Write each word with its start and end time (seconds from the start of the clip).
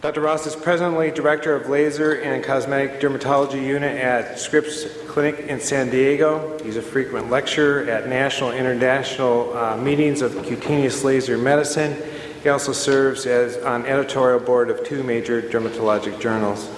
Dr. 0.00 0.22
Ross 0.22 0.46
is 0.46 0.56
presently 0.56 1.10
Director 1.10 1.54
of 1.54 1.68
Laser 1.68 2.12
and 2.22 2.42
Cosmetic 2.42 3.00
Dermatology 3.00 3.62
Unit 3.62 3.98
at 3.98 4.40
Scripps 4.40 4.86
Clinic 5.08 5.40
in 5.40 5.60
San 5.60 5.90
Diego. 5.90 6.58
He's 6.64 6.78
a 6.78 6.82
frequent 6.82 7.28
lecturer 7.28 7.82
at 7.82 8.08
national 8.08 8.52
international 8.52 9.54
uh, 9.54 9.76
meetings 9.76 10.22
of 10.22 10.32
cutaneous 10.46 11.04
laser 11.04 11.36
medicine. 11.36 12.02
He 12.42 12.48
also 12.48 12.72
serves 12.72 13.26
as 13.26 13.58
on 13.58 13.84
editorial 13.84 14.40
board 14.40 14.70
of 14.70 14.82
two 14.84 15.02
major 15.02 15.42
dermatologic 15.42 16.18
journals. 16.18 16.70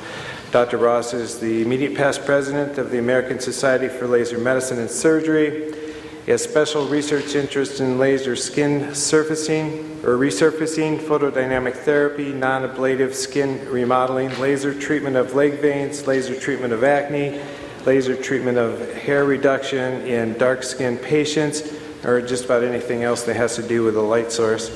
Dr. 0.50 0.78
Ross 0.78 1.14
is 1.14 1.38
the 1.38 1.62
immediate 1.62 1.94
past 1.94 2.26
president 2.26 2.76
of 2.76 2.90
the 2.90 2.98
American 2.98 3.38
Society 3.38 3.86
for 3.86 4.08
Laser 4.08 4.38
Medicine 4.38 4.80
and 4.80 4.90
Surgery. 4.90 5.81
He 6.24 6.30
has 6.30 6.42
special 6.44 6.86
research 6.86 7.34
interest 7.34 7.80
in 7.80 7.98
laser 7.98 8.36
skin 8.36 8.94
surfacing 8.94 10.00
or 10.04 10.16
resurfacing, 10.16 11.00
photodynamic 11.00 11.74
therapy, 11.74 12.32
non 12.32 12.62
ablative 12.62 13.12
skin 13.12 13.68
remodeling, 13.68 14.38
laser 14.38 14.72
treatment 14.72 15.16
of 15.16 15.34
leg 15.34 15.60
veins, 15.60 16.06
laser 16.06 16.38
treatment 16.38 16.72
of 16.72 16.84
acne, 16.84 17.40
laser 17.86 18.14
treatment 18.14 18.56
of 18.56 18.94
hair 18.94 19.24
reduction 19.24 20.02
in 20.02 20.38
dark 20.38 20.62
skinned 20.62 21.02
patients, 21.02 21.74
or 22.04 22.22
just 22.22 22.44
about 22.44 22.62
anything 22.62 23.02
else 23.02 23.24
that 23.24 23.34
has 23.34 23.56
to 23.56 23.62
do 23.62 23.82
with 23.82 23.96
a 23.96 24.00
light 24.00 24.30
source. 24.30 24.70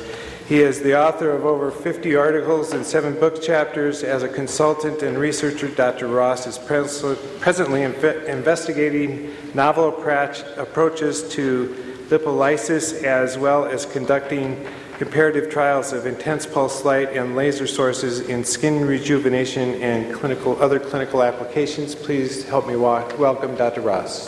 He 0.49 0.61
is 0.61 0.81
the 0.81 0.97
author 0.97 1.31
of 1.33 1.45
over 1.45 1.73
50 1.73 2.15
articles 2.15 2.73
and 2.73 2.87
seven 2.87 3.19
book 3.19 3.43
chapters. 3.43 4.05
As 4.05 4.23
a 4.23 4.29
consultant 4.29 5.03
and 5.03 5.19
researcher, 5.19 5.67
Dr. 5.67 6.07
Ross 6.07 6.47
is 6.47 6.57
pres- 6.57 7.05
presently 7.41 7.81
inv- 7.81 8.27
investigating 8.27 9.35
novel 9.55 9.89
approach- 9.89 10.45
approaches 10.57 11.29
to 11.31 11.75
lipolysis 12.11 13.03
as 13.03 13.37
well 13.37 13.65
as 13.65 13.87
conducting 13.87 14.65
comparative 14.99 15.51
trials 15.51 15.93
of 15.93 16.07
intense 16.07 16.47
pulse 16.47 16.85
light 16.85 17.11
and 17.13 17.35
laser 17.35 17.67
sources 17.67 18.21
in 18.21 18.45
skin 18.45 18.87
rejuvenation 18.87 19.83
and 19.83 20.15
clinical, 20.15 20.57
other 20.63 20.79
clinical 20.79 21.25
applications. 21.25 21.97
Please 21.97 22.45
help 22.45 22.69
me 22.69 22.77
walk, 22.77 23.19
welcome 23.19 23.57
Dr. 23.57 23.81
Ross. 23.81 24.27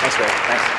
Thanks, 0.00 0.16
Greg. 0.16 0.30
Thanks. 0.30 0.73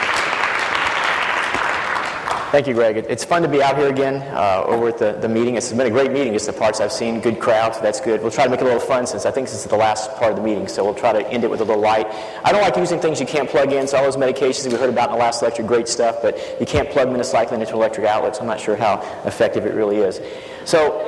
Thank 2.56 2.68
you, 2.68 2.74
Greg. 2.74 3.06
It's 3.10 3.26
fun 3.26 3.42
to 3.42 3.50
be 3.50 3.62
out 3.62 3.78
here 3.78 3.90
again 3.90 4.22
uh, 4.34 4.64
over 4.66 4.88
at 4.88 4.98
the, 4.98 5.12
the 5.12 5.28
meeting. 5.28 5.56
It's 5.56 5.74
been 5.74 5.88
a 5.88 5.90
great 5.90 6.14
meeting, 6.14 6.32
just 6.32 6.46
the 6.46 6.54
parts 6.54 6.80
I've 6.80 6.94
seen. 6.94 7.20
Good 7.20 7.38
crowd, 7.38 7.76
so 7.76 7.82
that's 7.82 8.00
good. 8.00 8.22
We'll 8.22 8.32
try 8.32 8.46
to 8.46 8.50
make 8.50 8.62
it 8.62 8.64
a 8.64 8.68
little 8.68 8.80
fun 8.80 9.06
since 9.06 9.26
I 9.26 9.32
think 9.32 9.50
this 9.50 9.66
is 9.66 9.70
the 9.70 9.76
last 9.76 10.10
part 10.16 10.32
of 10.32 10.38
the 10.38 10.42
meeting, 10.42 10.70
so 10.70 10.82
we'll 10.86 10.94
try 10.94 11.12
to 11.12 11.28
end 11.28 11.44
it 11.44 11.50
with 11.50 11.60
a 11.60 11.66
little 11.66 11.82
light. 11.82 12.08
I 12.46 12.54
don't 12.54 12.62
like 12.62 12.78
using 12.78 13.02
things 13.02 13.20
you 13.20 13.26
can't 13.26 13.50
plug 13.50 13.74
in, 13.74 13.90
so 13.90 13.98
all 13.98 14.06
those 14.06 14.16
medications 14.16 14.64
that 14.64 14.72
we 14.72 14.80
heard 14.80 14.90
about 14.90 15.10
in 15.10 15.16
the 15.16 15.20
last 15.20 15.42
lecture, 15.42 15.64
great 15.64 15.90
stuff, 15.90 16.22
but 16.22 16.40
you 16.58 16.66
can't 16.66 16.90
plug 16.90 17.10
minocycline 17.10 17.60
into 17.60 17.74
electric 17.74 18.08
outlets. 18.08 18.40
I'm 18.40 18.48
not 18.48 18.62
sure 18.62 18.78
how 18.78 19.02
effective 19.26 19.66
it 19.66 19.74
really 19.74 19.98
is. 19.98 20.22
So, 20.64 21.02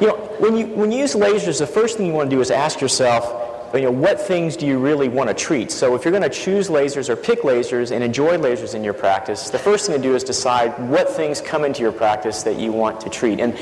you 0.00 0.06
know, 0.06 0.16
when 0.38 0.56
you, 0.56 0.68
when 0.68 0.90
you 0.90 1.00
use 1.00 1.14
lasers, 1.14 1.58
the 1.58 1.66
first 1.66 1.98
thing 1.98 2.06
you 2.06 2.14
want 2.14 2.30
to 2.30 2.34
do 2.34 2.40
is 2.40 2.50
ask 2.50 2.80
yourself, 2.80 3.47
you 3.74 3.82
know, 3.82 3.90
what 3.90 4.20
things 4.20 4.56
do 4.56 4.66
you 4.66 4.78
really 4.78 5.08
want 5.08 5.28
to 5.28 5.34
treat? 5.34 5.70
So 5.70 5.94
if 5.94 6.04
you're 6.04 6.12
going 6.12 6.22
to 6.22 6.28
choose 6.28 6.68
lasers 6.68 7.08
or 7.08 7.16
pick 7.16 7.42
lasers 7.42 7.90
and 7.90 8.02
enjoy 8.02 8.36
lasers 8.36 8.74
in 8.74 8.82
your 8.82 8.94
practice, 8.94 9.50
the 9.50 9.58
first 9.58 9.86
thing 9.86 9.96
to 9.96 10.02
do 10.02 10.14
is 10.14 10.24
decide 10.24 10.78
what 10.88 11.10
things 11.10 11.40
come 11.40 11.64
into 11.64 11.82
your 11.82 11.92
practice 11.92 12.42
that 12.44 12.58
you 12.58 12.72
want 12.72 13.00
to 13.02 13.10
treat. 13.10 13.40
And 13.40 13.56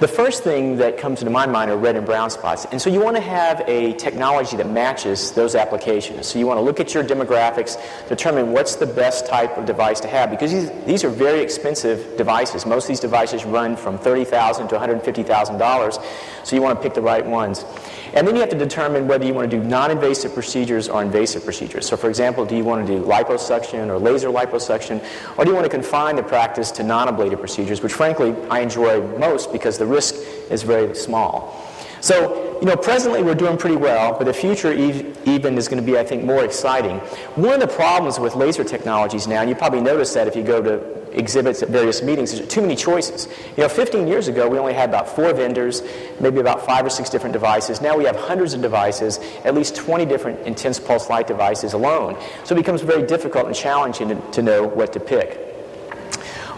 the 0.00 0.06
first 0.06 0.44
thing 0.44 0.76
that 0.76 0.96
comes 0.96 1.22
into 1.22 1.32
my 1.32 1.44
mind 1.46 1.72
are 1.72 1.76
red 1.76 1.96
and 1.96 2.06
brown 2.06 2.30
spots. 2.30 2.66
And 2.70 2.80
so 2.80 2.88
you 2.88 3.00
want 3.00 3.16
to 3.16 3.20
have 3.20 3.62
a 3.66 3.94
technology 3.94 4.56
that 4.56 4.70
matches 4.70 5.32
those 5.32 5.56
applications. 5.56 6.28
So 6.28 6.38
you 6.38 6.46
want 6.46 6.58
to 6.58 6.62
look 6.62 6.78
at 6.78 6.94
your 6.94 7.02
demographics, 7.02 7.76
determine 8.08 8.52
what's 8.52 8.76
the 8.76 8.86
best 8.86 9.26
type 9.26 9.58
of 9.58 9.66
device 9.66 9.98
to 10.00 10.08
have 10.08 10.30
because 10.30 10.52
these, 10.52 10.70
these 10.86 11.02
are 11.02 11.10
very 11.10 11.40
expensive 11.40 12.16
devices. 12.16 12.64
Most 12.64 12.84
of 12.84 12.88
these 12.88 13.00
devices 13.00 13.44
run 13.44 13.74
from 13.74 13.98
30,000 13.98 14.68
to 14.68 14.76
$150,000. 14.76 16.37
So 16.48 16.56
you 16.56 16.62
want 16.62 16.78
to 16.78 16.82
pick 16.82 16.94
the 16.94 17.02
right 17.02 17.26
ones. 17.26 17.66
And 18.14 18.26
then 18.26 18.34
you 18.34 18.40
have 18.40 18.48
to 18.48 18.58
determine 18.58 19.06
whether 19.06 19.26
you 19.26 19.34
want 19.34 19.50
to 19.50 19.54
do 19.58 19.62
non-invasive 19.62 20.32
procedures 20.32 20.88
or 20.88 21.02
invasive 21.02 21.44
procedures. 21.44 21.86
So 21.86 21.94
for 21.94 22.08
example, 22.08 22.46
do 22.46 22.56
you 22.56 22.64
want 22.64 22.86
to 22.86 22.96
do 22.96 23.04
liposuction 23.04 23.88
or 23.88 23.98
laser 23.98 24.28
liposuction, 24.28 25.04
or 25.36 25.44
do 25.44 25.50
you 25.50 25.54
want 25.54 25.66
to 25.66 25.70
confine 25.70 26.16
the 26.16 26.22
practice 26.22 26.70
to 26.72 26.82
non-ablative 26.82 27.38
procedures, 27.38 27.82
which 27.82 27.92
frankly 27.92 28.34
I 28.48 28.60
enjoy 28.60 29.06
most 29.18 29.52
because 29.52 29.76
the 29.76 29.84
risk 29.84 30.14
is 30.50 30.62
very 30.62 30.94
small. 30.94 31.66
So, 32.00 32.58
you 32.60 32.66
know, 32.66 32.76
presently 32.76 33.22
we're 33.22 33.34
doing 33.34 33.58
pretty 33.58 33.76
well, 33.76 34.16
but 34.16 34.24
the 34.24 34.32
future 34.32 34.72
even 34.72 35.58
is 35.58 35.68
going 35.68 35.84
to 35.84 35.86
be, 35.86 35.98
I 35.98 36.04
think, 36.04 36.24
more 36.24 36.44
exciting. 36.44 36.98
One 37.34 37.52
of 37.52 37.60
the 37.60 37.68
problems 37.68 38.18
with 38.18 38.36
laser 38.36 38.64
technologies 38.64 39.26
now, 39.26 39.42
and 39.42 39.50
you 39.50 39.54
probably 39.54 39.82
noticed 39.82 40.14
that 40.14 40.26
if 40.26 40.34
you 40.34 40.44
go 40.44 40.62
to 40.62 40.97
exhibits 41.12 41.62
at 41.62 41.68
various 41.68 42.02
meetings, 42.02 42.32
there's 42.32 42.48
too 42.48 42.60
many 42.60 42.76
choices. 42.76 43.28
You 43.56 43.62
know, 43.62 43.68
15 43.68 44.06
years 44.06 44.28
ago, 44.28 44.48
we 44.48 44.58
only 44.58 44.74
had 44.74 44.88
about 44.88 45.08
four 45.08 45.32
vendors, 45.32 45.82
maybe 46.20 46.40
about 46.40 46.64
five 46.64 46.84
or 46.84 46.90
six 46.90 47.10
different 47.10 47.32
devices. 47.32 47.80
Now 47.80 47.96
we 47.96 48.04
have 48.04 48.16
hundreds 48.16 48.54
of 48.54 48.62
devices, 48.62 49.18
at 49.44 49.54
least 49.54 49.76
20 49.76 50.04
different 50.06 50.40
intense 50.46 50.78
pulse 50.78 51.08
light 51.08 51.26
devices 51.26 51.72
alone. 51.72 52.16
So 52.44 52.54
it 52.54 52.58
becomes 52.58 52.82
very 52.82 53.06
difficult 53.06 53.46
and 53.46 53.54
challenging 53.54 54.08
to, 54.08 54.30
to 54.32 54.42
know 54.42 54.66
what 54.66 54.92
to 54.94 55.00
pick. 55.00 55.44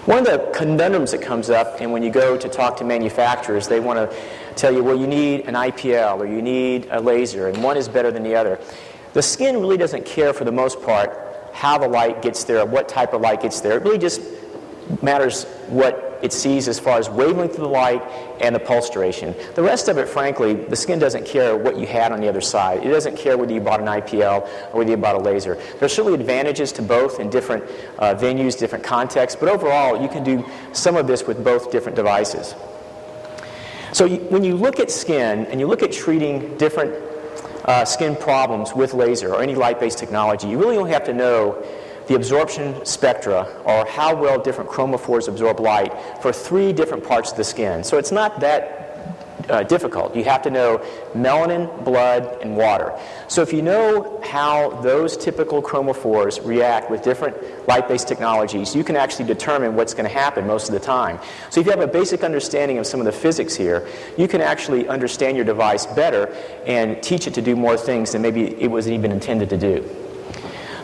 One 0.07 0.19
of 0.19 0.25
the 0.25 0.51
conundrums 0.55 1.13
that 1.13 1.21
comes 1.21 1.51
up, 1.51 1.81
and 1.81 1.93
when 1.93 2.03
you 2.03 2.11
go 2.11 2.37
to 2.37 2.49
talk 2.49 2.79
to 2.79 2.85
manufacturers, 2.85 3.69
they 3.69 3.81
want 3.81 4.11
to 4.11 4.17
tell 4.57 4.73
you, 4.73 4.83
well, 4.83 4.99
you 4.99 5.07
need 5.07 5.47
an 5.47 5.55
IPL 5.55 6.19
or 6.19 6.27
you 6.27 6.41
need 6.41 6.89
a 6.91 7.01
laser, 7.01 7.49
and 7.49 7.63
one 7.63 7.77
is 7.77 7.87
better 7.87 8.11
than 8.11 8.23
the 8.23 8.35
other. 8.35 8.59
The 9.13 9.23
skin 9.23 9.61
really 9.61 9.77
doesn't 9.77 10.07
care 10.07 10.33
for 10.33 10.45
the 10.45 10.53
most 10.53 10.81
part 10.83 11.31
how 11.53 11.79
the 11.79 11.89
light 11.89 12.23
gets 12.23 12.45
there, 12.45 12.61
or 12.61 12.67
what 12.67 12.89
type 12.89 13.13
of 13.13 13.21
light 13.21 13.43
gets 13.43 13.61
there. 13.61 13.77
It 13.77 13.83
really 13.83 13.99
just 13.99 14.23
matters 15.03 15.45
what 15.69 16.11
it 16.23 16.33
sees 16.33 16.69
as 16.69 16.79
far 16.79 16.99
as 16.99 17.09
wavelength 17.09 17.55
of 17.55 17.61
the 17.61 17.69
light 17.69 18.03
and 18.41 18.55
the 18.55 18.61
pulse 18.61 18.91
duration. 18.91 19.35
The 19.55 19.63
rest 19.63 19.89
of 19.89 19.99
it, 19.99 20.09
frankly, 20.09 20.55
the 20.55 20.77
skin 20.77 20.99
doesn't 20.99 21.27
care 21.27 21.57
what 21.57 21.77
you 21.77 21.87
had 21.87 22.13
on 22.13 22.21
the 22.21 22.29
other 22.29 22.41
side. 22.41 22.85
It 22.85 22.91
doesn't 22.91 23.17
care 23.17 23.39
whether 23.39 23.53
you 23.53 23.61
bought 23.61 23.81
an 23.81 23.87
IPL 23.87 24.47
or 24.73 24.79
whether 24.79 24.91
you 24.91 24.97
bought 24.97 25.17
a 25.17 25.21
laser. 25.21 25.55
There's 25.79 25.95
certainly 25.95 26.19
advantages 26.19 26.73
to 26.73 26.83
both 26.83 27.21
in 27.21 27.31
different 27.31 27.65
uh, 27.99 28.15
venues, 28.15 28.59
different 28.59 28.85
contexts, 28.85 29.39
but 29.39 29.49
overall, 29.49 30.01
you 30.01 30.09
can 30.09 30.23
do 30.23 30.45
some 30.73 30.97
of 30.97 31.07
this 31.07 31.27
with 31.27 31.43
both 31.43 31.71
different 31.71 31.97
devices. 31.97 32.55
So 33.93 34.05
you, 34.05 34.19
when 34.29 34.45
you 34.45 34.57
look 34.57 34.79
at 34.79 34.91
skin 34.91 35.47
and 35.47 35.59
you 35.59 35.67
look 35.67 35.83
at 35.83 35.91
treating 35.91 36.57
different 36.59 36.95
uh, 37.65 37.85
skin 37.85 38.17
problems 38.17 38.75
with 38.75 38.95
laser 38.95 39.35
or 39.35 39.43
any 39.43 39.55
light-based 39.55 39.99
technology, 39.99 40.49
you 40.49 40.59
really 40.59 40.77
only 40.77 40.93
have 40.93 41.05
to 41.05 41.13
know 41.13 41.65
the 42.07 42.15
absorption 42.15 42.85
spectra, 42.85 43.47
or 43.65 43.87
how 43.87 44.15
well 44.15 44.39
different 44.39 44.71
chromophores 44.71 45.29
absorb 45.29 45.61
light, 45.61 45.93
for 46.23 46.33
three 46.33 46.73
different 46.73 47.05
parts 47.05 47.31
of 47.31 47.37
the 47.37 47.45
skin. 47.45 47.85
So 47.85 47.99
it's 47.99 48.13
not 48.13 48.41
that 48.41 48.81
uh, 49.49 49.63
difficult. 49.65 50.15
You 50.15 50.25
have 50.25 50.43
to 50.43 50.51
know 50.51 50.79
melanin, 51.15 51.85
blood, 51.85 52.39
and 52.43 52.57
water. 52.57 52.97
So 53.29 53.43
if 53.43 53.53
you 53.53 53.63
know 53.63 54.21
how 54.25 54.81
those 54.83 55.17
typical 55.17 55.63
chromophores 55.63 56.45
react 56.45 56.91
with 56.91 57.03
different 57.03 57.37
light-based 57.67 58.07
technologies, 58.07 58.75
you 58.75 58.85
can 58.85 58.97
actually 58.97 59.27
determine 59.27 59.75
what's 59.75 59.95
going 59.95 60.09
to 60.09 60.15
happen 60.15 60.47
most 60.47 60.69
of 60.69 60.75
the 60.75 60.81
time. 60.81 61.19
So 61.51 61.61
if 61.61 61.67
you 61.67 61.73
have 61.73 61.81
a 61.81 61.87
basic 61.87 62.23
understanding 62.23 62.79
of 62.79 62.87
some 62.87 63.01
of 63.01 63.07
the 63.07 63.13
physics 63.13 63.55
here, 63.55 63.89
you 64.17 64.29
can 64.29 64.41
actually 64.41 64.89
understand 64.89 65.37
your 65.37 65.47
device 65.47 65.87
better 65.87 66.27
and 66.67 67.03
teach 67.03 67.27
it 67.27 67.35
to 67.35 67.43
do 67.43 67.57
more 67.57 67.77
things 67.77 68.13
than 68.13 68.23
maybe 68.23 68.61
it 68.61 68.71
was 68.71 68.89
even 68.89 69.11
intended 69.11 69.51
to 69.51 69.57
do. 69.57 70.00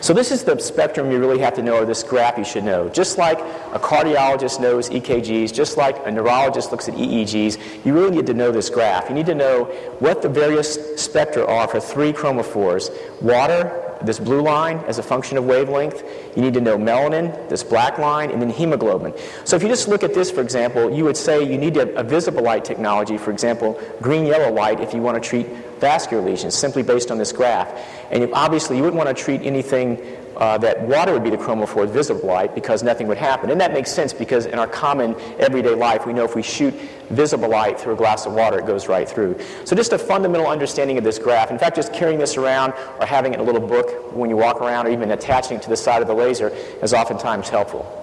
So 0.07 0.13
this 0.13 0.31
is 0.31 0.45
the 0.45 0.57
spectrum 0.59 1.11
you 1.11 1.19
really 1.19 1.39
have 1.39 1.53
to 1.55 1.61
know, 1.61 1.79
or 1.79 1.85
this 1.85 2.01
graph 2.01 2.37
you 2.37 2.45
should 2.45 2.63
know. 2.63 2.87
Just 2.87 3.17
like 3.17 3.39
a 3.73 3.77
cardiologist 3.77 4.61
knows 4.61 4.89
EKGs, 4.89 5.53
just 5.53 5.75
like 5.75 5.97
a 6.07 6.11
neurologist 6.11 6.71
looks 6.71 6.87
at 6.87 6.95
EEGs, 6.95 7.85
you 7.85 7.93
really 7.93 8.11
need 8.11 8.25
to 8.27 8.33
know 8.33 8.49
this 8.49 8.69
graph. 8.69 9.09
You 9.09 9.15
need 9.15 9.25
to 9.25 9.35
know 9.35 9.65
what 9.99 10.21
the 10.21 10.29
various 10.29 10.75
spectra 10.95 11.45
are 11.45 11.67
for 11.67 11.81
three 11.81 12.13
chromophores. 12.13 12.89
Water, 13.21 13.86
this 14.01 14.19
blue 14.19 14.41
line 14.41 14.77
as 14.87 14.97
a 14.99 15.03
function 15.03 15.37
of 15.37 15.45
wavelength. 15.45 16.03
You 16.35 16.41
need 16.41 16.53
to 16.53 16.61
know 16.61 16.77
melanin, 16.77 17.49
this 17.49 17.63
black 17.63 17.97
line, 17.97 18.31
and 18.31 18.41
then 18.41 18.49
hemoglobin. 18.49 19.13
So 19.43 19.55
if 19.55 19.63
you 19.63 19.69
just 19.69 19.87
look 19.87 20.03
at 20.03 20.13
this, 20.13 20.31
for 20.31 20.41
example, 20.41 20.91
you 20.91 21.03
would 21.05 21.17
say 21.17 21.43
you 21.43 21.57
need 21.57 21.77
a, 21.77 21.95
a 21.97 22.03
visible 22.03 22.43
light 22.43 22.65
technology, 22.65 23.17
for 23.17 23.31
example, 23.31 23.79
green-yellow 24.01 24.53
light 24.53 24.79
if 24.79 24.93
you 24.93 25.01
want 25.01 25.21
to 25.21 25.29
treat 25.29 25.47
vascular 25.79 26.23
lesions, 26.23 26.55
simply 26.55 26.83
based 26.83 27.11
on 27.11 27.17
this 27.17 27.31
graph. 27.31 27.69
And 28.11 28.29
obviously, 28.33 28.77
you 28.77 28.83
wouldn't 28.83 29.03
want 29.03 29.15
to 29.15 29.23
treat 29.23 29.41
anything 29.41 29.97
uh, 30.37 30.57
that 30.59 30.79
water 30.81 31.13
would 31.13 31.23
be 31.23 31.31
the 31.31 31.37
chromophore 31.37 31.89
visible 31.89 32.27
light 32.27 32.53
because 32.53 32.83
nothing 32.83 33.07
would 33.07 33.17
happen. 33.17 33.49
And 33.49 33.59
that 33.59 33.73
makes 33.73 33.91
sense 33.91 34.13
because 34.13 34.45
in 34.45 34.59
our 34.59 34.67
common 34.67 35.15
everyday 35.39 35.73
life, 35.73 36.05
we 36.05 36.13
know 36.13 36.23
if 36.23 36.35
we 36.35 36.43
shoot 36.43 36.73
visible 37.09 37.49
light 37.49 37.79
through 37.79 37.93
a 37.93 37.95
glass 37.95 38.25
of 38.27 38.33
water, 38.33 38.59
it 38.59 38.67
goes 38.67 38.87
right 38.87 39.09
through. 39.09 39.39
So 39.65 39.75
just 39.75 39.93
a 39.93 39.97
fundamental 39.97 40.47
understanding 40.47 40.97
of 40.97 41.03
this 41.03 41.17
graph. 41.17 41.49
In 41.49 41.57
fact, 41.57 41.75
just 41.75 41.91
carrying 41.91 42.19
this 42.19 42.37
around 42.37 42.73
or 42.99 43.07
having 43.07 43.33
it 43.33 43.39
in 43.39 43.41
a 43.41 43.43
little 43.43 43.67
book 43.67 44.15
when 44.15 44.29
you 44.29 44.37
walk 44.37 44.61
around 44.61 44.85
or 44.85 44.91
even 44.91 45.09
attaching 45.11 45.57
it 45.57 45.63
to 45.63 45.69
the 45.69 45.77
side 45.77 46.03
of 46.03 46.07
the 46.07 46.13
laser 46.13 46.49
is 46.83 46.93
oftentimes 46.93 47.49
helpful. 47.49 47.93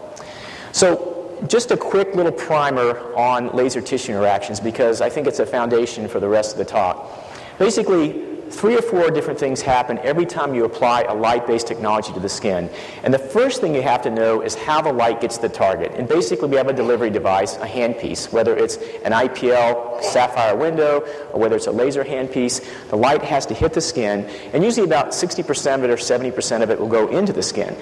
So 0.73 1.39
just 1.47 1.71
a 1.71 1.77
quick 1.77 2.17
little 2.17 2.33
primer 2.33 3.15
on 3.15 3.55
laser 3.55 3.81
tissue 3.81 4.13
interactions 4.13 4.59
because 4.59 5.01
I 5.01 5.09
think 5.09 5.29
it's 5.29 5.39
a 5.39 5.47
foundation 5.47 6.09
for 6.09 6.19
the 6.19 6.29
rest 6.29 6.53
of 6.53 6.59
the 6.59 6.65
talk. 6.65 7.09
Basically, 7.59 8.34
three 8.55 8.77
or 8.77 8.83
four 8.83 9.11
different 9.11 9.39
things 9.39 9.61
happen 9.61 9.99
every 9.99 10.25
time 10.27 10.55
you 10.55 10.65
apply 10.65 11.03
a 11.03 11.15
light-based 11.15 11.67
technology 11.67 12.13
to 12.13 12.21
the 12.21 12.29
skin. 12.29 12.71
And 13.03 13.13
the 13.13 13.19
first 13.19 13.61
thing 13.61 13.75
you 13.75 13.83
have 13.83 14.03
to 14.03 14.11
know 14.11 14.41
is 14.41 14.55
how 14.55 14.81
the 14.81 14.93
light 14.93 15.21
gets 15.21 15.37
to 15.37 15.43
the 15.43 15.55
target. 15.55 15.93
And 15.95 16.09
basically, 16.09 16.49
we 16.49 16.57
have 16.57 16.69
a 16.69 16.73
delivery 16.73 17.11
device, 17.11 17.57
a 17.57 17.67
handpiece, 17.67 18.33
whether 18.33 18.57
it's 18.57 18.77
an 19.05 19.13
IPL 19.13 20.03
sapphire 20.03 20.57
window 20.57 21.01
or 21.33 21.41
whether 21.41 21.57
it's 21.57 21.67
a 21.67 21.73
laser 21.73 22.05
handpiece. 22.05 22.65
The 22.89 22.97
light 22.97 23.23
has 23.23 23.47
to 23.47 23.55
hit 23.55 23.75
the 23.75 23.81
skin, 23.81 24.25
and 24.53 24.65
usually 24.65 24.87
about 24.87 25.09
60% 25.09 25.75
of 25.75 25.85
it 25.85 25.91
or 25.91 25.97
70% 25.97 26.63
of 26.63 26.71
it 26.71 26.79
will 26.79 26.89
go 26.89 27.09
into 27.09 27.33
the 27.33 27.43
skin. 27.43 27.77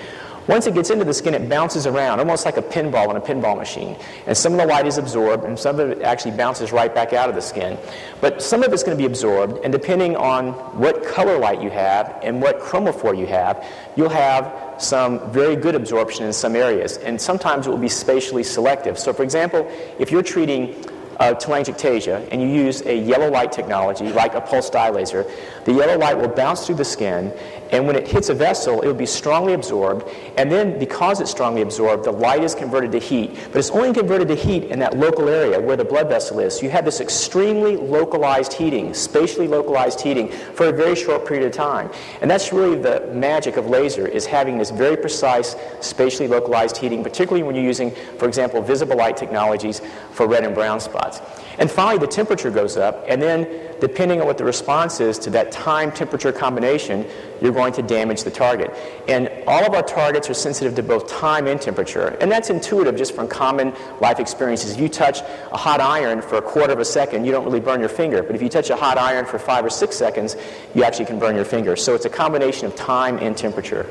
Once 0.48 0.66
it 0.66 0.74
gets 0.74 0.90
into 0.90 1.04
the 1.04 1.14
skin, 1.14 1.34
it 1.34 1.48
bounces 1.48 1.86
around, 1.86 2.18
almost 2.18 2.44
like 2.44 2.56
a 2.56 2.62
pinball 2.62 3.10
in 3.10 3.16
a 3.16 3.20
pinball 3.20 3.56
machine. 3.56 3.96
And 4.26 4.36
some 4.36 4.52
of 4.52 4.58
the 4.58 4.66
light 4.66 4.86
is 4.86 4.98
absorbed, 4.98 5.44
and 5.44 5.58
some 5.58 5.78
of 5.78 5.90
it 5.90 6.02
actually 6.02 6.32
bounces 6.36 6.72
right 6.72 6.92
back 6.92 7.12
out 7.12 7.28
of 7.28 7.34
the 7.34 7.40
skin. 7.40 7.78
But 8.20 8.42
some 8.42 8.62
of 8.62 8.72
it's 8.72 8.82
going 8.82 8.96
to 8.96 9.00
be 9.00 9.06
absorbed, 9.06 9.64
and 9.64 9.72
depending 9.72 10.16
on 10.16 10.52
what 10.78 11.06
color 11.06 11.38
light 11.38 11.62
you 11.62 11.70
have 11.70 12.18
and 12.22 12.42
what 12.42 12.58
chromophore 12.60 13.16
you 13.16 13.26
have, 13.26 13.64
you'll 13.96 14.08
have 14.08 14.82
some 14.82 15.30
very 15.30 15.54
good 15.54 15.76
absorption 15.76 16.26
in 16.26 16.32
some 16.32 16.56
areas. 16.56 16.96
And 16.98 17.20
sometimes 17.20 17.66
it 17.66 17.70
will 17.70 17.78
be 17.78 17.88
spatially 17.88 18.42
selective. 18.42 18.98
So, 18.98 19.12
for 19.12 19.22
example, 19.22 19.70
if 19.98 20.10
you're 20.10 20.24
treating 20.24 20.74
uh, 21.20 21.34
telangiectasia 21.34 22.28
and 22.32 22.42
you 22.42 22.48
use 22.48 22.82
a 22.82 22.96
yellow 22.96 23.30
light 23.30 23.52
technology 23.52 24.12
like 24.12 24.34
a 24.34 24.40
pulsed 24.40 24.72
dye 24.72 24.90
laser, 24.90 25.24
the 25.64 25.72
yellow 25.72 25.96
light 25.96 26.18
will 26.18 26.28
bounce 26.28 26.66
through 26.66 26.76
the 26.76 26.84
skin 26.84 27.32
and 27.72 27.86
when 27.86 27.96
it 27.96 28.06
hits 28.06 28.28
a 28.28 28.34
vessel, 28.34 28.82
it 28.82 28.86
will 28.86 28.94
be 28.94 29.06
strongly 29.06 29.54
absorbed. 29.54 30.06
And 30.36 30.52
then, 30.52 30.78
because 30.78 31.20
it's 31.22 31.30
strongly 31.30 31.62
absorbed, 31.62 32.04
the 32.04 32.12
light 32.12 32.44
is 32.44 32.54
converted 32.54 32.92
to 32.92 32.98
heat. 32.98 33.34
But 33.50 33.58
it's 33.58 33.70
only 33.70 33.94
converted 33.94 34.28
to 34.28 34.34
heat 34.34 34.64
in 34.64 34.78
that 34.80 34.98
local 34.98 35.28
area 35.28 35.58
where 35.58 35.76
the 35.76 35.84
blood 35.84 36.10
vessel 36.10 36.38
is. 36.38 36.54
So 36.54 36.64
you 36.64 36.70
have 36.70 36.84
this 36.84 37.00
extremely 37.00 37.78
localized 37.78 38.52
heating, 38.52 38.92
spatially 38.92 39.48
localized 39.48 40.02
heating, 40.02 40.28
for 40.28 40.66
a 40.66 40.72
very 40.72 40.94
short 40.94 41.26
period 41.26 41.46
of 41.46 41.52
time. 41.52 41.90
And 42.20 42.30
that's 42.30 42.52
really 42.52 42.76
the 42.76 43.10
magic 43.14 43.56
of 43.56 43.66
laser, 43.66 44.06
is 44.06 44.26
having 44.26 44.58
this 44.58 44.70
very 44.70 44.96
precise, 44.96 45.56
spatially 45.80 46.28
localized 46.28 46.76
heating, 46.76 47.02
particularly 47.02 47.42
when 47.42 47.54
you're 47.54 47.64
using, 47.64 47.90
for 48.18 48.28
example, 48.28 48.60
visible 48.60 48.98
light 48.98 49.16
technologies 49.16 49.80
for 50.10 50.26
red 50.26 50.44
and 50.44 50.54
brown 50.54 50.78
spots. 50.78 51.22
And 51.58 51.70
finally, 51.70 51.98
the 51.98 52.06
temperature 52.06 52.50
goes 52.50 52.76
up, 52.76 53.02
and 53.08 53.20
then 53.20 53.71
depending 53.82 54.20
on 54.20 54.26
what 54.28 54.38
the 54.38 54.44
response 54.44 55.00
is 55.00 55.18
to 55.18 55.28
that 55.28 55.50
time 55.50 55.90
temperature 55.90 56.30
combination, 56.30 57.04
you're 57.40 57.50
going 57.50 57.72
to 57.72 57.82
damage 57.82 58.22
the 58.22 58.30
target. 58.30 58.72
And 59.08 59.28
all 59.48 59.66
of 59.66 59.74
our 59.74 59.82
targets 59.82 60.30
are 60.30 60.34
sensitive 60.34 60.76
to 60.76 60.84
both 60.84 61.08
time 61.08 61.48
and 61.48 61.60
temperature. 61.60 62.16
And 62.20 62.30
that's 62.30 62.48
intuitive 62.48 62.94
just 62.94 63.12
from 63.12 63.26
common 63.26 63.74
life 64.00 64.20
experiences. 64.20 64.74
If 64.74 64.80
you 64.80 64.88
touch 64.88 65.18
a 65.50 65.56
hot 65.56 65.80
iron 65.80 66.22
for 66.22 66.36
a 66.36 66.42
quarter 66.42 66.72
of 66.72 66.78
a 66.78 66.84
second, 66.84 67.24
you 67.24 67.32
don't 67.32 67.44
really 67.44 67.58
burn 67.58 67.80
your 67.80 67.88
finger. 67.88 68.22
But 68.22 68.36
if 68.36 68.40
you 68.40 68.48
touch 68.48 68.70
a 68.70 68.76
hot 68.76 68.98
iron 68.98 69.26
for 69.26 69.40
five 69.40 69.64
or 69.64 69.70
six 69.70 69.96
seconds, 69.96 70.36
you 70.76 70.84
actually 70.84 71.06
can 71.06 71.18
burn 71.18 71.34
your 71.34 71.44
finger. 71.44 71.74
So 71.74 71.96
it's 71.96 72.04
a 72.04 72.10
combination 72.10 72.66
of 72.66 72.76
time 72.76 73.18
and 73.18 73.36
temperature. 73.36 73.90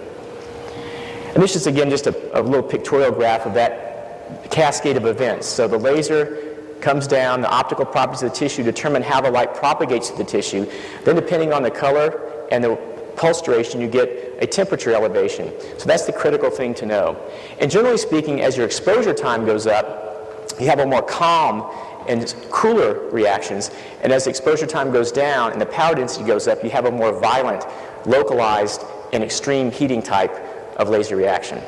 And 1.34 1.44
this 1.44 1.58
is 1.58 1.68
again 1.68 1.90
just 1.90 2.08
a, 2.08 2.40
a 2.40 2.42
little 2.42 2.64
pictorial 2.64 3.12
graph 3.12 3.46
of 3.46 3.56
that 3.56 4.50
cascade 4.52 4.96
of 4.96 5.06
events. 5.06 5.48
So 5.48 5.68
the 5.68 5.78
laser 5.78 6.51
comes 6.82 7.08
down, 7.08 7.42
the 7.42 7.50
optical 7.50 7.86
properties 7.86 8.24
of 8.24 8.32
the 8.32 8.36
tissue 8.36 8.64
determine 8.64 9.04
how 9.04 9.22
the 9.22 9.32
light 9.32 9.54
propagates 9.54 10.10
to 10.10 10.18
the 10.18 10.24
tissue. 10.24 10.70
Then, 11.04 11.16
depending 11.16 11.54
on 11.54 11.64
the 11.64 11.72
color 11.72 12.48
and 12.52 12.64
the 12.64 12.76
pulse 13.16 13.42
duration, 13.42 13.82
you 13.82 13.88
get 13.88 14.38
a 14.42 14.48
temperature 14.48 14.94
elevation. 14.94 15.52
So 15.78 15.86
that's 15.86 16.06
the 16.06 16.14
critical 16.14 16.50
thing 16.50 16.74
to 16.76 16.86
know. 16.86 17.18
And 17.60 17.70
generally 17.70 17.98
speaking, 17.98 18.42
as 18.42 18.58
your 18.58 18.66
exposure 18.66 19.14
time 19.14 19.46
goes 19.46 19.68
up, 19.68 20.56
you 20.60 20.68
have 20.68 20.80
a 20.80 20.86
more 20.86 21.02
calm 21.02 21.70
and 22.08 22.34
cooler 22.50 23.10
reactions. 23.10 23.72
And 24.02 24.12
as 24.12 24.24
the 24.24 24.32
exposure 24.32 24.66
time 24.66 24.92
goes 24.92 25.12
down 25.12 25.52
and 25.52 25.62
the 25.62 25.68
power 25.68 25.96
density 25.96 26.26
goes 26.26 26.48
up, 26.48 26.64
you 26.64 26.70
have 26.72 26.86
a 26.86 26.92
more 26.92 27.20
violent, 27.20 27.66
localized, 28.06 28.84
and 29.14 29.24
extreme 29.24 29.72
heating 29.72 30.02
type 30.02 30.34
of 30.78 30.90
laser 30.90 31.16
reaction. 31.16 31.62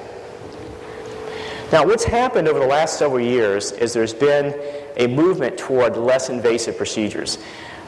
Now, 1.71 1.85
what's 1.85 2.03
happened 2.03 2.47
over 2.47 2.59
the 2.59 2.67
last 2.67 2.99
several 2.99 3.19
years 3.19 3.71
is 3.71 3.93
there's 3.93 4.13
been 4.13 4.53
a 4.97 5.07
movement 5.07 5.57
toward 5.57 5.97
less 5.97 6.29
invasive 6.29 6.77
procedures. 6.77 7.37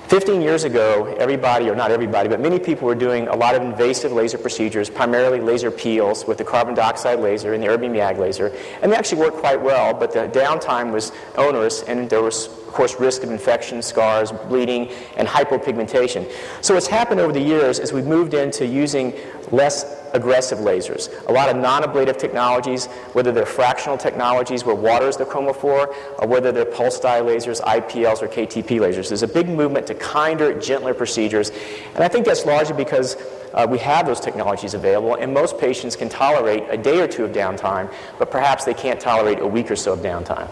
15 0.07 0.39
years 0.39 0.65
ago, 0.65 1.15
everybody, 1.19 1.67
or 1.67 1.75
not 1.75 1.89
everybody, 1.89 2.29
but 2.29 2.39
many 2.39 2.59
people 2.59 2.85
were 2.87 2.93
doing 2.93 3.27
a 3.27 3.35
lot 3.35 3.55
of 3.55 3.63
invasive 3.63 4.11
laser 4.11 4.37
procedures, 4.37 4.87
primarily 4.87 5.39
laser 5.39 5.71
peels 5.71 6.27
with 6.27 6.37
the 6.37 6.43
carbon 6.43 6.75
dioxide 6.75 7.19
laser 7.19 7.53
and 7.53 7.63
the 7.63 7.67
erbium 7.67 7.95
YAG 7.95 8.19
laser, 8.19 8.55
and 8.83 8.91
they 8.91 8.95
actually 8.95 9.19
worked 9.19 9.37
quite 9.37 9.59
well, 9.59 9.95
but 9.95 10.13
the 10.13 10.27
downtime 10.27 10.91
was 10.91 11.11
onerous 11.37 11.81
and 11.83 12.07
there 12.07 12.21
was 12.21 12.49
course, 12.75 12.99
risk 12.99 13.23
of 13.23 13.31
infection, 13.31 13.81
scars, 13.81 14.31
bleeding, 14.31 14.89
and 15.17 15.27
hypopigmentation. 15.27 16.31
So 16.61 16.73
what's 16.73 16.87
happened 16.87 17.19
over 17.19 17.33
the 17.33 17.41
years 17.41 17.79
is 17.79 17.91
we've 17.91 18.05
moved 18.05 18.33
into 18.33 18.67
using 18.67 19.13
less 19.51 20.03
aggressive 20.13 20.59
lasers. 20.59 21.09
A 21.27 21.31
lot 21.31 21.49
of 21.49 21.57
non-ablative 21.57 22.17
technologies, 22.17 22.85
whether 23.13 23.31
they're 23.31 23.45
fractional 23.45 23.97
technologies 23.97 24.63
where 24.63 24.75
water 24.75 25.07
is 25.07 25.17
the 25.17 25.25
chromophore, 25.25 25.93
or 26.19 26.27
whether 26.27 26.51
they're 26.51 26.65
pulse 26.65 26.99
dye 26.99 27.21
lasers, 27.21 27.61
IPLs, 27.61 28.21
or 28.21 28.27
KTP 28.27 28.79
lasers. 28.79 29.09
There's 29.09 29.23
a 29.23 29.27
big 29.27 29.49
movement 29.49 29.87
to 29.87 29.95
kinder, 29.95 30.57
gentler 30.59 30.93
procedures. 30.93 31.51
And 31.95 32.03
I 32.03 32.07
think 32.07 32.25
that's 32.25 32.45
largely 32.45 32.75
because 32.75 33.17
uh, 33.53 33.67
we 33.69 33.77
have 33.79 34.05
those 34.05 34.19
technologies 34.19 34.73
available, 34.73 35.15
and 35.15 35.33
most 35.33 35.57
patients 35.57 35.95
can 35.95 36.09
tolerate 36.09 36.63
a 36.69 36.77
day 36.77 37.01
or 37.01 37.07
two 37.07 37.25
of 37.25 37.31
downtime, 37.31 37.91
but 38.19 38.31
perhaps 38.31 38.65
they 38.65 38.73
can't 38.73 38.99
tolerate 38.99 39.39
a 39.39 39.47
week 39.47 39.69
or 39.69 39.75
so 39.75 39.93
of 39.93 39.99
downtime. 39.99 40.49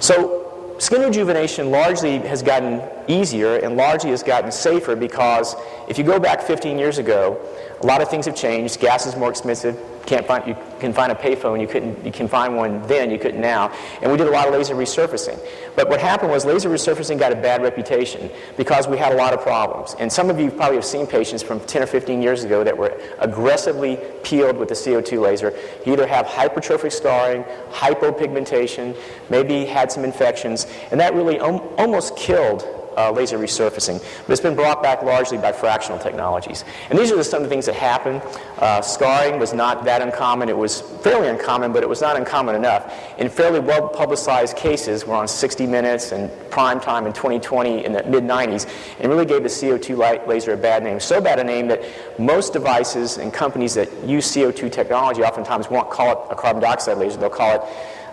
So 0.00 0.45
skin 0.78 1.02
rejuvenation 1.02 1.70
largely 1.70 2.18
has 2.18 2.42
gotten 2.42 2.82
easier 3.08 3.56
and 3.56 3.76
largely 3.76 4.10
has 4.10 4.22
gotten 4.22 4.52
safer 4.52 4.94
because 4.94 5.54
if 5.88 5.98
you 5.98 6.04
go 6.04 6.18
back 6.18 6.42
15 6.42 6.78
years 6.78 6.98
ago, 6.98 7.40
a 7.82 7.86
lot 7.86 8.00
of 8.00 8.08
things 8.08 8.24
have 8.26 8.34
changed. 8.34 8.80
Gas 8.80 9.06
is 9.06 9.16
more 9.16 9.28
expensive. 9.28 9.78
Can't 10.06 10.26
find, 10.26 10.46
you 10.46 10.56
can 10.78 10.92
find 10.92 11.12
a 11.12 11.14
payphone. 11.14 11.60
You, 11.60 11.66
couldn't, 11.66 12.04
you 12.04 12.12
can 12.12 12.26
find 12.26 12.56
one 12.56 12.80
then. 12.82 13.10
You 13.10 13.18
couldn't 13.18 13.40
now. 13.40 13.72
And 14.00 14.10
we 14.10 14.16
did 14.16 14.28
a 14.28 14.30
lot 14.30 14.46
of 14.46 14.54
laser 14.54 14.74
resurfacing. 14.74 15.38
But 15.74 15.88
what 15.88 16.00
happened 16.00 16.30
was 16.30 16.46
laser 16.46 16.70
resurfacing 16.70 17.18
got 17.18 17.32
a 17.32 17.36
bad 17.36 17.62
reputation 17.62 18.30
because 18.56 18.86
we 18.86 18.96
had 18.96 19.12
a 19.12 19.16
lot 19.16 19.34
of 19.34 19.42
problems. 19.42 19.94
And 19.98 20.10
some 20.10 20.30
of 20.30 20.40
you 20.40 20.50
probably 20.50 20.76
have 20.76 20.84
seen 20.84 21.06
patients 21.06 21.42
from 21.42 21.60
10 21.60 21.82
or 21.82 21.86
15 21.86 22.22
years 22.22 22.44
ago 22.44 22.64
that 22.64 22.76
were 22.76 22.98
aggressively 23.18 23.98
peeled 24.22 24.56
with 24.56 24.68
the 24.68 24.74
CO2 24.74 25.20
laser. 25.20 25.52
You 25.84 25.92
either 25.92 26.06
have 26.06 26.24
hypertrophic 26.26 26.92
scarring, 26.92 27.42
hypopigmentation, 27.72 28.96
maybe 29.28 29.66
had 29.66 29.90
some 29.90 30.04
infections, 30.04 30.66
and 30.92 31.00
that 31.00 31.14
really 31.14 31.40
om- 31.40 31.68
almost 31.76 32.16
killed 32.16 32.75
uh, 32.96 33.10
laser 33.10 33.38
resurfacing. 33.38 34.02
But 34.26 34.32
it's 34.32 34.40
been 34.40 34.54
brought 34.54 34.82
back 34.82 35.02
largely 35.02 35.38
by 35.38 35.52
fractional 35.52 35.98
technologies. 35.98 36.64
And 36.90 36.98
these 36.98 37.12
are 37.12 37.22
some 37.22 37.42
of 37.42 37.48
the 37.48 37.50
things 37.50 37.66
that 37.66 37.74
happen. 37.74 38.20
Uh, 38.58 38.80
scarring 38.80 39.38
was 39.38 39.52
not 39.52 39.84
that 39.84 40.02
uncommon. 40.02 40.48
It 40.48 40.56
was 40.56 40.80
fairly 40.80 41.28
uncommon, 41.28 41.72
but 41.72 41.82
it 41.82 41.88
was 41.88 42.00
not 42.00 42.16
uncommon 42.16 42.54
enough. 42.54 42.92
In 43.18 43.28
fairly 43.28 43.60
well 43.60 43.88
publicized 43.88 44.56
cases, 44.56 45.06
we're 45.06 45.14
on 45.14 45.28
60 45.28 45.66
Minutes 45.66 46.12
and 46.12 46.30
Prime 46.50 46.80
Time 46.80 47.06
in 47.06 47.12
20/20 47.12 47.84
in 47.84 47.92
the 47.92 48.02
mid 48.04 48.24
90s, 48.24 48.66
and 49.00 49.10
really 49.10 49.26
gave 49.26 49.42
the 49.42 49.48
CO2 49.48 49.96
light 49.96 50.26
laser 50.28 50.52
a 50.52 50.56
bad 50.56 50.82
name. 50.82 51.00
So 51.00 51.20
bad 51.20 51.38
a 51.38 51.44
name 51.44 51.68
that 51.68 51.82
most 52.18 52.52
devices 52.52 53.18
and 53.18 53.32
companies 53.32 53.74
that 53.74 53.92
use 54.04 54.26
CO2 54.26 54.70
technology 54.70 55.22
oftentimes 55.22 55.70
won't 55.70 55.90
call 55.90 56.12
it 56.12 56.18
a 56.30 56.34
carbon 56.34 56.62
dioxide 56.62 56.98
laser, 56.98 57.18
they'll 57.18 57.30
call 57.30 57.56
it 57.56 57.62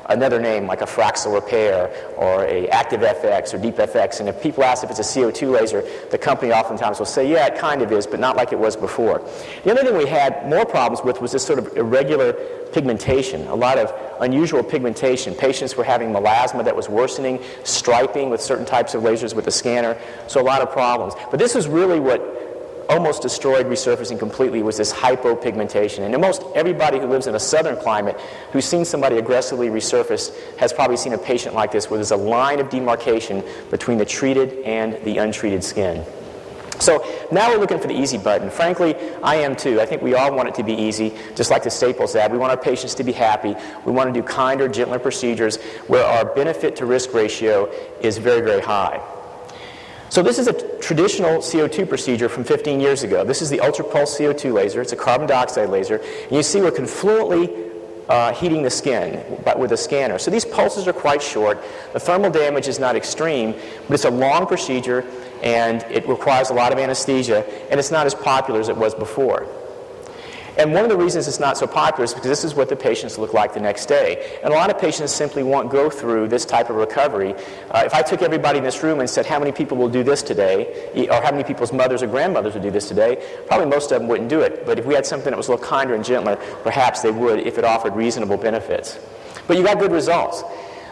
another 0.10 0.40
name 0.40 0.68
like 0.68 0.82
a 0.82 0.86
Fraxel 0.86 1.34
repair 1.34 1.92
or 2.18 2.46
a 2.46 2.68
active 2.70 3.02
FX 3.02 3.54
or 3.54 3.58
deep 3.58 3.76
FX. 3.76 4.20
And 4.20 4.30
if 4.30 4.42
people 4.42 4.64
ask 4.64 4.84
if 4.84 4.90
it's 4.90 5.00
a 5.00 5.04
CO2 5.04 5.52
laser, 5.52 5.84
the 6.12 6.18
company 6.18 6.52
oftentimes 6.52 7.00
will 7.00 7.06
say, 7.06 7.30
yeah, 7.30 7.48
it 7.48 7.58
kind 7.58 7.82
of 7.82 7.92
is, 7.92 8.08
but 8.08 8.20
not 8.20 8.36
like 8.36 8.52
it 8.52 8.60
was 8.60 8.76
before. 8.76 9.22
The 9.64 9.72
other 9.72 9.84
thing 9.84 9.98
we 9.98 10.08
had 10.08 10.48
more 10.50 10.66
problems 10.66 11.04
with 11.04 11.22
was 11.22 11.32
this 11.32 11.46
sort 11.46 11.60
of 11.60 11.76
irregular 11.78 12.34
pigmentation, 12.74 13.48
a 13.48 13.56
lot 13.56 13.78
of 13.78 13.94
unusual 14.22 14.64
pigmentation. 14.64 15.36
Patients 15.36 15.76
were 15.76 15.84
having 15.84 16.10
melasma 16.10 16.64
that 16.66 16.76
was 16.76 16.90
worsening, 16.90 17.40
striping 17.64 18.30
with 18.30 18.42
certain 18.42 18.66
types 18.66 18.94
of 18.96 19.04
lasers 19.04 19.36
with 19.36 19.46
the 19.46 19.52
scanner, 19.52 19.98
so 20.28 20.42
a 20.42 20.44
lot 20.44 20.62
of 20.62 20.72
problems. 20.72 21.14
But 21.30 21.40
this 21.40 21.56
is 21.56 21.68
really 21.68 22.00
what 22.00 22.43
almost 22.94 23.24
destroyed 23.24 23.66
resurfacing 23.66 24.20
completely 24.20 24.62
was 24.62 24.78
this 24.78 24.94
hypopigmentation. 24.94 26.06
And 26.06 26.14
almost 26.14 26.44
everybody 26.54 27.00
who 27.00 27.08
lives 27.08 27.26
in 27.26 27.34
a 27.34 27.40
southern 27.40 27.76
climate 27.78 28.20
who's 28.52 28.66
seen 28.66 28.86
somebody 28.86 29.18
aggressively 29.18 29.70
resurface 29.70 30.32
has 30.58 30.72
probably 30.72 30.98
seen 30.98 31.14
a 31.14 31.18
patient 31.18 31.56
like 31.56 31.72
this 31.72 31.90
where 31.90 31.98
there's 31.98 32.12
a 32.12 32.16
line 32.16 32.60
of 32.60 32.70
demarcation 32.70 33.44
between 33.72 33.98
the 33.98 34.06
treated 34.06 34.60
and 34.64 35.04
the 35.06 35.18
untreated 35.18 35.64
skin. 35.64 36.06
So 36.80 37.04
now 37.32 37.50
we're 37.50 37.60
looking 37.60 37.80
for 37.80 37.88
the 37.88 38.00
easy 38.00 38.18
button. 38.18 38.50
Frankly, 38.50 38.96
I 39.24 39.36
am 39.38 39.56
too. 39.56 39.80
I 39.80 39.86
think 39.86 40.02
we 40.02 40.16
all 40.16 40.36
want 40.36 40.50
it 40.50 40.56
to 40.56 40.64
be 40.64 40.74
easy, 40.74 41.14
just 41.34 41.50
like 41.50 41.64
the 41.64 41.72
Staples 41.72 42.16
ad. 42.16 42.32
We 42.32 42.38
want 42.38 42.52
our 42.52 42.58
patients 42.58 42.94
to 42.96 43.04
be 43.04 43.12
happy. 43.12 43.56
We 43.86 43.92
want 43.92 44.14
to 44.14 44.22
do 44.22 44.26
kinder, 44.26 44.68
gentler 44.68 45.00
procedures 45.00 45.58
where 45.88 46.06
our 46.06 46.26
benefit 46.26 46.76
to 46.78 46.86
risk 46.86 47.14
ratio 47.14 47.72
is 48.02 48.18
very, 48.18 48.42
very 48.42 48.62
high. 48.62 49.02
So 50.14 50.22
this 50.22 50.38
is 50.38 50.46
a 50.46 50.78
traditional 50.78 51.40
CO2 51.40 51.90
procedure 51.90 52.30
from 52.30 52.44
15 52.44 52.80
years 52.80 53.02
ago. 53.02 53.24
This 53.24 53.42
is 53.42 53.50
the 53.50 53.58
ultrapulse 53.58 54.16
CO2 54.16 54.54
laser. 54.54 54.80
It's 54.80 54.92
a 54.92 54.96
carbon 54.96 55.26
dioxide 55.26 55.70
laser. 55.70 55.96
And 55.96 56.32
you 56.34 56.44
see 56.44 56.62
we're 56.62 56.70
confluently 56.70 57.72
uh, 58.08 58.32
heating 58.32 58.62
the 58.62 58.70
skin 58.70 59.40
but 59.44 59.58
with 59.58 59.72
a 59.72 59.78
scanner. 59.78 60.20
So 60.20 60.30
these 60.30 60.46
pulses 60.46 60.88
are 60.88 60.94
quite 60.94 61.20
short. 61.20 61.64
The 61.94 62.00
thermal 62.00 62.30
damage 62.30 62.68
is 62.68 62.78
not 62.78 62.96
extreme, 62.96 63.54
but 63.88 63.96
it's 63.96 64.06
a 64.06 64.12
long 64.12 64.46
procedure 64.46 65.04
and 65.42 65.82
it 65.90 66.08
requires 66.08 66.52
a 66.52 66.54
lot 66.54 66.72
of 66.72 66.78
anesthesia, 66.78 67.44
and 67.72 67.80
it's 67.80 67.90
not 67.90 68.06
as 68.06 68.14
popular 68.14 68.60
as 68.60 68.70
it 68.70 68.78
was 68.78 68.94
before. 68.94 69.48
And 70.58 70.74
one 70.74 70.84
of 70.84 70.90
the 70.90 70.98
reasons 70.98 71.28
it's 71.28 71.40
not 71.40 71.58
so 71.58 71.66
popular 71.66 72.04
is 72.04 72.14
because 72.14 72.30
this 72.30 72.44
is 72.44 72.54
what 72.54 72.70
the 72.70 72.76
patients 72.76 73.18
look 73.18 73.34
like 73.34 73.54
the 73.54 73.60
next 73.60 73.88
day. 73.88 74.38
And 74.44 74.54
a 74.54 74.56
lot 74.56 74.70
of 74.70 74.78
patients 74.80 75.12
simply 75.12 75.42
won't 75.42 75.72
go 75.72 75.90
through 75.90 76.28
this 76.28 76.46
type 76.46 76.70
of 76.70 76.76
recovery. 76.76 77.34
Uh, 77.72 77.84
if 77.86 77.94
I 77.94 78.02
took 78.02 78.22
everybody 78.22 78.60
in 78.60 78.64
this 78.64 78.84
room 78.84 79.00
and 79.00 79.10
said, 79.10 79.26
how 79.26 79.40
many 79.40 79.52
people 79.52 79.78
will 79.78 79.90
do 79.90 80.04
this 80.04 80.22
today, 80.22 80.90
or 81.10 81.22
how 81.22 81.32
many 81.32 81.44
people's 81.44 81.74
mothers 81.74 82.04
or 82.04 82.08
grandmothers 82.08 82.54
would 82.54 82.64
do 82.64 82.72
this 82.72 82.88
today, 82.88 83.24
probably 83.48 83.68
most 83.68 83.92
of 83.92 84.00
them 84.00 84.08
wouldn't 84.08 84.30
do 84.30 84.42
it. 84.42 84.66
But 84.66 84.78
if 84.78 84.86
we 84.86 84.94
had 84.94 85.06
something 85.06 85.32
that 85.32 85.38
was 85.38 85.48
a 85.48 85.52
little 85.52 85.66
kinder 85.66 85.96
and 85.96 86.06
gentler, 86.06 86.36
perhaps 86.64 87.02
they 87.02 87.12
would 87.12 87.40
if 87.40 87.58
it 87.58 87.64
offered 87.64 87.96
reasonable 87.96 88.38
benefits. 88.38 89.00
But 89.48 89.58
you 89.58 89.64
got 89.64 89.80
good 89.80 89.92
results. 89.92 90.44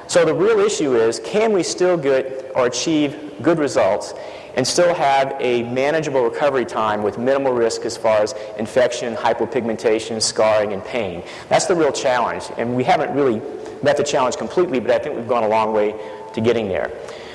So 0.07 0.25
the 0.25 0.33
real 0.33 0.59
issue 0.59 0.95
is, 0.95 1.19
can 1.19 1.53
we 1.53 1.63
still 1.63 1.95
get 1.95 2.51
or 2.55 2.65
achieve 2.65 3.31
good 3.41 3.59
results 3.59 4.13
and 4.55 4.67
still 4.67 4.93
have 4.93 5.35
a 5.39 5.63
manageable 5.63 6.23
recovery 6.23 6.65
time 6.65 7.03
with 7.03 7.17
minimal 7.17 7.53
risk 7.53 7.85
as 7.85 7.97
far 7.97 8.17
as 8.17 8.33
infection, 8.57 9.15
hypopigmentation, 9.15 10.21
scarring, 10.21 10.73
and 10.73 10.83
pain. 10.83 11.23
That's 11.49 11.65
the 11.65 11.75
real 11.75 11.91
challenge. 11.91 12.45
And 12.57 12.75
we 12.75 12.83
haven't 12.83 13.13
really 13.13 13.41
met 13.83 13.97
the 13.97 14.03
challenge 14.03 14.37
completely, 14.37 14.79
but 14.79 14.91
I 14.91 14.99
think 14.99 15.15
we've 15.15 15.27
gone 15.27 15.43
a 15.43 15.47
long 15.47 15.73
way 15.73 15.95
to 16.33 16.41
getting 16.41 16.67
there. 16.67 16.91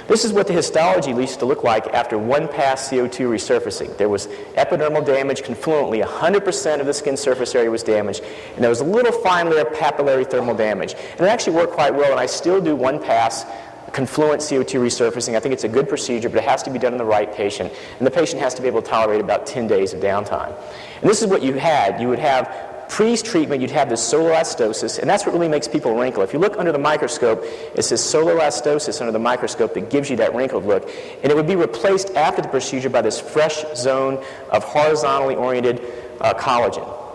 This 0.09 0.25
is 0.25 0.33
what 0.33 0.47
the 0.47 0.53
histology 0.53 1.11
used 1.11 1.41
to 1.41 1.47
look 1.47 1.65
like 1.65 1.89
after 1.89 2.17
one 2.17 2.47
pass 2.47 2.89
CO2 2.89 3.29
resurfacing. 3.29 3.97
There 3.97 4.09
was 4.09 4.29
epidermal 4.55 5.05
damage 5.05 5.43
confluently, 5.43 5.99
100% 6.01 6.81
of 6.81 6.87
the 6.87 6.95
skin 6.95 7.17
surface 7.17 7.57
area 7.57 7.73
was 7.73 7.83
damaged, 7.83 8.23
and 8.55 8.63
there 8.63 8.71
was 8.71 8.81
a 8.81 8.85
little 8.85 9.11
fine 9.11 9.51
layer 9.51 9.63
of 9.63 9.73
papillary 9.73 10.29
thermal 10.31 10.55
damage. 10.55 10.95
And 10.95 11.23
it 11.23 11.29
actually 11.29 11.57
worked 11.57 11.73
quite 11.73 11.93
well, 11.93 12.13
and 12.13 12.21
I 12.21 12.27
still 12.27 12.61
do 12.61 12.77
one 12.77 13.03
pass 13.03 13.45
confluent 13.93 14.41
CO2 14.41 14.81
resurfacing. 14.81 15.37
I 15.37 15.41
think 15.41 15.53
it's 15.53 15.65
a 15.65 15.69
good 15.69 15.89
procedure, 15.89 16.29
but 16.29 16.39
it 16.39 16.45
has 16.45 16.63
to 16.65 16.71
be 16.71 16.79
done 16.79 16.93
in 16.93 16.99
the 16.99 17.05
right 17.05 17.33
patient. 17.33 17.73
And 17.99 18.07
the 18.07 18.11
patient 18.11 18.43
has 18.43 18.55
to 18.55 18.63
be 18.63 18.69
able 18.69 18.83
to 18.83 18.89
tolerate 18.89 19.21
about 19.21 19.47
10 19.47 19.67
days 19.67 19.93
of 19.93 20.01
downtime. 20.01 20.55
And 21.01 21.11
this 21.11 21.23
is 21.23 21.29
what 21.29 21.43
you 21.43 21.55
had. 21.55 22.01
You 22.01 22.09
would 22.09 22.19
have 22.19 22.75
pre-treatment, 22.89 23.61
you'd 23.61 23.71
have 23.71 23.89
this 23.89 24.03
solar 24.03 24.31
elastosis, 24.31 24.99
and 24.99 25.11
that's 25.11 25.27
what 25.27 25.33
really 25.33 25.49
makes 25.49 25.67
people 25.67 25.97
wrinkle. 25.97 26.23
If 26.23 26.33
you 26.33 26.39
look 26.39 26.57
under 26.57 26.73
the 26.73 26.79
microscope, 26.79 27.43
it's 27.75 27.91
this 27.91 28.05
solar 28.05 28.37
elastosis 28.37 29.01
under 29.01 29.13
the 29.13 29.19
microscope 29.19 29.75
that 29.75 29.91
gives 29.91 30.09
you 30.09 30.17
that 30.17 30.35
wrinkled 30.35 30.65
look. 30.65 30.89
And 31.23 31.33
it 31.33 31.35
would 31.35 31.47
be 31.47 31.57
replaced 31.57 32.11
after 32.11 32.43
the 32.43 32.49
procedure 32.49 32.91
by 32.91 33.03
this 33.03 33.21
fresh 33.21 33.65
zone 33.75 34.23
of 34.51 34.65
horizontally 34.65 35.35
oriented 35.35 35.81
uh, 36.21 36.35
collagen. 36.35 37.06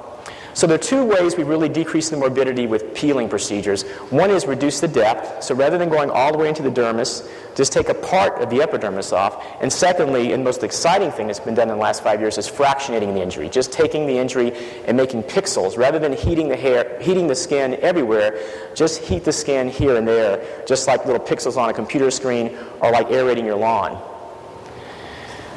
So 0.53 0.67
there 0.67 0.75
are 0.75 0.83
two 0.83 1.05
ways 1.05 1.37
we 1.37 1.43
really 1.43 1.69
decrease 1.69 2.09
the 2.09 2.17
morbidity 2.17 2.67
with 2.67 2.93
peeling 2.93 3.29
procedures. 3.29 3.83
One 4.09 4.29
is 4.29 4.45
reduce 4.45 4.81
the 4.81 4.87
depth. 4.87 5.43
So 5.43 5.55
rather 5.55 5.77
than 5.77 5.89
going 5.89 6.09
all 6.09 6.31
the 6.31 6.37
way 6.37 6.49
into 6.49 6.61
the 6.61 6.69
dermis, 6.69 7.27
just 7.55 7.71
take 7.71 7.89
a 7.89 7.93
part 7.93 8.41
of 8.41 8.49
the 8.49 8.61
epidermis 8.61 9.13
off. 9.13 9.45
And 9.61 9.71
secondly, 9.71 10.33
and 10.33 10.43
most 10.43 10.63
exciting 10.63 11.11
thing 11.11 11.27
that's 11.27 11.39
been 11.39 11.55
done 11.55 11.69
in 11.69 11.75
the 11.75 11.81
last 11.81 12.03
five 12.03 12.19
years 12.19 12.37
is 12.37 12.49
fractionating 12.49 13.13
the 13.13 13.21
injury. 13.21 13.49
Just 13.49 13.71
taking 13.71 14.07
the 14.07 14.17
injury 14.17 14.51
and 14.87 14.97
making 14.97 15.23
pixels. 15.23 15.77
Rather 15.77 15.99
than 15.99 16.13
heating 16.13 16.49
the 16.49 16.57
hair, 16.57 16.99
heating 17.01 17.27
the 17.27 17.35
skin 17.35 17.75
everywhere, 17.81 18.37
just 18.75 19.01
heat 19.01 19.23
the 19.23 19.33
skin 19.33 19.69
here 19.69 19.95
and 19.95 20.07
there, 20.07 20.65
just 20.65 20.87
like 20.87 21.05
little 21.05 21.25
pixels 21.25 21.55
on 21.55 21.69
a 21.69 21.73
computer 21.73 22.11
screen 22.11 22.57
or 22.81 22.91
like 22.91 23.09
aerating 23.09 23.45
your 23.45 23.55
lawn. 23.55 24.01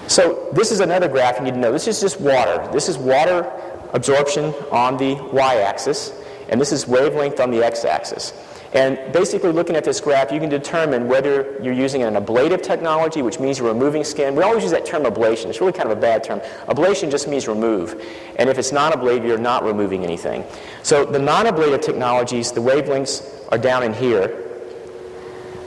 So 0.07 0.51
this 0.53 0.71
is 0.71 0.81
another 0.81 1.09
graph 1.09 1.39
you 1.39 1.45
need 1.45 1.55
to 1.55 1.61
know. 1.61 1.73
This 1.73 1.89
is 1.89 2.01
just 2.01 2.21
water. 2.21 2.69
This 2.73 2.89
is 2.89 2.99
water 2.99 3.51
absorption 3.95 4.53
on 4.71 4.99
the 4.99 5.15
y-axis, 5.33 6.13
and 6.51 6.61
this 6.61 6.73
is 6.73 6.87
wavelength 6.87 7.41
on 7.41 7.51
the 7.51 7.65
x-axis. 7.65 8.35
And 8.75 9.13
basically, 9.13 9.53
looking 9.53 9.77
at 9.77 9.85
this 9.85 10.01
graph, 10.01 10.33
you 10.33 10.41
can 10.41 10.49
determine 10.49 11.07
whether 11.07 11.61
you're 11.63 11.73
using 11.73 12.03
an 12.03 12.17
ablative 12.17 12.61
technology, 12.61 13.23
which 13.23 13.39
means 13.39 13.59
you're 13.59 13.73
removing 13.73 14.03
skin. 14.03 14.35
We 14.35 14.43
always 14.43 14.65
use 14.65 14.73
that 14.73 14.85
term 14.85 15.05
ablation. 15.05 15.47
It's 15.47 15.61
really 15.61 15.73
kind 15.73 15.89
of 15.89 15.97
a 15.97 16.01
bad 16.01 16.25
term. 16.25 16.41
Ablation 16.67 17.09
just 17.09 17.29
means 17.29 17.47
remove. 17.47 18.05
And 18.37 18.51
if 18.51 18.59
it's 18.59 18.73
non 18.73 18.93
ablative, 18.93 19.25
you're 19.25 19.39
not 19.39 19.63
removing 19.63 20.03
anything. 20.03 20.45
So 20.83 21.05
the 21.05 21.21
non 21.21 21.47
ablative 21.47 21.83
technologies, 21.83 22.51
the 22.51 22.61
wavelengths 22.61 23.25
are 23.53 23.59
down 23.59 23.85
in 23.85 23.95
here, 23.95 24.37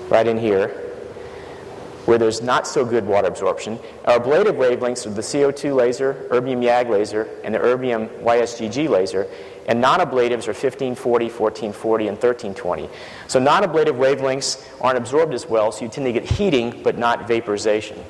right 0.09 0.27
in 0.27 0.37
here 0.37 0.86
where 2.07 2.17
there's 2.17 2.41
not 2.41 2.65
so 2.65 2.85
good 2.85 3.05
water 3.05 3.27
absorption. 3.27 3.77
Our 4.05 4.15
ablative 4.15 4.55
wavelengths 4.55 5.05
are 5.05 5.09
the 5.09 5.21
CO2 5.21 5.75
laser, 5.75 6.25
erbium 6.31 6.63
YAG 6.63 6.89
laser, 6.89 7.27
and 7.43 7.53
the 7.53 7.59
erbium 7.59 8.07
YSGG 8.21 8.87
laser. 8.87 9.27
And 9.67 9.81
non-ablatives 9.81 10.47
are 10.47 10.55
1540, 10.55 11.25
1440, 11.25 12.07
and 12.07 12.15
1320. 12.15 12.89
So 13.27 13.39
non-ablative 13.39 13.95
wavelengths 13.95 14.65
aren't 14.79 14.97
absorbed 14.97 15.33
as 15.33 15.47
well, 15.47 15.73
so 15.73 15.83
you 15.83 15.91
tend 15.91 16.05
to 16.05 16.13
get 16.13 16.23
heating 16.23 16.81
but 16.81 16.97
not 16.97 17.27
vaporization. 17.27 18.01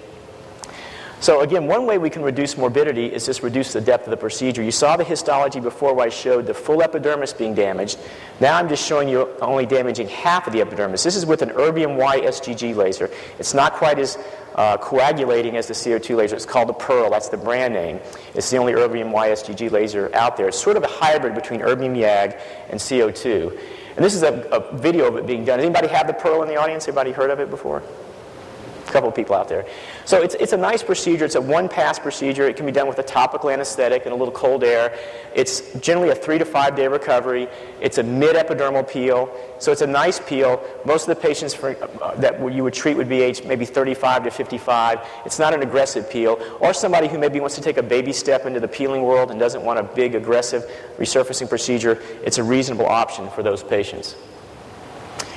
So 1.20 1.42
again, 1.42 1.66
one 1.66 1.88
way 1.88 1.98
we 1.98 2.12
can 2.12 2.22
reduce 2.22 2.58
morbidity 2.58 3.08
is 3.08 3.26
just 3.26 3.42
reduce 3.42 3.74
the 3.74 3.82
depth 3.82 4.06
of 4.06 4.12
the 4.12 4.18
procedure. 4.18 4.62
You 4.62 4.72
saw 4.72 4.96
the 4.98 5.04
histology 5.04 5.60
before 5.60 5.96
where 5.96 6.06
I 6.06 6.10
showed 6.10 6.46
the 6.46 6.54
full 6.54 6.84
epidermis 6.84 7.34
being 7.34 7.56
damaged. 7.56 7.98
Now 8.40 8.56
I'm 8.56 8.70
just 8.70 8.88
showing 8.88 9.10
you 9.10 9.36
only 9.42 9.66
damaging 9.66 10.10
half 10.10 10.46
of 10.46 10.54
the 10.54 10.62
epidermis. 10.62 11.04
This 11.04 11.16
is 11.16 11.26
with 11.26 11.42
an 11.42 11.50
erbium 11.50 11.96
Y 11.98 12.20
SGG 12.20 12.76
laser. 12.76 13.10
It's 13.40 13.56
not 13.56 13.74
quite 13.74 13.98
as 13.98 14.20
uh, 14.54 14.78
coagulating 14.78 15.56
as 15.58 15.68
the 15.68 15.74
CO2 15.74 16.16
laser. 16.16 16.36
It's 16.36 16.46
called 16.46 16.70
the 16.70 16.74
Pearl. 16.74 17.10
That's 17.10 17.30
the 17.30 17.38
brand 17.38 17.74
name. 17.74 18.00
It's 18.36 18.52
the 18.52 18.58
only 18.58 18.74
erbium 18.74 19.12
Y 19.12 19.30
SGG 19.30 19.72
laser 19.72 20.12
out 20.14 20.38
there. 20.38 20.48
It's 20.48 20.62
sort 20.62 20.78
of 20.78 20.84
a 20.84 20.88
hybrid 20.88 21.34
between 21.34 21.62
erbium 21.62 21.98
YAG 21.98 22.40
and 22.70 22.80
CO2. 22.80 23.60
And 23.96 24.06
this 24.06 24.14
is 24.14 24.22
a, 24.22 24.34
a 24.52 24.78
video 24.78 25.08
of 25.08 25.16
it 25.18 25.26
being 25.26 25.46
done. 25.46 25.60
Anybody 25.60 25.88
have 25.88 26.06
the 26.06 26.14
Pearl 26.14 26.44
in 26.44 26.48
the 26.48 26.58
audience? 26.58 26.88
Anybody 26.88 27.12
heard 27.12 27.32
of 27.32 27.40
it 27.40 27.50
before? 27.50 27.82
Couple 28.98 29.12
people 29.12 29.36
out 29.36 29.48
there. 29.48 29.64
So 30.06 30.24
it's, 30.24 30.34
it's 30.40 30.54
a 30.54 30.58
nice 30.58 30.82
procedure. 30.82 31.24
It's 31.24 31.36
a 31.36 31.42
one-pass 31.42 32.00
procedure. 32.00 32.48
It 32.48 32.56
can 32.56 32.66
be 32.66 32.72
done 32.72 32.88
with 32.88 32.98
a 32.98 33.04
topical 33.04 33.52
anesthetic 33.52 34.06
and 34.06 34.12
a 34.12 34.16
little 34.16 34.34
cold 34.34 34.64
air. 34.64 34.98
It's 35.36 35.72
generally 35.82 36.10
a 36.10 36.16
three 36.16 36.40
to 36.40 36.46
five 36.46 36.76
day 36.76 36.88
recovery. 36.88 37.48
It's 37.80 38.00
a 38.00 38.04
mid-epidermal 38.04 38.90
peel. 38.90 39.32
So 39.60 39.72
it's 39.72 39.84
a 39.84 39.88
nice 39.88 40.20
peel. 40.20 40.64
Most 40.84 41.08
of 41.08 41.16
the 41.16 41.22
patients 41.22 41.54
for, 41.54 41.76
uh, 42.02 42.16
that 42.16 42.40
you 42.52 42.64
would 42.64 42.74
treat 42.74 42.98
would 42.98 43.08
be 43.08 43.22
age 43.22 43.44
maybe 43.44 43.66
35 43.66 44.24
to 44.24 44.32
55. 44.32 45.00
It's 45.28 45.38
not 45.38 45.54
an 45.54 45.62
aggressive 45.62 46.10
peel. 46.10 46.40
Or 46.60 46.74
somebody 46.74 47.08
who 47.08 47.20
maybe 47.20 47.40
wants 47.40 47.54
to 47.54 47.62
take 47.62 47.78
a 47.78 47.84
baby 47.84 48.14
step 48.14 48.48
into 48.48 48.60
the 48.60 48.68
peeling 48.68 49.04
world 49.04 49.30
and 49.30 49.40
doesn't 49.40 49.64
want 49.64 49.78
a 49.78 49.84
big 49.84 50.16
aggressive 50.16 50.64
resurfacing 50.98 51.50
procedure. 51.50 52.02
It's 52.24 52.40
a 52.40 52.44
reasonable 52.44 52.88
option 52.88 53.30
for 53.30 53.44
those 53.44 53.62
patients. 53.62 54.16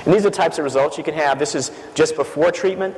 And 0.03 0.15
these 0.15 0.25
are 0.25 0.31
the 0.31 0.35
types 0.35 0.57
of 0.57 0.63
results 0.63 0.97
you 0.97 1.03
can 1.03 1.13
have. 1.13 1.37
This 1.37 1.53
is 1.53 1.69
just 1.93 2.15
before 2.15 2.51
treatment. 2.51 2.97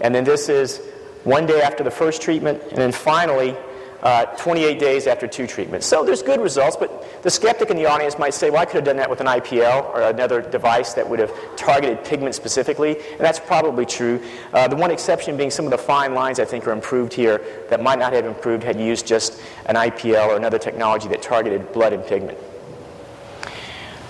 And 0.00 0.14
then 0.14 0.24
this 0.24 0.48
is 0.48 0.80
one 1.24 1.46
day 1.46 1.60
after 1.60 1.84
the 1.84 1.90
first 1.90 2.22
treatment, 2.22 2.62
and 2.70 2.78
then 2.78 2.92
finally, 2.92 3.56
uh, 4.02 4.24
28 4.36 4.78
days 4.78 5.06
after 5.06 5.26
two 5.26 5.46
treatments. 5.46 5.86
So 5.86 6.04
there's 6.04 6.22
good 6.22 6.40
results, 6.40 6.76
but 6.76 7.22
the 7.22 7.30
skeptic 7.30 7.70
in 7.70 7.76
the 7.76 7.86
audience 7.86 8.18
might 8.18 8.32
say, 8.32 8.50
well, 8.50 8.62
I 8.62 8.64
could 8.64 8.76
have 8.76 8.84
done 8.84 8.96
that 8.96 9.10
with 9.10 9.20
an 9.20 9.26
IPL 9.26 9.84
or 9.94 10.02
another 10.02 10.40
device 10.40 10.94
that 10.94 11.08
would 11.08 11.18
have 11.18 11.32
targeted 11.56 12.02
pigment 12.04 12.34
specifically, 12.34 12.96
and 12.96 13.20
that's 13.20 13.38
probably 13.38 13.84
true. 13.84 14.22
Uh, 14.54 14.68
the 14.68 14.76
one 14.76 14.90
exception 14.90 15.36
being 15.36 15.50
some 15.50 15.66
of 15.66 15.70
the 15.70 15.78
fine 15.78 16.14
lines 16.14 16.40
I 16.40 16.44
think 16.46 16.66
are 16.66 16.72
improved 16.72 17.12
here 17.12 17.42
that 17.68 17.82
might 17.82 17.98
not 17.98 18.12
have 18.14 18.24
improved 18.24 18.62
had 18.64 18.78
you 18.78 18.86
used 18.86 19.06
just 19.06 19.40
an 19.66 19.76
IPL 19.76 20.28
or 20.28 20.36
another 20.36 20.58
technology 20.58 21.08
that 21.08 21.20
targeted 21.20 21.72
blood 21.72 21.92
and 21.92 22.04
pigment. 22.06 22.38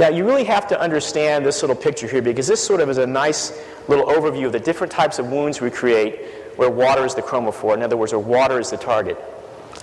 Now, 0.01 0.09
you 0.09 0.25
really 0.25 0.45
have 0.45 0.67
to 0.69 0.81
understand 0.81 1.45
this 1.45 1.61
little 1.61 1.77
picture 1.77 2.09
here 2.09 2.23
because 2.23 2.47
this 2.47 2.65
sort 2.65 2.81
of 2.81 2.89
is 2.89 2.97
a 2.97 3.07
nice 3.07 3.53
little 3.87 4.07
overview 4.07 4.47
of 4.47 4.53
the 4.53 4.59
different 4.59 4.91
types 4.91 5.19
of 5.19 5.27
wounds 5.27 5.61
we 5.61 5.71
create 5.71 6.25
where 6.57 6.71
water 6.71 7.05
is 7.05 7.15
the 7.15 7.21
chromophore. 7.21 7.75
In 7.75 7.83
other 7.83 7.99
words, 7.99 8.13
where 8.13 8.19
water 8.19 8.59
is 8.59 8.71
the 8.71 8.79
target. 8.79 9.19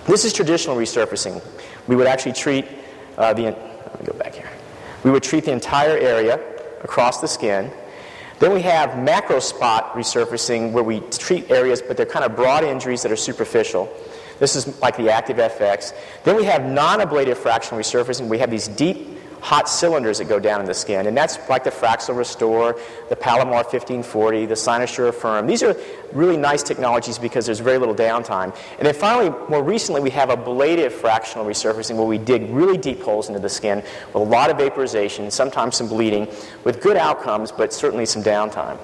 This 0.06 0.24
is 0.24 0.32
traditional 0.32 0.74
resurfacing. 0.74 1.40
We 1.86 1.94
would 1.94 2.08
actually 2.08 2.32
treat 2.32 2.66
uh, 3.16 3.32
the. 3.32 3.42
Let 3.42 4.00
me 4.00 4.06
go 4.06 4.18
back 4.18 4.34
here. 4.34 4.50
We 5.04 5.12
would 5.12 5.22
treat 5.22 5.44
the 5.44 5.52
entire 5.52 5.96
area 5.96 6.40
across 6.82 7.20
the 7.20 7.28
skin. 7.28 7.70
Then 8.40 8.52
we 8.52 8.62
have 8.62 8.98
macro 8.98 9.38
spot 9.38 9.94
resurfacing 9.94 10.72
where 10.72 10.82
we 10.82 10.98
treat 11.12 11.48
areas, 11.48 11.80
but 11.80 11.96
they're 11.96 12.06
kind 12.06 12.24
of 12.24 12.34
broad 12.34 12.64
injuries 12.64 13.02
that 13.02 13.12
are 13.12 13.16
superficial. 13.16 13.88
This 14.40 14.56
is 14.56 14.80
like 14.80 14.96
the 14.96 15.10
active 15.10 15.36
FX. 15.36 15.92
Then 16.24 16.34
we 16.34 16.42
have 16.42 16.64
non 16.64 17.00
ablative 17.00 17.38
fractional 17.38 17.80
resurfacing. 17.80 18.26
We 18.26 18.38
have 18.38 18.50
these 18.50 18.66
deep 18.66 19.17
hot 19.40 19.68
cylinders 19.68 20.18
that 20.18 20.28
go 20.28 20.38
down 20.38 20.60
in 20.60 20.66
the 20.66 20.74
skin. 20.74 21.06
And 21.06 21.16
that's 21.16 21.38
like 21.48 21.64
the 21.64 21.70
Fraxel 21.70 22.16
Restore, 22.16 22.78
the 23.08 23.16
Palomar 23.16 23.62
1540, 23.64 24.46
the 24.46 24.54
Cynosure 24.54 25.12
Firm. 25.12 25.46
These 25.46 25.62
are 25.62 25.76
really 26.12 26.36
nice 26.36 26.62
technologies 26.62 27.18
because 27.18 27.46
there's 27.46 27.60
very 27.60 27.78
little 27.78 27.94
downtime. 27.94 28.54
And 28.78 28.86
then 28.86 28.94
finally, 28.94 29.30
more 29.48 29.62
recently, 29.62 30.00
we 30.00 30.10
have 30.10 30.30
ablative 30.30 30.92
fractional 30.92 31.46
resurfacing 31.46 31.96
where 31.96 32.06
we 32.06 32.18
dig 32.18 32.50
really 32.50 32.78
deep 32.78 33.00
holes 33.00 33.28
into 33.28 33.40
the 33.40 33.48
skin 33.48 33.78
with 33.78 34.14
a 34.14 34.18
lot 34.18 34.50
of 34.50 34.58
vaporization, 34.58 35.30
sometimes 35.30 35.76
some 35.76 35.88
bleeding, 35.88 36.28
with 36.64 36.80
good 36.80 36.96
outcomes, 36.96 37.52
but 37.52 37.72
certainly 37.72 38.06
some 38.06 38.22
downtime. 38.22 38.78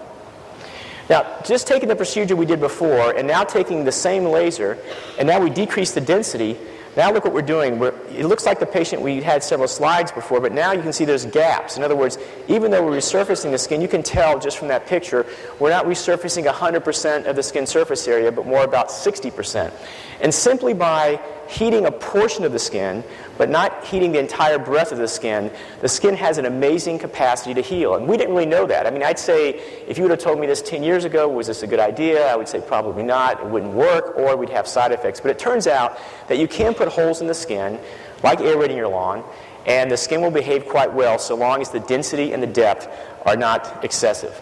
Now, 1.11 1.41
just 1.45 1.67
taking 1.67 1.89
the 1.89 1.97
procedure 1.97 2.35
we 2.35 2.47
did 2.47 2.61
before 2.61 3.15
and 3.15 3.29
now 3.29 3.45
taking 3.45 3.85
the 3.85 3.93
same 3.93 4.25
laser, 4.25 4.79
and 5.19 5.29
now 5.29 5.39
we 5.39 5.51
decrease 5.51 5.93
the 5.93 6.01
density, 6.01 6.57
Now 6.97 7.11
look 7.13 7.25
what 7.25 7.33
we're 7.33 7.43
doing. 7.43 7.79
We're, 7.79 7.95
it 8.11 8.27
looks 8.27 8.47
like 8.47 8.61
the 8.61 8.67
patient, 8.67 9.03
we 9.03 9.21
had 9.21 9.43
several 9.43 9.67
slides 9.67 10.13
before, 10.13 10.41
but 10.41 10.53
now 10.53 10.73
you 10.73 10.81
can 10.81 10.93
see 10.93 11.05
there's 11.05 11.27
gaps. 11.27 11.77
In 11.77 11.83
other 11.83 11.97
words, 11.97 12.19
even 12.47 12.71
though 12.71 12.85
we're 12.85 12.97
resurfacing 12.97 13.51
the 13.51 13.59
skin, 13.59 13.81
you 13.81 13.89
can 13.89 14.03
tell 14.03 14.39
just 14.39 14.59
from 14.59 14.69
that 14.69 14.87
picture, 14.87 15.27
we're 15.59 15.71
not 15.71 15.87
resurfacing 15.87 16.51
100% 16.51 17.27
of 17.27 17.35
the 17.35 17.43
skin 17.43 17.67
surface 17.67 18.07
area, 18.07 18.31
but 18.31 18.47
more 18.47 18.63
about 18.63 18.89
60%. 18.89 19.73
And 20.21 20.33
simply 20.33 20.73
by 20.73 21.21
heating 21.49 21.87
a 21.87 21.91
portion 21.91 22.45
of 22.45 22.53
the 22.53 22.59
skin, 22.59 23.05
but 23.39 23.51
not 23.51 23.85
heating 23.85 24.13
the 24.13 24.19
entire 24.19 24.59
breadth 24.59 24.93
of 24.93 24.99
the 24.99 25.09
skin, 25.09 25.51
the 25.81 25.89
skin 25.89 26.15
has 26.15 26.39
an 26.39 26.47
amazing 26.47 26.99
capacity 26.99 27.55
to 27.55 27.61
heal. 27.61 27.95
And 27.95 28.07
we 28.07 28.17
didn't 28.17 28.35
really 28.35 28.47
know 28.47 28.67
that. 28.67 28.87
I 28.87 28.91
mean, 28.91 29.03
I'd 29.03 29.19
say 29.19 29.51
if 29.87 29.99
you 29.99 30.05
would 30.05 30.11
have 30.11 30.21
told 30.21 30.39
me 30.39 30.47
this 30.47 30.63
10 30.63 30.83
years 30.83 31.05
ago, 31.05 31.29
was 31.29 31.47
this 31.47 31.63
a 31.63 31.67
good 31.67 31.81
idea? 31.81 32.27
I 32.27 32.37
would 32.37 32.49
say 32.49 32.61
probably 32.61 33.03
not. 33.03 33.41
It 33.41 33.47
wouldn't 33.47 33.73
work, 33.73 34.17
or 34.17 34.37
we'd 34.37 34.51
have 34.51 34.67
side 34.67 34.93
effects. 34.93 35.21
But 35.21 35.31
it 35.31 35.39
turns 35.39 35.67
out 35.67 35.99
that 36.29 36.39
you 36.39 36.49
can 36.49 36.75
put 36.75 36.89
holes 36.89 37.21
in 37.21 37.27
the 37.27 37.35
skin, 37.35 37.79
like 38.23 38.41
aerating 38.41 38.77
your 38.77 38.89
lawn, 38.89 39.25
and 39.67 39.91
the 39.91 39.97
skin 39.97 40.21
will 40.21 40.31
behave 40.31 40.67
quite 40.67 40.93
well 40.93 41.19
so 41.19 41.35
long 41.35 41.61
as 41.61 41.71
the 41.71 41.81
density 41.81 42.33
and 42.33 42.43
the 42.43 42.47
depth 42.47 42.89
are 43.27 43.37
not 43.37 43.85
excessive. 43.85 44.41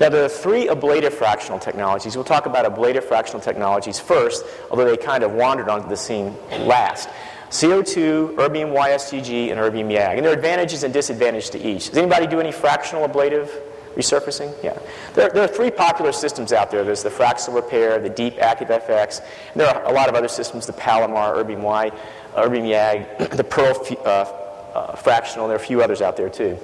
Now, 0.00 0.08
there 0.08 0.24
are 0.24 0.28
three 0.28 0.68
ablative 0.68 1.12
fractional 1.12 1.58
technologies. 1.58 2.14
We'll 2.14 2.24
talk 2.24 2.46
about 2.46 2.64
ablative 2.64 3.04
fractional 3.04 3.40
technologies 3.40 3.98
first, 3.98 4.44
although 4.70 4.84
they 4.84 4.96
kind 4.96 5.24
of 5.24 5.32
wandered 5.32 5.68
onto 5.68 5.88
the 5.88 5.96
scene 5.96 6.36
last. 6.50 7.08
CO2, 7.50 8.36
erbium 8.36 8.72
YSGG, 8.72 9.50
and 9.50 9.58
erbium 9.58 9.90
YAG. 9.90 10.16
And 10.16 10.24
there 10.24 10.32
are 10.32 10.36
advantages 10.36 10.84
and 10.84 10.92
disadvantages 10.92 11.50
to 11.50 11.58
each. 11.58 11.88
Does 11.88 11.98
anybody 11.98 12.26
do 12.26 12.38
any 12.38 12.52
fractional 12.52 13.04
ablative 13.04 13.50
resurfacing? 13.96 14.54
Yeah. 14.62 14.78
There, 15.14 15.30
there, 15.30 15.44
are 15.44 15.48
three 15.48 15.70
popular 15.70 16.12
systems 16.12 16.52
out 16.52 16.70
there. 16.70 16.84
There's 16.84 17.02
the 17.02 17.10
Fraxel 17.10 17.54
Repair, 17.54 17.98
the 17.98 18.10
Deep 18.10 18.38
Active 18.38 18.68
FX, 18.68 19.20
and 19.52 19.60
there 19.60 19.68
are 19.68 19.84
a 19.84 19.92
lot 19.92 20.08
of 20.08 20.14
other 20.14 20.28
systems, 20.28 20.66
the 20.66 20.74
Palomar, 20.74 21.42
Erbium 21.42 21.60
Y, 21.60 21.90
Erbium 22.34 22.68
YAG, 22.68 23.30
the 23.36 23.44
Pearl 23.44 23.74
uh, 24.04 24.08
uh, 24.08 24.94
Fractional, 24.96 25.48
there 25.48 25.56
are 25.56 25.60
a 25.60 25.64
few 25.64 25.82
others 25.82 26.02
out 26.02 26.16
there 26.16 26.28
too. 26.28 26.56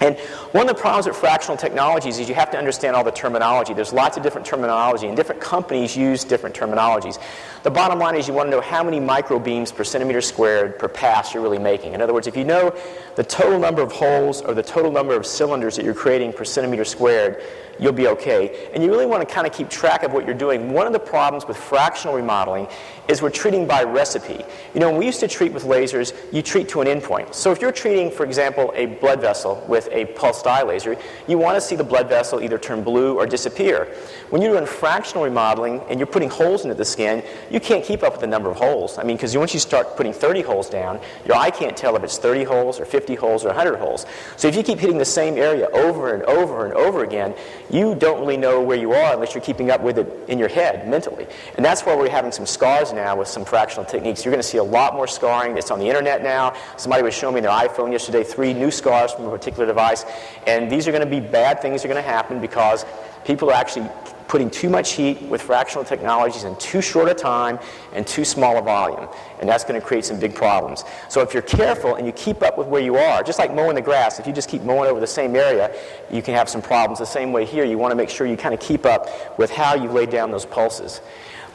And 0.00 0.18
one 0.56 0.70
of 0.70 0.74
the 0.74 0.80
problems 0.80 1.06
with 1.06 1.14
fractional 1.14 1.54
technologies 1.58 2.18
is 2.18 2.30
you 2.30 2.34
have 2.34 2.50
to 2.50 2.56
understand 2.56 2.96
all 2.96 3.04
the 3.04 3.10
terminology. 3.10 3.74
There's 3.74 3.92
lots 3.92 4.16
of 4.16 4.22
different 4.22 4.46
terminology, 4.46 5.06
and 5.06 5.14
different 5.14 5.38
companies 5.38 5.94
use 5.94 6.24
different 6.24 6.56
terminologies. 6.56 7.22
The 7.62 7.70
bottom 7.70 7.98
line 7.98 8.16
is 8.16 8.26
you 8.26 8.32
want 8.32 8.46
to 8.46 8.50
know 8.52 8.62
how 8.62 8.82
many 8.82 8.98
microbeams 8.98 9.74
per 9.74 9.84
centimeter 9.84 10.22
squared 10.22 10.78
per 10.78 10.88
pass 10.88 11.34
you're 11.34 11.42
really 11.42 11.58
making. 11.58 11.92
In 11.92 12.00
other 12.00 12.14
words, 12.14 12.26
if 12.26 12.38
you 12.38 12.44
know 12.44 12.74
the 13.16 13.24
total 13.24 13.58
number 13.58 13.82
of 13.82 13.92
holes 13.92 14.40
or 14.40 14.54
the 14.54 14.62
total 14.62 14.90
number 14.90 15.14
of 15.14 15.26
cylinders 15.26 15.76
that 15.76 15.84
you're 15.84 15.92
creating 15.92 16.32
per 16.32 16.44
centimeter 16.44 16.86
squared, 16.86 17.42
you'll 17.78 17.92
be 17.92 18.06
okay. 18.08 18.70
And 18.72 18.82
you 18.82 18.90
really 18.90 19.06
want 19.06 19.26
to 19.26 19.34
kind 19.34 19.46
of 19.46 19.52
keep 19.52 19.68
track 19.68 20.02
of 20.02 20.12
what 20.12 20.24
you're 20.24 20.34
doing. 20.34 20.72
One 20.72 20.86
of 20.86 20.92
the 20.92 20.98
problems 20.98 21.46
with 21.46 21.56
fractional 21.56 22.16
remodeling 22.16 22.68
is 23.08 23.22
we're 23.22 23.30
treating 23.30 23.66
by 23.66 23.84
recipe. 23.84 24.44
You 24.74 24.80
know, 24.80 24.90
when 24.90 24.98
we 24.98 25.06
used 25.06 25.20
to 25.20 25.28
treat 25.28 25.52
with 25.52 25.64
lasers, 25.64 26.14
you 26.32 26.42
treat 26.42 26.68
to 26.70 26.80
an 26.80 26.86
endpoint. 26.86 27.34
So 27.34 27.52
if 27.52 27.60
you're 27.60 27.72
treating, 27.72 28.10
for 28.10 28.24
example, 28.24 28.72
a 28.74 28.86
blood 28.86 29.20
vessel 29.20 29.64
with 29.68 29.88
a 29.92 30.06
dye 30.46 30.62
laser, 30.62 30.96
you 31.26 31.38
want 31.38 31.56
to 31.56 31.60
see 31.60 31.74
the 31.74 31.84
blood 31.84 32.08
vessel 32.08 32.40
either 32.40 32.56
turn 32.56 32.84
blue 32.84 33.16
or 33.18 33.26
disappear. 33.26 33.92
When 34.30 34.40
you're 34.40 34.52
doing 34.52 34.64
fractional 34.64 35.24
remodeling 35.24 35.80
and 35.90 35.98
you're 35.98 36.06
putting 36.06 36.30
holes 36.30 36.62
into 36.62 36.76
the 36.76 36.84
skin, 36.84 37.24
you 37.50 37.58
can't 37.58 37.84
keep 37.84 38.04
up 38.04 38.12
with 38.12 38.20
the 38.20 38.28
number 38.28 38.48
of 38.48 38.56
holes. 38.56 38.96
I 38.96 39.02
mean, 39.02 39.16
because 39.16 39.36
once 39.36 39.52
you 39.52 39.60
start 39.60 39.96
putting 39.96 40.12
30 40.12 40.42
holes 40.42 40.70
down, 40.70 41.00
your 41.26 41.36
eye 41.36 41.50
can't 41.50 41.76
tell 41.76 41.96
if 41.96 42.04
it's 42.04 42.18
30 42.18 42.44
holes 42.44 42.78
or 42.78 42.84
50 42.84 43.16
holes 43.16 43.44
or 43.44 43.48
100 43.48 43.76
holes. 43.76 44.06
So 44.36 44.46
if 44.46 44.54
you 44.54 44.62
keep 44.62 44.78
hitting 44.78 44.98
the 44.98 45.04
same 45.04 45.36
area 45.36 45.68
over 45.72 46.14
and 46.14 46.22
over 46.24 46.64
and 46.64 46.74
over 46.74 47.02
again, 47.02 47.34
you 47.68 47.96
don't 47.96 48.20
really 48.20 48.36
know 48.36 48.62
where 48.62 48.78
you 48.78 48.92
are 48.92 49.14
unless 49.14 49.34
you're 49.34 49.42
keeping 49.42 49.70
up 49.70 49.80
with 49.80 49.98
it 49.98 50.28
in 50.28 50.38
your 50.38 50.48
head 50.48 50.88
mentally. 50.88 51.26
And 51.56 51.64
that's 51.64 51.82
why 51.82 51.96
we're 51.96 52.08
having 52.08 52.30
some 52.30 52.46
scars 52.46 52.92
now 52.92 53.16
with 53.16 53.26
some 53.26 53.44
fractional 53.44 53.84
techniques. 53.84 54.24
You're 54.24 54.32
going 54.32 54.42
to 54.42 54.48
see 54.48 54.58
a 54.58 54.64
lot 54.64 54.94
more 54.94 55.08
scarring. 55.08 55.58
It's 55.58 55.72
on 55.72 55.80
the 55.80 55.88
internet 55.88 56.22
now. 56.22 56.54
Somebody 56.76 57.02
was 57.02 57.14
showing 57.14 57.34
me 57.34 57.40
their 57.40 57.50
iPhone 57.50 57.90
yesterday, 57.90 58.22
three 58.22 58.54
new 58.54 58.70
scars 58.70 59.12
from 59.12 59.24
a 59.24 59.30
particular 59.30 59.66
device. 59.66 60.04
And 60.46 60.70
these 60.70 60.86
are 60.88 60.92
going 60.92 61.04
to 61.04 61.10
be 61.10 61.20
bad 61.20 61.60
things 61.60 61.82
that 61.82 61.90
are 61.90 61.92
going 61.92 62.04
to 62.04 62.10
happen 62.10 62.40
because 62.40 62.84
people 63.24 63.50
are 63.50 63.54
actually 63.54 63.88
putting 64.28 64.50
too 64.50 64.68
much 64.68 64.92
heat 64.92 65.22
with 65.22 65.40
fractional 65.40 65.84
technologies 65.84 66.44
in 66.44 66.56
too 66.56 66.82
short 66.82 67.08
a 67.08 67.14
time 67.14 67.58
and 67.92 68.06
too 68.06 68.24
small 68.24 68.58
a 68.58 68.62
volume. 68.62 69.08
And 69.40 69.48
that's 69.48 69.64
going 69.64 69.80
to 69.80 69.86
create 69.86 70.04
some 70.04 70.18
big 70.18 70.34
problems. 70.34 70.84
So 71.08 71.20
if 71.20 71.32
you're 71.32 71.42
careful 71.42 71.94
and 71.94 72.06
you 72.06 72.12
keep 72.12 72.42
up 72.42 72.58
with 72.58 72.66
where 72.66 72.82
you 72.82 72.96
are, 72.96 73.22
just 73.22 73.38
like 73.38 73.54
mowing 73.54 73.76
the 73.76 73.82
grass, 73.82 74.18
if 74.18 74.26
you 74.26 74.32
just 74.32 74.48
keep 74.48 74.62
mowing 74.62 74.90
over 74.90 75.00
the 75.00 75.06
same 75.06 75.36
area, 75.36 75.74
you 76.10 76.22
can 76.22 76.34
have 76.34 76.48
some 76.48 76.62
problems. 76.62 76.98
The 76.98 77.06
same 77.06 77.32
way 77.32 77.44
here, 77.44 77.64
you 77.64 77.78
want 77.78 77.92
to 77.92 77.96
make 77.96 78.10
sure 78.10 78.26
you 78.26 78.36
kind 78.36 78.54
of 78.54 78.60
keep 78.60 78.84
up 78.84 79.38
with 79.38 79.50
how 79.50 79.74
you 79.74 79.88
lay 79.90 80.06
down 80.06 80.30
those 80.30 80.46
pulses. 80.46 81.00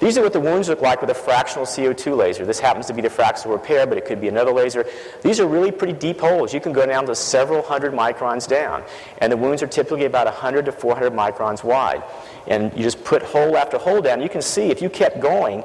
These 0.02 0.18
are 0.18 0.24
what 0.24 0.34
the 0.34 0.40
wounds 0.40 0.68
look 0.68 0.82
like 0.82 1.00
with 1.00 1.12
a 1.12 1.14
fractional 1.14 1.68
CO2 1.68 2.18
laser. 2.18 2.44
This 2.44 2.60
happens 2.60 2.88
to 2.88 2.94
be 2.94 3.04
the 3.04 3.10
fractional 3.10 3.56
repair, 3.56 3.86
but 3.86 4.00
it 4.00 4.06
could 4.06 4.20
be 4.20 4.28
another 4.28 4.52
laser. 4.52 4.84
These 5.22 5.40
are 5.40 5.46
really 5.46 5.70
pretty 5.70 5.94
deep 5.94 6.20
holes. 6.20 6.56
You 6.56 6.60
can 6.60 6.74
go 6.74 6.88
down 6.88 7.06
to 7.06 7.14
several 7.14 7.62
hundred 7.62 7.94
microns 7.94 8.48
down. 8.48 8.84
And 9.20 9.32
the 9.32 9.38
wounds 9.38 9.62
are 9.62 9.68
typically 9.68 10.06
about 10.06 10.26
100 10.26 10.66
to 10.66 10.72
400 10.72 11.14
microns 11.14 11.64
wide. 11.64 12.04
And 12.48 12.74
you 12.76 12.82
just 12.82 13.04
put 13.04 13.22
hole 13.22 13.56
after 13.56 13.78
hole 13.78 14.02
down. 14.02 14.24
You 14.24 14.30
can 14.30 14.42
see 14.42 14.72
if 14.72 14.82
you 14.82 14.90
kept 14.90 15.20
going 15.20 15.64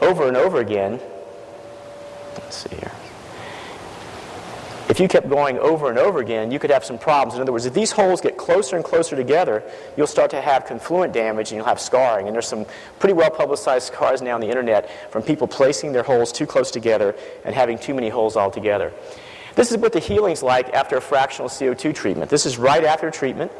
over 0.00 0.26
and 0.26 0.38
over 0.38 0.60
again, 0.60 0.98
let's 2.38 2.56
see 2.56 2.76
here. 2.76 2.92
If 4.88 5.00
you 5.00 5.08
kept 5.08 5.28
going 5.28 5.58
over 5.58 5.90
and 5.90 5.98
over 5.98 6.20
again, 6.20 6.52
you 6.52 6.60
could 6.60 6.70
have 6.70 6.84
some 6.84 6.96
problems. 6.96 7.34
In 7.34 7.40
other 7.40 7.50
words, 7.50 7.66
if 7.66 7.74
these 7.74 7.90
holes 7.90 8.20
get 8.20 8.36
closer 8.36 8.76
and 8.76 8.84
closer 8.84 9.16
together, 9.16 9.64
you'll 9.96 10.06
start 10.06 10.30
to 10.30 10.40
have 10.40 10.64
confluent 10.64 11.12
damage 11.12 11.50
and 11.50 11.56
you'll 11.56 11.66
have 11.66 11.80
scarring. 11.80 12.26
And 12.26 12.34
there's 12.34 12.46
some 12.46 12.66
pretty 13.00 13.14
well 13.14 13.30
publicized 13.30 13.88
scars 13.88 14.22
now 14.22 14.36
on 14.36 14.40
the 14.40 14.48
internet 14.48 14.88
from 15.10 15.24
people 15.24 15.48
placing 15.48 15.92
their 15.92 16.04
holes 16.04 16.30
too 16.30 16.46
close 16.46 16.70
together 16.70 17.16
and 17.44 17.52
having 17.52 17.78
too 17.78 17.94
many 17.94 18.08
holes 18.08 18.36
altogether. 18.36 18.92
This 19.56 19.72
is 19.72 19.78
what 19.78 19.92
the 19.92 19.98
healing's 19.98 20.42
like 20.42 20.72
after 20.72 20.96
a 20.96 21.00
fractional 21.00 21.48
CO2 21.48 21.92
treatment. 21.92 22.30
This 22.30 22.46
is 22.46 22.56
right 22.56 22.84
after 22.84 23.10
treatment. 23.10 23.50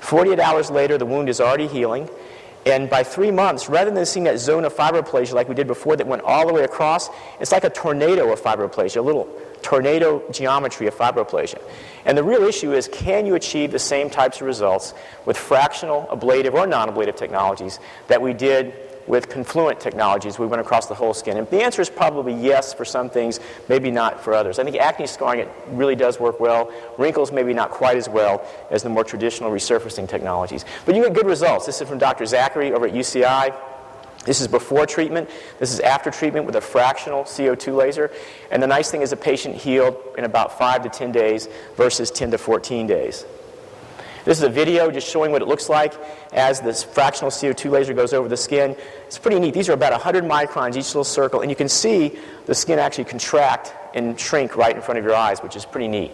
48 0.00 0.40
hours 0.40 0.70
later, 0.70 0.98
the 0.98 1.06
wound 1.06 1.28
is 1.28 1.40
already 1.40 1.68
healing. 1.68 2.08
And 2.66 2.88
by 2.88 3.02
three 3.04 3.30
months, 3.30 3.68
rather 3.68 3.90
than 3.90 4.06
seeing 4.06 4.24
that 4.24 4.38
zone 4.38 4.64
of 4.64 4.74
fibroplasia 4.74 5.34
like 5.34 5.48
we 5.48 5.54
did 5.54 5.66
before 5.66 5.96
that 5.96 6.06
went 6.06 6.22
all 6.22 6.46
the 6.46 6.52
way 6.52 6.64
across, 6.64 7.10
it's 7.38 7.52
like 7.52 7.64
a 7.64 7.70
tornado 7.70 8.32
of 8.32 8.40
fibroplasia, 8.40 8.96
a 8.96 9.02
little 9.02 9.28
tornado 9.60 10.22
geometry 10.30 10.86
of 10.86 10.94
fibroplasia. 10.94 11.60
And 12.06 12.16
the 12.16 12.24
real 12.24 12.42
issue 12.44 12.72
is 12.72 12.88
can 12.88 13.26
you 13.26 13.34
achieve 13.34 13.70
the 13.70 13.78
same 13.78 14.08
types 14.08 14.40
of 14.40 14.46
results 14.46 14.94
with 15.26 15.36
fractional, 15.36 16.08
ablative, 16.10 16.54
or 16.54 16.66
non 16.66 16.88
ablative 16.88 17.16
technologies 17.16 17.80
that 18.08 18.22
we 18.22 18.32
did 18.32 18.74
with 19.06 19.28
confluent 19.28 19.80
technologies? 19.80 20.38
We 20.38 20.46
went 20.46 20.60
across 20.60 20.86
the 20.86 20.94
whole 20.94 21.14
skin. 21.14 21.36
And 21.36 21.48
the 21.48 21.62
answer 21.62 21.82
is 21.82 21.90
probably 21.90 22.34
yes 22.34 22.72
for 22.72 22.84
some 22.84 23.10
things, 23.10 23.40
maybe 23.68 23.90
not 23.90 24.22
for 24.22 24.34
others. 24.34 24.58
I 24.58 24.64
think 24.64 24.76
acne 24.76 25.06
scarring, 25.06 25.40
it 25.40 25.48
really 25.68 25.96
does 25.96 26.20
work 26.20 26.40
well. 26.40 26.72
Wrinkles, 26.98 27.32
maybe 27.32 27.54
not 27.54 27.70
quite 27.70 27.96
as 27.96 28.08
well 28.08 28.46
as 28.70 28.82
the 28.82 28.88
more 28.88 29.04
traditional 29.04 29.50
resurfacing 29.50 30.08
technologies. 30.08 30.64
But 30.86 30.94
you 30.94 31.02
get 31.02 31.12
good 31.12 31.26
results. 31.26 31.66
This 31.66 31.80
is 31.80 31.88
from 31.88 31.98
Dr. 31.98 32.26
Zachary 32.26 32.72
over 32.72 32.86
at 32.86 32.92
UCI. 32.92 33.54
This 34.24 34.40
is 34.40 34.48
before 34.48 34.86
treatment. 34.86 35.28
This 35.58 35.72
is 35.72 35.80
after 35.80 36.10
treatment 36.10 36.46
with 36.46 36.56
a 36.56 36.60
fractional 36.60 37.24
CO2 37.24 37.76
laser. 37.76 38.10
And 38.50 38.62
the 38.62 38.66
nice 38.66 38.90
thing 38.90 39.02
is 39.02 39.10
the 39.10 39.16
patient 39.16 39.54
healed 39.54 39.96
in 40.16 40.24
about 40.24 40.58
5 40.58 40.84
to 40.84 40.88
10 40.88 41.12
days 41.12 41.48
versus 41.76 42.10
10 42.10 42.30
to 42.30 42.38
14 42.38 42.86
days. 42.86 43.24
This 44.24 44.38
is 44.38 44.44
a 44.44 44.48
video 44.48 44.90
just 44.90 45.06
showing 45.06 45.32
what 45.32 45.42
it 45.42 45.48
looks 45.48 45.68
like 45.68 45.92
as 46.32 46.60
this 46.60 46.82
fractional 46.82 47.30
CO2 47.30 47.70
laser 47.70 47.92
goes 47.92 48.14
over 48.14 48.26
the 48.26 48.38
skin. 48.38 48.74
It's 49.06 49.18
pretty 49.18 49.38
neat. 49.38 49.52
These 49.52 49.68
are 49.68 49.74
about 49.74 49.92
100 49.92 50.24
microns 50.24 50.76
each 50.76 50.88
little 50.88 51.04
circle, 51.04 51.42
and 51.42 51.50
you 51.50 51.56
can 51.56 51.68
see 51.68 52.18
the 52.46 52.54
skin 52.54 52.78
actually 52.78 53.04
contract 53.04 53.74
and 53.94 54.18
shrink 54.18 54.56
right 54.56 54.74
in 54.74 54.80
front 54.80 54.98
of 54.98 55.04
your 55.04 55.14
eyes, 55.14 55.40
which 55.40 55.56
is 55.56 55.66
pretty 55.66 55.88
neat. 55.88 56.10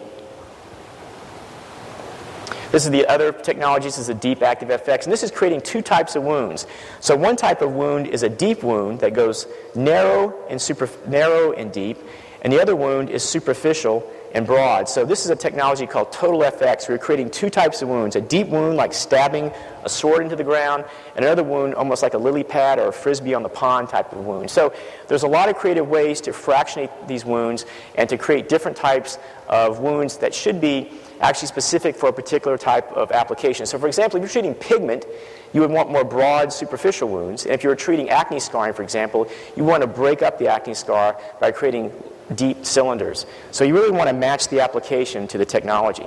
This 2.73 2.85
is 2.85 2.91
the 2.91 3.05
other 3.07 3.31
technology. 3.31 3.85
This 3.85 3.97
is 3.97 4.09
a 4.09 4.13
deep 4.13 4.41
active 4.41 4.69
FX, 4.69 5.03
and 5.03 5.11
this 5.11 5.23
is 5.23 5.31
creating 5.31 5.61
two 5.61 5.81
types 5.81 6.15
of 6.15 6.23
wounds. 6.23 6.67
So 6.99 7.15
one 7.15 7.37
type 7.37 7.61
of 7.61 7.73
wound 7.73 8.07
is 8.07 8.23
a 8.23 8.29
deep 8.29 8.61
wound 8.61 8.99
that 8.99 9.13
goes 9.13 9.47
narrow 9.73 10.33
and 10.49 10.61
super, 10.61 10.89
narrow 11.07 11.53
and 11.53 11.71
deep, 11.71 11.97
and 12.41 12.51
the 12.51 12.61
other 12.61 12.75
wound 12.75 13.09
is 13.09 13.23
superficial 13.23 14.09
and 14.33 14.45
broad. 14.45 14.87
So 14.87 15.05
this 15.05 15.25
is 15.25 15.31
a 15.31 15.35
technology 15.35 15.85
called 15.85 16.11
Total 16.11 16.39
FX. 16.39 16.87
We're 16.87 16.97
creating 16.97 17.31
two 17.31 17.49
types 17.49 17.81
of 17.81 17.89
wounds: 17.89 18.15
a 18.15 18.21
deep 18.21 18.47
wound 18.47 18.77
like 18.77 18.93
stabbing 18.93 19.51
a 19.83 19.89
sword 19.89 20.23
into 20.23 20.35
the 20.35 20.43
ground, 20.43 20.85
and 21.15 21.25
another 21.25 21.43
wound 21.43 21.75
almost 21.75 22.03
like 22.03 22.13
a 22.13 22.17
lily 22.17 22.43
pad 22.43 22.79
or 22.79 22.87
a 22.87 22.93
frisbee 22.93 23.33
on 23.33 23.43
the 23.43 23.49
pond 23.49 23.89
type 23.89 24.11
of 24.11 24.25
wound. 24.25 24.49
So 24.49 24.73
there's 25.07 25.23
a 25.23 25.27
lot 25.27 25.49
of 25.49 25.55
creative 25.55 25.87
ways 25.87 26.21
to 26.21 26.33
fractionate 26.33 26.91
these 27.07 27.25
wounds 27.25 27.65
and 27.95 28.07
to 28.09 28.17
create 28.17 28.49
different 28.49 28.77
types 28.77 29.17
of 29.47 29.79
wounds 29.79 30.17
that 30.17 30.33
should 30.33 30.61
be 30.61 30.89
actually 31.19 31.47
specific 31.47 31.95
for 31.95 32.09
a 32.09 32.13
particular 32.13 32.57
type 32.57 32.91
of 32.93 33.11
application. 33.11 33.65
So, 33.65 33.77
for 33.77 33.87
example, 33.87 34.17
if 34.17 34.21
you're 34.21 34.29
treating 34.41 34.55
pigment, 34.55 35.05
you 35.53 35.61
would 35.61 35.69
want 35.69 35.91
more 35.91 36.03
broad 36.03 36.51
superficial 36.53 37.09
wounds. 37.09 37.45
And 37.45 37.53
if 37.53 37.63
you're 37.63 37.75
treating 37.75 38.09
acne 38.09 38.39
scarring, 38.39 38.73
for 38.73 38.83
example, 38.83 39.27
you 39.55 39.63
want 39.63 39.81
to 39.81 39.87
break 39.87 40.21
up 40.21 40.39
the 40.39 40.47
acne 40.47 40.73
scar 40.73 41.19
by 41.39 41.51
creating 41.51 41.91
deep 42.35 42.65
cylinders. 42.65 43.25
So 43.51 43.63
you 43.63 43.73
really 43.73 43.91
want 43.91 44.09
to 44.09 44.13
match 44.13 44.47
the 44.47 44.61
application 44.61 45.27
to 45.29 45.37
the 45.37 45.45
technology. 45.45 46.05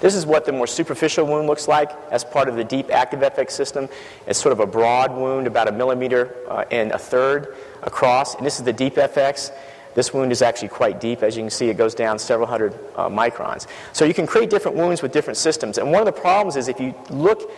This 0.00 0.14
is 0.14 0.26
what 0.26 0.44
the 0.44 0.52
more 0.52 0.66
superficial 0.66 1.26
wound 1.26 1.48
looks 1.48 1.66
like 1.66 1.90
as 2.10 2.22
part 2.22 2.48
of 2.48 2.54
the 2.54 2.62
deep 2.62 2.90
active 2.90 3.20
FX 3.20 3.50
system. 3.50 3.88
It's 4.26 4.38
sort 4.38 4.52
of 4.52 4.60
a 4.60 4.66
broad 4.66 5.12
wound, 5.14 5.46
about 5.46 5.66
a 5.66 5.72
millimeter 5.72 6.36
uh, 6.48 6.64
and 6.70 6.92
a 6.92 6.98
third 6.98 7.56
across. 7.82 8.36
And 8.36 8.46
this 8.46 8.58
is 8.58 8.64
the 8.64 8.72
deep 8.72 8.94
FX. 8.94 9.50
This 9.94 10.14
wound 10.14 10.30
is 10.30 10.42
actually 10.42 10.68
quite 10.68 11.00
deep. 11.00 11.24
As 11.24 11.36
you 11.36 11.42
can 11.42 11.50
see, 11.50 11.68
it 11.68 11.76
goes 11.76 11.94
down 11.94 12.18
several 12.20 12.46
hundred 12.46 12.74
uh, 12.94 13.08
microns. 13.08 13.66
So 13.92 14.04
you 14.04 14.14
can 14.14 14.26
create 14.26 14.50
different 14.50 14.76
wounds 14.76 15.02
with 15.02 15.10
different 15.12 15.36
systems. 15.36 15.78
And 15.78 15.90
one 15.90 16.00
of 16.00 16.06
the 16.06 16.20
problems 16.20 16.54
is 16.54 16.68
if 16.68 16.78
you 16.78 16.94
look 17.10 17.50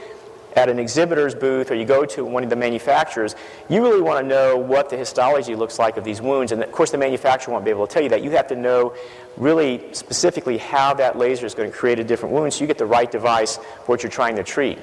at 0.56 0.68
an 0.68 0.78
exhibitor's 0.78 1.34
booth 1.34 1.70
or 1.70 1.74
you 1.74 1.84
go 1.84 2.04
to 2.04 2.24
one 2.24 2.42
of 2.42 2.50
the 2.50 2.56
manufacturers, 2.56 3.34
you 3.68 3.82
really 3.82 4.00
want 4.00 4.22
to 4.22 4.28
know 4.28 4.56
what 4.56 4.90
the 4.90 4.96
histology 4.96 5.54
looks 5.54 5.78
like 5.78 5.96
of 5.96 6.04
these 6.04 6.20
wounds. 6.20 6.52
And 6.52 6.62
of 6.62 6.72
course, 6.72 6.90
the 6.90 6.98
manufacturer 6.98 7.52
won't 7.52 7.64
be 7.64 7.70
able 7.70 7.86
to 7.86 7.92
tell 7.92 8.02
you 8.02 8.08
that. 8.10 8.22
You 8.22 8.30
have 8.32 8.48
to 8.48 8.56
know 8.56 8.94
really 9.36 9.92
specifically 9.92 10.58
how 10.58 10.94
that 10.94 11.16
laser 11.16 11.46
is 11.46 11.54
going 11.54 11.70
to 11.70 11.76
create 11.76 11.98
a 11.98 12.04
different 12.04 12.34
wound 12.34 12.52
so 12.52 12.60
you 12.60 12.66
get 12.66 12.78
the 12.78 12.86
right 12.86 13.10
device 13.10 13.56
for 13.56 13.86
what 13.86 14.02
you're 14.02 14.10
trying 14.10 14.36
to 14.36 14.42
treat. 14.42 14.78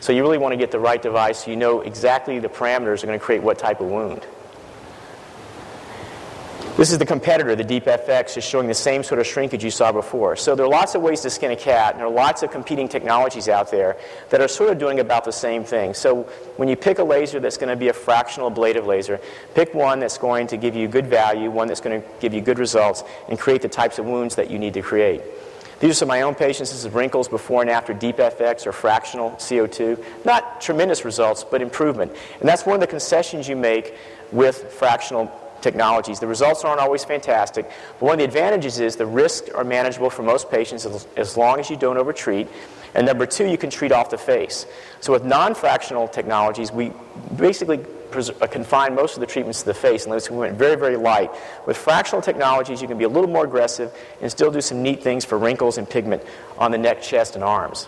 So 0.00 0.12
you 0.12 0.22
really 0.22 0.38
want 0.38 0.52
to 0.52 0.56
get 0.56 0.70
the 0.70 0.80
right 0.80 1.00
device 1.00 1.44
so 1.44 1.50
you 1.50 1.56
know 1.56 1.82
exactly 1.82 2.38
the 2.38 2.48
parameters 2.48 3.02
are 3.02 3.06
going 3.06 3.18
to 3.18 3.24
create 3.24 3.42
what 3.42 3.58
type 3.58 3.80
of 3.80 3.88
wound. 3.88 4.26
This 6.76 6.92
is 6.92 6.98
the 6.98 7.04
competitor, 7.04 7.54
the 7.54 7.64
Deep 7.64 7.84
FX, 7.84 8.34
just 8.34 8.48
showing 8.48 8.66
the 8.66 8.74
same 8.74 9.02
sort 9.02 9.20
of 9.20 9.26
shrinkage 9.26 9.62
you 9.62 9.70
saw 9.70 9.92
before. 9.92 10.34
So 10.34 10.54
there 10.54 10.64
are 10.64 10.68
lots 10.68 10.94
of 10.94 11.02
ways 11.02 11.20
to 11.22 11.30
skin 11.30 11.50
a 11.50 11.56
cat, 11.56 11.92
and 11.92 12.00
there 12.00 12.06
are 12.06 12.12
lots 12.12 12.42
of 12.42 12.50
competing 12.50 12.88
technologies 12.88 13.48
out 13.50 13.70
there 13.70 13.98
that 14.30 14.40
are 14.40 14.48
sort 14.48 14.70
of 14.70 14.78
doing 14.78 14.98
about 14.98 15.24
the 15.26 15.32
same 15.32 15.62
thing. 15.62 15.92
So 15.92 16.22
when 16.56 16.68
you 16.68 16.76
pick 16.76 16.98
a 16.98 17.04
laser 17.04 17.38
that's 17.38 17.58
going 17.58 17.68
to 17.68 17.76
be 17.76 17.88
a 17.88 17.92
fractional 17.92 18.48
ablative 18.48 18.86
laser, 18.86 19.20
pick 19.54 19.74
one 19.74 19.98
that's 20.00 20.16
going 20.16 20.46
to 20.46 20.56
give 20.56 20.74
you 20.74 20.88
good 20.88 21.06
value, 21.06 21.50
one 21.50 21.68
that's 21.68 21.82
going 21.82 22.00
to 22.00 22.08
give 22.18 22.32
you 22.32 22.40
good 22.40 22.58
results, 22.58 23.04
and 23.28 23.38
create 23.38 23.60
the 23.60 23.68
types 23.68 23.98
of 23.98 24.06
wounds 24.06 24.36
that 24.36 24.50
you 24.50 24.58
need 24.58 24.72
to 24.72 24.80
create. 24.80 25.20
These 25.80 25.90
are 25.90 25.94
some 25.94 26.06
of 26.06 26.10
my 26.10 26.22
own 26.22 26.34
patients. 26.34 26.70
This 26.70 26.84
is 26.84 26.92
wrinkles 26.92 27.28
before 27.28 27.62
and 27.62 27.70
after 27.70 27.92
deep 27.92 28.18
FX 28.18 28.66
or 28.66 28.72
fractional 28.72 29.32
CO2. 29.32 30.24
Not 30.24 30.60
tremendous 30.60 31.04
results, 31.04 31.42
but 31.42 31.62
improvement. 31.62 32.12
And 32.38 32.48
that's 32.48 32.64
one 32.64 32.74
of 32.74 32.80
the 32.80 32.86
concessions 32.86 33.48
you 33.48 33.56
make 33.56 33.94
with 34.30 34.72
fractional 34.72 35.26
technologies. 35.60 36.20
The 36.20 36.26
results 36.26 36.64
aren't 36.64 36.80
always 36.80 37.04
fantastic, 37.04 37.68
but 37.98 38.02
one 38.02 38.12
of 38.14 38.18
the 38.18 38.24
advantages 38.24 38.80
is 38.80 38.96
the 38.96 39.06
risks 39.06 39.50
are 39.50 39.64
manageable 39.64 40.10
for 40.10 40.22
most 40.22 40.50
patients 40.50 40.86
as, 41.16 41.36
long 41.36 41.60
as 41.60 41.70
you 41.70 41.76
don't 41.76 41.96
overtreat. 41.96 42.48
And 42.94 43.06
number 43.06 43.26
two, 43.26 43.46
you 43.46 43.56
can 43.56 43.70
treat 43.70 43.92
off 43.92 44.10
the 44.10 44.18
face. 44.18 44.66
So 45.00 45.12
with 45.12 45.24
non-fractional 45.24 46.08
technologies, 46.08 46.72
we 46.72 46.92
basically 47.36 47.78
pres- 47.78 48.30
uh, 48.30 48.46
confine 48.46 48.94
most 48.94 49.14
of 49.14 49.20
the 49.20 49.26
treatments 49.26 49.60
to 49.60 49.66
the 49.66 49.74
face 49.74 50.04
unless 50.04 50.30
we 50.30 50.36
went 50.36 50.56
very, 50.56 50.76
very 50.76 50.96
light. 50.96 51.30
With 51.66 51.76
fractional 51.76 52.22
technologies, 52.22 52.82
you 52.82 52.88
can 52.88 52.98
be 52.98 53.04
a 53.04 53.08
little 53.08 53.30
more 53.30 53.44
aggressive 53.44 53.92
and 54.20 54.30
still 54.30 54.50
do 54.50 54.60
some 54.60 54.82
neat 54.82 55.02
things 55.02 55.24
for 55.24 55.38
wrinkles 55.38 55.78
and 55.78 55.88
pigment 55.88 56.22
on 56.58 56.72
the 56.72 56.78
neck, 56.78 57.00
chest, 57.00 57.36
and 57.36 57.44
arms. 57.44 57.86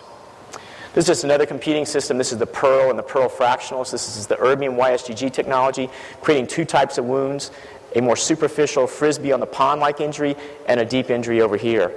This 0.95 1.05
is 1.05 1.09
just 1.09 1.25
another 1.25 1.47
competing 1.47 1.87
system. 1.87 2.19
This 2.19 2.33
is 2.33 2.39
the 2.39 2.47
Pearl 2.47 2.91
and 2.91 2.99
the 2.99 3.03
Pearl 3.03 3.31
Fractionals. 3.31 3.91
This 3.91 4.17
is 4.17 4.27
the 4.27 4.37
Erbium 4.37 4.77
YSGG 4.77 5.33
technology, 5.33 5.89
creating 6.21 6.49
two 6.49 6.67
types 6.67 6.99
of 6.99 7.07
wounds 7.07 7.51
a 7.95 8.01
more 8.01 8.17
superficial 8.17 8.87
frisbee 8.87 9.33
on 9.33 9.41
the 9.41 9.47
pond 9.47 9.81
like 9.81 10.01
injury 10.01 10.35
and 10.67 10.81
a 10.81 10.85
deep 10.85 11.11
injury 11.11 11.41
over 11.43 11.57
here. 11.57 11.93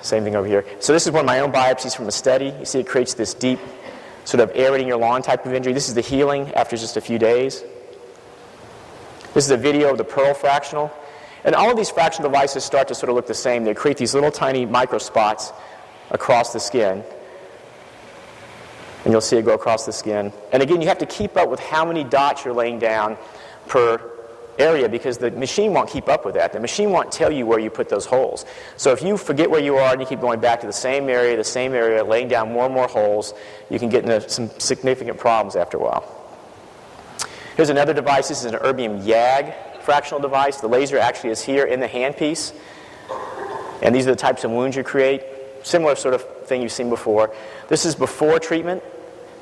Same 0.00 0.24
thing 0.24 0.34
over 0.34 0.46
here. 0.46 0.64
So, 0.80 0.94
this 0.94 1.06
is 1.06 1.12
one 1.12 1.20
of 1.20 1.26
my 1.26 1.40
own 1.40 1.52
biopsies 1.52 1.94
from 1.94 2.08
a 2.08 2.12
study. 2.12 2.54
You 2.58 2.64
see, 2.64 2.80
it 2.80 2.86
creates 2.86 3.12
this 3.14 3.34
deep, 3.34 3.58
sort 4.24 4.40
of 4.40 4.50
aerating 4.56 4.88
your 4.88 4.96
lawn 4.96 5.20
type 5.20 5.44
of 5.44 5.52
injury. 5.52 5.74
This 5.74 5.88
is 5.88 5.94
the 5.94 6.00
healing 6.00 6.52
after 6.54 6.76
just 6.76 6.96
a 6.96 7.02
few 7.02 7.18
days. 7.18 7.62
This 9.34 9.44
is 9.44 9.50
a 9.50 9.58
video 9.58 9.90
of 9.90 9.98
the 9.98 10.04
Pearl 10.04 10.32
Fractional. 10.32 10.90
And 11.44 11.54
all 11.54 11.70
of 11.70 11.76
these 11.76 11.90
fractional 11.90 12.30
devices 12.30 12.64
start 12.64 12.88
to 12.88 12.94
sort 12.94 13.10
of 13.10 13.16
look 13.16 13.26
the 13.26 13.34
same. 13.34 13.64
They 13.64 13.74
create 13.74 13.96
these 13.98 14.14
little 14.14 14.30
tiny 14.30 14.66
micro 14.66 14.98
spots 14.98 15.52
across 16.10 16.52
the 16.52 16.60
skin 16.60 17.04
and 19.04 19.12
you'll 19.12 19.20
see 19.20 19.36
it 19.36 19.44
go 19.44 19.54
across 19.54 19.86
the 19.86 19.92
skin. 19.92 20.32
And 20.52 20.62
again, 20.62 20.80
you 20.80 20.88
have 20.88 20.98
to 20.98 21.06
keep 21.06 21.36
up 21.36 21.48
with 21.48 21.60
how 21.60 21.84
many 21.84 22.04
dots 22.04 22.44
you're 22.44 22.54
laying 22.54 22.78
down 22.78 23.16
per 23.66 24.00
area 24.58 24.88
because 24.88 25.18
the 25.18 25.30
machine 25.30 25.72
won't 25.72 25.88
keep 25.88 26.08
up 26.08 26.24
with 26.24 26.34
that. 26.34 26.52
The 26.52 26.60
machine 26.60 26.90
won't 26.90 27.10
tell 27.10 27.32
you 27.32 27.46
where 27.46 27.58
you 27.58 27.70
put 27.70 27.88
those 27.88 28.04
holes. 28.04 28.44
So 28.76 28.92
if 28.92 29.02
you 29.02 29.16
forget 29.16 29.50
where 29.50 29.62
you 29.62 29.76
are 29.76 29.92
and 29.92 30.00
you 30.00 30.06
keep 30.06 30.20
going 30.20 30.40
back 30.40 30.60
to 30.60 30.66
the 30.66 30.72
same 30.72 31.08
area, 31.08 31.36
the 31.36 31.44
same 31.44 31.72
area, 31.72 32.04
laying 32.04 32.28
down 32.28 32.52
more 32.52 32.66
and 32.66 32.74
more 32.74 32.86
holes, 32.86 33.32
you 33.70 33.78
can 33.78 33.88
get 33.88 34.04
into 34.04 34.28
some 34.28 34.50
significant 34.58 35.18
problems 35.18 35.56
after 35.56 35.78
a 35.78 35.80
while. 35.80 36.16
Here's 37.56 37.70
another 37.70 37.94
device. 37.94 38.28
This 38.28 38.44
is 38.44 38.52
an 38.52 38.58
Erbium 38.60 39.02
YAG 39.04 39.82
fractional 39.82 40.20
device. 40.20 40.58
The 40.60 40.68
laser 40.68 40.98
actually 40.98 41.30
is 41.30 41.42
here 41.42 41.64
in 41.64 41.80
the 41.80 41.88
handpiece. 41.88 42.54
And 43.82 43.94
these 43.94 44.06
are 44.06 44.10
the 44.10 44.16
types 44.16 44.44
of 44.44 44.50
wounds 44.50 44.76
you 44.76 44.82
create. 44.82 45.22
Similar 45.62 45.96
sort 45.96 46.14
of 46.14 46.22
thing 46.46 46.62
you've 46.62 46.72
seen 46.72 46.90
before. 46.90 47.34
This 47.68 47.84
is 47.84 47.94
before 47.94 48.38
treatment. 48.38 48.82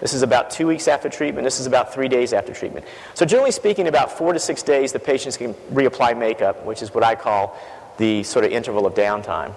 This 0.01 0.15
is 0.15 0.23
about 0.23 0.51
two 0.51 0.67
weeks 0.67 0.87
after 0.87 1.09
treatment. 1.09 1.45
This 1.45 1.59
is 1.59 1.67
about 1.67 1.93
three 1.93 2.09
days 2.09 2.33
after 2.33 2.53
treatment. 2.53 2.87
So, 3.15 3.27
generally 3.27 3.51
speaking, 3.51 3.89
about 3.89 4.13
four 4.13 4.33
to 4.33 4.39
six 4.39 4.63
days, 4.63 4.93
the 4.93 5.01
patients 5.01 5.37
can 5.37 5.55
reapply 5.73 6.17
makeup, 6.17 6.65
which 6.65 6.83
is 6.83 6.95
what 6.95 7.03
I 7.03 7.17
call 7.17 7.57
the 7.97 8.23
sort 8.23 8.45
of 8.45 8.53
interval 8.53 8.87
of 8.87 8.95
downtime. 8.95 9.55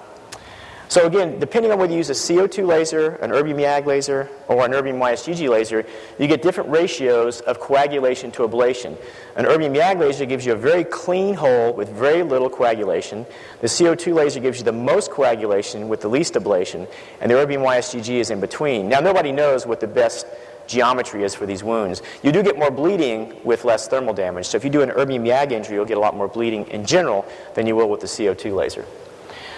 So 0.92 1.08
again, 1.08 1.40
depending 1.40 1.72
on 1.72 1.80
whether 1.80 1.94
you 1.94 2.00
use 2.00 2.10
a 2.10 2.14
CO2 2.14 2.68
laser, 2.68 3.12
an 3.22 3.32
Erbium 3.32 3.58
YAG 3.58 3.86
laser, 3.86 4.28
or 4.50 4.66
an 4.66 4.74
Erbium 4.74 5.00
YSGG 5.00 5.48
laser, 5.48 5.86
you 6.20 6.28
get 6.28 6.42
different 6.42 6.70
ratios 6.70 7.40
of 7.40 7.62
coagulation 7.62 8.30
to 8.32 8.46
ablation. 8.46 8.98
An 9.38 9.46
Erbium 9.46 9.74
YAG 9.74 10.00
laser 10.00 10.26
gives 10.26 10.46
you 10.46 10.52
a 10.52 10.58
very 10.58 10.84
clean 10.84 11.34
hole 11.34 11.72
with 11.72 11.88
very 11.88 12.24
little 12.24 12.50
coagulation. 12.50 13.26
The 13.62 13.68
CO2 13.68 14.14
laser 14.14 14.42
gives 14.42 14.58
you 14.58 14.66
the 14.66 14.74
most 14.74 15.12
coagulation 15.12 15.88
with 15.88 16.02
the 16.02 16.10
least 16.10 16.34
ablation, 16.34 16.90
and 17.22 17.32
the 17.32 17.36
Erbium 17.36 17.64
YSGG 17.64 18.10
is 18.10 18.30
in 18.30 18.42
between. 18.42 18.90
Now, 18.90 19.00
nobody 19.00 19.32
knows 19.32 19.66
what 19.66 19.80
the 19.80 19.88
best 19.88 20.26
geometry 20.68 21.24
is 21.24 21.34
for 21.34 21.46
these 21.46 21.64
wounds. 21.64 22.02
You 22.22 22.34
do 22.34 22.44
get 22.44 22.60
more 22.60 22.70
bleeding 22.70 23.34
with 23.46 23.64
less 23.64 23.88
thermal 23.88 24.14
damage. 24.14 24.48
So 24.48 24.58
if 24.58 24.66
you 24.66 24.70
do 24.70 24.82
an 24.82 24.90
Erbium 24.90 25.26
YAG 25.26 25.54
injury, 25.54 25.76
you'll 25.76 25.86
get 25.86 25.96
a 25.96 26.02
lot 26.02 26.18
more 26.18 26.28
bleeding 26.28 26.68
in 26.68 26.86
general 26.86 27.26
than 27.56 27.66
you 27.66 27.78
will 27.78 27.90
with 27.90 28.02
the 28.02 28.08
CO2 28.08 28.54
laser. 28.54 28.86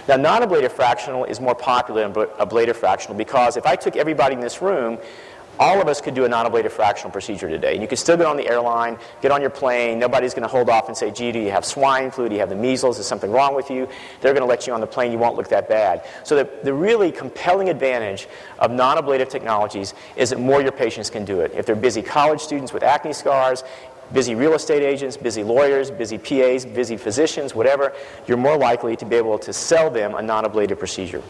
Now, 0.07 0.17
non-ablative 0.17 0.73
fractional 0.73 1.23
is 1.23 1.39
more 1.39 1.55
popular 1.55 2.07
than 2.07 2.27
ablative 2.39 2.75
fractional 2.75 3.15
because 3.15 3.55
if 3.55 3.65
I 3.65 3.77
took 3.77 3.95
everybody 3.95 4.35
in 4.35 4.41
this 4.41 4.61
room, 4.61 4.97
all 5.59 5.81
of 5.81 5.87
us 5.87 6.01
could 6.01 6.15
do 6.15 6.25
a 6.25 6.29
non-ablative 6.29 6.73
fractional 6.73 7.11
procedure 7.11 7.47
today. 7.47 7.73
And 7.73 7.81
you 7.81 7.87
could 7.87 7.99
still 7.99 8.17
get 8.17 8.25
on 8.25 8.37
the 8.37 8.47
airline, 8.47 8.97
get 9.21 9.31
on 9.31 9.39
your 9.41 9.49
plane. 9.49 9.99
Nobody's 9.99 10.33
going 10.33 10.43
to 10.43 10.47
hold 10.47 10.69
off 10.69 10.87
and 10.87 10.97
say, 10.97 11.11
gee, 11.11 11.31
do 11.31 11.39
you 11.39 11.51
have 11.51 11.63
swine 11.63 12.09
flu? 12.09 12.27
Do 12.27 12.33
you 12.33 12.39
have 12.39 12.49
the 12.49 12.55
measles? 12.55 12.97
Is 12.97 13.05
something 13.05 13.31
wrong 13.31 13.55
with 13.55 13.69
you? 13.69 13.87
They're 14.21 14.33
going 14.33 14.41
to 14.41 14.47
let 14.47 14.65
you 14.65 14.73
on 14.73 14.81
the 14.81 14.87
plane. 14.87 15.11
You 15.11 15.17
won't 15.17 15.35
look 15.35 15.49
that 15.49 15.69
bad. 15.69 16.05
So 16.23 16.35
the, 16.35 16.49
the 16.63 16.73
really 16.73 17.11
compelling 17.11 17.69
advantage 17.69 18.27
of 18.59 18.71
non-ablative 18.71 19.29
technologies 19.29 19.93
is 20.15 20.31
that 20.31 20.39
more 20.39 20.61
your 20.61 20.71
patients 20.71 21.09
can 21.09 21.23
do 21.23 21.41
it. 21.41 21.51
If 21.55 21.65
they're 21.65 21.75
busy 21.75 22.01
college 22.01 22.41
students 22.41 22.73
with 22.73 22.81
acne 22.81 23.13
scars, 23.13 23.63
busy 24.11 24.35
real 24.35 24.53
estate 24.53 24.83
agents, 24.83 25.17
busy 25.17 25.43
lawyers, 25.43 25.91
busy 25.91 26.17
PAs, 26.17 26.65
busy 26.65 26.97
physicians, 26.97 27.53
whatever, 27.53 27.93
you're 28.27 28.37
more 28.37 28.57
likely 28.57 28.95
to 28.95 29.05
be 29.05 29.15
able 29.15 29.37
to 29.39 29.53
sell 29.53 29.89
them 29.89 30.15
a 30.15 30.21
non 30.21 30.45
ablative 30.45 30.79
procedure. 30.79 31.21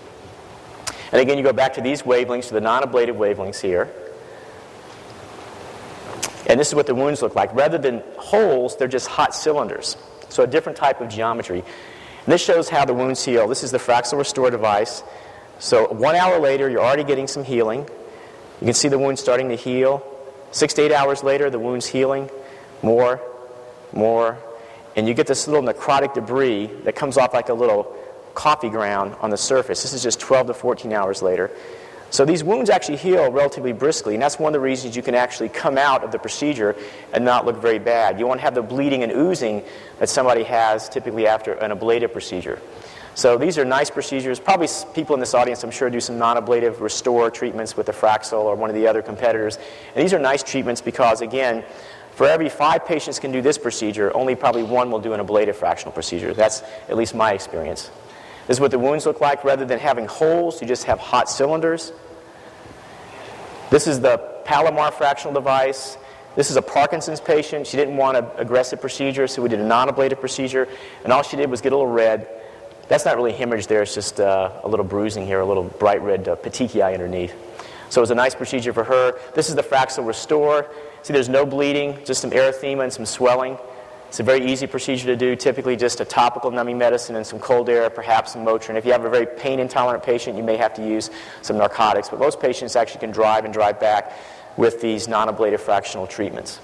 And 1.12 1.22
again, 1.22 1.38
you 1.38 1.44
go 1.44 1.54
back 1.54 1.74
to 1.74 1.82
these 1.82 2.02
wavelengths, 2.02 2.48
to 2.48 2.56
the 2.56 2.62
non 2.62 2.84
ablative 2.84 3.16
wavelengths 3.16 3.62
here. 3.62 3.94
And 6.48 6.60
this 6.60 6.68
is 6.68 6.76
what 6.76 6.88
the 6.88 6.96
wounds 6.96 7.22
look 7.22 7.36
like. 7.36 7.54
Rather 7.54 7.78
than 7.78 8.04
holes, 8.18 8.76
they're 8.78 8.88
just 8.88 9.08
hot 9.08 9.34
cylinders. 9.34 9.98
So 10.30 10.44
a 10.44 10.48
different 10.48 10.78
type 10.78 11.02
of 11.02 11.10
geometry. 11.10 11.60
And 11.60 12.34
this 12.34 12.44
shows 12.44 12.70
how 12.70 12.86
the 12.86 12.94
wounds 12.94 13.24
heal. 13.24 13.48
This 13.48 13.64
is 13.64 13.72
the 13.72 13.78
Fraxel 13.78 14.18
Restore 14.18 14.50
device. 14.50 15.04
So 15.60 15.88
one 15.94 16.16
hour 16.16 16.40
later, 16.40 16.70
you're 16.70 16.84
already 16.84 17.04
getting 17.04 17.28
some 17.28 17.44
healing. 17.44 17.82
You 18.60 18.66
can 18.66 18.74
see 18.74 18.88
the 18.88 19.00
wound 19.00 19.20
starting 19.20 19.50
to 19.50 19.56
heal. 19.56 20.06
Six 20.52 20.74
to 20.76 20.84
eight 20.84 20.92
hours 20.92 21.24
later, 21.24 21.50
the 21.50 21.60
wound's 21.60 21.86
healing 21.86 22.30
more, 22.82 23.22
more, 23.92 24.38
and 24.96 25.08
you 25.08 25.14
get 25.14 25.28
this 25.28 25.48
little 25.48 25.64
necrotic 25.64 26.14
debris 26.14 26.68
that 26.84 26.96
comes 26.96 27.18
off 27.18 27.34
like 27.34 27.50
a 27.50 27.54
little 27.54 27.96
coffee 28.36 28.70
ground 28.70 29.16
on 29.22 29.30
the 29.30 29.38
surface. 29.38 29.82
This 29.82 29.94
is 29.94 30.04
just 30.04 30.20
12 30.20 30.48
to 30.48 30.54
14 30.54 30.94
hours 30.94 31.22
later. 31.22 31.52
So 32.14 32.26
these 32.26 32.44
wounds 32.44 32.70
actually 32.70 32.98
heal 32.98 33.32
relatively 33.32 33.74
briskly, 33.74 34.14
and 34.14 34.22
that's 34.22 34.38
one 34.38 34.50
of 34.50 34.54
the 34.54 34.60
reasons 34.60 34.96
you 34.96 35.02
can 35.02 35.16
actually 35.16 35.50
come 35.50 35.80
out 35.80 36.04
of 36.04 36.12
the 36.12 36.20
procedure 36.20 36.76
and 37.12 37.26
not 37.26 37.44
look 37.44 37.58
very 37.58 37.80
bad. 37.80 38.20
You 38.20 38.28
won't 38.28 38.40
have 38.40 38.54
the 38.54 38.62
bleeding 38.62 39.02
and 39.02 39.12
oozing 39.12 39.64
that 39.98 40.10
somebody 40.10 40.44
has 40.44 40.88
typically 40.88 41.26
after 41.26 41.54
an 41.54 41.72
ablative 41.72 42.14
procedure. 42.14 42.62
So 43.16 43.36
these 43.36 43.58
are 43.58 43.66
nice 43.66 43.90
procedures. 43.90 44.40
Probably 44.40 44.68
people 44.94 45.16
in 45.16 45.22
this 45.22 45.34
audience, 45.34 45.64
I'm 45.64 45.72
sure, 45.72 45.90
do 45.90 46.00
some 46.00 46.20
non-ablative 46.20 46.82
restore 46.82 47.32
treatments 47.32 47.76
with 47.76 47.88
the 47.88 47.94
Fraxel 47.94 48.44
or 48.44 48.54
one 48.54 48.70
of 48.70 48.76
the 48.76 48.86
other 48.86 49.02
competitors. 49.02 49.58
And 49.96 50.04
these 50.04 50.14
are 50.14 50.20
nice 50.20 50.44
treatments 50.44 50.82
because, 50.82 51.22
again, 51.22 51.66
for 52.12 52.28
every 52.28 52.50
five 52.50 52.86
patients 52.86 53.18
can 53.18 53.32
do 53.32 53.42
this 53.42 53.58
procedure, 53.58 54.16
only 54.16 54.36
probably 54.36 54.62
one 54.62 54.92
will 54.92 55.00
do 55.00 55.14
an 55.14 55.20
ablative 55.20 55.58
fractional 55.58 55.92
procedure. 55.92 56.32
That's 56.36 56.62
at 56.90 56.96
least 56.96 57.16
my 57.16 57.34
experience. 57.34 57.90
This 58.48 58.58
is 58.58 58.62
what 58.62 58.72
the 58.72 58.80
wounds 58.80 59.06
look 59.06 59.22
like. 59.22 59.44
Rather 59.44 59.66
than 59.66 59.80
having 59.80 60.06
holes, 60.06 60.62
you 60.62 60.68
just 60.68 60.84
have 60.86 61.00
hot 61.00 61.30
cylinders. 61.30 61.94
This 63.70 63.88
is 63.88 64.02
the 64.02 64.18
Palomar 64.46 64.92
fractional 64.92 65.34
device. 65.34 65.98
This 66.36 66.50
is 66.50 66.58
a 66.58 66.62
Parkinson's 66.62 67.22
patient. 67.22 67.68
She 67.68 67.78
didn't 67.78 67.96
want 67.96 68.18
an 68.18 68.26
aggressive 68.38 68.82
procedure, 68.82 69.28
so 69.28 69.42
we 69.42 69.50
did 69.50 69.60
a 69.60 69.66
non 69.66 69.88
ablative 69.88 70.20
procedure. 70.20 70.68
And 71.04 71.14
all 71.14 71.24
she 71.24 71.38
did 71.38 71.50
was 71.50 71.62
get 71.62 71.74
a 71.74 71.76
little 71.76 71.92
red. 71.92 72.28
That's 72.88 73.06
not 73.06 73.16
really 73.16 73.32
hemorrhage 73.32 73.68
there, 73.68 73.82
it's 73.82 73.94
just 73.94 74.20
uh, 74.20 74.52
a 74.64 74.68
little 74.68 74.86
bruising 74.86 75.26
here, 75.26 75.40
a 75.40 75.46
little 75.46 75.64
bright 75.64 76.02
red 76.02 76.28
uh, 76.28 76.36
petechiae 76.36 76.94
underneath. 76.94 77.34
So 77.90 78.02
it 78.02 78.04
was 78.04 78.12
a 78.12 78.16
nice 78.16 78.36
procedure 78.36 78.74
for 78.74 78.84
her. 78.84 79.14
This 79.36 79.50
is 79.50 79.56
the 79.56 79.64
Fraxel 79.64 80.06
Restore. 80.06 80.68
See, 81.04 81.14
there's 81.14 81.30
no 81.30 81.46
bleeding, 81.46 82.04
just 82.06 82.22
some 82.22 82.32
erythema 82.32 82.84
and 82.84 82.92
some 82.92 83.06
swelling. 83.06 83.58
It's 84.14 84.20
a 84.20 84.24
very 84.24 84.46
easy 84.46 84.68
procedure 84.68 85.08
to 85.08 85.16
do, 85.16 85.36
typically 85.36 85.76
just 85.76 86.00
a 86.00 86.06
topical 86.06 86.52
numbing 86.52 86.78
medicine 86.78 87.16
and 87.16 87.26
some 87.26 87.40
cold 87.40 87.68
air, 87.68 87.90
perhaps 87.90 88.34
some 88.34 88.46
Motrin. 88.46 88.76
If 88.76 88.86
you 88.86 88.92
have 88.92 89.06
a 89.06 89.10
very 89.10 89.26
pain 89.26 89.60
intolerant 89.60 90.04
patient, 90.04 90.38
you 90.38 90.44
may 90.44 90.56
have 90.56 90.72
to 90.76 90.88
use 90.88 91.10
some 91.42 91.58
narcotics, 91.58 92.10
but 92.10 92.20
most 92.20 92.40
patients 92.40 92.76
actually 92.76 93.00
can 93.00 93.10
drive 93.10 93.44
and 93.44 93.52
drive 93.52 93.80
back 93.80 94.14
with 94.56 94.80
these 94.82 95.08
non 95.08 95.30
ablative 95.30 95.64
fractional 95.64 96.06
treatments. 96.06 96.60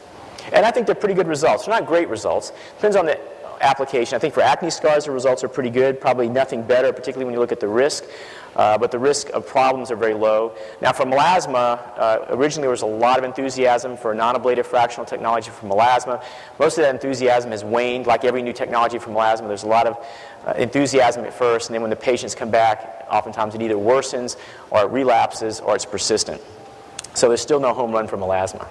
And 0.54 0.64
I 0.64 0.70
think 0.70 0.86
they're 0.86 0.94
pretty 0.94 1.16
good 1.16 1.28
results. 1.28 1.66
They're 1.66 1.74
not 1.74 1.88
great 1.88 2.08
results. 2.08 2.52
Depends 2.76 2.96
on 2.96 3.08
the 3.08 3.20
application. 3.62 4.16
I 4.16 4.20
think 4.20 4.36
for 4.36 4.42
acne 4.42 4.70
scars, 4.70 5.06
the 5.06 5.12
results 5.12 5.44
are 5.44 5.50
pretty 5.50 5.72
good. 5.72 6.00
Probably 6.00 6.30
nothing 6.30 6.62
better, 6.62 6.94
particularly 6.94 7.26
when 7.26 7.34
you 7.34 7.40
look 7.40 7.52
at 7.52 7.60
the 7.60 7.68
risk. 7.68 8.04
Uh, 8.56 8.78
but 8.78 8.92
the 8.92 9.00
risk 9.00 9.30
of 9.30 9.46
problems 9.46 9.92
are 9.92 9.96
very 9.96 10.14
low. 10.14 10.54
Now, 10.82 10.92
for 10.92 11.06
melasma, 11.06 11.80
uh, 11.98 12.26
originally 12.30 12.64
there 12.64 12.72
was 12.72 12.82
a 12.82 12.86
lot 12.86 13.18
of 13.18 13.24
enthusiasm 13.24 13.98
for 13.98 14.14
non 14.14 14.36
ablative 14.36 14.68
fractional 14.68 15.06
technology 15.06 15.52
for 15.52 15.68
melasma. 15.68 16.24
Most 16.60 16.78
of 16.78 16.84
that 16.84 16.94
enthusiasm 16.94 17.52
has 17.52 17.64
waned. 17.64 18.08
Like 18.08 18.24
every 18.24 18.42
new 18.42 18.54
technology 18.54 18.98
for 19.00 19.12
melasma, 19.12 19.48
there's 19.48 19.64
a 19.64 19.68
lot 19.68 19.88
of 19.88 20.06
uh, 20.46 20.54
enthusiasm 20.54 21.26
at 21.26 21.34
first, 21.34 21.70
and 21.70 21.76
then 21.76 21.82
when 21.82 21.90
the 21.90 21.96
patients 21.96 22.36
come 22.36 22.50
back, 22.50 23.06
oftentimes 23.10 23.56
it 23.56 23.62
either 23.62 23.76
worsens 23.76 24.38
or 24.72 24.84
it 24.84 24.92
relapses 24.92 25.60
or 25.60 25.76
it's 25.76 25.86
persistent. 25.86 26.42
So 27.14 27.28
there's 27.28 27.42
still 27.42 27.60
no 27.60 27.74
home 27.74 27.92
run 27.92 28.08
for 28.08 28.18
melasma. 28.18 28.68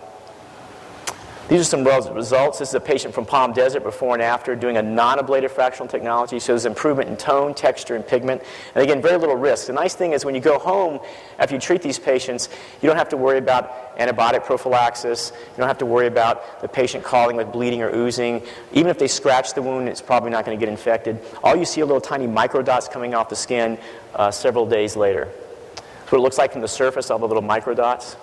These 1.49 1.63
are 1.63 1.65
some 1.65 1.83
results. 2.15 2.59
This 2.59 2.69
is 2.69 2.75
a 2.75 2.81
patient 2.81 3.15
from 3.15 3.25
Palm 3.25 3.55
Desert 3.55 3.83
before 3.83 4.13
and 4.13 4.23
after 4.23 4.55
doing 4.55 4.77
a 4.77 4.83
non-ablative 4.83 5.51
fractional 5.51 5.89
technology. 5.89 6.39
Shows 6.39 6.67
improvement 6.67 7.09
in 7.09 7.17
tone, 7.17 7.55
texture, 7.55 7.97
and 7.97 8.07
pigment. 8.07 8.43
And 8.75 8.85
again, 8.85 9.01
very 9.01 9.17
little 9.17 9.35
risk. 9.35 9.67
The 9.67 9.73
nice 9.73 9.95
thing 9.95 10.13
is 10.13 10.27
when 10.27 10.35
you 10.35 10.43
go 10.43 10.59
home 10.59 11.01
after 11.39 11.55
you 11.55 11.61
treat 11.61 11.81
these 11.81 11.99
patients, 11.99 12.51
you 12.83 12.87
don't 12.87 12.99
have 12.99 13.09
to 13.09 13.17
worry 13.17 13.39
about 13.39 13.97
antibiotic 13.97 14.45
prophylaxis. 14.45 15.33
You 15.35 15.57
don't 15.57 15.69
have 15.69 15.79
to 15.79 15.87
worry 15.87 16.07
about 16.07 16.61
the 16.61 16.69
patient 16.69 17.03
calling 17.03 17.37
with 17.37 17.51
bleeding 17.51 17.81
or 17.81 17.97
oozing. 17.97 18.43
Even 18.73 18.91
if 18.91 18.99
they 18.99 19.09
scratch 19.09 19.55
the 19.55 19.63
wound, 19.63 19.89
it's 19.89 20.03
probably 20.03 20.29
not 20.29 20.45
going 20.45 20.59
to 20.59 20.61
get 20.61 20.71
infected. 20.71 21.19
All 21.43 21.57
you 21.57 21.65
see 21.65 21.81
are 21.81 21.87
little 21.87 21.99
tiny 21.99 22.27
microdots 22.27 22.91
coming 22.91 23.15
off 23.15 23.31
the 23.31 23.37
skin 23.37 23.79
uh, 24.15 24.31
several 24.31 24.67
days 24.67 24.97
later. 24.97 25.33
That's 25.77 26.13
what 26.13 26.19
it 26.19 26.23
looks 26.23 26.37
like 26.37 26.53
from 26.53 26.61
the 26.61 26.69
surface, 26.69 27.11
all 27.11 27.19
the 27.19 27.27
little 27.27 27.43
microdots. 27.43 28.17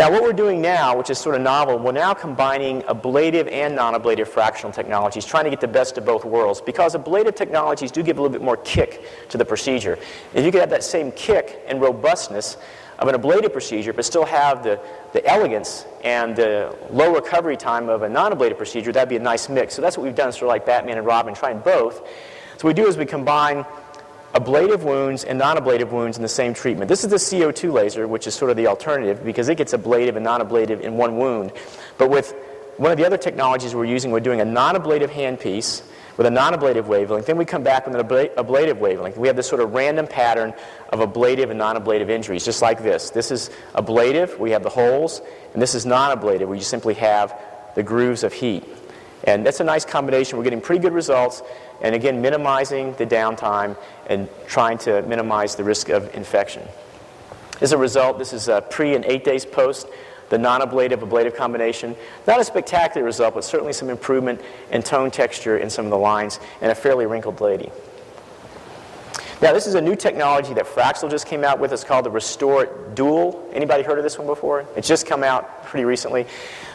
Now, 0.00 0.10
what 0.10 0.22
we're 0.22 0.32
doing 0.32 0.62
now, 0.62 0.96
which 0.96 1.10
is 1.10 1.18
sort 1.18 1.34
of 1.34 1.42
novel, 1.42 1.78
we're 1.78 1.92
now 1.92 2.14
combining 2.14 2.82
ablative 2.84 3.46
and 3.48 3.76
non 3.76 3.94
ablative 3.94 4.30
fractional 4.30 4.72
technologies, 4.72 5.26
trying 5.26 5.44
to 5.44 5.50
get 5.50 5.60
the 5.60 5.68
best 5.68 5.98
of 5.98 6.06
both 6.06 6.24
worlds, 6.24 6.62
because 6.62 6.94
ablative 6.94 7.34
technologies 7.34 7.92
do 7.92 8.02
give 8.02 8.16
a 8.16 8.22
little 8.22 8.32
bit 8.32 8.42
more 8.42 8.56
kick 8.56 9.04
to 9.28 9.36
the 9.36 9.44
procedure. 9.44 9.98
If 10.32 10.42
you 10.42 10.50
could 10.52 10.62
have 10.62 10.70
that 10.70 10.84
same 10.84 11.12
kick 11.12 11.60
and 11.68 11.82
robustness 11.82 12.56
of 12.98 13.08
an 13.08 13.14
ablative 13.14 13.52
procedure, 13.52 13.92
but 13.92 14.06
still 14.06 14.24
have 14.24 14.62
the, 14.62 14.80
the 15.12 15.22
elegance 15.26 15.84
and 16.02 16.34
the 16.34 16.74
low 16.88 17.14
recovery 17.14 17.58
time 17.58 17.90
of 17.90 18.00
a 18.00 18.08
non 18.08 18.32
ablative 18.32 18.56
procedure, 18.56 18.92
that'd 18.92 19.10
be 19.10 19.16
a 19.16 19.20
nice 19.20 19.50
mix. 19.50 19.74
So 19.74 19.82
that's 19.82 19.98
what 19.98 20.04
we've 20.04 20.14
done, 20.14 20.32
sort 20.32 20.44
of 20.44 20.48
like 20.48 20.64
Batman 20.64 20.96
and 20.96 21.06
Robin, 21.06 21.34
trying 21.34 21.58
both. 21.58 21.96
So 22.56 22.68
what 22.68 22.74
we 22.76 22.82
do 22.82 22.88
is 22.88 22.96
we 22.96 23.04
combine 23.04 23.66
ablative 24.34 24.84
wounds 24.84 25.24
and 25.24 25.38
non-ablative 25.38 25.92
wounds 25.92 26.16
in 26.16 26.22
the 26.22 26.28
same 26.28 26.54
treatment. 26.54 26.88
This 26.88 27.04
is 27.04 27.10
the 27.10 27.16
CO2 27.16 27.72
laser, 27.72 28.06
which 28.06 28.26
is 28.26 28.34
sort 28.34 28.50
of 28.50 28.56
the 28.56 28.66
alternative 28.66 29.24
because 29.24 29.48
it 29.48 29.56
gets 29.56 29.74
ablative 29.74 30.16
and 30.16 30.24
non-ablative 30.24 30.80
in 30.80 30.96
one 30.96 31.16
wound. 31.16 31.52
But 31.98 32.10
with 32.10 32.34
one 32.76 32.92
of 32.92 32.98
the 32.98 33.04
other 33.04 33.18
technologies 33.18 33.74
we're 33.74 33.84
using, 33.84 34.10
we're 34.10 34.20
doing 34.20 34.40
a 34.40 34.44
non-ablative 34.44 35.10
handpiece 35.10 35.82
with 36.16 36.26
a 36.26 36.30
non-ablative 36.30 36.86
wavelength. 36.86 37.26
Then 37.26 37.38
we 37.38 37.44
come 37.44 37.62
back 37.62 37.86
with 37.86 37.94
an 37.94 38.00
ablative 38.36 38.78
wavelength. 38.78 39.16
We 39.16 39.28
have 39.28 39.36
this 39.36 39.48
sort 39.48 39.62
of 39.62 39.72
random 39.72 40.06
pattern 40.06 40.54
of 40.90 41.00
ablative 41.00 41.50
and 41.50 41.58
non-ablative 41.58 42.10
injuries, 42.10 42.44
just 42.44 42.62
like 42.62 42.82
this. 42.82 43.10
This 43.10 43.30
is 43.30 43.50
ablative, 43.74 44.38
we 44.38 44.50
have 44.50 44.62
the 44.62 44.68
holes, 44.68 45.22
and 45.54 45.62
this 45.62 45.74
is 45.74 45.86
non-ablative, 45.86 46.48
where 46.48 46.58
you 46.58 46.64
simply 46.64 46.94
have 46.94 47.34
the 47.74 47.82
grooves 47.82 48.22
of 48.22 48.32
heat. 48.32 48.64
And 49.24 49.44
that's 49.44 49.60
a 49.60 49.64
nice 49.64 49.84
combination. 49.84 50.38
We're 50.38 50.44
getting 50.44 50.60
pretty 50.60 50.80
good 50.80 50.94
results. 50.94 51.42
And 51.82 51.94
again, 51.94 52.22
minimizing 52.22 52.94
the 52.94 53.06
downtime 53.06 53.76
and 54.06 54.28
trying 54.46 54.78
to 54.78 55.02
minimize 55.02 55.56
the 55.56 55.64
risk 55.64 55.88
of 55.88 56.14
infection. 56.14 56.62
As 57.60 57.72
a 57.72 57.78
result, 57.78 58.18
this 58.18 58.32
is 58.32 58.48
a 58.48 58.62
pre 58.62 58.94
and 58.94 59.04
eight 59.04 59.24
days 59.24 59.44
post, 59.44 59.86
the 60.30 60.38
non 60.38 60.62
ablative 60.62 61.02
ablative 61.02 61.36
combination. 61.36 61.94
Not 62.26 62.40
a 62.40 62.44
spectacular 62.44 63.04
result, 63.04 63.34
but 63.34 63.44
certainly 63.44 63.72
some 63.72 63.90
improvement 63.90 64.40
in 64.70 64.82
tone 64.82 65.10
texture 65.10 65.58
in 65.58 65.68
some 65.68 65.84
of 65.84 65.90
the 65.90 65.98
lines 65.98 66.40
and 66.62 66.72
a 66.72 66.74
fairly 66.74 67.06
wrinkled 67.06 67.40
lady. 67.40 67.70
Now, 69.42 69.54
this 69.54 69.66
is 69.66 69.74
a 69.74 69.80
new 69.80 69.96
technology 69.96 70.52
that 70.52 70.66
Fraxel 70.66 71.10
just 71.10 71.26
came 71.26 71.44
out 71.44 71.58
with. 71.58 71.72
It's 71.72 71.82
called 71.82 72.04
the 72.04 72.10
Restore 72.10 72.66
Dual. 72.94 73.48
Anybody 73.54 73.82
heard 73.82 73.96
of 73.96 74.04
this 74.04 74.18
one 74.18 74.26
before? 74.26 74.66
It's 74.76 74.86
just 74.86 75.06
come 75.06 75.24
out 75.24 75.64
pretty 75.64 75.86
recently. 75.86 76.26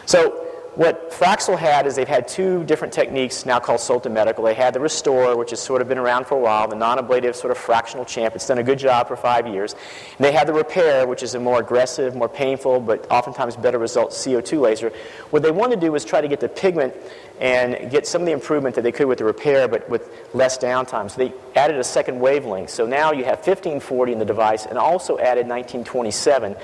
So, 0.08 0.45
what 0.76 1.12
Fraxel 1.12 1.58
had 1.58 1.88
is 1.88 1.96
they've 1.96 2.08
had 2.08 2.28
two 2.28 2.64
different 2.66 2.94
techniques 2.94 3.46
now 3.46 3.60
called 3.60 3.80
Solta 3.80 4.12
Medical. 4.12 4.44
They 4.44 4.54
had 4.54 4.74
the 4.74 4.82
Restore, 4.82 5.38
which 5.38 5.52
has 5.52 5.62
sort 5.62 5.82
of 5.82 5.88
been 5.88 5.98
around 5.98 6.28
for 6.28 6.36
a 6.36 6.40
while, 6.40 6.68
the 6.68 6.76
non-ablative 6.76 7.36
sort 7.36 7.52
of 7.52 7.58
fractional 7.58 8.04
champ. 8.04 8.36
It's 8.36 8.48
done 8.48 8.58
a 8.58 8.64
good 8.64 8.78
job 8.78 9.08
for 9.08 9.16
five 9.16 9.48
years. 9.48 9.74
And 9.74 10.26
they 10.26 10.34
had 10.34 10.48
the 10.48 10.54
Repair, 10.54 11.08
which 11.08 11.24
is 11.24 11.34
a 11.34 11.40
more 11.40 11.60
aggressive, 11.60 12.16
more 12.16 12.28
painful, 12.28 12.82
but 12.82 13.10
oftentimes 13.10 13.56
better 13.56 13.80
result 13.80 14.12
CO2 14.12 14.60
laser. 14.60 14.92
What 15.30 15.44
they 15.44 15.52
wanted 15.52 15.80
to 15.80 15.88
do 15.88 15.92
was 15.94 16.04
try 16.04 16.20
to 16.20 16.28
get 16.28 16.42
the 16.42 16.50
pigment 16.50 16.94
and 17.40 17.90
get 17.90 18.06
some 18.06 18.22
of 18.22 18.26
the 18.26 18.34
improvement 18.34 18.76
that 18.76 18.82
they 18.82 18.92
could 18.92 19.08
with 19.08 19.20
the 19.20 19.26
Repair, 19.26 19.68
but 19.70 19.90
with 19.90 20.10
less 20.34 20.58
downtime. 20.58 21.10
So 21.10 21.18
they 21.18 21.34
added 21.56 21.78
a 21.78 21.84
second 21.84 22.20
wavelength. 22.20 22.70
So 22.70 22.86
now 22.86 23.14
you 23.14 23.24
have 23.24 23.38
1540 23.38 24.12
in 24.12 24.20
the 24.20 24.26
device 24.26 24.66
and 24.66 24.78
also 24.78 25.18
added 25.20 25.48
1927, 25.48 26.56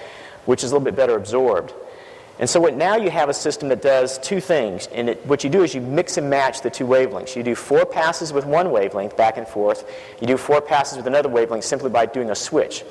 which 0.45 0.65
is 0.65 0.71
a 0.71 0.75
little 0.75 0.83
bit 0.83 0.97
better 0.97 1.15
absorbed. 1.15 1.73
And 2.41 2.49
so 2.49 2.59
what, 2.59 2.75
now 2.75 2.97
you 2.97 3.11
have 3.11 3.29
a 3.29 3.35
system 3.35 3.69
that 3.69 3.83
does 3.83 4.17
two 4.17 4.41
things. 4.41 4.87
And 4.87 5.09
it, 5.09 5.25
what 5.27 5.43
you 5.43 5.49
do 5.49 5.61
is 5.61 5.75
you 5.75 5.81
mix 5.81 6.17
and 6.17 6.27
match 6.27 6.61
the 6.61 6.71
two 6.71 6.87
wavelengths. 6.87 7.35
You 7.35 7.43
do 7.43 7.53
four 7.53 7.85
passes 7.85 8.33
with 8.33 8.47
one 8.47 8.71
wavelength 8.71 9.15
back 9.15 9.37
and 9.37 9.47
forth. 9.47 9.87
You 10.19 10.25
do 10.25 10.37
four 10.37 10.59
passes 10.59 10.97
with 10.97 11.05
another 11.05 11.29
wavelength 11.29 11.63
simply 11.63 11.91
by 11.91 12.07
doing 12.07 12.31
a 12.31 12.35
switch. 12.35 12.83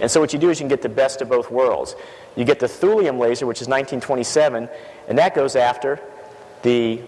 And 0.00 0.10
so 0.10 0.20
what 0.20 0.32
you 0.32 0.38
do 0.38 0.48
is 0.48 0.58
you 0.58 0.62
can 0.62 0.70
get 0.70 0.80
the 0.80 0.88
best 0.88 1.20
of 1.20 1.28
both 1.28 1.50
worlds. 1.50 1.96
You 2.34 2.46
get 2.46 2.58
the 2.58 2.66
thulium 2.66 3.18
laser, 3.18 3.46
which 3.46 3.60
is 3.60 3.68
1927, 3.68 4.70
and 5.06 5.18
that 5.18 5.34
goes 5.34 5.54
after 5.54 6.00
the 6.62 7.02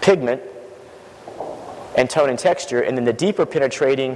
pigment 0.00 0.40
and 1.98 2.08
tone 2.08 2.30
and 2.30 2.38
texture, 2.38 2.80
and 2.80 2.96
then 2.96 3.04
the 3.04 3.12
deeper 3.12 3.44
penetrating 3.44 4.12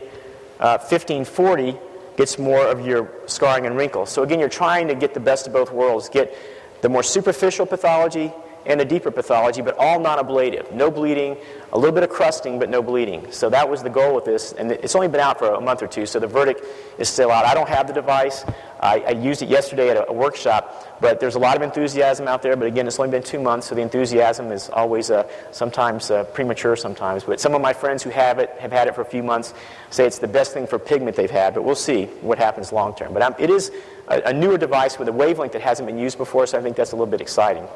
uh, 0.59 0.79
1540 0.79 1.77
gets 2.17 2.39
more 2.39 2.67
of 2.67 2.87
your 2.87 3.11
scarring 3.27 3.67
and 3.67 3.77
wrinkles. 3.77 4.11
So 4.11 4.23
again, 4.23 4.41
you're 4.41 4.49
trying 4.49 4.89
to 4.89 4.95
get 4.95 5.15
the 5.15 5.21
best 5.21 5.47
of 5.47 5.53
both 5.53 5.73
worlds, 5.73 6.09
get 6.09 6.37
the 6.83 6.89
more 6.89 7.03
superficial 7.03 7.67
pathology 7.67 8.33
and 8.65 8.81
the 8.81 8.85
deeper 8.85 9.11
pathology, 9.11 9.63
but 9.63 9.77
all 9.79 10.01
non-ablative. 10.01 10.73
No 10.73 10.91
bleeding, 10.91 11.37
a 11.77 11.79
little 11.79 11.93
bit 11.93 12.03
of 12.03 12.09
crusting, 12.09 12.59
but 12.59 12.71
no 12.71 12.81
bleeding. 12.81 13.31
So 13.31 13.51
that 13.51 13.69
was 13.69 13.83
the 13.83 13.91
goal 13.91 14.15
with 14.15 14.25
this, 14.25 14.53
and 14.53 14.73
it's 14.73 14.95
only 14.95 15.09
been 15.09 15.21
out 15.21 15.39
for 15.39 15.53
a 15.53 15.61
month 15.61 15.83
or 15.83 15.87
two, 15.87 16.07
so 16.07 16.19
the 16.19 16.27
verdict 16.27 16.63
is 16.99 17.07
still 17.07 17.31
out. 17.31 17.45
I 17.45 17.53
don't 17.53 17.69
have 17.69 17.87
the 17.87 17.93
device. 17.93 18.47
I, 18.81 19.01
I 19.01 19.11
used 19.11 19.43
it 19.43 19.51
yesterday 19.51 19.91
at 19.91 19.99
a, 19.99 20.09
a, 20.09 20.13
workshop, 20.13 20.97
but 21.03 21.21
there's 21.21 21.35
a 21.35 21.39
lot 21.39 21.55
of 21.55 21.61
enthusiasm 21.61 22.29
out 22.29 22.41
there. 22.41 22.57
But 22.57 22.67
again, 22.67 22.87
it's 22.87 22.99
only 22.99 23.11
been 23.11 23.23
two 23.23 23.41
months, 23.41 23.67
so 23.67 23.75
the 23.75 23.83
enthusiasm 23.83 24.53
is 24.53 24.71
always 24.71 25.11
uh, 25.11 25.29
sometimes 25.51 26.11
uh, 26.11 26.25
premature 26.25 26.77
sometimes. 26.77 27.25
But 27.25 27.41
some 27.41 27.55
of 27.55 27.61
my 27.61 27.75
friends 27.75 28.03
who 28.03 28.09
have 28.09 28.39
it, 28.39 28.49
have 28.59 28.73
had 28.73 28.89
it 28.89 28.95
for 28.95 29.03
a 29.03 29.07
few 29.07 29.23
months, 29.23 29.53
say 29.91 30.07
it's 30.07 30.19
the 30.19 30.29
best 30.29 30.55
thing 30.55 30.67
for 30.67 30.79
pigment 30.79 31.15
they've 31.15 31.31
had, 31.31 31.53
but 31.53 31.63
we'll 31.63 31.75
see 31.75 32.07
what 32.23 32.39
happens 32.39 32.73
long 32.73 32.95
term. 32.95 33.13
But 33.13 33.39
it 33.39 33.51
is 33.51 33.71
a, 34.09 34.23
a 34.23 34.33
newer 34.33 34.57
device 34.57 34.99
with 34.99 35.09
a 35.09 35.13
wavelength 35.13 35.53
that 35.53 35.61
hasn't 35.61 35.87
been 35.87 35.99
used 35.99 36.17
before, 36.17 36.47
so 36.47 36.59
I 36.59 36.63
think 36.63 36.75
that's 36.75 36.93
a 36.93 36.97
little 36.97 37.11
bit 37.11 37.21
exciting. 37.21 37.69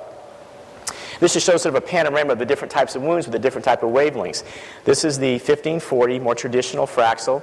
This 1.20 1.34
just 1.34 1.46
shows 1.46 1.62
sort 1.62 1.76
of 1.76 1.82
a 1.82 1.86
panorama 1.86 2.32
of 2.32 2.38
the 2.38 2.46
different 2.46 2.72
types 2.72 2.96
of 2.96 3.02
wounds 3.02 3.26
with 3.26 3.32
the 3.32 3.38
different 3.38 3.64
type 3.64 3.82
of 3.82 3.90
wavelengths. 3.90 4.42
This 4.84 5.04
is 5.04 5.18
the 5.18 5.32
1540, 5.34 6.18
more 6.18 6.34
traditional 6.34 6.86
Fraxel. 6.86 7.42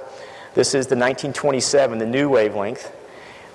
This 0.54 0.74
is 0.74 0.88
the 0.88 0.96
1927, 0.96 1.98
the 1.98 2.06
new 2.06 2.28
wavelength. 2.28 2.92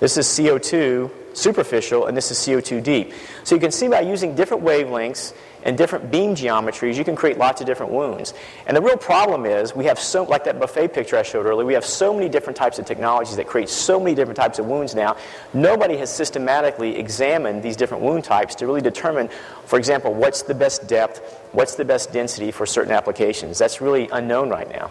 This 0.00 0.16
is 0.16 0.26
CO2 0.26 1.10
superficial, 1.34 2.06
and 2.06 2.16
this 2.16 2.30
is 2.30 2.38
CO2 2.38 2.82
deep. 2.82 3.12
So 3.44 3.54
you 3.54 3.60
can 3.60 3.70
see 3.70 3.88
by 3.88 4.00
using 4.00 4.34
different 4.34 4.64
wavelengths 4.64 5.34
and 5.64 5.76
different 5.76 6.10
beam 6.10 6.34
geometries, 6.34 6.96
you 6.96 7.04
can 7.04 7.16
create 7.16 7.38
lots 7.38 7.60
of 7.60 7.66
different 7.66 7.90
wounds. 7.90 8.34
And 8.66 8.76
the 8.76 8.82
real 8.82 8.96
problem 8.96 9.46
is 9.46 9.74
we 9.74 9.86
have 9.86 9.98
so, 9.98 10.22
like 10.24 10.44
that 10.44 10.60
buffet 10.60 10.88
picture 10.88 11.16
I 11.16 11.22
showed 11.22 11.46
earlier, 11.46 11.66
we 11.66 11.74
have 11.74 11.84
so 11.84 12.14
many 12.14 12.28
different 12.28 12.56
types 12.56 12.78
of 12.78 12.84
technologies 12.84 13.36
that 13.36 13.46
create 13.46 13.68
so 13.68 13.98
many 13.98 14.14
different 14.14 14.36
types 14.36 14.58
of 14.58 14.66
wounds 14.66 14.94
now. 14.94 15.16
Nobody 15.52 15.96
has 15.96 16.14
systematically 16.14 16.96
examined 16.96 17.62
these 17.62 17.76
different 17.76 18.02
wound 18.02 18.24
types 18.24 18.54
to 18.56 18.66
really 18.66 18.82
determine, 18.82 19.28
for 19.64 19.78
example, 19.78 20.14
what's 20.14 20.42
the 20.42 20.54
best 20.54 20.86
depth, 20.86 21.40
what's 21.52 21.74
the 21.74 21.84
best 21.84 22.12
density 22.12 22.50
for 22.50 22.66
certain 22.66 22.92
applications. 22.92 23.58
That's 23.58 23.80
really 23.80 24.08
unknown 24.12 24.50
right 24.50 24.68
now. 24.70 24.90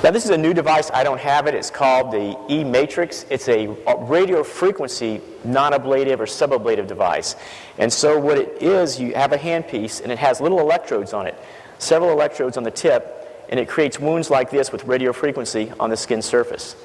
Now, 0.00 0.12
this 0.12 0.24
is 0.24 0.30
a 0.30 0.38
new 0.38 0.54
device. 0.54 0.92
I 0.94 1.02
don't 1.02 1.18
have 1.18 1.48
it. 1.48 1.56
It's 1.56 1.70
called 1.70 2.12
the 2.12 2.38
E-Matrix. 2.48 3.26
It's 3.30 3.48
a 3.48 3.66
radio 4.02 4.44
frequency 4.44 5.20
non-ablative 5.42 6.20
or 6.20 6.26
subablative 6.26 6.86
device. 6.86 7.34
And 7.78 7.92
so 7.92 8.16
what 8.16 8.38
it 8.38 8.62
is, 8.62 9.00
you 9.00 9.14
have 9.14 9.32
a 9.32 9.36
handpiece, 9.36 10.00
and 10.00 10.12
it 10.12 10.18
has 10.18 10.40
little 10.40 10.60
electrodes 10.60 11.12
on 11.12 11.26
it, 11.26 11.34
several 11.78 12.12
electrodes 12.12 12.56
on 12.56 12.62
the 12.62 12.70
tip, 12.70 13.46
and 13.48 13.58
it 13.58 13.68
creates 13.68 13.98
wounds 13.98 14.30
like 14.30 14.50
this 14.50 14.70
with 14.70 14.84
radio 14.84 15.12
frequency 15.12 15.72
on 15.80 15.90
the 15.90 15.96
skin 15.96 16.22
surface. 16.22 16.76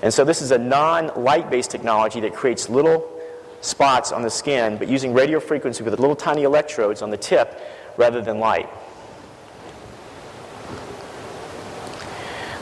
And 0.00 0.14
so 0.14 0.24
this 0.24 0.40
is 0.40 0.52
a 0.52 0.58
non-light-based 0.58 1.72
technology 1.72 2.20
that 2.20 2.34
creates 2.34 2.68
little 2.68 3.04
spots 3.62 4.12
on 4.12 4.22
the 4.22 4.30
skin, 4.30 4.76
but 4.76 4.86
using 4.86 5.12
radio 5.12 5.40
frequency 5.40 5.82
with 5.82 5.98
little 5.98 6.14
tiny 6.14 6.44
electrodes 6.44 7.02
on 7.02 7.10
the 7.10 7.16
tip 7.16 7.60
rather 7.96 8.22
than 8.22 8.38
light. 8.38 8.70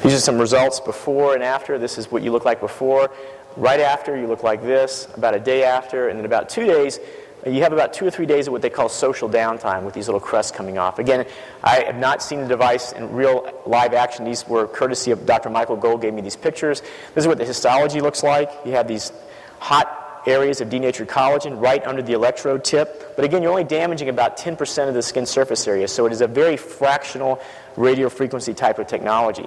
These 0.08 0.16
are 0.16 0.20
some 0.20 0.38
results 0.38 0.80
before 0.80 1.34
and 1.34 1.42
after. 1.42 1.78
This 1.78 1.98
is 1.98 2.10
what 2.10 2.22
you 2.22 2.32
look 2.32 2.46
like 2.46 2.60
before. 2.60 3.10
Right 3.58 3.78
after, 3.78 4.16
you 4.16 4.26
look 4.26 4.42
like 4.42 4.62
this. 4.62 5.06
About 5.14 5.34
a 5.34 5.38
day 5.38 5.64
after, 5.64 6.08
and 6.08 6.18
then 6.18 6.24
about 6.24 6.48
two 6.48 6.64
days, 6.64 6.98
you 7.44 7.60
have 7.60 7.74
about 7.74 7.92
two 7.92 8.06
or 8.06 8.10
three 8.10 8.24
days 8.24 8.46
of 8.46 8.52
what 8.52 8.62
they 8.62 8.70
call 8.70 8.88
social 8.88 9.28
downtime 9.28 9.82
with 9.82 9.92
these 9.92 10.08
little 10.08 10.18
crusts 10.18 10.50
coming 10.50 10.78
off. 10.78 10.98
Again, 10.98 11.26
I 11.62 11.80
have 11.80 11.96
not 11.96 12.22
seen 12.22 12.40
the 12.40 12.48
device 12.48 12.92
in 12.92 13.12
real 13.12 13.52
live 13.66 13.92
action. 13.92 14.24
These 14.24 14.48
were 14.48 14.66
courtesy 14.66 15.10
of 15.10 15.26
Dr. 15.26 15.50
Michael 15.50 15.76
Gold 15.76 16.00
gave 16.00 16.14
me 16.14 16.22
these 16.22 16.36
pictures. 16.36 16.80
This 17.14 17.24
is 17.24 17.26
what 17.26 17.36
the 17.36 17.44
histology 17.44 18.00
looks 18.00 18.22
like. 18.22 18.50
You 18.64 18.72
have 18.72 18.88
these 18.88 19.12
hot 19.58 20.22
areas 20.26 20.62
of 20.62 20.70
denatured 20.70 21.08
collagen 21.08 21.60
right 21.60 21.86
under 21.86 22.00
the 22.00 22.14
electrode 22.14 22.64
tip. 22.64 23.14
But 23.14 23.26
again, 23.26 23.42
you're 23.42 23.50
only 23.50 23.62
damaging 23.62 24.08
about 24.08 24.38
10% 24.38 24.88
of 24.88 24.94
the 24.94 25.02
skin 25.02 25.26
surface 25.26 25.68
area, 25.68 25.86
so 25.86 26.06
it 26.06 26.12
is 26.12 26.22
a 26.22 26.26
very 26.26 26.56
fractional 26.56 27.42
radio 27.76 28.08
frequency 28.08 28.54
type 28.54 28.78
of 28.78 28.86
technology. 28.86 29.46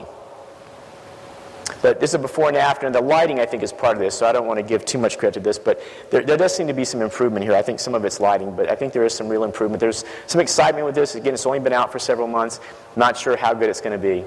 But 1.81 1.99
this 1.99 2.11
is 2.11 2.15
a 2.15 2.19
before 2.19 2.47
and 2.47 2.57
after, 2.57 2.85
and 2.85 2.93
the 2.93 3.01
lighting, 3.01 3.39
I 3.39 3.45
think, 3.45 3.63
is 3.63 3.73
part 3.73 3.95
of 3.95 4.01
this, 4.01 4.17
so 4.17 4.25
I 4.25 4.31
don't 4.31 4.47
want 4.47 4.59
to 4.59 4.63
give 4.63 4.85
too 4.85 4.97
much 4.97 5.17
credit 5.17 5.35
to 5.35 5.39
this, 5.39 5.57
but 5.57 5.81
there, 6.09 6.23
there, 6.23 6.37
does 6.37 6.55
seem 6.55 6.67
to 6.67 6.73
be 6.73 6.85
some 6.85 7.01
improvement 7.01 7.43
here. 7.43 7.55
I 7.55 7.61
think 7.61 7.79
some 7.79 7.95
of 7.95 8.05
it's 8.05 8.19
lighting, 8.19 8.55
but 8.55 8.69
I 8.69 8.75
think 8.75 8.93
there 8.93 9.05
is 9.05 9.13
some 9.13 9.27
real 9.27 9.43
improvement. 9.43 9.79
There's 9.79 10.05
some 10.27 10.41
excitement 10.41 10.85
with 10.85 10.95
this. 10.95 11.15
Again, 11.15 11.33
it's 11.33 11.45
only 11.45 11.59
been 11.59 11.73
out 11.73 11.91
for 11.91 11.99
several 11.99 12.27
months. 12.27 12.59
Not 12.95 13.17
sure 13.17 13.35
how 13.37 13.53
good 13.53 13.69
it's 13.69 13.81
going 13.81 13.99
to 13.99 14.07
be. 14.07 14.25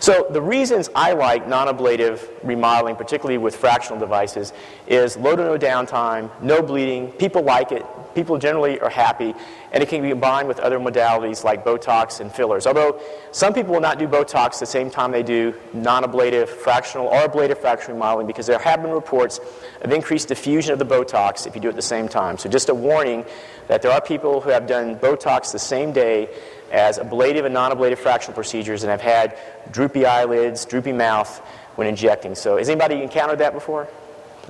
So 0.00 0.26
the 0.30 0.40
reasons 0.40 0.88
I 0.94 1.12
like 1.12 1.46
non-ablative 1.46 2.26
remodeling, 2.42 2.96
particularly 2.96 3.36
with 3.36 3.54
fractional 3.54 4.00
devices, 4.00 4.54
is 4.86 5.18
low 5.18 5.36
to 5.36 5.44
no 5.44 5.58
downtime, 5.58 6.30
no 6.40 6.62
bleeding, 6.62 7.12
people 7.12 7.42
like 7.42 7.70
it, 7.70 7.84
people 8.14 8.38
generally 8.38 8.80
are 8.80 8.88
happy, 8.88 9.34
and 9.72 9.82
it 9.82 9.90
can 9.90 10.00
be 10.00 10.08
combined 10.08 10.48
with 10.48 10.58
other 10.58 10.78
modalities 10.80 11.44
like 11.44 11.66
Botox 11.66 12.20
and 12.20 12.32
fillers. 12.32 12.66
Although 12.66 12.98
some 13.30 13.52
people 13.52 13.74
will 13.74 13.80
not 13.82 13.98
do 13.98 14.08
Botox 14.08 14.58
the 14.58 14.64
same 14.64 14.90
time 14.90 15.12
they 15.12 15.22
do 15.22 15.54
non-ablative 15.74 16.48
fractional 16.48 17.06
or 17.06 17.24
ablative 17.24 17.58
fractional 17.58 17.96
remodeling 17.96 18.26
because 18.26 18.46
there 18.46 18.58
have 18.58 18.80
been 18.82 18.92
reports 18.92 19.38
of 19.82 19.92
increased 19.92 20.28
diffusion 20.28 20.72
of 20.72 20.78
the 20.78 20.86
Botox 20.86 21.46
if 21.46 21.54
you 21.54 21.60
do 21.60 21.68
it 21.68 21.72
at 21.72 21.76
the 21.76 21.82
same 21.82 22.08
time. 22.08 22.38
So 22.38 22.48
just 22.48 22.70
a 22.70 22.74
warning 22.74 23.26
that 23.68 23.82
there 23.82 23.92
are 23.92 24.00
people 24.00 24.40
who 24.40 24.48
have 24.48 24.66
done 24.66 24.96
Botox 24.96 25.52
the 25.52 25.58
same 25.58 25.92
day 25.92 26.30
as 26.70 26.98
ablative 26.98 27.44
and 27.44 27.54
non-ablative 27.54 27.98
fractional 27.98 28.34
procedures 28.34 28.82
and 28.82 28.90
have 28.90 29.00
had 29.00 29.36
droopy 29.70 30.06
eyelids, 30.06 30.64
droopy 30.64 30.92
mouth 30.92 31.38
when 31.76 31.86
injecting. 31.86 32.34
So 32.34 32.56
has 32.56 32.68
anybody 32.68 33.02
encountered 33.02 33.38
that 33.38 33.52
before? 33.52 33.88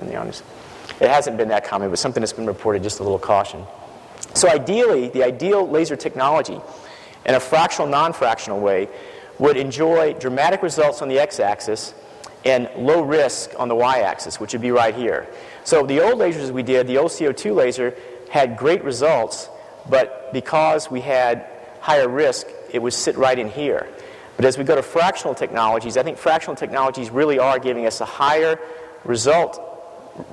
In 0.01 0.09
the 0.09 0.17
honest. 0.17 0.45
It 1.01 1.09
hasn't 1.09 1.37
been 1.37 1.49
that 1.49 1.65
common, 1.65 1.91
but 1.91 1.99
something 1.99 2.21
that's 2.21 2.33
been 2.33 2.47
reported, 2.47 2.83
just 2.83 3.01
a 3.01 3.03
little 3.03 3.19
caution. 3.19 3.65
So 4.35 4.49
ideally, 4.49 5.09
the 5.09 5.25
ideal 5.25 5.69
laser 5.69 5.97
technology 5.97 6.61
in 7.27 7.35
a 7.35 7.41
fractional, 7.41 7.89
non-fractional 7.89 8.61
way 8.61 8.89
would 9.39 9.57
enjoy 9.57 10.15
dramatic 10.15 10.63
results 10.63 11.03
on 11.03 11.09
the 11.09 11.19
x-axis 11.19 11.95
and 12.45 12.69
low 12.77 13.03
risk 13.03 13.53
on 13.59 13.69
the 13.69 13.75
y-axis, 13.75 14.41
which 14.41 14.53
would 14.53 14.63
be 14.63 14.71
right 14.71 14.95
here. 14.95 15.27
So 15.65 15.85
the 15.85 16.01
old 16.01 16.19
lasers 16.19 16.51
we 16.51 16.63
did, 16.63 16.87
the 16.87 16.99
old 16.99 17.11
CO2 17.11 17.55
laser, 17.55 17.95
had 18.31 18.57
great 18.57 18.83
results, 18.85 19.49
but 19.89 20.33
because 20.33 20.91
we 20.91 21.01
had 21.01 21.47
higher 21.81 22.09
risk, 22.09 22.47
it 22.73 22.81
would 22.81 22.93
sit 22.93 23.17
right 23.17 23.39
in 23.39 23.49
here. 23.49 23.89
But 24.37 24.45
as 24.45 24.57
we 24.57 24.65
go 24.65 24.75
to 24.75 24.83
fractional 24.83 25.35
technologies, 25.35 25.97
I 25.97 26.03
think 26.03 26.17
fractional 26.17 26.57
technologies 26.57 27.11
really 27.11 27.39
are 27.39 27.59
giving 27.59 27.87
us 27.87 28.01
a 28.01 28.07
higher 28.07 28.59
result 29.05 29.61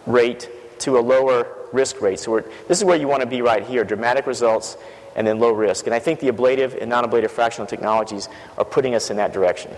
rate 0.05 0.49
to 0.79 0.97
a 0.97 1.01
lower 1.01 1.47
risk 1.73 2.01
rate. 2.01 2.19
So 2.19 2.39
this 2.67 2.77
is 2.77 2.83
where 2.83 2.97
you 2.97 3.07
want 3.07 3.21
to 3.21 3.27
be 3.27 3.41
right 3.41 3.65
here 3.65 3.83
dramatic 3.83 4.27
results 4.27 4.77
and 5.15 5.25
then 5.25 5.39
low 5.39 5.51
risk. 5.51 5.87
And 5.87 5.93
I 5.93 5.99
think 5.99 6.19
the 6.19 6.29
ablative 6.29 6.75
and 6.79 6.89
non 6.89 7.03
ablative 7.03 7.31
fractional 7.31 7.67
technologies 7.67 8.29
are 8.57 8.65
putting 8.65 8.95
us 8.95 9.09
in 9.09 9.17
that 9.17 9.33
direction. 9.33 9.75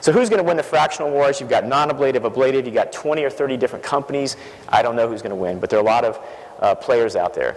So, 0.00 0.12
who's 0.12 0.28
going 0.28 0.38
to 0.38 0.44
win 0.44 0.56
the 0.56 0.62
fractional 0.62 1.10
wars? 1.10 1.40
You've 1.40 1.50
got 1.50 1.66
non 1.66 1.90
ablative, 1.90 2.24
ablative, 2.24 2.64
you've 2.64 2.74
got 2.74 2.92
20 2.92 3.24
or 3.24 3.30
30 3.30 3.56
different 3.56 3.84
companies. 3.84 4.36
I 4.68 4.82
don't 4.82 4.96
know 4.96 5.08
who's 5.08 5.22
going 5.22 5.30
to 5.30 5.36
win, 5.36 5.60
but 5.60 5.70
there 5.70 5.78
are 5.78 5.82
a 5.82 5.86
lot 5.86 6.04
of 6.04 6.18
uh, 6.58 6.74
players 6.74 7.16
out 7.16 7.34
there. 7.34 7.56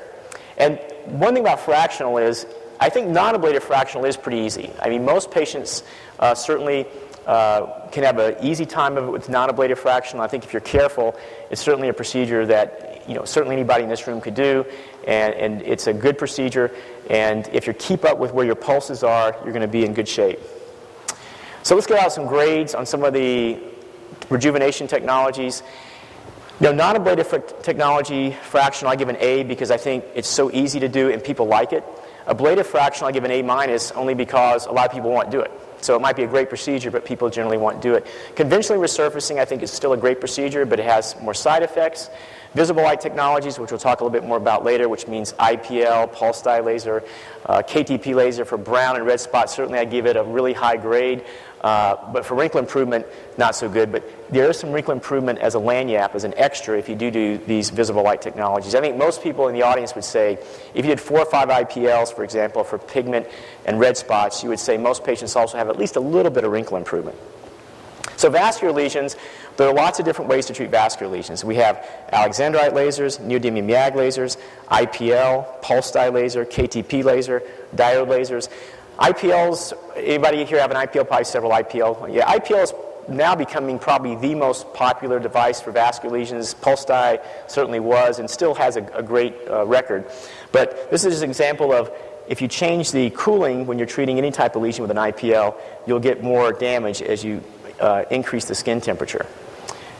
And 0.58 0.80
one 1.06 1.34
thing 1.34 1.44
about 1.44 1.62
fractional 1.62 2.18
is 2.18 2.46
I 2.80 2.90
think 2.90 3.10
non-ablative 3.10 3.64
fractional 3.64 4.06
is 4.06 4.16
pretty 4.16 4.40
easy. 4.40 4.72
I 4.82 4.90
mean, 4.90 5.04
most 5.04 5.32
patients 5.32 5.84
uh, 6.20 6.34
certainly 6.34 6.88
uh, 7.28 7.88
can 7.92 8.04
have 8.04 8.18
an 8.18 8.36
easy 8.42 8.66
time 8.66 8.98
of 8.98 9.08
it 9.08 9.12
with 9.12 9.30
non-ablative 9.30 9.78
fractional. 9.78 10.24
I 10.24 10.28
think 10.28 10.46
if 10.46 10.54
you're 10.54 10.62
careful, 10.62 11.16
it's 11.52 11.62
certainly 11.62 11.90
a 11.90 11.94
procedure 11.94 12.46
that 12.46 13.04
you 13.08 13.16
know 13.16 13.26
certainly 13.26 13.56
anybody 13.56 13.84
in 13.84 13.90
this 13.90 14.08
room 14.08 14.22
could 14.22 14.34
do, 14.34 14.66
and, 15.06 15.34
and 15.34 15.62
it's 15.62 15.88
a 15.88 15.94
good 15.94 16.18
procedure. 16.18 16.72
And 17.10 17.48
if 17.50 17.68
you 17.68 17.74
keep 17.74 18.06
up 18.06 18.18
with 18.18 18.34
where 18.34 18.46
your 18.46 18.56
pulses 18.56 19.04
are, 19.04 19.36
you're 19.44 19.54
going 19.54 19.62
to 19.62 19.68
be 19.68 19.86
in 19.86 19.94
good 19.94 20.08
shape. 20.08 20.40
So 21.64 21.76
let's 21.76 21.88
get 21.88 22.00
out 22.00 22.14
some 22.14 22.26
grades 22.26 22.74
on 22.74 22.86
some 22.86 23.04
of 23.04 23.14
the 23.14 23.60
rejuvenation 24.30 24.88
technologies. 24.88 25.62
You 26.60 26.68
know, 26.68 26.74
non-ablative 26.74 27.62
technology 27.62 28.32
fractional, 28.44 28.92
I 28.92 28.96
give 28.96 29.10
an 29.10 29.18
A 29.20 29.44
because 29.44 29.70
I 29.72 29.78
think 29.78 30.04
it's 30.16 30.28
so 30.28 30.52
easy 30.52 30.80
to 30.80 30.90
do 30.90 31.10
and 31.10 31.24
people 31.24 31.46
like 31.46 31.74
it. 31.74 31.84
Ablative 32.30 32.68
fraction, 32.68 33.06
I'll 33.06 33.12
give 33.12 33.24
an 33.24 33.32
A 33.32 33.42
minus 33.42 33.92
only 33.92 34.14
because 34.14 34.68
a 34.68 34.72
lot 34.72 34.86
of 34.86 34.92
people 34.92 35.10
won't 35.10 35.32
do 35.32 35.42
it. 35.42 35.52
So 35.82 35.96
it 35.96 36.02
might 36.02 36.16
be 36.16 36.24
a 36.24 36.28
great 36.28 36.50
procedure, 36.50 36.92
but 36.92 37.06
people 37.06 37.30
generally 37.30 37.58
won't 37.58 37.82
do 37.82 37.96
it. 37.96 38.06
Conventionally 38.36 38.86
resurfacing, 38.86 39.40
I 39.40 39.46
think, 39.46 39.64
is 39.64 39.72
still 39.72 39.94
a 39.94 39.98
great 39.98 40.20
procedure, 40.20 40.66
but 40.66 40.80
it 40.80 40.86
has 40.86 41.20
more 41.22 41.34
side 41.34 41.64
effects. 41.64 42.10
Visible 42.54 42.84
light 42.84 43.00
technologies, 43.00 43.60
which 43.60 43.72
we'll 43.72 43.80
talk 43.80 44.02
a 44.02 44.04
little 44.04 44.20
bit 44.20 44.28
more 44.28 44.38
about 44.38 44.64
later, 44.64 44.90
which 44.90 45.08
means 45.08 45.34
IPL, 45.34 46.12
pulse 46.12 46.42
dye 46.42 46.60
laser, 46.60 47.04
uh, 47.46 47.62
KTP 47.62 48.16
laser 48.16 48.44
for 48.44 48.58
brown 48.58 48.96
and 48.96 49.06
red 49.06 49.20
spots. 49.20 49.56
Certainly, 49.56 49.80
I 49.80 49.86
give 49.86 50.06
it 50.06 50.18
a 50.18 50.24
really 50.24 50.54
high 50.54 50.78
grade. 50.78 51.24
Uh, 51.62 52.12
but 52.14 52.26
for 52.26 52.36
wrinkle 52.36 52.60
improvement, 52.60 53.06
not 53.38 53.56
so 53.56 53.68
good. 53.68 53.92
But 53.92 54.04
there 54.32 54.50
is 54.50 54.58
some 54.58 54.72
wrinkle 54.72 54.94
improvement 54.94 55.40
as 55.40 55.56
a 55.56 55.58
lanyap, 55.58 56.16
as 56.16 56.24
an 56.24 56.34
extra, 56.38 56.78
if 56.78 56.88
you 56.88 56.96
do 56.96 57.12
do 57.12 57.38
these 57.38 57.70
visible 57.70 58.04
light 58.04 58.22
technologies. 58.22 58.76
I 58.76 58.82
think 58.82 58.96
most 58.98 59.22
people 59.22 59.48
in 59.48 59.54
the 59.54 59.64
audience 59.64 59.94
would 59.96 60.06
say, 60.06 60.38
if 60.74 60.86
you 60.86 60.92
did 60.92 61.02
four 61.02 61.20
or 61.20 61.26
five 61.26 61.50
IPLs, 61.50 62.14
for 62.14 62.24
example, 62.24 62.64
for 62.64 62.78
pigment 62.78 63.28
and 63.66 63.80
red 63.80 63.98
spots, 63.98 64.42
you 64.44 64.50
would 64.50 64.60
say 64.60 64.78
most 64.78 65.04
patients 65.04 65.36
also 65.36 65.58
have 65.58 65.70
at 65.70 65.78
least 65.78 65.96
a 65.96 66.00
little 66.00 66.32
bit 66.32 66.44
of 66.44 66.52
wrinkle 66.52 66.78
improvement. 66.78 67.18
So 68.20 68.30
vascular 68.30 68.74
lesions, 68.74 69.16
there 69.56 69.70
are 69.70 69.74
lots 69.74 70.00
of 70.00 70.06
different 70.06 70.30
ways 70.30 70.46
to 70.48 70.54
treat 70.54 70.70
vascular 70.70 71.10
lesions. 71.10 71.46
We 71.46 71.56
have 71.56 71.88
alexandrite 72.12 72.74
lasers, 72.74 73.18
neodymium 73.18 73.70
YAG 73.70 73.94
lasers, 73.94 74.36
IPL, 74.70 75.62
pulse 75.62 75.90
dye 75.92 76.10
laser, 76.10 76.46
KTP 76.46 77.02
laser, 77.02 77.44
diode 77.74 78.08
lasers. 78.08 78.50
IPLs, 79.00 79.74
anybody 79.96 80.44
here 80.44 80.60
have 80.60 80.72
an 80.72 80.78
IPL? 80.78 81.08
Probably 81.08 81.24
several 81.24 81.52
IPL. 81.52 82.14
Yeah, 82.14 82.26
IPL 82.38 82.64
is 82.64 82.74
now 83.08 83.34
becoming 83.34 83.80
probably 83.80 84.16
the 84.16 84.36
most 84.36 84.72
popular 84.74 85.20
device 85.20 85.62
for 85.62 85.72
vascular 85.72 86.18
lesions. 86.18 86.54
Pulse 86.54 86.84
dye 86.84 87.20
certainly 87.48 87.80
was 87.80 88.20
and 88.20 88.30
still 88.30 88.54
has 88.54 88.76
a, 88.76 88.84
a 88.94 89.02
great 89.02 89.36
uh, 89.50 89.66
record. 89.66 90.10
But 90.52 90.92
this 90.92 91.06
is 91.06 91.22
an 91.22 91.30
example 91.30 91.72
of 91.72 91.92
if 92.28 92.42
you 92.42 92.48
change 92.48 92.92
the 92.92 93.10
cooling 93.12 93.66
when 93.66 93.78
you're 93.80 93.88
treating 93.88 94.18
any 94.18 94.32
type 94.32 94.56
of 94.56 94.62
lesion 94.62 94.82
with 94.82 94.92
an 94.92 94.98
IPL, 94.98 95.56
you'll 95.88 96.00
get 96.00 96.22
more 96.22 96.52
damage 96.52 97.02
as 97.02 97.24
you 97.24 97.42
uh, 97.80 98.04
increase 98.12 98.46
the 98.46 98.56
skin 98.56 98.82
temperature. 98.82 99.26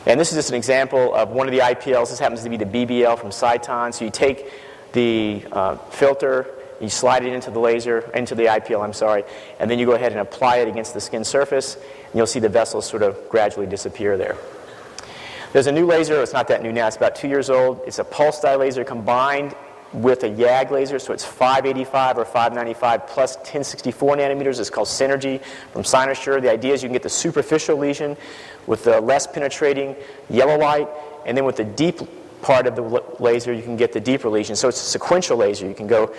And 0.06 0.20
this 0.20 0.30
is 0.30 0.36
just 0.36 0.50
an 0.50 0.56
example 0.56 1.14
of 1.14 1.30
one 1.30 1.48
of 1.48 1.52
the 1.52 1.60
IPLs. 1.60 2.10
This 2.10 2.18
happens 2.18 2.42
to 2.42 2.50
be 2.50 2.56
the 2.56 2.66
BBL 2.66 3.18
from 3.18 3.30
Sciton. 3.30 3.92
So 3.92 4.04
you 4.04 4.10
take 4.10 4.50
the 4.92 5.44
uh, 5.52 5.76
filter, 5.76 6.54
you 6.80 6.88
slide 6.88 7.24
it 7.24 7.32
into 7.32 7.50
the 7.50 7.58
laser, 7.58 8.10
into 8.14 8.34
the 8.34 8.44
IPL, 8.44 8.82
I'm 8.82 8.92
sorry, 8.92 9.24
and 9.58 9.70
then 9.70 9.78
you 9.78 9.86
go 9.86 9.92
ahead 9.92 10.12
and 10.12 10.20
apply 10.20 10.58
it 10.58 10.68
against 10.68 10.94
the 10.94 11.00
skin 11.00 11.24
surface, 11.24 11.74
and 11.76 12.14
you'll 12.14 12.26
see 12.26 12.40
the 12.40 12.48
vessels 12.48 12.86
sort 12.86 13.02
of 13.02 13.28
gradually 13.28 13.66
disappear 13.66 14.16
there. 14.16 14.36
There's 15.52 15.66
a 15.66 15.72
new 15.72 15.84
laser, 15.84 16.22
it's 16.22 16.32
not 16.32 16.48
that 16.48 16.62
new 16.62 16.72
now, 16.72 16.86
it's 16.86 16.96
about 16.96 17.16
two 17.16 17.28
years 17.28 17.50
old. 17.50 17.80
It's 17.86 17.98
a 17.98 18.04
pulse 18.04 18.40
dye 18.40 18.54
laser 18.54 18.84
combined 18.84 19.54
with 19.92 20.22
a 20.22 20.28
YAG 20.28 20.70
laser, 20.70 21.00
so 21.00 21.12
it's 21.12 21.24
585 21.24 22.18
or 22.18 22.24
595 22.24 23.06
plus 23.08 23.36
1064 23.36 24.16
nanometers. 24.16 24.60
It's 24.60 24.70
called 24.70 24.86
Cynergy 24.86 25.42
from 25.72 25.82
Cynosure. 25.82 26.40
The 26.40 26.50
idea 26.50 26.74
is 26.74 26.82
you 26.82 26.88
can 26.88 26.92
get 26.92 27.02
the 27.02 27.08
superficial 27.08 27.76
lesion 27.76 28.16
with 28.68 28.84
the 28.84 29.00
less 29.00 29.26
penetrating 29.26 29.96
yellow 30.28 30.56
light, 30.56 30.88
and 31.26 31.36
then 31.36 31.44
with 31.44 31.56
the 31.56 31.64
deep 31.64 32.00
part 32.42 32.66
of 32.66 32.76
the 32.76 32.82
laser, 33.18 33.52
you 33.52 33.62
can 33.62 33.76
get 33.76 33.92
the 33.92 34.00
deeper 34.00 34.28
lesion. 34.28 34.54
So 34.56 34.68
it's 34.68 34.80
a 34.80 34.84
sequential 34.84 35.36
laser. 35.36 35.66
You 35.66 35.74
can 35.74 35.88
go 35.88 36.14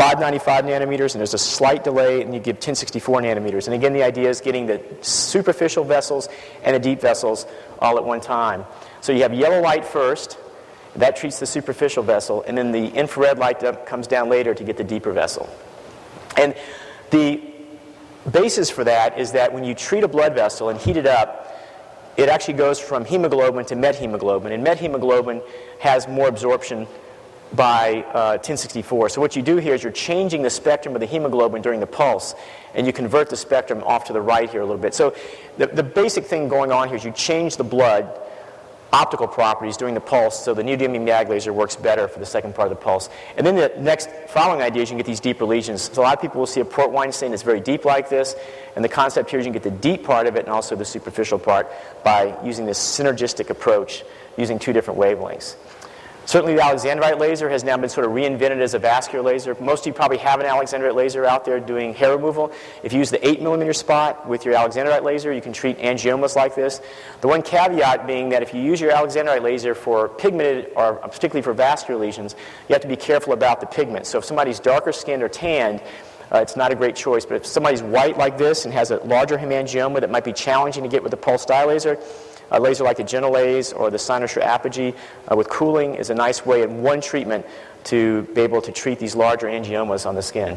595 0.00 0.64
nanometers, 0.64 1.12
and 1.12 1.20
there's 1.20 1.34
a 1.34 1.38
slight 1.38 1.84
delay, 1.84 2.22
and 2.22 2.32
you 2.32 2.40
give 2.40 2.56
1064 2.56 3.20
nanometers. 3.20 3.66
And 3.66 3.74
again, 3.74 3.92
the 3.92 4.02
idea 4.02 4.30
is 4.30 4.40
getting 4.40 4.64
the 4.64 4.80
superficial 5.02 5.84
vessels 5.84 6.26
and 6.62 6.74
the 6.74 6.80
deep 6.80 7.02
vessels 7.02 7.44
all 7.80 7.98
at 7.98 8.04
one 8.04 8.22
time. 8.22 8.64
So 9.02 9.12
you 9.12 9.20
have 9.20 9.34
yellow 9.34 9.60
light 9.60 9.84
first, 9.84 10.38
that 10.96 11.16
treats 11.16 11.38
the 11.38 11.44
superficial 11.44 12.02
vessel, 12.02 12.42
and 12.46 12.56
then 12.56 12.72
the 12.72 12.86
infrared 12.86 13.38
light 13.38 13.62
comes 13.84 14.06
down 14.06 14.30
later 14.30 14.54
to 14.54 14.64
get 14.64 14.78
the 14.78 14.84
deeper 14.84 15.12
vessel. 15.12 15.50
And 16.34 16.54
the 17.10 17.42
basis 18.30 18.70
for 18.70 18.84
that 18.84 19.18
is 19.18 19.32
that 19.32 19.52
when 19.52 19.64
you 19.64 19.74
treat 19.74 20.02
a 20.02 20.08
blood 20.08 20.34
vessel 20.34 20.70
and 20.70 20.80
heat 20.80 20.96
it 20.96 21.06
up, 21.06 21.60
it 22.16 22.30
actually 22.30 22.54
goes 22.54 22.80
from 22.80 23.04
hemoglobin 23.04 23.66
to 23.66 23.76
methemoglobin, 23.76 24.50
and 24.50 24.66
methemoglobin 24.66 25.42
has 25.80 26.08
more 26.08 26.26
absorption 26.26 26.86
by 27.54 28.04
uh, 28.12 28.38
1064. 28.38 29.08
So 29.10 29.20
what 29.20 29.36
you 29.36 29.42
do 29.42 29.56
here 29.56 29.74
is 29.74 29.82
you're 29.82 29.92
changing 29.92 30.42
the 30.42 30.50
spectrum 30.50 30.94
of 30.94 31.00
the 31.00 31.06
hemoglobin 31.06 31.62
during 31.62 31.80
the 31.80 31.86
pulse, 31.86 32.34
and 32.74 32.86
you 32.86 32.92
convert 32.92 33.28
the 33.30 33.36
spectrum 33.36 33.82
off 33.84 34.04
to 34.04 34.12
the 34.12 34.20
right 34.20 34.48
here 34.48 34.60
a 34.60 34.64
little 34.64 34.80
bit. 34.80 34.94
So 34.94 35.14
the, 35.58 35.66
the 35.66 35.82
basic 35.82 36.26
thing 36.26 36.48
going 36.48 36.72
on 36.72 36.88
here 36.88 36.96
is 36.96 37.04
you 37.04 37.12
change 37.12 37.56
the 37.56 37.64
blood 37.64 38.20
optical 38.92 39.28
properties 39.28 39.76
during 39.76 39.94
the 39.94 40.00
pulse, 40.00 40.44
so 40.44 40.52
the 40.52 40.62
neodymium 40.62 41.06
YAG 41.06 41.28
laser 41.28 41.52
works 41.52 41.76
better 41.76 42.08
for 42.08 42.18
the 42.18 42.26
second 42.26 42.54
part 42.54 42.70
of 42.70 42.76
the 42.76 42.84
pulse. 42.84 43.08
And 43.36 43.46
then 43.46 43.54
the 43.54 43.72
next 43.78 44.10
following 44.28 44.62
idea 44.62 44.82
is 44.82 44.90
you 44.90 44.94
can 44.94 44.98
get 44.98 45.06
these 45.06 45.20
deeper 45.20 45.44
lesions. 45.44 45.82
So 45.82 46.02
a 46.02 46.04
lot 46.04 46.14
of 46.14 46.20
people 46.20 46.40
will 46.40 46.46
see 46.46 46.60
a 46.60 46.64
port 46.64 46.90
wine 46.90 47.12
stain 47.12 47.30
that's 47.30 47.42
very 47.42 47.60
deep 47.60 47.84
like 47.84 48.08
this, 48.08 48.34
and 48.74 48.84
the 48.84 48.88
concept 48.88 49.30
here 49.30 49.38
is 49.38 49.46
you 49.46 49.52
can 49.52 49.62
get 49.62 49.70
the 49.70 49.78
deep 49.78 50.04
part 50.04 50.26
of 50.26 50.36
it 50.36 50.40
and 50.40 50.48
also 50.48 50.74
the 50.74 50.84
superficial 50.84 51.38
part 51.38 51.70
by 52.04 52.36
using 52.44 52.66
this 52.66 52.78
synergistic 52.78 53.50
approach 53.50 54.02
using 54.36 54.58
two 54.58 54.72
different 54.72 54.98
wavelengths. 54.98 55.56
Certainly, 56.26 56.54
the 56.54 56.60
alexandrite 56.60 57.18
laser 57.18 57.48
has 57.48 57.64
now 57.64 57.76
been 57.76 57.88
sort 57.88 58.06
of 58.06 58.12
reinvented 58.12 58.60
as 58.60 58.74
a 58.74 58.78
vascular 58.78 59.24
laser. 59.24 59.56
Most 59.60 59.80
of 59.80 59.86
you 59.88 59.92
probably 59.92 60.18
have 60.18 60.38
an 60.38 60.46
alexandrite 60.46 60.94
laser 60.94 61.24
out 61.24 61.44
there 61.44 61.58
doing 61.58 61.92
hair 61.92 62.14
removal. 62.16 62.52
If 62.82 62.92
you 62.92 63.00
use 63.00 63.10
the 63.10 63.26
8 63.26 63.42
millimeter 63.42 63.72
spot 63.72 64.28
with 64.28 64.44
your 64.44 64.54
alexandrite 64.54 65.02
laser, 65.02 65.32
you 65.32 65.40
can 65.40 65.52
treat 65.52 65.78
angiomas 65.78 66.36
like 66.36 66.54
this. 66.54 66.80
The 67.20 67.28
one 67.28 67.42
caveat 67.42 68.06
being 68.06 68.28
that 68.28 68.42
if 68.42 68.54
you 68.54 68.60
use 68.60 68.80
your 68.80 68.92
alexandrite 68.92 69.42
laser 69.42 69.74
for 69.74 70.08
pigmented, 70.08 70.70
or 70.76 70.94
particularly 70.94 71.42
for 71.42 71.52
vascular 71.52 71.98
lesions, 71.98 72.36
you 72.68 72.74
have 72.74 72.82
to 72.82 72.88
be 72.88 72.96
careful 72.96 73.32
about 73.32 73.60
the 73.60 73.66
pigment. 73.66 74.06
So 74.06 74.18
if 74.18 74.24
somebody's 74.24 74.60
darker 74.60 74.92
skinned 74.92 75.22
or 75.22 75.28
tanned, 75.28 75.82
uh, 76.32 76.38
it's 76.38 76.56
not 76.56 76.70
a 76.70 76.74
great 76.74 76.94
choice. 76.94 77.26
But 77.26 77.36
if 77.36 77.46
somebody's 77.46 77.82
white 77.82 78.16
like 78.16 78.38
this 78.38 78.64
and 78.64 78.72
has 78.72 78.90
a 78.90 78.98
larger 78.98 79.36
hemangioma 79.36 80.00
that 80.00 80.10
might 80.10 80.24
be 80.24 80.32
challenging 80.32 80.82
to 80.84 80.88
get 80.88 81.02
with 81.02 81.12
a 81.12 81.16
pulse 81.16 81.44
dye 81.44 81.64
laser, 81.64 81.98
a 82.50 82.60
laser 82.60 82.84
like 82.84 82.96
the 82.96 83.04
GentleLASE 83.04 83.78
or 83.78 83.90
the 83.90 83.98
Cynosure 83.98 84.42
Apogee 84.42 84.94
uh, 85.30 85.36
with 85.36 85.48
cooling 85.48 85.94
is 85.94 86.10
a 86.10 86.14
nice 86.14 86.44
way 86.44 86.62
in 86.62 86.82
one 86.82 87.00
treatment 87.00 87.46
to 87.84 88.22
be 88.34 88.42
able 88.42 88.60
to 88.62 88.72
treat 88.72 88.98
these 88.98 89.14
larger 89.14 89.46
angiomas 89.46 90.06
on 90.06 90.14
the 90.14 90.22
skin. 90.22 90.56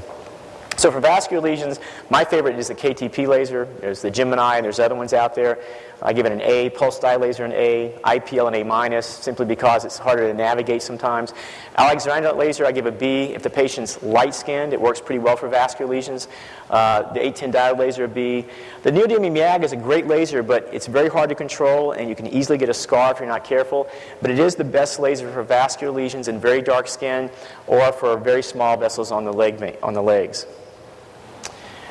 So 0.83 0.91
for 0.91 0.99
vascular 0.99 1.41
lesions, 1.41 1.79
my 2.09 2.25
favorite 2.25 2.59
is 2.59 2.67
the 2.67 2.75
KTP 2.75 3.25
laser. 3.25 3.69
There's 3.79 4.01
the 4.01 4.11
Gemini, 4.11 4.57
and 4.57 4.65
there's 4.65 4.79
other 4.79 4.95
ones 4.95 5.13
out 5.13 5.33
there. 5.33 5.59
I 6.01 6.11
give 6.11 6.25
it 6.25 6.33
an 6.33 6.41
A, 6.41 6.71
pulse 6.71 6.99
dye 6.99 7.15
laser 7.15 7.45
an 7.45 7.53
A, 7.53 7.97
IPL 8.03 8.49
an 8.49 8.55
A 8.55 8.63
minus, 8.65 9.05
simply 9.05 9.45
because 9.45 9.85
it's 9.85 9.97
harder 9.97 10.27
to 10.27 10.33
navigate 10.33 10.81
sometimes. 10.81 11.33
Alexandrite 11.77 12.35
laser, 12.35 12.65
I 12.65 12.73
give 12.73 12.85
a 12.85 12.91
B. 12.91 13.33
If 13.33 13.43
the 13.43 13.49
patient's 13.49 14.03
light 14.03 14.35
skinned, 14.35 14.73
it 14.73 14.81
works 14.81 14.99
pretty 14.99 15.19
well 15.19 15.37
for 15.37 15.47
vascular 15.47 15.89
lesions. 15.89 16.27
Uh, 16.69 17.13
the 17.13 17.21
810 17.21 17.53
diode 17.53 17.77
laser, 17.79 18.03
a 18.03 18.09
B. 18.09 18.43
The 18.81 18.91
neodymium 18.91 19.37
YAG 19.37 19.63
is 19.63 19.71
a 19.71 19.77
great 19.77 20.07
laser, 20.07 20.43
but 20.43 20.67
it's 20.73 20.87
very 20.87 21.07
hard 21.07 21.29
to 21.29 21.35
control, 21.35 21.93
and 21.93 22.09
you 22.09 22.15
can 22.15 22.27
easily 22.27 22.57
get 22.57 22.67
a 22.67 22.73
scar 22.73 23.13
if 23.13 23.19
you're 23.19 23.29
not 23.29 23.45
careful. 23.45 23.87
But 24.21 24.31
it 24.31 24.39
is 24.39 24.55
the 24.55 24.65
best 24.65 24.99
laser 24.99 25.31
for 25.31 25.43
vascular 25.43 25.93
lesions 25.93 26.27
in 26.27 26.41
very 26.41 26.61
dark 26.61 26.89
skin 26.89 27.29
or 27.67 27.93
for 27.93 28.17
very 28.17 28.43
small 28.43 28.75
vessels 28.75 29.13
on 29.13 29.23
the, 29.23 29.31
leg, 29.31 29.77
on 29.81 29.93
the 29.93 30.03
legs. 30.03 30.45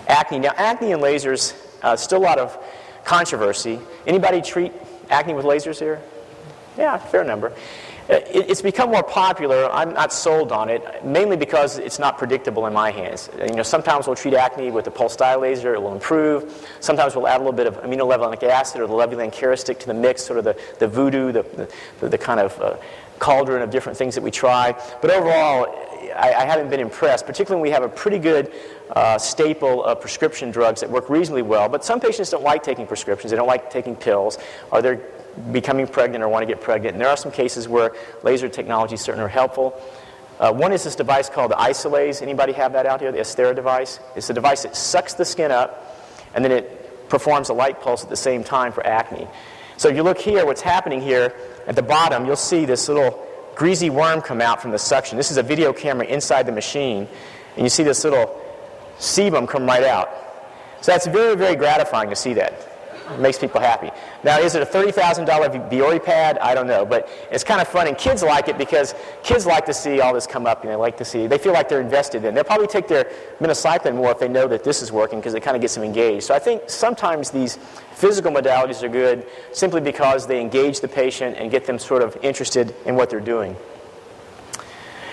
Acne. 0.09 0.41
Now, 0.41 0.53
acne 0.57 0.93
and 0.93 1.03
lasers, 1.03 1.55
uh, 1.83 1.97
still 1.97 2.19
a 2.19 2.21
lot 2.21 2.39
of 2.39 2.59
controversy. 3.05 3.79
Anybody 4.07 4.41
treat 4.41 4.73
acne 5.11 5.35
with 5.35 5.45
lasers 5.45 5.79
here? 5.79 6.01
Yeah, 6.77 6.97
fair 6.99 7.25
number. 7.25 7.53
Uh, 8.11 8.19
it's 8.27 8.63
become 8.63 8.91
more 8.91 9.03
popular. 9.03 9.71
I'm 9.73 9.95
not 9.95 10.13
sold 10.13 10.51
on 10.51 10.69
it, 10.69 11.05
mainly 11.05 11.37
because 11.37 11.79
it's 11.79 12.01
not 12.01 12.19
predictable 12.19 12.67
in 12.67 12.73
my 12.73 12.91
hands. 12.91 13.29
Uh, 13.29 13.45
you 13.45 13.55
know, 13.55 13.63
sometimes 13.63 14.07
we'll 14.07 14.17
treat 14.17 14.35
acne 14.35 14.73
with 14.73 14.87
a 14.89 14.91
pulse 14.91 15.15
dye 15.15 15.37
laser; 15.37 15.75
it 15.75 15.81
will 15.81 15.93
improve. 15.93 16.67
Sometimes 16.81 17.15
we'll 17.15 17.29
add 17.29 17.37
a 17.37 17.45
little 17.45 17.53
bit 17.53 17.69
of 17.69 17.77
aminolevulinic 17.83 18.43
acid 18.43 18.81
or 18.81 18.89
the 18.89 18.93
levulan 18.93 19.59
stick 19.59 19.79
to 19.79 19.87
the 19.87 19.95
mix, 19.95 20.23
sort 20.23 20.39
of 20.41 20.45
the, 20.45 20.59
the 20.81 20.89
voodoo, 20.89 21.31
the, 21.31 21.69
the, 22.01 22.09
the 22.09 22.19
kind 22.19 22.41
of 22.41 22.61
uh, 22.61 22.77
cauldron 23.21 23.63
of 23.63 23.71
different 23.71 23.97
things 23.97 24.17
that 24.17 24.23
we 24.23 24.33
try. 24.33 24.73
But 25.01 25.13
overall, 25.13 25.67
I, 26.17 26.35
I 26.35 26.45
haven't 26.45 26.71
been 26.71 26.81
impressed, 26.81 27.25
particularly 27.25 27.63
when 27.63 27.71
we 27.71 27.73
have 27.73 27.85
a 27.85 27.89
pretty 27.89 28.19
good 28.19 28.53
uh, 28.93 29.19
staple 29.19 29.85
of 29.85 30.01
prescription 30.01 30.51
drugs 30.51 30.81
that 30.81 30.91
work 30.91 31.09
reasonably 31.09 31.43
well. 31.43 31.69
But 31.69 31.85
some 31.85 32.01
patients 32.01 32.31
don't 32.31 32.45
like 32.45 32.63
taking 32.63 32.87
prescriptions, 32.87 33.31
they 33.31 33.37
don't 33.37 33.47
like 33.47 33.71
taking 33.71 33.97
pills, 33.97 34.39
or 34.71 34.83
they're 34.83 35.01
becoming 35.51 35.87
pregnant 35.87 36.23
or 36.23 36.29
want 36.29 36.43
to 36.43 36.47
get 36.47 36.61
pregnant. 36.61 36.95
And 36.95 37.01
there 37.01 37.09
are 37.09 37.17
some 37.17 37.33
cases 37.33 37.69
where 37.69 37.95
laser 38.23 38.49
technologies 38.49 39.01
certainly 39.01 39.25
are 39.25 39.29
helpful. 39.29 39.81
Uh, 40.39 40.53
one 40.53 40.73
is 40.73 40.85
this 40.85 40.97
device 40.97 41.29
called 41.29 41.53
the 41.53 41.57
Isolaz. 41.57 42.21
Anybody 42.21 42.53
have 42.53 42.73
that 42.73 42.85
out 42.85 43.01
here? 43.01 43.13
The 43.13 43.19
Aesthera 43.19 43.55
device. 43.55 44.01
It's 44.17 44.29
a 44.29 44.35
device 44.35 44.65
that 44.65 44.77
sucks 44.77 45.15
the 45.15 45.25
skin 45.25 45.51
up, 45.51 45.97
and 46.35 46.45
then 46.45 46.53
it 46.53 47.09
performs 47.09 47.49
a 47.49 47.55
light 47.55 47.81
pulse 47.81 48.03
at 48.03 48.11
the 48.11 48.17
same 48.17 48.43
time 48.43 48.73
for 48.73 48.85
acne. 48.87 49.29
So 49.77 49.89
if 49.89 49.97
you 49.97 50.03
look 50.03 50.19
here, 50.19 50.45
what's 50.45 50.61
happening 50.61 51.01
here 51.01 51.35
at 51.67 51.77
the 51.77 51.83
bottom, 51.83 52.27
you'll 52.27 52.37
see 52.37 52.65
this 52.65 52.89
little 52.89 53.27
greasy 53.55 53.91
worm 53.91 54.21
come 54.21 54.41
out 54.41 54.61
from 54.61 54.71
the 54.71 54.79
suction. 54.79 55.17
This 55.17 55.31
is 55.31 55.37
a 55.37 55.43
video 55.43 55.73
camera 55.73 56.07
inside 56.07 56.47
the 56.47 56.53
machine, 56.53 57.07
and 57.57 57.65
you 57.65 57.69
see 57.69 57.83
this 57.83 58.03
little 58.05 58.42
sebum 59.03 59.49
come 59.49 59.67
right 59.67 59.85
out. 59.85 60.09
So 60.81 60.93
that's 60.93 61.07
very, 61.07 61.35
very 61.37 61.57
gratifying 61.57 62.09
to 62.11 62.17
see 62.17 62.35
that. 62.35 62.69
It 63.11 63.21
makes 63.21 63.39
people 63.39 63.61
happy. 63.61 63.91
Now, 64.25 64.39
is 64.39 64.55
it 64.55 64.63
a 64.63 64.67
$30,000 64.67 65.27
Biore 65.71 66.03
pad? 66.03 66.39
I 66.39 66.55
don't 66.55 66.69
know, 66.69 66.87
but 66.87 67.09
it's 67.31 67.45
kind 67.45 67.61
of 67.61 67.69
fun, 67.69 67.89
and 67.89 67.99
kids 67.99 68.23
like 68.23 68.49
it 68.49 68.57
because 68.57 68.95
kids 69.23 69.45
like 69.45 69.67
to 69.67 69.75
see 69.75 70.01
all 70.01 70.15
this 70.15 70.27
come 70.27 70.47
up, 70.47 70.63
and 70.63 70.71
they 70.71 70.77
like 70.77 70.97
to 70.99 71.05
see, 71.05 71.27
they 71.27 71.39
feel 71.39 71.53
like 71.53 71.69
they're 71.69 71.81
invested 71.81 72.25
in. 72.25 72.35
They'll 72.35 72.45
probably 72.45 72.69
take 72.69 72.89
their 72.89 73.11
minocycline 73.41 73.97
more 73.97 74.13
if 74.13 74.19
they 74.19 74.29
know 74.29 74.47
that 74.49 74.65
this 74.65 74.83
is 74.83 74.93
working 74.93 75.19
because 75.19 75.35
it 75.35 75.43
kind 75.43 75.57
of 75.57 75.61
gets 75.61 75.75
them 75.75 75.85
engaged. 75.85 76.25
So 76.25 76.35
I 76.35 76.39
think 76.39 76.71
sometimes 76.71 77.31
these 77.31 77.59
physical 77.93 78.31
modalities 78.31 78.83
are 78.83 78.89
good 78.89 79.27
simply 79.53 79.81
because 79.81 80.27
they 80.27 80.41
engage 80.41 80.81
the 80.81 80.89
patient 80.89 81.37
and 81.37 81.51
get 81.51 81.67
them 81.67 81.79
sort 81.79 82.03
of 82.03 82.17
interested 82.23 82.75
in 82.87 82.95
what 82.95 83.11
they're 83.11 83.21
doing. 83.21 83.57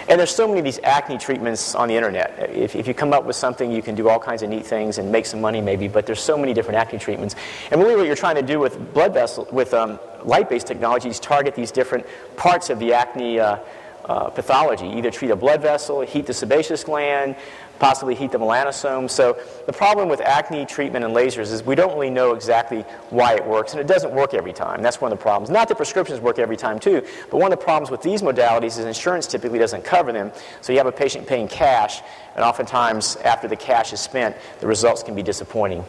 And 0.09 0.19
there's 0.19 0.33
so 0.33 0.47
many 0.47 0.57
of 0.57 0.65
these 0.65 0.79
acne 0.81 1.19
treatments 1.19 1.75
on 1.75 1.87
the 1.87 1.95
internet. 1.95 2.49
If, 2.49 2.75
if, 2.75 2.87
you 2.87 2.95
come 2.95 3.13
up 3.13 3.25
with 3.25 3.35
something, 3.35 3.71
you 3.71 3.83
can 3.83 3.93
do 3.93 4.09
all 4.09 4.17
kinds 4.17 4.41
of 4.41 4.49
neat 4.49 4.65
things 4.65 4.97
and 4.97 5.11
make 5.11 5.27
some 5.27 5.39
money 5.39 5.61
maybe, 5.61 5.87
but 5.87 6.07
there's 6.07 6.19
so 6.19 6.35
many 6.35 6.51
different 6.51 6.79
acne 6.79 6.97
treatments. 6.97 7.35
And 7.69 7.79
really 7.79 7.95
what 7.95 8.07
you're 8.07 8.15
trying 8.15 8.35
to 8.37 8.41
do 8.41 8.59
with 8.59 8.91
blood 8.91 9.13
vessel, 9.13 9.47
with 9.51 9.71
um, 9.75 9.99
light-based 10.23 10.65
technologies, 10.65 11.19
target 11.19 11.53
these 11.53 11.71
different 11.71 12.07
parts 12.37 12.71
of 12.71 12.79
the 12.79 12.91
acne 12.91 13.39
uh, 13.39 13.59
uh, 14.05 14.31
pathology. 14.31 14.87
Either 14.87 15.11
treat 15.11 15.29
a 15.29 15.35
blood 15.35 15.61
vessel, 15.61 16.01
heat 16.01 16.25
the 16.25 16.33
sebaceous 16.33 16.83
gland, 16.83 17.35
possibly 17.79 18.13
heat 18.13 18.31
the 18.31 18.37
melanosomes. 18.37 19.11
So 19.11 19.37
the 19.65 19.73
problem 19.73 20.09
with 20.09 20.21
acne 20.21 20.65
treatment 20.65 21.05
and 21.05 21.15
lasers 21.15 21.51
is 21.51 21.63
we 21.63 21.75
don't 21.75 21.93
really 21.93 22.09
know 22.09 22.33
exactly 22.33 22.81
why 23.09 23.35
it 23.35 23.45
works, 23.45 23.71
and 23.71 23.81
it 23.81 23.87
doesn't 23.87 24.13
work 24.13 24.33
every 24.33 24.53
time. 24.53 24.81
That's 24.81 25.01
one 25.01 25.11
of 25.11 25.17
the 25.17 25.21
problems. 25.23 25.49
Not 25.49 25.67
that 25.69 25.77
prescriptions 25.77 26.19
work 26.19 26.39
every 26.39 26.57
time 26.57 26.79
too, 26.79 27.05
but 27.31 27.37
one 27.37 27.51
of 27.51 27.59
the 27.59 27.63
problems 27.63 27.89
with 27.89 28.01
these 28.01 28.21
modalities 28.21 28.77
is 28.77 28.79
insurance 28.79 29.25
typically 29.25 29.59
doesn't 29.59 29.83
cover 29.83 30.11
them. 30.11 30.31
So 30.61 30.73
you 30.73 30.77
have 30.79 30.87
a 30.87 30.91
patient 30.91 31.25
paying 31.25 31.47
cash, 31.47 32.01
and 32.35 32.43
oftentimes 32.43 33.15
after 33.17 33.47
the 33.47 33.55
cash 33.55 33.93
is 33.93 33.99
spent, 33.99 34.35
the 34.59 34.67
results 34.67 35.01
can 35.01 35.15
be 35.15 35.23
disappointing. 35.23 35.83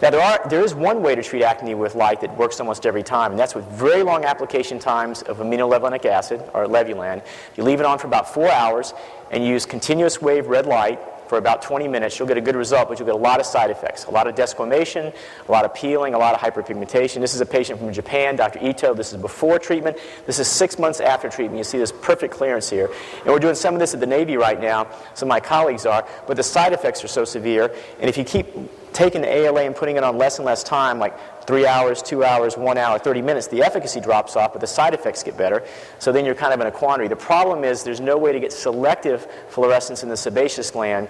Now, 0.00 0.10
there, 0.10 0.20
are, 0.20 0.48
there 0.48 0.60
is 0.60 0.74
one 0.74 1.02
way 1.02 1.16
to 1.16 1.22
treat 1.24 1.42
acne 1.42 1.74
with 1.74 1.96
light 1.96 2.20
that 2.20 2.36
works 2.36 2.60
almost 2.60 2.86
every 2.86 3.02
time, 3.02 3.32
and 3.32 3.38
that's 3.38 3.56
with 3.56 3.64
very 3.66 4.04
long 4.04 4.24
application 4.24 4.78
times 4.78 5.22
of 5.22 5.38
aminolevulinic 5.38 6.04
acid, 6.04 6.40
or 6.54 6.66
Levulan. 6.66 7.24
You 7.56 7.64
leave 7.64 7.80
it 7.80 7.86
on 7.86 7.98
for 7.98 8.06
about 8.06 8.32
four 8.32 8.48
hours 8.48 8.94
and 9.30 9.44
you 9.44 9.50
use 9.50 9.66
continuous 9.66 10.22
wave 10.22 10.46
red 10.46 10.66
light 10.66 11.00
for 11.28 11.38
about 11.38 11.62
20 11.62 11.88
minutes, 11.88 12.18
you'll 12.18 12.28
get 12.28 12.36
a 12.36 12.40
good 12.40 12.56
result, 12.56 12.88
but 12.88 12.98
you'll 12.98 13.06
get 13.06 13.14
a 13.14 13.18
lot 13.18 13.40
of 13.40 13.46
side 13.46 13.70
effects. 13.70 14.06
A 14.06 14.10
lot 14.10 14.26
of 14.26 14.34
desquamation, 14.34 15.14
a 15.46 15.52
lot 15.52 15.64
of 15.64 15.74
peeling, 15.74 16.14
a 16.14 16.18
lot 16.18 16.34
of 16.34 16.40
hyperpigmentation. 16.40 17.20
This 17.20 17.34
is 17.34 17.40
a 17.40 17.46
patient 17.46 17.78
from 17.78 17.92
Japan, 17.92 18.36
Dr. 18.36 18.58
Ito. 18.62 18.94
This 18.94 19.12
is 19.12 19.20
before 19.20 19.58
treatment. 19.58 19.98
This 20.26 20.38
is 20.38 20.48
six 20.48 20.78
months 20.78 21.00
after 21.00 21.28
treatment. 21.28 21.58
You 21.58 21.64
see 21.64 21.78
this 21.78 21.92
perfect 21.92 22.34
clearance 22.34 22.70
here. 22.70 22.90
And 23.18 23.26
we're 23.26 23.38
doing 23.38 23.54
some 23.54 23.74
of 23.74 23.80
this 23.80 23.94
at 23.94 24.00
the 24.00 24.06
Navy 24.06 24.36
right 24.36 24.60
now, 24.60 24.88
some 25.14 25.26
of 25.26 25.30
my 25.30 25.40
colleagues 25.40 25.86
are, 25.86 26.06
but 26.26 26.36
the 26.36 26.42
side 26.42 26.72
effects 26.72 27.04
are 27.04 27.08
so 27.08 27.24
severe. 27.24 27.74
And 28.00 28.08
if 28.08 28.16
you 28.16 28.24
keep 28.24 28.46
taking 28.92 29.20
the 29.20 29.28
ALA 29.28 29.62
and 29.62 29.76
putting 29.76 29.96
it 29.96 30.04
on 30.04 30.18
less 30.18 30.38
and 30.38 30.46
less 30.46 30.62
time, 30.62 30.98
like 30.98 31.16
three 31.48 31.66
hours, 31.66 32.02
two 32.02 32.22
hours, 32.22 32.58
one 32.58 32.76
hour, 32.76 32.98
30 32.98 33.22
minutes, 33.22 33.46
the 33.46 33.62
efficacy 33.62 34.02
drops 34.02 34.36
off, 34.36 34.52
but 34.52 34.60
the 34.60 34.66
side 34.66 34.92
effects 34.92 35.22
get 35.22 35.34
better. 35.34 35.64
So 35.98 36.12
then 36.12 36.26
you're 36.26 36.34
kind 36.34 36.52
of 36.52 36.60
in 36.60 36.66
a 36.66 36.70
quandary. 36.70 37.08
The 37.08 37.16
problem 37.16 37.64
is 37.64 37.82
there's 37.82 38.02
no 38.02 38.18
way 38.18 38.32
to 38.32 38.38
get 38.38 38.52
selective 38.52 39.26
fluorescence 39.48 40.02
in 40.02 40.10
the 40.10 40.16
sebaceous 40.16 40.70
gland 40.70 41.08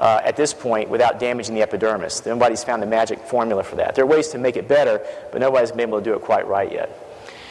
uh, 0.00 0.22
at 0.24 0.34
this 0.34 0.52
point 0.52 0.88
without 0.88 1.20
damaging 1.20 1.54
the 1.54 1.62
epidermis. 1.62 2.26
Nobody's 2.26 2.64
found 2.64 2.82
the 2.82 2.86
magic 2.86 3.20
formula 3.20 3.62
for 3.62 3.76
that. 3.76 3.94
There 3.94 4.02
are 4.02 4.08
ways 4.08 4.26
to 4.30 4.38
make 4.38 4.56
it 4.56 4.66
better, 4.66 5.00
but 5.30 5.40
nobody's 5.40 5.70
been 5.70 5.82
able 5.82 5.98
to 5.98 6.04
do 6.04 6.14
it 6.14 6.22
quite 6.22 6.48
right 6.48 6.70
yet. 6.72 7.05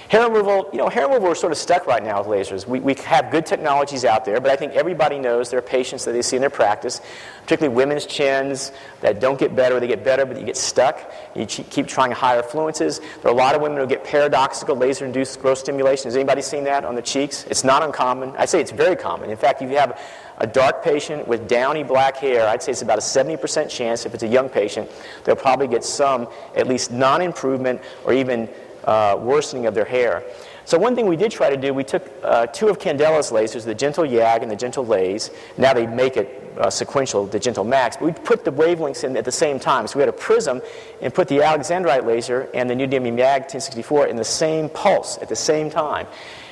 Hair 0.09 0.29
removal, 0.29 0.69
you 0.71 0.77
know, 0.77 0.87
hair 0.87 1.07
removal, 1.07 1.29
we're 1.29 1.35
sort 1.35 1.51
of 1.51 1.57
stuck 1.57 1.87
right 1.87 2.03
now 2.03 2.21
with 2.21 2.27
lasers. 2.27 2.67
We, 2.67 2.79
we 2.79 2.93
have 3.05 3.31
good 3.31 3.45
technologies 3.45 4.05
out 4.05 4.23
there, 4.23 4.39
but 4.39 4.51
I 4.51 4.55
think 4.55 4.73
everybody 4.73 5.17
knows 5.17 5.49
there 5.49 5.57
are 5.57 5.63
patients 5.63 6.05
that 6.05 6.11
they 6.11 6.21
see 6.21 6.35
in 6.35 6.41
their 6.41 6.51
practice, 6.51 7.01
particularly 7.41 7.75
women's 7.75 8.05
chins 8.05 8.71
that 9.01 9.19
don't 9.19 9.39
get 9.39 9.55
better, 9.55 9.79
they 9.79 9.87
get 9.87 10.03
better, 10.03 10.25
but 10.25 10.39
you 10.39 10.45
get 10.45 10.57
stuck. 10.57 11.11
You 11.35 11.47
keep 11.47 11.87
trying 11.87 12.11
higher 12.11 12.43
fluences. 12.43 12.99
There 12.99 13.31
are 13.31 13.33
a 13.33 13.37
lot 13.37 13.55
of 13.55 13.61
women 13.61 13.79
who 13.79 13.87
get 13.87 14.03
paradoxical 14.03 14.75
laser-induced 14.75 15.39
growth 15.39 15.57
stimulation. 15.57 16.05
Has 16.05 16.15
anybody 16.15 16.43
seen 16.43 16.65
that 16.65 16.85
on 16.85 16.93
the 16.93 17.01
cheeks? 17.01 17.43
It's 17.45 17.63
not 17.63 17.81
uncommon. 17.81 18.35
I 18.37 18.45
say 18.45 18.61
it's 18.61 18.71
very 18.71 18.95
common. 18.95 19.31
In 19.31 19.37
fact, 19.37 19.63
if 19.63 19.71
you 19.71 19.77
have 19.77 19.99
a 20.37 20.45
dark 20.45 20.83
patient 20.83 21.27
with 21.27 21.47
downy 21.47 21.83
black 21.83 22.17
hair, 22.17 22.47
I'd 22.47 22.61
say 22.61 22.73
it's 22.73 22.81
about 22.81 22.99
a 22.99 23.01
70% 23.01 23.69
chance, 23.69 24.05
if 24.05 24.13
it's 24.13 24.23
a 24.23 24.27
young 24.27 24.49
patient, 24.49 24.89
they'll 25.23 25.35
probably 25.35 25.67
get 25.67 25.83
some, 25.83 26.27
at 26.55 26.67
least 26.67 26.91
non 26.91 27.21
improvement 27.21 27.81
or 28.03 28.13
even 28.13 28.49
uh, 28.85 29.17
worsening 29.19 29.65
of 29.65 29.73
their 29.73 29.85
hair. 29.85 30.23
So 30.65 30.79
one 30.79 30.95
thing 30.95 31.05
we 31.05 31.15
did 31.15 31.31
try 31.31 31.49
to 31.49 31.57
do, 31.57 31.73
we 31.73 31.83
took 31.83 32.11
uh, 32.23 32.47
two 32.47 32.69
of 32.69 32.79
Candela's 32.79 33.29
lasers, 33.29 33.65
the 33.65 33.75
GentleYAG 33.75 34.41
and 34.41 34.49
the 34.49 34.55
GentleLASE. 34.55 35.29
Now 35.57 35.73
they 35.73 35.85
make 35.85 36.17
it 36.17 36.41
uh, 36.57 36.69
sequential, 36.69 37.27
the 37.27 37.39
GentleMax. 37.39 37.99
But 37.99 38.01
we 38.01 38.11
put 38.13 38.43
the 38.43 38.51
wavelengths 38.51 39.03
in 39.03 39.15
at 39.15 39.25
the 39.25 39.31
same 39.31 39.59
time. 39.59 39.85
So 39.85 39.99
we 39.99 40.01
had 40.01 40.09
a 40.09 40.13
prism 40.13 40.61
and 41.01 41.13
put 41.13 41.27
the 41.27 41.39
Alexandrite 41.39 42.05
laser 42.05 42.49
and 42.53 42.67
the 42.67 42.73
Neodymium 42.73 43.17
YAG 43.17 43.41
1064 43.41 44.07
in 44.07 44.15
the 44.15 44.23
same 44.23 44.69
pulse 44.69 45.19
at 45.19 45.29
the 45.29 45.35
same 45.35 45.69
time. 45.69 46.07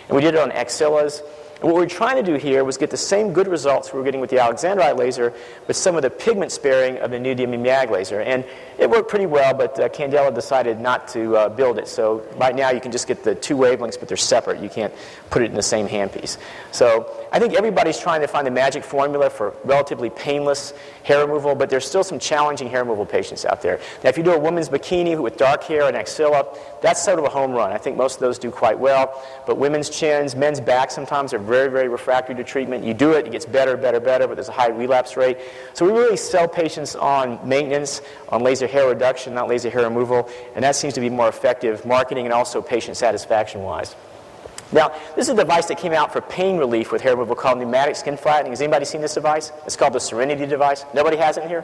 And 0.08 0.16
we 0.16 0.22
did 0.22 0.36
it 0.36 0.40
on 0.40 0.52
axillas 0.52 1.22
and 1.64 1.72
what 1.72 1.80
we 1.80 1.86
are 1.86 1.90
trying 1.90 2.18
to 2.18 2.30
do 2.30 2.38
here 2.38 2.66
was 2.66 2.76
get 2.76 2.90
the 2.90 2.98
same 2.98 3.32
good 3.32 3.48
results 3.48 3.94
we 3.94 3.98
were 3.98 4.04
getting 4.04 4.20
with 4.20 4.30
the 4.30 4.36
Alexandrite 4.36 4.98
laser, 4.98 5.34
with 5.66 5.78
some 5.78 5.96
of 5.96 6.02
the 6.02 6.10
pigment 6.10 6.52
sparing 6.52 6.98
of 6.98 7.10
the 7.10 7.16
neodymium 7.16 7.64
YAG 7.64 7.90
laser. 7.90 8.20
And 8.20 8.44
it 8.78 8.90
worked 8.90 9.10
pretty 9.10 9.28
well, 9.28 9.54
but 9.54 9.80
uh, 9.80 9.88
Candela 9.88 10.36
decided 10.36 10.82
not 10.82 11.08
to 11.10 11.38
uh, 11.38 11.48
build 11.48 11.78
it. 11.80 11.88
So 11.88 12.28
right 12.36 12.54
now 12.54 12.72
you 12.72 12.82
can 12.82 12.92
just 12.92 13.08
get 13.08 13.24
the 13.24 13.34
two 13.34 13.56
wavelengths, 13.56 13.98
but 13.98 14.10
they're 14.10 14.18
separate. 14.18 14.62
You 14.62 14.68
can't 14.68 14.94
put 15.30 15.42
it 15.42 15.52
in 15.52 15.56
the 15.56 15.64
same 15.64 15.88
handpiece. 15.88 16.38
So 16.74 17.23
I 17.34 17.40
think 17.40 17.56
everybody's 17.56 17.98
trying 17.98 18.22
to 18.22 18.28
find 18.28 18.46
the 18.46 18.52
magic 18.52 18.84
formula 18.84 19.28
for 19.28 19.56
relatively 19.64 20.12
painless 20.12 20.72
hair 21.02 21.26
removal, 21.26 21.56
but 21.56 21.68
there's 21.68 21.88
still 21.88 22.04
some 22.04 22.20
challenging 22.20 22.70
hair 22.70 22.84
removal 22.84 23.08
patients 23.08 23.44
out 23.44 23.64
there. 23.64 23.80
Now, 24.04 24.12
if 24.12 24.20
you 24.20 24.24
do 24.24 24.34
a 24.34 24.40
woman's 24.40 24.70
bikini 24.70 25.20
with 25.20 25.36
dark 25.36 25.64
hair 25.64 25.88
and 25.88 25.98
axilla, 25.98 26.46
that's 26.84 27.04
sort 27.04 27.18
of 27.18 27.26
a 27.26 27.30
home 27.30 27.52
run. 27.52 27.72
I 27.72 27.80
think 27.80 27.98
most 27.98 28.16
of 28.16 28.20
those 28.20 28.38
do 28.38 28.52
quite 28.52 28.78
well. 28.78 29.20
But 29.48 29.58
women's 29.58 29.90
chins, 29.90 30.36
men's 30.36 30.62
backs 30.62 30.94
sometimes 30.94 31.34
are 31.34 31.40
very, 31.40 31.72
very 31.72 31.88
refractory 31.88 32.36
to 32.36 32.44
treatment. 32.44 32.84
You 32.84 32.94
do 32.94 33.14
it, 33.14 33.26
it 33.26 33.32
gets 33.32 33.48
better, 33.48 33.76
better, 33.78 34.00
better, 34.00 34.28
but 34.28 34.36
there's 34.36 34.50
a 34.50 34.52
high 34.52 34.70
relapse 34.70 35.18
rate. 35.18 35.40
So 35.74 35.88
we 35.88 35.92
really 35.92 36.18
sell 36.18 36.48
patients 36.48 36.96
on 36.96 37.40
maintenance, 37.50 38.04
on 38.30 38.44
laser 38.44 38.68
hair 38.68 38.88
reduction, 38.88 39.34
not 39.34 39.50
laser 39.50 39.72
hair 39.72 39.86
removal, 39.86 40.30
and 40.54 40.64
that 40.64 40.76
seems 40.76 40.94
to 40.94 41.02
be 41.02 41.10
more 41.10 41.30
effective 41.30 41.84
marketing 41.84 42.26
and 42.26 42.34
also 42.34 42.62
patient 42.62 42.96
satisfaction 42.96 43.64
wise. 43.64 43.96
Now, 44.74 44.90
this 45.16 45.28
is 45.28 45.30
a 45.30 45.36
device 45.36 45.68
that 45.68 45.78
came 45.78 45.94
out 45.94 46.12
for 46.12 46.20
pain 46.20 46.58
relief 46.58 46.92
with 46.92 47.02
hair 47.02 47.12
removal 47.12 47.36
called 47.36 47.60
pneumatic 47.60 47.96
skin 47.96 48.18
flattening. 48.18 48.52
Has 48.52 48.62
anybody 48.62 48.86
seen 48.86 49.02
this 49.02 49.14
device? 49.14 49.52
It's 49.66 49.76
called 49.76 49.94
the 49.94 50.00
Serenity 50.00 50.48
device. 50.48 50.84
Nobody 50.94 51.18
has 51.18 51.38
it 51.38 51.44
in 51.44 51.50
here? 51.50 51.64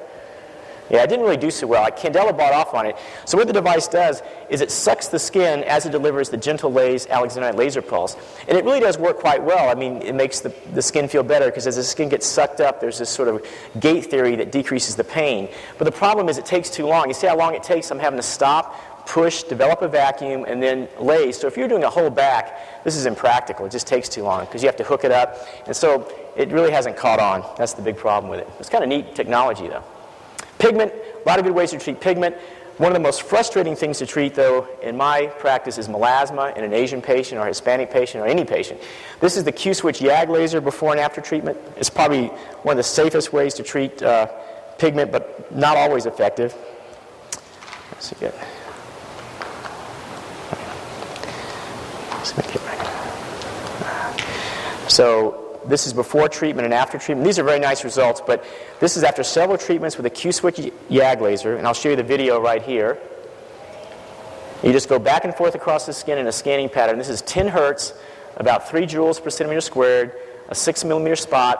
Yeah, 0.89 1.03
it 1.03 1.07
didn't 1.07 1.24
really 1.24 1.38
do 1.38 1.51
so 1.51 1.68
well. 1.68 1.86
Candela 1.91 2.36
bought 2.36 2.53
off 2.53 2.74
on 2.74 2.88
it. 2.88 2.95
So 3.26 3.38
what 3.38 3.45
the 3.45 3.53
device 3.53 3.88
does 3.88 4.24
is 4.49 4.62
it 4.62 4.72
sucks 4.72 5.07
the 5.07 5.20
skin 5.20 5.64
as 5.66 5.86
it 5.86 5.91
delivers 5.91 6.30
the 6.30 6.38
GentleLASE 6.38 7.07
Alexandrite 7.07 7.55
laser 7.55 7.82
pulse. 7.82 8.18
And 8.47 8.57
it 8.57 8.66
really 8.66 8.80
does 8.80 8.97
work 8.97 9.18
quite 9.20 9.43
well. 9.43 9.70
I 9.70 9.76
mean, 9.76 10.01
it 10.01 10.16
makes 10.16 10.39
the, 10.39 10.53
the 10.74 10.82
skin 10.82 11.07
feel 11.07 11.22
better 11.22 11.45
because 11.45 11.68
as 11.68 11.76
the 11.76 11.84
skin 11.84 12.10
gets 12.10 12.26
sucked 12.26 12.60
up, 12.60 12.82
there's 12.82 12.97
this 12.97 13.10
sort 13.10 13.28
of 13.28 13.45
gate 13.80 14.07
theory 14.07 14.36
that 14.38 14.51
decreases 14.51 14.95
the 14.95 15.03
pain. 15.03 15.49
But 15.78 15.86
the 15.86 15.91
problem 15.91 16.28
is 16.28 16.39
it 16.39 16.45
takes 16.45 16.72
too 16.72 16.88
long. 16.88 17.07
You 17.07 17.14
see 17.14 17.28
how 17.28 17.38
long 17.38 17.53
it 17.53 17.62
takes? 17.62 17.91
I'm 17.91 17.99
having 17.99 18.18
to 18.18 18.24
stop, 18.24 18.76
push, 19.10 19.41
develop 19.43 19.82
a 19.82 19.88
vacuum, 19.88 20.45
and 20.47 20.62
then 20.62 20.88
laze. 20.99 21.38
So 21.38 21.47
if 21.47 21.57
you're 21.57 21.68
doing 21.68 21.84
a 21.84 21.89
whole 21.89 22.12
back, 22.12 22.84
this 22.84 22.95
is 22.95 23.07
impractical. 23.07 23.66
It 23.66 23.72
just 23.72 23.88
takes 23.88 24.07
too 24.07 24.22
long 24.22 24.45
because 24.45 24.62
you 24.62 24.68
have 24.68 24.78
to 24.78 24.84
hook 24.84 25.03
it 25.03 25.12
up. 25.12 25.36
And 25.66 25.76
so 25.76 26.10
it 26.38 26.49
really 26.49 26.72
hasn't 26.72 26.95
caught 26.95 27.20
on. 27.20 27.43
That's 27.57 27.74
the 27.74 27.82
big 27.82 27.97
problem 27.97 28.30
with 28.30 28.39
it. 28.41 28.47
It's 28.60 28.70
kind 28.70 28.84
of 28.84 28.89
neat 28.89 29.16
technology, 29.16 29.68
though. 29.68 29.84
Pigment, 30.60 30.93
a 30.93 31.28
lot 31.28 31.39
of 31.39 31.45
good 31.45 31.55
ways 31.55 31.72
to 31.72 31.80
treat 31.80 31.99
pigment. 31.99 32.36
One 32.78 32.91
of 32.91 32.93
the 32.93 33.01
most 33.01 33.24
frustrating 33.24 33.76
things 33.76 33.97
to 33.97 34.05
treat, 34.05 34.36
though, 34.36 34.68
in 34.82 34.95
my 34.95 35.26
practice 35.39 35.78
is 35.78 35.88
melasma 35.88 36.55
in 36.55 36.64
an 36.64 36.72
Asian 36.72 37.01
patient 37.01 37.41
or 37.41 37.47
Hispanic 37.47 37.89
patient 37.91 38.24
or 38.24 38.28
any 38.28 38.45
patient. 38.45 38.80
This 39.20 39.36
is 39.36 39.43
the 39.43 39.51
Q-switch 39.51 39.99
YAG 39.99 40.30
laser 40.30 40.62
before 40.62 40.91
and 40.91 40.99
after 40.99 41.20
treatment. 41.20 41.57
It's 41.78 41.89
probably 41.89 42.28
one 42.64 42.74
of 42.74 42.78
the 42.78 42.84
safest 42.84 43.34
ways 43.34 43.55
to 43.55 43.64
treat 43.64 44.01
uh, 44.01 44.28
pigment, 44.78 45.12
but 45.12 45.53
not 45.53 45.76
always 45.78 46.05
effective. 46.05 46.55
Let's. 47.91 48.14
Let's 52.20 52.36
make 52.36 52.54
it 52.54 52.62
right. 52.66 52.78
So 54.90 55.62
this 55.68 55.88
is 55.88 55.94
before 55.94 56.28
treatment 56.28 56.66
and 56.66 56.74
after 56.74 56.98
treatment. 56.98 57.26
These 57.26 57.40
are 57.40 57.44
very 57.44 57.60
nice 57.60 57.86
results, 57.86 58.22
but 58.26 58.44
this 58.82 58.98
is 58.98 59.04
after 59.04 59.24
several 59.24 59.58
treatments 59.58 59.96
with 59.96 60.06
a 60.06 60.10
Q-switch 60.10 60.58
YAG 60.90 61.22
laser, 61.22 61.56
and 61.56 61.66
I'll 61.66 61.74
show 61.74 61.90
you 61.90 61.96
the 61.96 62.04
video 62.04 62.42
right 62.42 62.62
here. 62.62 62.98
You 64.64 64.74
just 64.74 64.90
go 64.90 65.00
back 65.00 65.24
and 65.24 65.34
forth 65.34 65.56
across 65.56 65.86
the 65.86 65.94
skin 65.94 66.18
in 66.18 66.28
a 66.28 66.32
scanning 66.34 66.68
pattern. 66.68 66.98
This 66.98 67.08
is 67.08 67.22
10 67.22 67.48
hertz, 67.48 67.94
about 68.36 68.68
3 68.68 68.86
joules 68.86 69.24
per 69.24 69.30
centimeter 69.30 69.62
squared, 69.62 70.12
a 70.50 70.56
6 70.56 70.84
millimeter 70.84 71.16
spot 71.16 71.58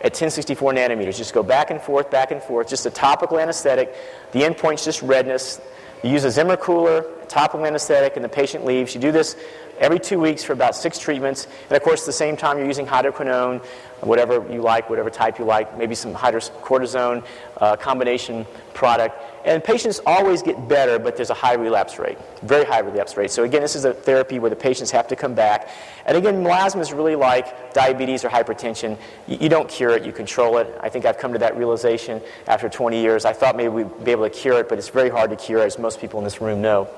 at 0.00 0.12
1064 0.12 0.74
nanometers. 0.74 1.16
Just 1.16 1.32
go 1.32 1.42
back 1.42 1.70
and 1.70 1.80
forth, 1.80 2.10
back 2.10 2.32
and 2.32 2.42
forth, 2.42 2.68
just 2.68 2.84
a 2.84 2.90
topical 2.90 3.38
anesthetic. 3.38 3.94
The 4.32 4.40
endpoint's 4.40 4.84
just 4.84 5.00
redness. 5.00 5.58
You 6.04 6.10
use 6.10 6.24
a 6.24 6.30
Zimmer 6.30 6.58
cooler, 6.58 7.06
topical 7.28 7.66
anesthetic, 7.66 8.16
and 8.16 8.24
the 8.24 8.28
patient 8.28 8.64
leaves. 8.64 8.94
You 8.94 9.00
do 9.00 9.12
this 9.12 9.36
every 9.78 9.98
two 9.98 10.18
weeks 10.18 10.42
for 10.42 10.52
about 10.52 10.74
six 10.74 10.98
treatments. 10.98 11.46
And 11.68 11.76
of 11.76 11.82
course, 11.82 12.02
at 12.02 12.06
the 12.06 12.12
same 12.12 12.36
time, 12.36 12.58
you're 12.58 12.66
using 12.66 12.86
hydroquinone, 12.86 13.64
whatever 14.00 14.34
you 14.52 14.60
like, 14.60 14.88
whatever 14.88 15.10
type 15.10 15.38
you 15.38 15.44
like, 15.44 15.76
maybe 15.76 15.94
some 15.94 16.14
hydrocortisone 16.14 17.24
uh, 17.58 17.76
combination 17.76 18.46
product. 18.74 19.18
And 19.44 19.62
patients 19.62 20.00
always 20.04 20.42
get 20.42 20.68
better, 20.68 20.98
but 20.98 21.16
there's 21.16 21.30
a 21.30 21.34
high 21.34 21.54
relapse 21.54 21.98
rate, 21.98 22.18
very 22.42 22.64
high 22.64 22.80
relapse 22.80 23.16
rate. 23.16 23.30
So 23.30 23.44
again, 23.44 23.62
this 23.62 23.76
is 23.76 23.84
a 23.84 23.94
therapy 23.94 24.38
where 24.38 24.50
the 24.50 24.56
patients 24.56 24.90
have 24.90 25.06
to 25.08 25.16
come 25.16 25.34
back. 25.34 25.70
And 26.04 26.16
again, 26.16 26.42
melasma 26.42 26.80
is 26.80 26.92
really 26.92 27.14
like 27.14 27.72
diabetes 27.72 28.24
or 28.24 28.28
hypertension. 28.28 28.98
You, 29.26 29.38
you 29.42 29.48
don't 29.48 29.68
cure 29.68 29.90
it, 29.90 30.04
you 30.04 30.12
control 30.12 30.58
it. 30.58 30.74
I 30.80 30.88
think 30.88 31.04
I've 31.04 31.18
come 31.18 31.32
to 31.32 31.38
that 31.38 31.56
realization 31.56 32.20
after 32.48 32.68
20 32.68 33.00
years. 33.00 33.24
I 33.24 33.32
thought 33.32 33.56
maybe 33.56 33.68
we'd 33.68 34.04
be 34.04 34.10
able 34.10 34.28
to 34.28 34.30
cure 34.30 34.60
it, 34.60 34.68
but 34.68 34.78
it's 34.78 34.88
very 34.88 35.10
hard 35.10 35.30
to 35.30 35.36
cure, 35.36 35.62
as 35.62 35.78
most 35.78 36.00
people 36.00 36.18
in 36.18 36.24
this 36.24 36.40
room 36.40 36.60
know. 36.60 36.88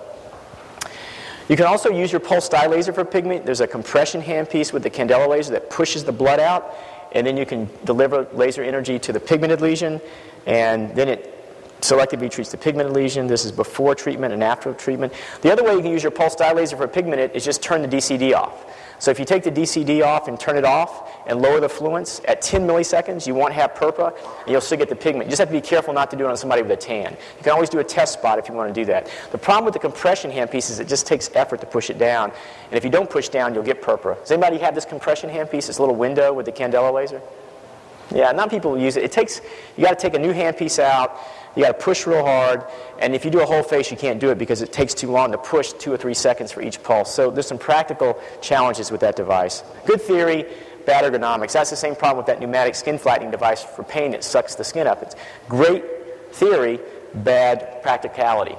You 1.48 1.56
can 1.56 1.66
also 1.66 1.90
use 1.90 2.12
your 2.12 2.20
pulse 2.20 2.48
dye 2.48 2.66
laser 2.66 2.92
for 2.92 3.04
pigment. 3.04 3.46
There's 3.46 3.60
a 3.60 3.66
compression 3.66 4.20
handpiece 4.20 4.72
with 4.72 4.82
the 4.82 4.90
Candela 4.90 5.26
laser 5.26 5.52
that 5.52 5.70
pushes 5.70 6.04
the 6.04 6.12
blood 6.12 6.40
out, 6.40 6.76
and 7.12 7.26
then 7.26 7.38
you 7.38 7.46
can 7.46 7.70
deliver 7.84 8.28
laser 8.34 8.62
energy 8.62 8.98
to 8.98 9.12
the 9.12 9.20
pigmented 9.20 9.62
lesion, 9.62 10.00
and 10.46 10.94
then 10.94 11.08
it 11.08 11.34
selectively 11.80 12.30
treats 12.30 12.50
the 12.50 12.58
pigmented 12.58 12.92
lesion. 12.92 13.26
This 13.26 13.46
is 13.46 13.52
before 13.52 13.94
treatment 13.94 14.34
and 14.34 14.44
after 14.44 14.74
treatment. 14.74 15.14
The 15.40 15.50
other 15.50 15.64
way 15.64 15.72
you 15.74 15.80
can 15.80 15.90
use 15.90 16.02
your 16.02 16.12
pulse 16.12 16.34
dye 16.34 16.52
laser 16.52 16.76
for 16.76 16.86
pigment 16.86 17.34
is 17.34 17.44
just 17.44 17.62
turn 17.62 17.80
the 17.80 17.88
DCD 17.88 18.34
off. 18.34 18.66
So 18.98 19.10
if 19.10 19.18
you 19.18 19.24
take 19.24 19.44
the 19.44 19.50
DCD 19.52 20.04
off 20.04 20.26
and 20.28 20.38
turn 20.38 20.56
it 20.56 20.64
off 20.64 21.10
and 21.26 21.40
lower 21.40 21.60
the 21.60 21.68
fluence 21.68 22.20
at 22.26 22.42
10 22.42 22.66
milliseconds, 22.66 23.26
you 23.26 23.34
won't 23.34 23.52
have 23.52 23.74
purpura 23.74 24.12
and 24.40 24.48
you'll 24.48 24.60
still 24.60 24.78
get 24.78 24.88
the 24.88 24.96
pigment. 24.96 25.26
You 25.26 25.30
just 25.30 25.38
have 25.38 25.48
to 25.48 25.54
be 25.54 25.60
careful 25.60 25.94
not 25.94 26.10
to 26.10 26.16
do 26.16 26.24
it 26.24 26.28
on 26.28 26.36
somebody 26.36 26.62
with 26.62 26.70
a 26.72 26.76
tan. 26.76 27.12
You 27.12 27.42
can 27.42 27.52
always 27.52 27.68
do 27.68 27.78
a 27.78 27.84
test 27.84 28.14
spot 28.14 28.38
if 28.38 28.48
you 28.48 28.54
want 28.54 28.74
to 28.74 28.80
do 28.80 28.84
that. 28.86 29.08
The 29.30 29.38
problem 29.38 29.64
with 29.64 29.74
the 29.74 29.80
compression 29.80 30.30
handpiece 30.30 30.70
is 30.70 30.80
it 30.80 30.88
just 30.88 31.06
takes 31.06 31.30
effort 31.34 31.60
to 31.60 31.66
push 31.66 31.90
it 31.90 31.98
down. 31.98 32.32
And 32.70 32.74
if 32.74 32.84
you 32.84 32.90
don't 32.90 33.08
push 33.08 33.28
down, 33.28 33.54
you'll 33.54 33.62
get 33.62 33.80
purpura. 33.80 34.16
Does 34.16 34.32
anybody 34.32 34.58
have 34.58 34.74
this 34.74 34.84
compression 34.84 35.30
handpiece, 35.30 35.68
this 35.68 35.78
little 35.78 35.94
window 35.96 36.32
with 36.32 36.46
the 36.46 36.52
Candela 36.52 36.92
laser? 36.92 37.20
Yeah, 38.14 38.32
not 38.32 38.50
people 38.50 38.78
use 38.78 38.96
it. 38.96 39.04
It 39.04 39.12
takes, 39.12 39.40
you 39.76 39.84
got 39.84 39.98
to 39.98 40.02
take 40.02 40.14
a 40.14 40.18
new 40.18 40.32
handpiece 40.32 40.78
out 40.78 41.18
you 41.56 41.62
got 41.62 41.78
to 41.78 41.84
push 41.84 42.06
real 42.06 42.24
hard, 42.24 42.64
and 42.98 43.14
if 43.14 43.24
you 43.24 43.30
do 43.30 43.40
a 43.40 43.46
whole 43.46 43.62
face, 43.62 43.90
you 43.90 43.96
can't 43.96 44.20
do 44.20 44.30
it 44.30 44.38
because 44.38 44.62
it 44.62 44.72
takes 44.72 44.94
too 44.94 45.10
long 45.10 45.32
to 45.32 45.38
push 45.38 45.72
two 45.72 45.92
or 45.92 45.96
three 45.96 46.14
seconds 46.14 46.52
for 46.52 46.62
each 46.62 46.82
pulse. 46.82 47.12
So 47.14 47.30
there's 47.30 47.46
some 47.46 47.58
practical 47.58 48.20
challenges 48.40 48.90
with 48.90 49.00
that 49.00 49.16
device. 49.16 49.62
Good 49.86 50.00
theory, 50.00 50.46
bad 50.86 51.10
ergonomics. 51.10 51.52
That's 51.52 51.70
the 51.70 51.76
same 51.76 51.94
problem 51.94 52.18
with 52.18 52.26
that 52.26 52.40
pneumatic 52.40 52.74
skin 52.74 52.98
flattening 52.98 53.30
device 53.30 53.62
for 53.62 53.82
pain 53.82 54.12
that 54.12 54.24
sucks 54.24 54.54
the 54.54 54.64
skin 54.64 54.86
up. 54.86 55.02
It's 55.02 55.16
great 55.48 55.84
theory, 56.32 56.80
bad 57.14 57.82
practicality. 57.82 58.56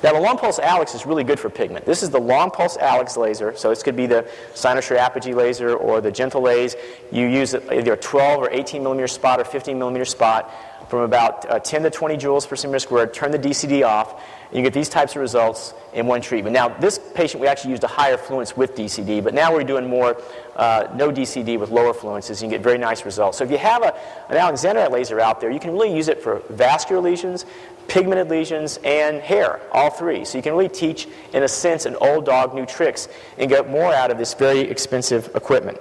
Now, 0.00 0.12
the 0.12 0.20
long 0.20 0.38
pulse 0.38 0.60
Alex 0.60 0.94
is 0.94 1.06
really 1.06 1.24
good 1.24 1.40
for 1.40 1.50
pigment. 1.50 1.84
This 1.84 2.04
is 2.04 2.10
the 2.10 2.20
long 2.20 2.52
pulse 2.52 2.76
Alex 2.76 3.16
laser, 3.16 3.56
so 3.56 3.70
this 3.70 3.82
could 3.82 3.96
be 3.96 4.06
the 4.06 4.28
Cynosure 4.54 4.96
apogee 4.96 5.34
laser 5.34 5.74
or 5.74 6.00
the 6.00 6.12
gentle 6.12 6.42
laser. 6.42 6.78
You 7.10 7.26
use 7.26 7.52
either 7.54 7.94
a 7.94 7.96
12 7.96 8.40
or 8.40 8.48
18 8.50 8.80
millimeter 8.80 9.08
spot 9.08 9.40
or 9.40 9.44
15 9.44 9.76
millimeter 9.76 10.04
spot 10.04 10.52
from 10.88 11.00
about 11.00 11.48
uh, 11.50 11.58
10 11.58 11.82
to 11.82 11.90
20 11.90 12.16
joules 12.16 12.48
per 12.48 12.56
centimeter 12.56 12.80
squared, 12.80 13.12
turn 13.12 13.30
the 13.30 13.38
DCD 13.38 13.86
off, 13.86 14.22
And 14.48 14.56
you 14.56 14.62
get 14.62 14.72
these 14.72 14.88
types 14.88 15.14
of 15.14 15.20
results 15.20 15.74
in 15.92 16.06
one 16.06 16.20
treatment. 16.20 16.54
Now, 16.54 16.68
this 16.68 16.98
patient, 17.14 17.40
we 17.40 17.46
actually 17.46 17.72
used 17.72 17.84
a 17.84 17.88
higher 17.88 18.16
fluence 18.16 18.56
with 18.56 18.74
DCD, 18.74 19.22
but 19.22 19.34
now 19.34 19.52
we're 19.52 19.64
doing 19.64 19.88
more 19.88 20.20
uh, 20.56 20.88
no 20.94 21.10
DCD 21.10 21.58
with 21.58 21.70
lower 21.70 21.92
fluences, 21.92 22.42
and 22.42 22.50
you 22.50 22.56
get 22.56 22.64
very 22.64 22.78
nice 22.78 23.04
results. 23.04 23.38
So 23.38 23.44
if 23.44 23.50
you 23.50 23.58
have 23.58 23.82
a, 23.82 23.94
an 24.30 24.36
alexandrite 24.36 24.90
laser 24.90 25.20
out 25.20 25.40
there, 25.40 25.50
you 25.50 25.60
can 25.60 25.72
really 25.72 25.94
use 25.94 26.08
it 26.08 26.22
for 26.22 26.42
vascular 26.48 27.02
lesions, 27.02 27.44
pigmented 27.86 28.28
lesions, 28.28 28.78
and 28.82 29.20
hair, 29.20 29.60
all 29.72 29.90
three. 29.90 30.24
So 30.24 30.38
you 30.38 30.42
can 30.42 30.52
really 30.52 30.68
teach, 30.68 31.06
in 31.34 31.42
a 31.42 31.48
sense, 31.48 31.84
an 31.84 31.96
old 31.96 32.24
dog 32.24 32.54
new 32.54 32.64
tricks 32.64 33.08
and 33.36 33.50
get 33.50 33.68
more 33.68 33.92
out 33.92 34.10
of 34.10 34.16
this 34.16 34.34
very 34.34 34.60
expensive 34.60 35.30
equipment. 35.34 35.78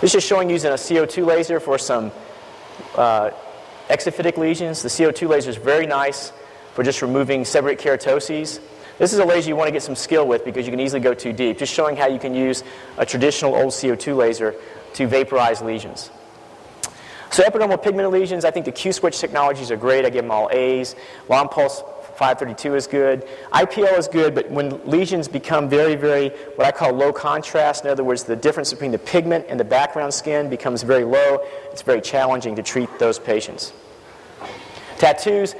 This 0.00 0.14
is 0.14 0.24
showing 0.24 0.48
using 0.48 0.70
a 0.70 0.76
CO2 0.76 1.26
laser 1.26 1.60
for 1.60 1.76
some 1.76 2.10
uh, 2.96 3.30
exophytic 3.88 4.36
lesions. 4.36 4.82
The 4.82 4.88
CO2 4.88 5.28
laser 5.28 5.50
is 5.50 5.56
very 5.56 5.86
nice 5.86 6.32
for 6.74 6.82
just 6.82 7.02
removing 7.02 7.42
seborrheic 7.42 7.80
keratoses. 7.80 8.60
This 8.98 9.12
is 9.12 9.18
a 9.18 9.24
laser 9.24 9.48
you 9.48 9.56
want 9.56 9.68
to 9.68 9.72
get 9.72 9.82
some 9.82 9.96
skill 9.96 10.26
with 10.26 10.44
because 10.44 10.66
you 10.66 10.70
can 10.70 10.80
easily 10.80 11.00
go 11.00 11.14
too 11.14 11.32
deep. 11.32 11.58
Just 11.58 11.72
showing 11.72 11.96
how 11.96 12.06
you 12.06 12.18
can 12.18 12.34
use 12.34 12.62
a 12.98 13.06
traditional 13.06 13.54
old 13.54 13.72
CO2 13.72 14.16
laser 14.16 14.54
to 14.94 15.06
vaporize 15.06 15.62
lesions. 15.62 16.10
So 17.30 17.44
epidermal 17.44 17.82
pigment 17.82 18.10
lesions, 18.10 18.44
I 18.44 18.50
think 18.50 18.66
the 18.66 18.72
Q-switch 18.72 19.18
technologies 19.20 19.70
are 19.70 19.76
great. 19.76 20.04
I 20.04 20.10
give 20.10 20.24
them 20.24 20.32
all 20.32 20.50
A's. 20.52 20.96
Long 21.28 21.48
pulse 21.48 21.82
532 22.20 22.74
is 22.74 22.86
good. 22.86 23.26
IPL 23.50 23.98
is 23.98 24.06
good, 24.06 24.34
but 24.34 24.50
when 24.50 24.78
lesions 24.86 25.26
become 25.26 25.70
very, 25.70 25.94
very, 25.94 26.28
what 26.56 26.66
I 26.66 26.70
call 26.70 26.92
low 26.92 27.14
contrast, 27.14 27.86
in 27.86 27.90
other 27.90 28.04
words, 28.04 28.24
the 28.24 28.36
difference 28.36 28.70
between 28.70 28.90
the 28.90 28.98
pigment 28.98 29.46
and 29.48 29.58
the 29.58 29.64
background 29.64 30.12
skin 30.12 30.50
becomes 30.50 30.82
very 30.82 31.04
low, 31.04 31.38
it's 31.72 31.80
very 31.80 32.02
challenging 32.02 32.54
to 32.56 32.62
treat 32.62 32.90
those 32.98 33.18
patients. 33.18 33.72
Tattoos, 34.98 35.54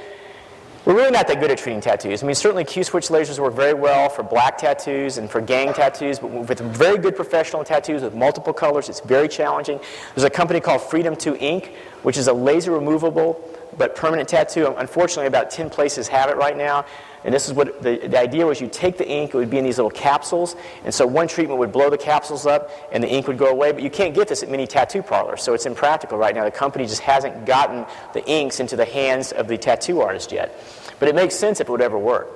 we're 0.85 0.93
really 0.93 1.09
not 1.09 1.27
that 1.29 1.39
good 1.39 1.49
at 1.49 1.57
treating 1.57 1.81
tattoos. 1.81 2.21
I 2.21 2.27
mean, 2.27 2.35
certainly 2.35 2.63
Q-switch 2.63 3.07
lasers 3.07 3.39
work 3.39 3.55
very 3.55 3.73
well 3.73 4.07
for 4.09 4.21
black 4.21 4.59
tattoos 4.59 5.17
and 5.17 5.27
for 5.27 5.41
gang 5.41 5.73
tattoos, 5.73 6.19
but 6.19 6.29
with 6.29 6.59
very 6.59 6.99
good 6.99 7.15
professional 7.15 7.63
tattoos 7.63 8.03
with 8.03 8.13
multiple 8.13 8.53
colors, 8.53 8.87
it's 8.87 8.99
very 8.99 9.27
challenging. 9.27 9.79
There's 10.13 10.25
a 10.25 10.29
company 10.29 10.59
called 10.59 10.83
Freedom 10.83 11.15
2 11.15 11.37
Ink, 11.37 11.73
which 12.03 12.17
is 12.17 12.27
a 12.27 12.33
laser 12.33 12.69
removable 12.69 13.50
but 13.77 13.95
permanent 13.95 14.29
tattoo. 14.29 14.73
Unfortunately, 14.77 15.27
about 15.27 15.51
10 15.51 15.69
places 15.69 16.07
have 16.07 16.29
it 16.29 16.37
right 16.37 16.57
now. 16.57 16.85
And 17.23 17.33
this 17.33 17.47
is 17.47 17.53
what 17.53 17.81
the, 17.83 17.97
the 18.07 18.19
idea 18.19 18.45
was 18.45 18.59
you 18.59 18.67
take 18.67 18.97
the 18.97 19.07
ink, 19.07 19.33
it 19.33 19.37
would 19.37 19.49
be 19.49 19.59
in 19.59 19.63
these 19.63 19.77
little 19.77 19.91
capsules, 19.91 20.55
and 20.83 20.93
so 20.93 21.05
one 21.05 21.27
treatment 21.27 21.59
would 21.59 21.71
blow 21.71 21.89
the 21.89 21.97
capsules 21.97 22.47
up 22.47 22.71
and 22.91 23.03
the 23.03 23.07
ink 23.07 23.27
would 23.27 23.37
go 23.37 23.47
away, 23.47 23.71
but 23.71 23.83
you 23.83 23.91
can't 23.91 24.15
get 24.15 24.27
this 24.27 24.41
at 24.41 24.49
many 24.49 24.65
tattoo 24.65 25.03
parlors, 25.03 25.43
so 25.43 25.53
it's 25.53 25.67
impractical 25.67 26.17
right 26.17 26.33
now. 26.33 26.43
The 26.43 26.51
company 26.51 26.85
just 26.85 27.01
hasn't 27.01 27.45
gotten 27.45 27.85
the 28.13 28.27
inks 28.27 28.59
into 28.59 28.75
the 28.75 28.85
hands 28.85 29.31
of 29.31 29.47
the 29.47 29.57
tattoo 29.57 30.01
artist 30.01 30.31
yet. 30.31 30.59
But 30.99 31.09
it 31.09 31.15
makes 31.15 31.35
sense 31.35 31.59
if 31.59 31.69
it 31.69 31.71
would 31.71 31.81
ever 31.81 31.97
work. 31.97 32.27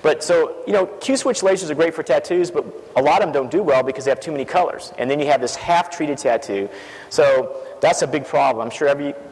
But 0.00 0.22
so, 0.22 0.62
you 0.66 0.72
know, 0.72 0.86
Q-switch 0.86 1.40
lasers 1.40 1.70
are 1.70 1.74
great 1.74 1.94
for 1.94 2.02
tattoos, 2.02 2.50
but 2.50 2.64
a 2.94 3.02
lot 3.02 3.20
of 3.20 3.26
them 3.26 3.32
don't 3.32 3.50
do 3.50 3.62
well 3.62 3.82
because 3.82 4.04
they 4.04 4.10
have 4.10 4.20
too 4.20 4.30
many 4.30 4.44
colors. 4.44 4.92
And 4.96 5.10
then 5.10 5.18
you 5.18 5.26
have 5.26 5.40
this 5.40 5.56
half-treated 5.56 6.18
tattoo. 6.18 6.68
So 7.08 7.66
that's 7.80 8.02
a 8.02 8.06
big 8.06 8.24
problem. 8.24 8.64
I'm 8.64 8.70
sure 8.70 8.88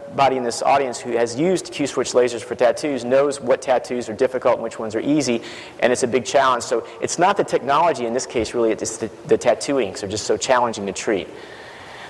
everybody 0.06 0.36
in 0.36 0.44
this 0.44 0.62
audience 0.62 1.00
who 1.00 1.10
has 1.12 1.38
used 1.38 1.72
Q-switch 1.72 2.12
lasers 2.12 2.42
for 2.42 2.54
tattoos 2.54 3.04
knows 3.04 3.40
what 3.40 3.60
tattoos 3.60 4.08
are 4.08 4.14
difficult 4.14 4.54
and 4.54 4.62
which 4.62 4.78
ones 4.78 4.94
are 4.94 5.00
easy, 5.00 5.42
and 5.80 5.92
it's 5.92 6.04
a 6.04 6.06
big 6.08 6.24
challenge. 6.24 6.62
So 6.62 6.86
it's 7.02 7.18
not 7.18 7.36
the 7.36 7.44
technology 7.44 8.06
in 8.06 8.14
this 8.14 8.24
case, 8.24 8.54
really, 8.54 8.70
it's 8.70 8.98
the, 8.98 9.10
the 9.26 9.36
tattoo 9.36 9.80
inks 9.80 10.04
are 10.04 10.08
just 10.08 10.24
so 10.24 10.36
challenging 10.36 10.86
to 10.86 10.92
treat. 10.92 11.28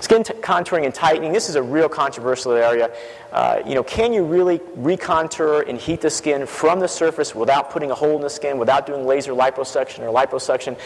Skin 0.01 0.23
contouring 0.23 0.85
and 0.85 0.95
tightening, 0.95 1.33
this 1.33 1.49
is 1.49 1.55
a 1.55 1.63
real 1.63 1.89
controversial 1.89 2.53
area. 2.53 2.91
Uh, 3.33 3.63
you 3.67 3.75
know, 3.75 3.83
can 3.83 4.13
you 4.13 4.25
really 4.25 4.61
recontour 4.77 5.63
and 5.63 5.79
heat 5.79 6.01
the 6.01 6.11
skin 6.11 6.47
from 6.47 6.81
the 6.81 6.89
surface 6.89 7.35
without 7.35 7.71
putting 7.71 7.91
a 7.91 7.95
hole 7.95 8.17
in 8.17 8.23
the 8.23 8.31
skin, 8.31 8.59
without 8.59 8.87
doing 8.87 9.05
laser 9.05 9.33
liposuction 9.33 10.01
or 10.01 10.13
liposuction? 10.13 10.79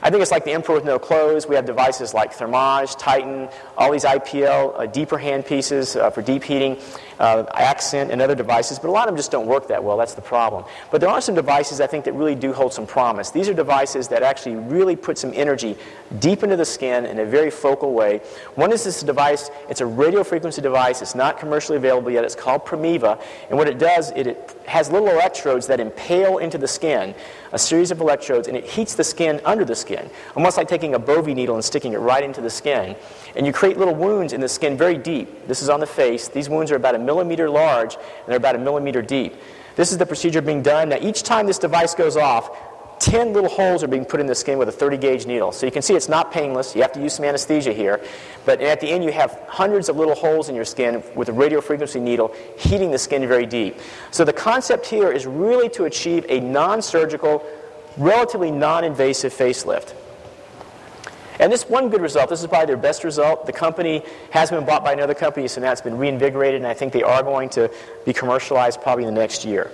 I 0.00 0.10
think 0.10 0.22
it's 0.22 0.30
like 0.30 0.44
the 0.44 0.52
emperor 0.52 0.76
with 0.76 0.84
no 0.84 0.98
clothes. 0.98 1.48
We 1.48 1.56
have 1.56 1.66
devices 1.66 2.14
like 2.14 2.32
Thermage, 2.32 2.96
Titan, 2.96 3.48
all 3.76 3.90
these 3.90 4.04
IPL, 4.04 4.78
uh, 4.78 4.86
deeper 4.86 5.18
hand 5.18 5.44
pieces 5.44 5.96
uh, 5.96 6.10
for 6.10 6.22
deep 6.22 6.44
heating, 6.44 6.78
uh, 7.18 7.44
Accent, 7.52 8.12
and 8.12 8.22
other 8.22 8.36
devices, 8.36 8.78
but 8.78 8.88
a 8.88 8.92
lot 8.92 9.08
of 9.08 9.12
them 9.12 9.16
just 9.16 9.32
don't 9.32 9.48
work 9.48 9.66
that 9.68 9.82
well. 9.82 9.96
That's 9.96 10.14
the 10.14 10.22
problem. 10.22 10.64
But 10.92 11.00
there 11.00 11.10
are 11.10 11.20
some 11.20 11.34
devices 11.34 11.80
I 11.80 11.88
think 11.88 12.04
that 12.04 12.12
really 12.12 12.36
do 12.36 12.52
hold 12.52 12.72
some 12.72 12.86
promise. 12.86 13.32
These 13.32 13.48
are 13.48 13.54
devices 13.54 14.06
that 14.08 14.22
actually 14.22 14.54
really 14.54 14.94
put 14.94 15.18
some 15.18 15.32
energy 15.34 15.76
deep 16.20 16.44
into 16.44 16.54
the 16.54 16.64
skin 16.64 17.04
in 17.04 17.18
a 17.18 17.24
very 17.24 17.50
focal 17.50 17.92
way. 17.92 18.20
One 18.54 18.72
is 18.72 18.84
this 18.84 19.02
device, 19.02 19.50
it's 19.68 19.80
a 19.80 19.86
radio 19.86 20.22
frequency 20.22 20.62
device, 20.62 21.02
it's 21.02 21.16
not 21.16 21.40
commercially 21.40 21.76
available 21.76 21.87
yet, 22.10 22.24
it's 22.24 22.34
called 22.34 22.64
Primaeva, 22.64 23.20
and 23.48 23.58
what 23.58 23.68
it 23.68 23.78
does, 23.78 24.10
it, 24.12 24.26
it 24.26 24.56
has 24.66 24.90
little 24.90 25.08
electrodes 25.08 25.66
that 25.66 25.80
impale 25.80 26.38
into 26.38 26.58
the 26.58 26.68
skin, 26.68 27.14
a 27.52 27.58
series 27.58 27.90
of 27.90 28.00
electrodes, 28.00 28.48
and 28.48 28.56
it 28.56 28.64
heats 28.64 28.94
the 28.94 29.04
skin 29.04 29.40
under 29.44 29.64
the 29.64 29.74
skin, 29.74 30.10
almost 30.36 30.56
like 30.56 30.68
taking 30.68 30.94
a 30.94 30.98
bovie 30.98 31.34
needle 31.34 31.54
and 31.54 31.64
sticking 31.64 31.94
it 31.94 31.98
right 31.98 32.22
into 32.22 32.40
the 32.40 32.50
skin. 32.50 32.94
And 33.36 33.46
you 33.46 33.52
create 33.52 33.78
little 33.78 33.94
wounds 33.94 34.32
in 34.32 34.40
the 34.40 34.48
skin 34.48 34.76
very 34.76 34.98
deep. 34.98 35.46
This 35.48 35.62
is 35.62 35.68
on 35.68 35.80
the 35.80 35.86
face. 35.86 36.28
These 36.28 36.48
wounds 36.48 36.70
are 36.70 36.76
about 36.76 36.94
a 36.94 36.98
millimeter 36.98 37.48
large, 37.48 37.94
and 37.94 38.26
they're 38.26 38.36
about 38.36 38.56
a 38.56 38.58
millimeter 38.58 39.02
deep. 39.02 39.34
This 39.76 39.92
is 39.92 39.98
the 39.98 40.06
procedure 40.06 40.42
being 40.42 40.62
done. 40.62 40.88
Now, 40.88 40.98
each 41.00 41.22
time 41.22 41.46
this 41.46 41.58
device 41.58 41.94
goes 41.94 42.16
off, 42.16 42.50
10 43.00 43.32
little 43.32 43.50
holes 43.50 43.82
are 43.82 43.88
being 43.88 44.04
put 44.04 44.20
in 44.20 44.26
the 44.26 44.34
skin 44.34 44.58
with 44.58 44.68
a 44.68 44.72
30 44.72 44.96
gauge 44.98 45.26
needle. 45.26 45.52
So 45.52 45.66
you 45.66 45.72
can 45.72 45.82
see 45.82 45.94
it's 45.94 46.08
not 46.08 46.32
painless. 46.32 46.74
You 46.74 46.82
have 46.82 46.92
to 46.92 47.02
use 47.02 47.14
some 47.14 47.24
anesthesia 47.24 47.72
here. 47.72 48.00
But 48.44 48.60
at 48.60 48.80
the 48.80 48.88
end, 48.88 49.04
you 49.04 49.12
have 49.12 49.38
hundreds 49.48 49.88
of 49.88 49.96
little 49.96 50.14
holes 50.14 50.48
in 50.48 50.54
your 50.54 50.64
skin 50.64 51.02
with 51.14 51.28
a 51.28 51.32
radio 51.32 51.60
frequency 51.60 52.00
needle 52.00 52.34
heating 52.58 52.90
the 52.90 52.98
skin 52.98 53.26
very 53.26 53.46
deep. 53.46 53.76
So 54.10 54.24
the 54.24 54.32
concept 54.32 54.86
here 54.86 55.10
is 55.10 55.26
really 55.26 55.68
to 55.70 55.84
achieve 55.84 56.26
a 56.28 56.40
non 56.40 56.82
surgical, 56.82 57.44
relatively 57.96 58.50
non 58.50 58.84
invasive 58.84 59.32
facelift. 59.32 59.94
And 61.40 61.52
this 61.52 61.68
one 61.68 61.88
good 61.88 62.00
result, 62.00 62.30
this 62.30 62.40
is 62.40 62.46
probably 62.48 62.66
their 62.66 62.76
best 62.76 63.04
result. 63.04 63.46
The 63.46 63.52
company 63.52 64.02
has 64.30 64.50
been 64.50 64.64
bought 64.64 64.84
by 64.84 64.92
another 64.92 65.14
company, 65.14 65.46
so 65.46 65.60
now 65.60 65.70
it's 65.70 65.80
been 65.80 65.96
reinvigorated, 65.96 66.60
and 66.60 66.66
I 66.66 66.74
think 66.74 66.92
they 66.92 67.04
are 67.04 67.22
going 67.22 67.48
to 67.50 67.70
be 68.04 68.12
commercialized 68.12 68.80
probably 68.80 69.04
in 69.04 69.14
the 69.14 69.20
next 69.20 69.44
year. 69.44 69.70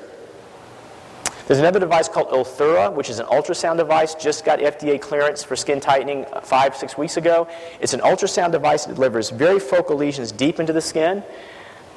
There's 1.47 1.61
another 1.61 1.79
device 1.79 2.09
called 2.09 2.29
Ulthera, 2.31 2.91
which 2.91 3.11
is 3.11 3.19
an 3.19 3.27
ultrasound 3.27 3.77
device, 3.77 4.15
just 4.15 4.47
got 4.47 4.61
FDA 4.61 4.99
clearance 4.99 5.45
for 5.45 5.57
skin 5.57 5.79
tightening 5.79 6.25
uh, 6.33 6.41
five, 6.41 6.75
six 6.75 6.97
weeks 6.97 7.19
ago. 7.19 7.47
It's 7.81 7.93
an 7.93 8.01
ultrasound 8.01 8.53
device 8.53 8.87
that 8.87 8.95
delivers 8.95 9.29
very 9.29 9.61
focal 9.61 9.97
lesions 9.97 10.33
deep 10.33 10.59
into 10.59 10.73
the 10.73 10.81
skin. 10.81 11.23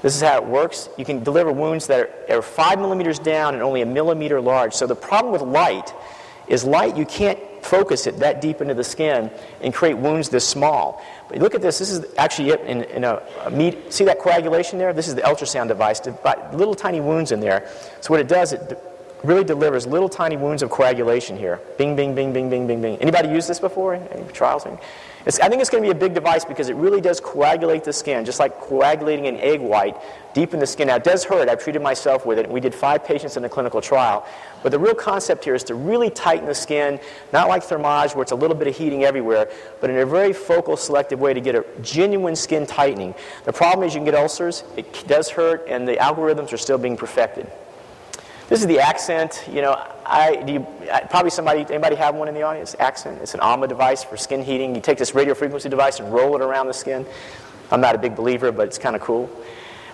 This 0.02 0.18
is 0.18 0.22
how 0.22 0.36
it 0.36 0.46
works. 0.46 0.90
You 0.98 1.06
can 1.06 1.24
deliver 1.24 1.50
wounds 1.50 1.88
that 1.88 2.28
are, 2.30 2.40
are 2.40 2.42
five 2.42 2.78
millimeters 2.78 3.20
down 3.20 3.54
and 3.54 3.64
only 3.64 3.82
a 3.82 3.86
millimeter 3.86 4.42
large. 4.42 4.74
So 4.74 4.86
the 4.86 4.96
problem 4.96 5.32
with 5.32 5.42
light 5.42 5.94
is 6.50 6.66
light, 6.66 6.98
you 6.98 7.06
can't 7.06 7.40
focus 7.64 8.06
it 8.06 8.20
that 8.20 8.42
deep 8.42 8.60
into 8.62 8.74
the 8.74 8.84
skin 8.84 9.32
and 9.62 9.74
create 9.74 9.98
wounds 9.98 10.28
this 10.28 10.48
small. 10.48 11.02
But 11.30 11.40
look 11.40 11.56
at 11.56 11.62
this. 11.62 11.80
This 11.80 11.90
is 11.90 12.06
actually 12.18 12.50
it 12.50 12.62
in, 12.62 12.84
in 12.84 13.06
a, 13.06 13.22
a 13.46 13.50
meat. 13.50 13.94
See 13.94 14.04
that 14.06 14.20
coagulation 14.20 14.78
there? 14.78 14.92
This 14.92 15.08
is 15.08 15.16
the 15.16 15.22
ultrasound 15.22 15.70
device. 15.70 16.02
Little 16.54 16.76
tiny 16.76 17.00
wounds 17.00 17.32
in 17.32 17.40
there. 17.40 17.70
So 18.02 18.12
what 18.12 18.20
it 18.20 18.28
does, 18.28 18.52
it 18.54 18.87
really 19.24 19.44
delivers 19.44 19.88
little 19.88 20.10
tiny 20.10 20.38
wounds 20.38 20.62
of 20.62 20.70
coagulation 20.70 21.38
here. 21.38 21.60
Bing, 21.78 21.96
bing, 21.96 22.16
bing, 22.16 22.34
bing, 22.34 22.50
bing, 22.50 22.68
bing, 22.68 22.82
bing. 22.82 22.98
Anybody 22.98 23.30
use 23.30 23.48
this 23.48 23.60
before? 23.60 23.96
Any 23.96 24.24
trials? 24.32 24.66
It's, 25.26 25.40
I 25.40 25.50
think 25.50 25.60
it's 25.60 25.70
going 25.70 25.84
to 25.84 25.88
be 25.88 25.92
a 25.92 26.00
big 26.00 26.14
device 26.14 26.46
because 26.46 26.70
it 26.70 26.76
really 26.76 27.02
does 27.02 27.20
coagulate 27.20 27.84
the 27.84 27.92
skin, 27.92 28.24
just 28.24 28.40
like 28.40 28.62
coagulating 28.62 29.28
an 29.28 29.36
egg 29.38 29.60
white 29.60 29.98
deep 30.34 30.54
in 30.54 30.60
the 30.60 30.68
skin. 30.68 30.88
Now, 30.88 30.96
it 30.96 31.04
does 31.04 31.26
hurt. 31.26 31.50
I've 31.50 31.62
treated 31.62 31.82
myself 31.82 32.26
with 32.26 32.38
it. 32.38 32.50
We 32.50 32.62
did 32.62 32.74
five 32.74 33.04
patients 33.04 33.36
in 33.36 33.44
a 33.44 33.50
clinical 33.50 33.82
trial. 33.82 34.26
But 34.64 34.72
the 34.72 34.80
real 34.80 34.94
concept 34.94 35.44
here 35.44 35.56
is 35.56 35.64
to 35.66 35.76
really 35.76 36.10
tighten 36.10 36.46
the 36.46 36.56
skin, 36.56 37.00
not 37.34 37.50
like 37.50 37.64
Thermage, 37.64 38.16
where 38.16 38.22
it's 38.22 38.32
a 38.32 38.36
little 38.36 38.56
bit 38.56 38.68
of 38.68 38.78
heating 38.78 39.04
everywhere, 39.04 39.50
but 39.82 39.90
in 39.90 39.98
a 39.98 40.06
very 40.06 40.32
focal, 40.32 40.78
selective 40.78 41.20
way 41.20 41.34
to 41.34 41.42
get 41.42 41.56
a 41.56 41.66
genuine 41.82 42.36
skin 42.36 42.66
tightening. 42.66 43.16
The 43.46 43.54
problem 43.54 43.86
is 43.86 43.96
you 43.96 44.00
can 44.00 44.06
get 44.06 44.16
ulcers. 44.16 44.64
It 44.78 45.08
does 45.08 45.30
hurt, 45.30 45.66
and 45.68 45.88
the 45.88 45.96
algorithms 45.96 46.54
are 46.54 46.58
still 46.58 46.78
being 46.78 46.96
perfected. 46.96 47.52
This 48.48 48.62
is 48.62 48.68
the 48.68 48.80
accent. 48.80 49.44
You 49.52 49.62
know, 49.62 49.74
I, 50.06 50.38
do 50.38 50.54
you, 50.54 50.68
probably 51.10 51.32
somebody, 51.32 51.66
anybody 51.70 51.98
have 51.98 52.16
one 52.16 52.30
in 52.30 52.34
the 52.34 52.44
audience? 52.44 52.78
Accent. 52.80 53.20
It's 53.22 53.34
an 53.34 53.42
Alma 53.42 53.68
device 53.68 54.06
for 54.06 54.16
skin 54.16 54.42
heating. 54.42 54.74
You 54.74 54.80
take 54.80 54.98
this 54.98 55.14
radio 55.14 55.34
frequency 55.34 55.68
device 55.68 56.00
and 56.00 56.14
roll 56.14 56.34
it 56.36 56.42
around 56.42 56.68
the 56.68 56.74
skin. 56.74 57.06
I'm 57.72 57.82
not 57.82 57.94
a 57.94 57.98
big 57.98 58.16
believer, 58.16 58.54
but 58.54 58.68
it's 58.68 58.78
kind 58.78 58.96
of 58.96 59.02
cool. 59.02 59.30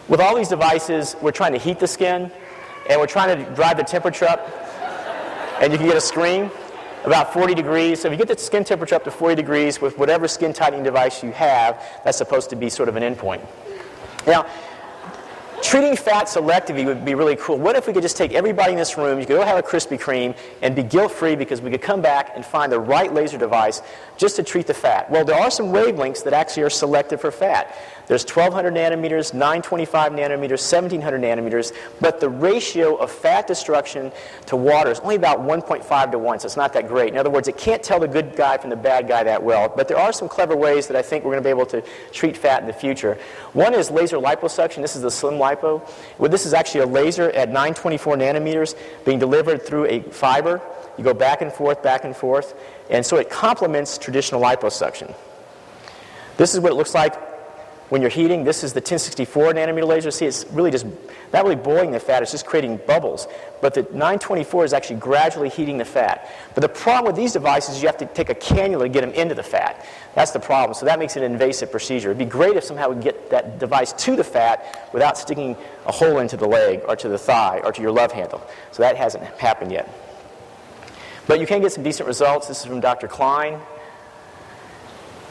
With 0.07 0.19
all 0.19 0.35
these 0.35 0.49
devices, 0.49 1.15
we're 1.19 1.31
trying 1.31 1.53
to 1.53 1.57
heat 1.57 1.79
the 1.79 1.87
skin, 1.87 2.31
and 2.89 2.99
we're 2.99 3.07
trying 3.07 3.43
to 3.43 3.55
drive 3.55 3.77
the 3.77 3.83
temperature 3.83 4.25
up, 4.25 4.47
and 5.59 5.71
you 5.71 5.79
can 5.79 5.87
get 5.87 5.97
a 5.97 6.01
screen 6.01 6.51
about 7.05 7.33
40 7.33 7.55
degrees. 7.55 8.01
So 8.01 8.07
if 8.07 8.11
you 8.11 8.17
get 8.17 8.27
the 8.27 8.41
skin 8.41 8.63
temperature 8.63 8.95
up 8.95 9.03
to 9.05 9.11
40 9.11 9.35
degrees 9.35 9.81
with 9.81 9.97
whatever 9.97 10.27
skin 10.27 10.53
tightening 10.53 10.83
device 10.83 11.23
you 11.23 11.31
have, 11.31 11.83
that's 12.03 12.19
supposed 12.19 12.51
to 12.51 12.55
be 12.55 12.69
sort 12.69 12.87
of 12.87 12.95
an 12.97 13.03
endpoint. 13.03 13.41
Now, 14.27 14.45
treating 15.73 15.97
fat 15.97 16.27
selectively 16.27 16.85
would 16.85 17.03
be 17.03 17.15
really 17.15 17.35
cool. 17.35 17.57
What 17.57 17.75
if 17.75 17.87
we 17.87 17.93
could 17.93 18.03
just 18.03 18.15
take 18.15 18.31
everybody 18.33 18.73
in 18.73 18.77
this 18.77 18.95
room, 18.95 19.19
you 19.19 19.25
could 19.25 19.37
go 19.37 19.41
have 19.41 19.57
a 19.57 19.63
Krispy 19.63 19.99
Kreme 19.99 20.37
and 20.61 20.75
be 20.75 20.83
guilt-free 20.83 21.35
because 21.35 21.61
we 21.61 21.71
could 21.71 21.81
come 21.81 21.99
back 21.99 22.31
and 22.35 22.45
find 22.45 22.71
the 22.71 22.79
right 22.79 23.11
laser 23.11 23.39
device 23.39 23.81
just 24.15 24.35
to 24.35 24.43
treat 24.43 24.67
the 24.67 24.75
fat? 24.75 25.09
Well, 25.09 25.25
there 25.25 25.35
are 25.35 25.49
some 25.49 25.69
wavelengths 25.69 26.23
that 26.25 26.33
actually 26.33 26.61
are 26.61 26.69
selective 26.69 27.21
for 27.21 27.31
fat. 27.31 27.75
There's 28.07 28.25
1200 28.25 28.73
nanometers, 28.73 29.33
925 29.33 30.11
nanometers, 30.11 30.71
1700 30.71 31.21
nanometers, 31.21 31.73
but 32.01 32.19
the 32.19 32.29
ratio 32.29 32.95
of 32.95 33.09
fat 33.09 33.47
destruction 33.47 34.11
to 34.47 34.57
water 34.57 34.91
is 34.91 34.99
only 34.99 35.15
about 35.15 35.39
1.5 35.39 36.11
to 36.11 36.19
1, 36.19 36.39
so 36.39 36.45
it's 36.45 36.57
not 36.57 36.73
that 36.73 36.89
great. 36.89 37.13
In 37.13 37.17
other 37.17 37.29
words, 37.29 37.47
it 37.47 37.57
can't 37.57 37.81
tell 37.81 38.01
the 38.01 38.07
good 38.07 38.35
guy 38.35 38.57
from 38.57 38.71
the 38.71 38.75
bad 38.75 39.07
guy 39.07 39.23
that 39.23 39.41
well, 39.41 39.71
but 39.73 39.87
there 39.87 39.97
are 39.97 40.11
some 40.11 40.27
clever 40.27 40.55
ways 40.55 40.87
that 40.87 40.97
I 40.97 41.01
think 41.01 41.23
we're 41.23 41.31
going 41.31 41.43
to 41.43 41.47
be 41.47 41.49
able 41.49 41.65
to 41.67 41.81
treat 42.11 42.35
fat 42.35 42.61
in 42.61 42.67
the 42.67 42.73
future. 42.73 43.17
One 43.53 43.73
is 43.73 43.89
laser 43.89 44.17
liposuction. 44.17 44.81
This 44.81 44.97
is 44.97 45.01
the 45.01 45.11
slim 45.11 45.35
lipo. 45.35 45.89
Well, 46.17 46.29
this 46.29 46.45
is 46.45 46.53
actually 46.53 46.81
a 46.81 46.87
laser 46.87 47.29
at 47.31 47.47
924 47.47 48.17
nanometers 48.17 48.75
being 49.05 49.19
delivered 49.19 49.65
through 49.65 49.85
a 49.85 50.01
fiber. 50.01 50.61
You 50.97 51.05
go 51.05 51.13
back 51.13 51.41
and 51.41 51.51
forth, 51.51 51.81
back 51.81 52.03
and 52.03 52.15
forth, 52.15 52.53
and 52.89 53.05
so 53.05 53.15
it 53.15 53.29
complements 53.29 53.97
traditional 53.97 54.41
liposuction. 54.41 55.15
This 56.35 56.53
is 56.53 56.59
what 56.59 56.71
it 56.73 56.75
looks 56.75 56.93
like 56.93 57.32
when 57.93 58.01
you're 58.01 58.09
heating, 58.09 58.43
this 58.43 58.63
is 58.63 58.73
the 58.73 58.79
1064 58.79 59.53
nanometer 59.53 59.85
laser. 59.85 60.09
See, 60.09 60.25
it's 60.25 60.47
really 60.47 60.71
just 60.71 60.87
not 61.31 61.43
really 61.43 61.55
boiling 61.55 61.91
the 61.91 61.99
fat, 61.99 62.23
it's 62.23 62.31
just 62.31 62.43
creating 62.43 62.77
bubbles. 62.87 63.27
But 63.61 63.75
the 63.75 63.83
924 63.83 64.65
is 64.65 64.73
actually 64.73 64.95
gradually 64.95 65.47
heating 65.47 65.77
the 65.77 65.85
fat. 65.85 66.27
But 66.55 66.61
the 66.61 66.69
problem 66.69 67.05
with 67.05 67.15
these 67.15 67.33
devices 67.33 67.75
is 67.75 67.83
you 67.83 67.87
have 67.87 67.99
to 67.99 68.07
take 68.07 68.31
a 68.31 68.33
cannula 68.33 68.79
to 68.79 68.89
get 68.89 69.01
them 69.01 69.11
into 69.11 69.35
the 69.35 69.43
fat. 69.43 69.85
That's 70.15 70.31
the 70.31 70.39
problem. 70.39 70.73
So 70.73 70.87
that 70.87 70.97
makes 70.97 71.17
it 71.17 71.21
an 71.21 71.33
invasive 71.33 71.69
procedure. 71.69 72.09
It'd 72.09 72.17
be 72.17 72.25
great 72.25 72.57
if 72.57 72.63
somehow 72.63 72.89
we 72.89 72.99
get 72.99 73.29
that 73.29 73.59
device 73.59 73.93
to 73.93 74.15
the 74.15 74.23
fat 74.23 74.89
without 74.91 75.15
sticking 75.15 75.55
a 75.85 75.91
hole 75.91 76.17
into 76.17 76.35
the 76.35 76.47
leg 76.47 76.81
or 76.87 76.95
to 76.95 77.07
the 77.07 77.19
thigh 77.19 77.61
or 77.63 77.71
to 77.71 77.79
your 77.79 77.91
love 77.91 78.11
handle. 78.11 78.41
So 78.71 78.81
that 78.81 78.97
hasn't 78.97 79.23
happened 79.37 79.71
yet. 79.71 79.87
But 81.27 81.39
you 81.39 81.45
can 81.45 81.61
get 81.61 81.71
some 81.71 81.83
decent 81.83 82.07
results. 82.07 82.47
This 82.47 82.61
is 82.61 82.65
from 82.65 82.79
Dr. 82.79 83.07
Klein. 83.07 83.61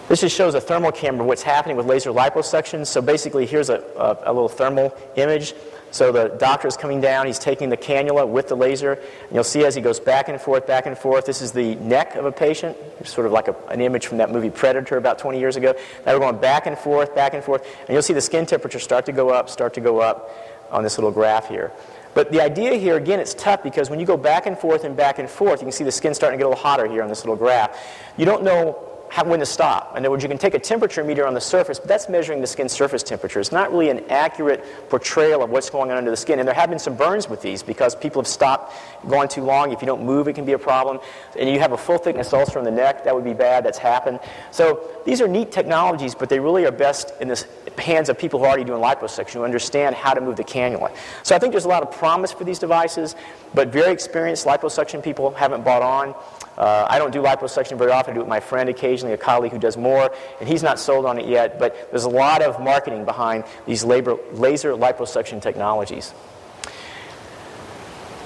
This 0.09 0.21
just 0.21 0.37
shows 0.37 0.55
a 0.55 0.61
thermal 0.61 0.93
camera 0.93 1.25
what's 1.25 1.43
happening 1.43 1.77
with 1.77 1.87
laser 1.87 2.11
liposuction. 2.11 2.87
So 2.87 3.01
basically, 3.01 3.47
here's 3.47 3.71
a, 3.71 3.79
a, 3.97 4.31
a 4.31 4.33
little 4.33 4.49
thermal 4.49 4.97
image. 5.17 5.55
So 5.93 6.11
the 6.11 6.29
doctor 6.29 6.67
is 6.67 6.77
coming 6.77 7.03
down, 7.03 7.27
he's 7.27 7.39
taking 7.39 7.69
the 7.69 7.77
cannula 7.77 8.27
with 8.27 8.49
the 8.49 8.57
laser, 8.57 8.93
and 8.93 9.33
you'll 9.33 9.45
see 9.45 9.63
as 9.67 9.75
he 9.75 9.83
goes 9.83 10.01
back 10.01 10.31
and 10.31 10.41
forth, 10.41 10.67
back 10.67 10.87
and 10.87 10.97
forth. 10.97 11.27
This 11.27 11.43
is 11.43 11.53
the 11.53 11.75
neck 11.77 12.15
of 12.15 12.25
a 12.25 12.33
patient, 12.33 12.79
sort 13.05 13.27
of 13.27 13.33
like 13.33 13.49
a, 13.49 13.57
an 13.69 13.83
image 13.83 14.07
from 14.07 14.17
that 14.17 14.31
movie 14.31 14.49
Predator 14.49 14.97
about 14.97 15.19
20 15.19 15.39
years 15.39 15.57
ago. 15.57 15.75
Now 16.07 16.15
we're 16.15 16.21
going 16.21 16.39
back 16.39 16.67
and 16.67 16.79
forth, 16.79 17.15
back 17.15 17.35
and 17.35 17.45
forth, 17.45 17.67
and 17.81 17.91
you'll 17.91 18.03
see 18.03 18.15
the 18.15 18.23
skin 18.23 18.47
temperature 18.47 18.79
start 18.79 19.05
to 19.05 19.13
go 19.13 19.29
up, 19.29 19.51
start 19.51 19.75
to 19.75 19.83
go 19.83 20.01
up 20.01 20.31
on 20.71 20.83
this 20.83 20.97
little 20.97 21.11
graph 21.11 21.49
here. 21.49 21.73
But 22.15 22.33
the 22.33 22.41
idea 22.41 22.75
here, 22.77 22.97
again, 22.97 23.21
it's 23.21 23.35
tough 23.35 23.63
because 23.63 23.91
when 23.91 24.01
you 24.01 24.07
go 24.07 24.17
back 24.17 24.47
and 24.47 24.59
forth 24.59 24.85
and 24.85 24.97
back 24.97 25.19
and 25.19 25.29
forth, 25.29 25.61
you 25.61 25.67
can 25.67 25.73
see 25.73 25.85
the 25.85 25.93
skin 25.93 26.15
starting 26.15 26.39
to 26.39 26.43
get 26.43 26.47
a 26.47 26.51
little 26.51 26.63
hotter 26.63 26.87
here 26.87 27.03
on 27.03 27.11
this 27.11 27.23
little 27.23 27.37
graph. 27.37 27.79
You 28.17 28.25
don't 28.25 28.43
know 28.43 28.92
how, 29.13 29.25
when 29.25 29.41
to 29.41 29.47
stop. 29.47 29.95
In 29.95 29.99
other 29.99 30.11
words, 30.11 30.23
you 30.23 30.29
can 30.31 30.39
take 30.39 30.55
a 30.55 30.59
temperature 30.59 31.05
meter 31.05 31.27
on 31.27 31.35
the 31.35 31.41
surface, 31.41 31.79
but 31.79 31.87
that's 31.87 32.09
measuring 32.09 32.41
the 32.41 32.47
skin 32.47 32.67
surface 32.67 33.03
temperature. 33.03 33.41
It's 33.41 33.53
not 33.53 33.71
really 33.71 33.91
an 33.91 34.01
accurate 34.09 34.65
portrayal 34.89 35.43
of 35.43 35.51
what's 35.51 35.69
going 35.69 35.91
on 35.91 35.99
under 35.99 36.11
the 36.11 36.17
skin. 36.17 36.39
And 36.39 36.49
there 36.49 36.55
have 36.55 36.71
been 36.71 36.79
some 36.79 36.97
burns 36.97 37.29
with 37.29 37.43
these 37.43 37.63
because 37.63 37.95
people 37.95 38.23
have 38.23 38.27
stopped 38.27 38.75
going 39.07 39.29
too 39.29 39.43
long. 39.43 39.71
If 39.71 39.83
you 39.83 39.87
don't 39.87 40.03
move, 40.03 40.29
it 40.29 40.33
can 40.33 40.47
be 40.47 40.55
a 40.55 40.59
problem. 40.59 40.99
And 41.39 41.47
you 41.47 41.61
have 41.61 41.73
a 41.73 41.77
full 41.77 41.99
thickness 41.99 42.33
ulcer 42.33 42.59
on 42.59 42.65
the 42.65 42.71
neck, 42.71 43.05
that 43.05 43.15
would 43.15 43.23
be 43.23 43.35
bad. 43.35 43.67
That's 43.67 43.77
happened. 43.77 44.19
So 44.51 44.89
these 45.05 45.21
are 45.21 45.29
neat 45.29 45.53
technologies, 45.53 46.15
but 46.15 46.31
they 46.31 46.41
really 46.41 46.65
are 46.65 46.73
best 46.73 47.13
in 47.21 47.29
the 47.29 47.47
hands 47.77 48.09
of 48.09 48.17
people 48.17 48.39
who 48.39 48.47
are 48.47 48.49
already 48.49 48.65
doing 48.65 48.81
liposuction, 48.81 49.35
who 49.35 49.45
understand 49.45 49.95
how 49.95 50.15
to 50.15 50.23
move 50.23 50.37
the 50.37 50.45
cannula. 50.45 50.91
So 51.23 51.37
I 51.37 51.39
think 51.39 51.53
there's 51.53 51.67
a 51.67 51.69
lot 51.69 51.83
of 51.83 51.91
promise 51.91 52.33
for 52.33 52.45
these 52.45 52.59
devices, 52.59 53.15
but 53.53 53.69
very 53.69 53.93
experienced 53.93 54.47
liposuction 54.47 55.05
people 55.05 55.33
haven't 55.33 55.65
bought 55.65 55.83
on. 55.83 56.15
Uh, 56.57 56.87
I 56.89 56.99
don't 56.99 57.13
do 57.13 57.23
liposuction 57.23 57.79
very 57.79 57.93
often. 57.93 58.13
I 58.13 58.15
do 58.15 58.21
it 58.21 58.25
with 58.25 58.29
my 58.29 58.41
friend 58.41 58.69
occasionally, 58.69 59.15
a 59.15 59.19
colleague 59.19 59.53
who 59.53 59.59
does 59.59 59.77
more, 59.77 60.13
and 60.39 60.49
he's 60.49 60.63
not 60.63 60.79
sold 60.79 61.07
on 61.07 61.19
it 61.19 61.27
yet. 61.27 61.59
But 61.59 61.91
there's 61.91 62.05
a 62.05 62.11
lot 62.11 62.43
of 62.43 62.61
marketing 62.61 63.05
behind 63.05 63.45
these 63.67 63.85
labor, 63.85 64.17
laser 64.33 64.73
liposuction 64.73 65.41
technologies. 65.41 66.13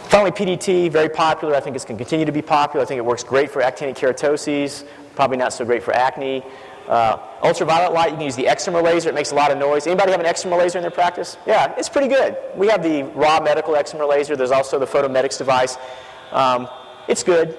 Finally, 0.09 0.33
PDT, 0.33 0.91
very 0.91 1.09
popular. 1.09 1.55
I 1.55 1.61
think 1.61 1.77
it's 1.77 1.85
going 1.85 1.99
to 1.99 2.05
continue 2.05 2.27
to 2.27 2.33
be 2.33 2.43
popular. 2.43 2.85
I 2.85 2.89
think 2.89 2.99
it 2.99 3.05
works 3.05 3.25
great 3.25 3.51
for 3.51 3.61
actinic 3.61 3.97
keratoses, 3.97 4.87
probably 5.15 5.37
not 5.37 5.53
so 5.53 5.65
great 5.65 5.83
for 5.83 5.93
acne. 5.95 6.43
Uh, 6.89 7.19
ultraviolet 7.43 7.93
light, 7.93 8.11
you 8.11 8.17
can 8.17 8.25
use 8.25 8.37
the 8.37 8.45
excimer 8.45 8.83
laser. 8.83 9.09
It 9.09 9.15
makes 9.15 9.33
a 9.33 9.35
lot 9.35 9.51
of 9.51 9.59
noise. 9.59 9.87
Anybody 9.87 10.13
have 10.13 10.21
an 10.21 10.27
excimer 10.27 10.57
laser 10.57 10.79
in 10.79 10.83
their 10.83 10.93
practice? 10.93 11.37
Yeah, 11.45 11.75
it's 11.77 11.89
pretty 11.89 12.07
good. 12.07 12.37
We 12.55 12.69
have 12.69 12.83
the 12.83 13.03
Ra 13.03 13.41
Medical 13.41 13.75
excimer 13.75 14.09
laser. 14.09 14.37
There's 14.37 14.53
also 14.53 14.79
the 14.79 14.87
PhotoMedex 14.87 15.39
device. 15.39 15.77
Um, 16.31 16.69
it's 17.09 17.25
good. 17.25 17.59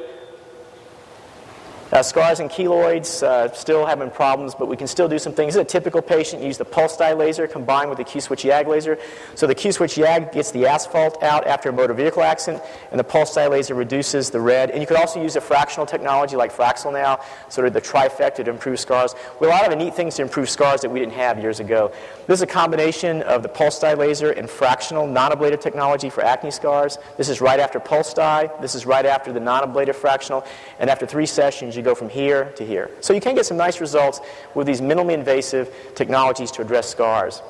Uh, 1.90 2.04
scars 2.04 2.42
and 2.42 2.50
keloids 2.50 3.24
uh, 3.24 3.50
still 3.54 3.86
having 3.86 4.10
problems, 4.12 4.54
but 4.54 4.68
we 4.68 4.76
can 4.76 4.88
still 4.88 5.08
do 5.08 5.18
some 5.18 5.32
things. 5.32 5.54
This 5.54 5.62
is 5.62 5.74
a 5.74 5.80
typical 5.80 6.02
patient. 6.02 6.44
use 6.44 6.58
the 6.58 6.66
pulse 6.66 6.98
dye 6.98 7.14
laser 7.14 7.48
combined 7.48 7.88
with 7.88 7.98
the 7.98 8.04
Q-switch 8.04 8.44
YAG 8.44 8.68
laser. 8.68 9.00
So 9.36 9.48
the 9.48 9.56
Q-switch 9.56 9.96
YAG 9.96 10.34
gets 10.34 10.52
the 10.52 10.66
asphalt 10.66 11.24
out 11.24 11.48
after 11.48 11.70
a 11.70 11.72
motor 11.72 11.94
vehicle 11.94 12.24
accident, 12.24 12.62
and 12.92 13.00
the 13.00 13.06
pulse 13.06 13.34
dye 13.34 13.48
laser 13.48 13.74
reduces 13.74 14.30
the 14.30 14.42
red. 14.42 14.70
And 14.70 14.82
you 14.82 14.86
could 14.86 14.98
also 14.98 15.24
use 15.24 15.38
a 15.38 15.42
fractional 15.42 15.86
technology 15.86 16.36
like 16.36 16.52
Fraxel 16.52 16.92
now, 16.92 17.22
sort 17.48 17.68
of 17.68 17.72
the 17.72 17.80
trifecta 17.80 18.44
to 18.44 18.50
improve 18.50 18.82
scars. 18.82 19.16
We 19.40 19.48
have 19.48 19.58
a 19.58 19.64
lot 19.64 19.72
of 19.72 19.80
neat 19.80 19.94
things 19.94 20.16
to 20.16 20.24
improve 20.24 20.50
scars 20.50 20.82
that 20.82 20.90
we 20.90 21.00
didn't 21.00 21.14
have 21.14 21.40
years 21.40 21.62
ago. 21.62 21.94
This 22.28 22.40
is 22.40 22.42
a 22.42 22.48
combination 22.48 23.22
of 23.22 23.44
the 23.44 23.50
pulse 23.50 23.80
dye 23.80 23.94
laser 23.94 24.32
and 24.32 24.50
fractional 24.50 25.08
non-ablative 25.08 25.62
technology 25.62 26.10
for 26.10 26.22
acne 26.22 26.52
scars. 26.52 26.98
This 27.16 27.30
is 27.30 27.40
right 27.40 27.62
after 27.62 27.80
pulse 27.80 28.14
dye. 28.14 28.50
This 28.60 28.76
is 28.76 28.86
right 28.86 29.06
after 29.06 29.32
the 29.32 29.40
non-ablative 29.40 29.96
fractional. 29.96 30.46
And 30.80 30.90
after 30.90 31.06
three 31.06 31.26
sessions, 31.26 31.77
you 31.78 31.84
go 31.84 31.96
from 31.96 32.10
here 32.10 32.52
to 32.58 32.66
here. 32.66 32.92
So 33.00 33.14
you 33.14 33.22
can 33.22 33.36
get 33.36 33.46
some 33.46 33.58
nice 33.58 33.80
results 33.80 34.20
with 34.56 34.68
these 34.68 34.82
minimally 34.82 35.14
invasive 35.14 35.74
technologies 35.96 36.52
to 36.52 36.62
address 36.62 36.90
scars. 36.90 37.42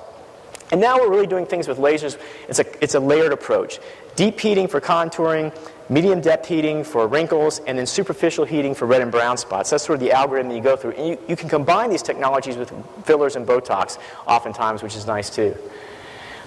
And 0.72 0.82
now 0.82 1.00
we're 1.00 1.10
really 1.10 1.28
doing 1.28 1.46
things 1.46 1.68
with 1.68 1.78
lasers. 1.78 2.20
It's 2.50 2.60
a, 2.60 2.84
it's 2.84 2.96
a 2.96 3.00
layered 3.00 3.32
approach. 3.32 3.80
Deep 4.16 4.40
heating 4.40 4.68
for 4.68 4.82
contouring, 4.82 5.56
medium 5.90 6.20
depth 6.20 6.48
heating 6.48 6.84
for 6.84 7.08
wrinkles, 7.08 7.60
and 7.60 7.78
then 7.78 7.86
superficial 7.86 8.44
heating 8.44 8.76
for 8.76 8.86
red 8.86 9.02
and 9.02 9.12
brown 9.12 9.38
spots. 9.38 9.70
That's 9.70 9.86
sort 9.86 9.96
of 9.96 10.02
the 10.02 10.12
algorithm 10.12 10.52
you 10.52 10.62
go 10.62 10.76
through. 10.76 10.92
And 10.92 11.08
you, 11.08 11.20
you 11.30 11.36
can 11.38 11.48
combine 11.48 11.90
these 11.90 12.02
technologies 12.02 12.58
with 12.58 12.74
fillers 13.06 13.38
and 13.38 13.48
Botox 13.48 13.98
oftentimes, 14.26 14.84
which 14.84 14.96
is 14.96 15.08
nice 15.08 15.30
too. 15.30 15.56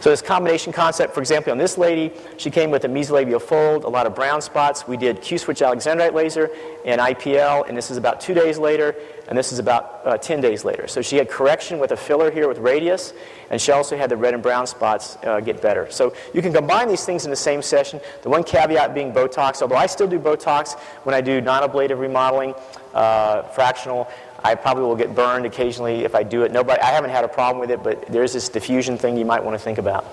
So 0.00 0.08
this 0.08 0.22
combination 0.22 0.72
concept, 0.72 1.12
for 1.12 1.20
example, 1.20 1.52
on 1.52 1.58
this 1.58 1.76
lady, 1.76 2.10
she 2.38 2.50
came 2.50 2.70
with 2.70 2.84
a 2.84 2.88
mesolabial 2.88 3.40
fold, 3.40 3.84
a 3.84 3.88
lot 3.88 4.06
of 4.06 4.14
brown 4.14 4.40
spots. 4.40 4.88
We 4.88 4.96
did 4.96 5.20
Q-switch 5.20 5.58
alexandrite 5.58 6.14
laser 6.14 6.48
and 6.86 7.02
IPL, 7.02 7.68
and 7.68 7.76
this 7.76 7.90
is 7.90 7.98
about 7.98 8.18
two 8.18 8.32
days 8.32 8.56
later, 8.56 8.94
and 9.28 9.36
this 9.36 9.52
is 9.52 9.58
about 9.58 10.00
uh, 10.06 10.16
10 10.16 10.40
days 10.40 10.64
later. 10.64 10.88
So 10.88 11.02
she 11.02 11.16
had 11.16 11.28
correction 11.28 11.78
with 11.78 11.92
a 11.92 11.98
filler 11.98 12.30
here 12.30 12.48
with 12.48 12.56
Radiesse, 12.60 13.12
and 13.50 13.60
she 13.60 13.72
also 13.72 13.94
had 13.94 14.10
the 14.10 14.16
red 14.16 14.32
and 14.32 14.42
brown 14.42 14.66
spots 14.66 15.18
uh, 15.22 15.40
get 15.40 15.60
better. 15.60 15.90
So 15.90 16.14
you 16.32 16.40
can 16.40 16.54
combine 16.54 16.88
these 16.88 17.04
things 17.04 17.26
in 17.26 17.30
the 17.30 17.36
same 17.36 17.60
session. 17.60 18.00
The 18.22 18.30
one 18.30 18.42
caveat 18.42 18.94
being 18.94 19.12
Botox, 19.12 19.60
although 19.60 19.76
I 19.76 19.84
still 19.84 20.08
do 20.08 20.18
Botox 20.18 20.78
when 21.04 21.14
I 21.14 21.20
do 21.20 21.42
non-ablative 21.42 21.98
remodeling, 21.98 22.54
uh, 22.94 23.42
fractional, 23.42 24.08
I 24.42 24.54
probably 24.54 24.84
will 24.84 24.96
get 24.96 25.14
burned 25.14 25.46
occasionally 25.46 26.04
if 26.04 26.14
I 26.14 26.22
do 26.22 26.42
it. 26.42 26.52
Nobody, 26.52 26.80
I 26.80 26.86
haven't 26.86 27.10
had 27.10 27.24
a 27.24 27.28
problem 27.28 27.60
with 27.60 27.70
it, 27.70 27.82
but 27.82 28.06
there's 28.06 28.32
this 28.32 28.48
diffusion 28.48 28.98
thing 28.98 29.16
you 29.16 29.24
might 29.24 29.44
want 29.44 29.58
to 29.58 29.62
think 29.62 29.78
about. 29.78 30.04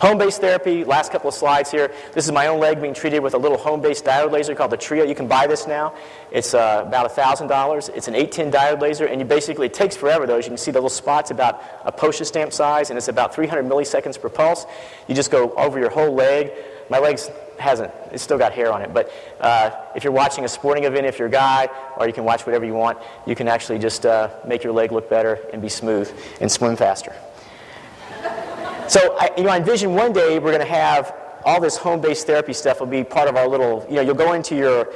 Home-based 0.00 0.42
therapy, 0.42 0.84
last 0.84 1.10
couple 1.10 1.28
of 1.28 1.34
slides 1.34 1.70
here. 1.70 1.90
This 2.12 2.26
is 2.26 2.32
my 2.32 2.48
own 2.48 2.60
leg 2.60 2.82
being 2.82 2.92
treated 2.92 3.20
with 3.20 3.32
a 3.32 3.38
little 3.38 3.56
home-based 3.56 4.04
diode 4.04 4.30
laser 4.30 4.54
called 4.54 4.70
the 4.70 4.76
Tria. 4.76 5.06
You 5.06 5.14
can 5.14 5.26
buy 5.26 5.46
this 5.46 5.66
now. 5.66 5.94
It's 6.30 6.52
uh, 6.52 6.84
about 6.86 7.10
$1,000. 7.10 7.88
It's 7.96 8.06
an 8.06 8.14
810 8.14 8.52
diode 8.52 8.80
laser, 8.82 9.06
and 9.06 9.20
you 9.20 9.26
basically, 9.26 9.66
it 9.66 9.74
takes 9.74 9.96
forever 9.96 10.26
though. 10.26 10.36
As 10.36 10.44
you 10.44 10.50
can 10.50 10.58
see, 10.58 10.70
the 10.70 10.78
little 10.78 10.90
spot's 10.90 11.30
about 11.30 11.62
a 11.84 11.92
postage 11.92 12.26
stamp 12.26 12.52
size, 12.52 12.90
and 12.90 12.98
it's 12.98 13.08
about 13.08 13.34
300 13.34 13.64
milliseconds 13.64 14.20
per 14.20 14.28
pulse. 14.28 14.66
You 15.08 15.14
just 15.14 15.30
go 15.30 15.52
over 15.54 15.78
your 15.78 15.90
whole 15.90 16.14
leg. 16.14 16.52
My 16.90 16.98
leg's 16.98 17.30
hasn't, 17.58 17.92
it's 18.12 18.22
still 18.22 18.38
got 18.38 18.52
hair 18.52 18.72
on 18.72 18.82
it. 18.82 18.92
But 18.92 19.10
uh, 19.40 19.70
if 19.94 20.04
you're 20.04 20.12
watching 20.12 20.44
a 20.44 20.48
sporting 20.48 20.84
event, 20.84 21.06
if 21.06 21.18
you're 21.18 21.28
a 21.28 21.30
guy, 21.30 21.68
or 21.96 22.06
you 22.06 22.12
can 22.12 22.24
watch 22.24 22.46
whatever 22.46 22.64
you 22.64 22.74
want, 22.74 22.98
you 23.26 23.34
can 23.34 23.48
actually 23.48 23.78
just 23.78 24.06
uh, 24.06 24.30
make 24.46 24.64
your 24.64 24.72
leg 24.72 24.92
look 24.92 25.08
better 25.10 25.38
and 25.52 25.60
be 25.62 25.68
smooth 25.68 26.10
and 26.40 26.50
swim 26.50 26.76
faster. 26.76 27.14
so, 28.88 29.16
I, 29.18 29.30
you 29.36 29.44
know, 29.44 29.50
I 29.50 29.58
envision 29.58 29.94
one 29.94 30.12
day 30.12 30.38
we're 30.38 30.52
going 30.52 30.66
to 30.66 30.72
have 30.72 31.14
all 31.44 31.60
this 31.60 31.76
home-based 31.76 32.26
therapy 32.26 32.52
stuff 32.52 32.80
will 32.80 32.86
be 32.86 33.04
part 33.04 33.28
of 33.28 33.36
our 33.36 33.46
little, 33.46 33.86
you 33.88 33.96
know, 33.96 34.02
you'll 34.02 34.14
go 34.14 34.32
into 34.32 34.56
your 34.56 34.92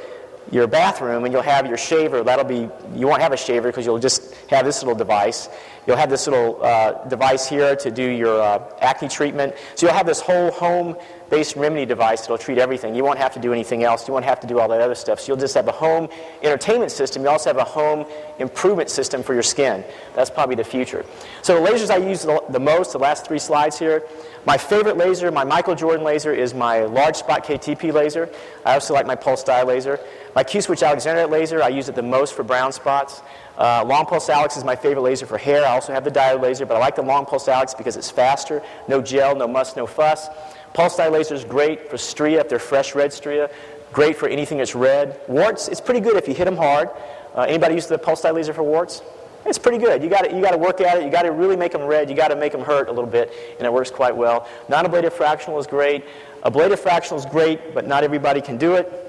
your 0.51 0.67
bathroom 0.67 1.23
and 1.23 1.33
you'll 1.33 1.41
have 1.41 1.67
your 1.67 1.77
shaver. 1.77 2.23
That'll 2.23 2.45
be, 2.45 2.69
you 2.95 3.07
won't 3.07 3.21
have 3.21 3.31
a 3.31 3.37
shaver 3.37 3.69
because 3.69 3.85
you'll 3.85 3.99
just 3.99 4.35
have 4.49 4.65
this 4.65 4.81
little 4.81 4.95
device. 4.95 5.49
You'll 5.87 5.97
have 5.97 6.09
this 6.09 6.27
little 6.27 6.63
uh, 6.63 7.07
device 7.07 7.47
here 7.47 7.75
to 7.75 7.91
do 7.91 8.03
your 8.03 8.41
uh, 8.41 8.61
acne 8.79 9.07
treatment. 9.07 9.55
So 9.75 9.85
you'll 9.85 9.95
have 9.95 10.05
this 10.05 10.19
whole 10.19 10.51
home 10.51 10.97
home-based 11.31 11.55
remedy 11.55 11.85
device 11.85 12.21
that'll 12.21 12.37
treat 12.37 12.57
everything. 12.57 12.93
You 12.93 13.03
won't 13.05 13.17
have 13.17 13.33
to 13.33 13.39
do 13.39 13.53
anything 13.53 13.83
else. 13.83 14.05
You 14.07 14.13
won't 14.13 14.25
have 14.25 14.41
to 14.41 14.47
do 14.47 14.59
all 14.59 14.67
that 14.67 14.81
other 14.81 14.95
stuff. 14.95 15.21
So 15.21 15.27
you'll 15.27 15.39
just 15.39 15.55
have 15.55 15.67
a 15.67 15.71
home 15.71 16.09
entertainment 16.43 16.91
system. 16.91 17.23
You 17.23 17.29
also 17.29 17.49
have 17.49 17.57
a 17.57 17.63
home 17.63 18.05
improvement 18.39 18.89
system 18.89 19.23
for 19.23 19.33
your 19.33 19.43
skin. 19.43 19.85
That's 20.13 20.29
probably 20.29 20.55
the 20.55 20.63
future. 20.65 21.05
So 21.41 21.61
the 21.61 21.69
lasers 21.69 21.89
I 21.89 21.97
use 21.97 22.23
the 22.23 22.59
most, 22.59 22.91
the 22.91 22.99
last 22.99 23.25
three 23.25 23.39
slides 23.39 23.79
here, 23.79 24.03
my 24.45 24.57
favorite 24.57 24.97
laser, 24.97 25.31
my 25.31 25.43
Michael 25.43 25.75
Jordan 25.75 26.03
laser, 26.03 26.33
is 26.33 26.53
my 26.53 26.83
large 26.85 27.15
spot 27.15 27.45
KTP 27.45 27.93
laser. 27.93 28.29
I 28.65 28.73
also 28.73 28.93
like 28.93 29.05
my 29.05 29.15
pulse 29.15 29.43
dye 29.43 29.63
laser. 29.63 29.99
My 30.35 30.43
Q-switch 30.43 30.79
Alexandrite 30.79 31.29
laser, 31.29 31.61
I 31.61 31.69
use 31.69 31.89
it 31.89 31.95
the 31.95 32.01
most 32.01 32.33
for 32.33 32.43
brown 32.43 32.71
spots. 32.71 33.21
Uh, 33.57 33.83
long 33.85 34.05
pulse 34.05 34.29
Alex 34.29 34.57
is 34.57 34.63
my 34.63 34.75
favorite 34.75 35.03
laser 35.03 35.25
for 35.25 35.37
hair. 35.37 35.65
I 35.65 35.71
also 35.71 35.93
have 35.93 36.03
the 36.03 36.09
diode 36.09 36.41
laser, 36.41 36.65
but 36.65 36.77
I 36.77 36.79
like 36.79 36.95
the 36.95 37.03
long 37.03 37.25
pulse 37.25 37.47
Alex 37.47 37.73
because 37.73 37.97
it's 37.97 38.09
faster. 38.09 38.63
No 38.87 39.01
gel, 39.01 39.35
no 39.35 39.47
muss, 39.47 39.75
no 39.75 39.85
fuss. 39.85 40.29
Pulse 40.73 40.95
dye 40.95 41.09
laser 41.09 41.35
is 41.35 41.43
great 41.43 41.89
for 41.89 41.97
stria 41.97 42.39
if 42.39 42.49
they're 42.49 42.59
fresh 42.59 42.95
red 42.95 43.11
stria. 43.11 43.51
Great 43.91 44.15
for 44.15 44.29
anything 44.29 44.59
that's 44.59 44.73
red. 44.73 45.19
Warts, 45.27 45.67
it's 45.67 45.81
pretty 45.81 45.99
good 45.99 46.15
if 46.15 46.27
you 46.27 46.33
hit 46.33 46.45
them 46.45 46.55
hard. 46.55 46.89
Uh, 47.35 47.41
anybody 47.41 47.75
use 47.75 47.87
the 47.87 47.97
pulse 47.97 48.21
dye 48.21 48.31
laser 48.31 48.53
for 48.53 48.63
warts? 48.63 49.01
It's 49.45 49.57
pretty 49.57 49.79
good. 49.79 50.03
You 50.03 50.09
got 50.09 50.31
you 50.31 50.41
to 50.41 50.57
work 50.57 50.81
at 50.81 50.97
it. 50.97 51.03
You 51.03 51.09
got 51.09 51.23
to 51.23 51.31
really 51.31 51.55
make 51.55 51.71
them 51.71 51.83
red. 51.83 52.09
You 52.09 52.15
got 52.15 52.27
to 52.27 52.35
make 52.35 52.51
them 52.51 52.61
hurt 52.61 52.89
a 52.89 52.91
little 52.91 53.09
bit, 53.09 53.33
and 53.57 53.65
it 53.65 53.73
works 53.73 53.89
quite 53.89 54.15
well. 54.15 54.47
Non-ablative 54.69 55.13
fractional 55.13 55.59
is 55.59 55.65
great. 55.65 56.05
Ablative 56.43 56.79
fractional 56.79 57.19
is 57.19 57.25
great, 57.25 57.73
but 57.73 57.87
not 57.87 58.03
everybody 58.03 58.39
can 58.39 58.57
do 58.57 58.75
it. 58.75 59.07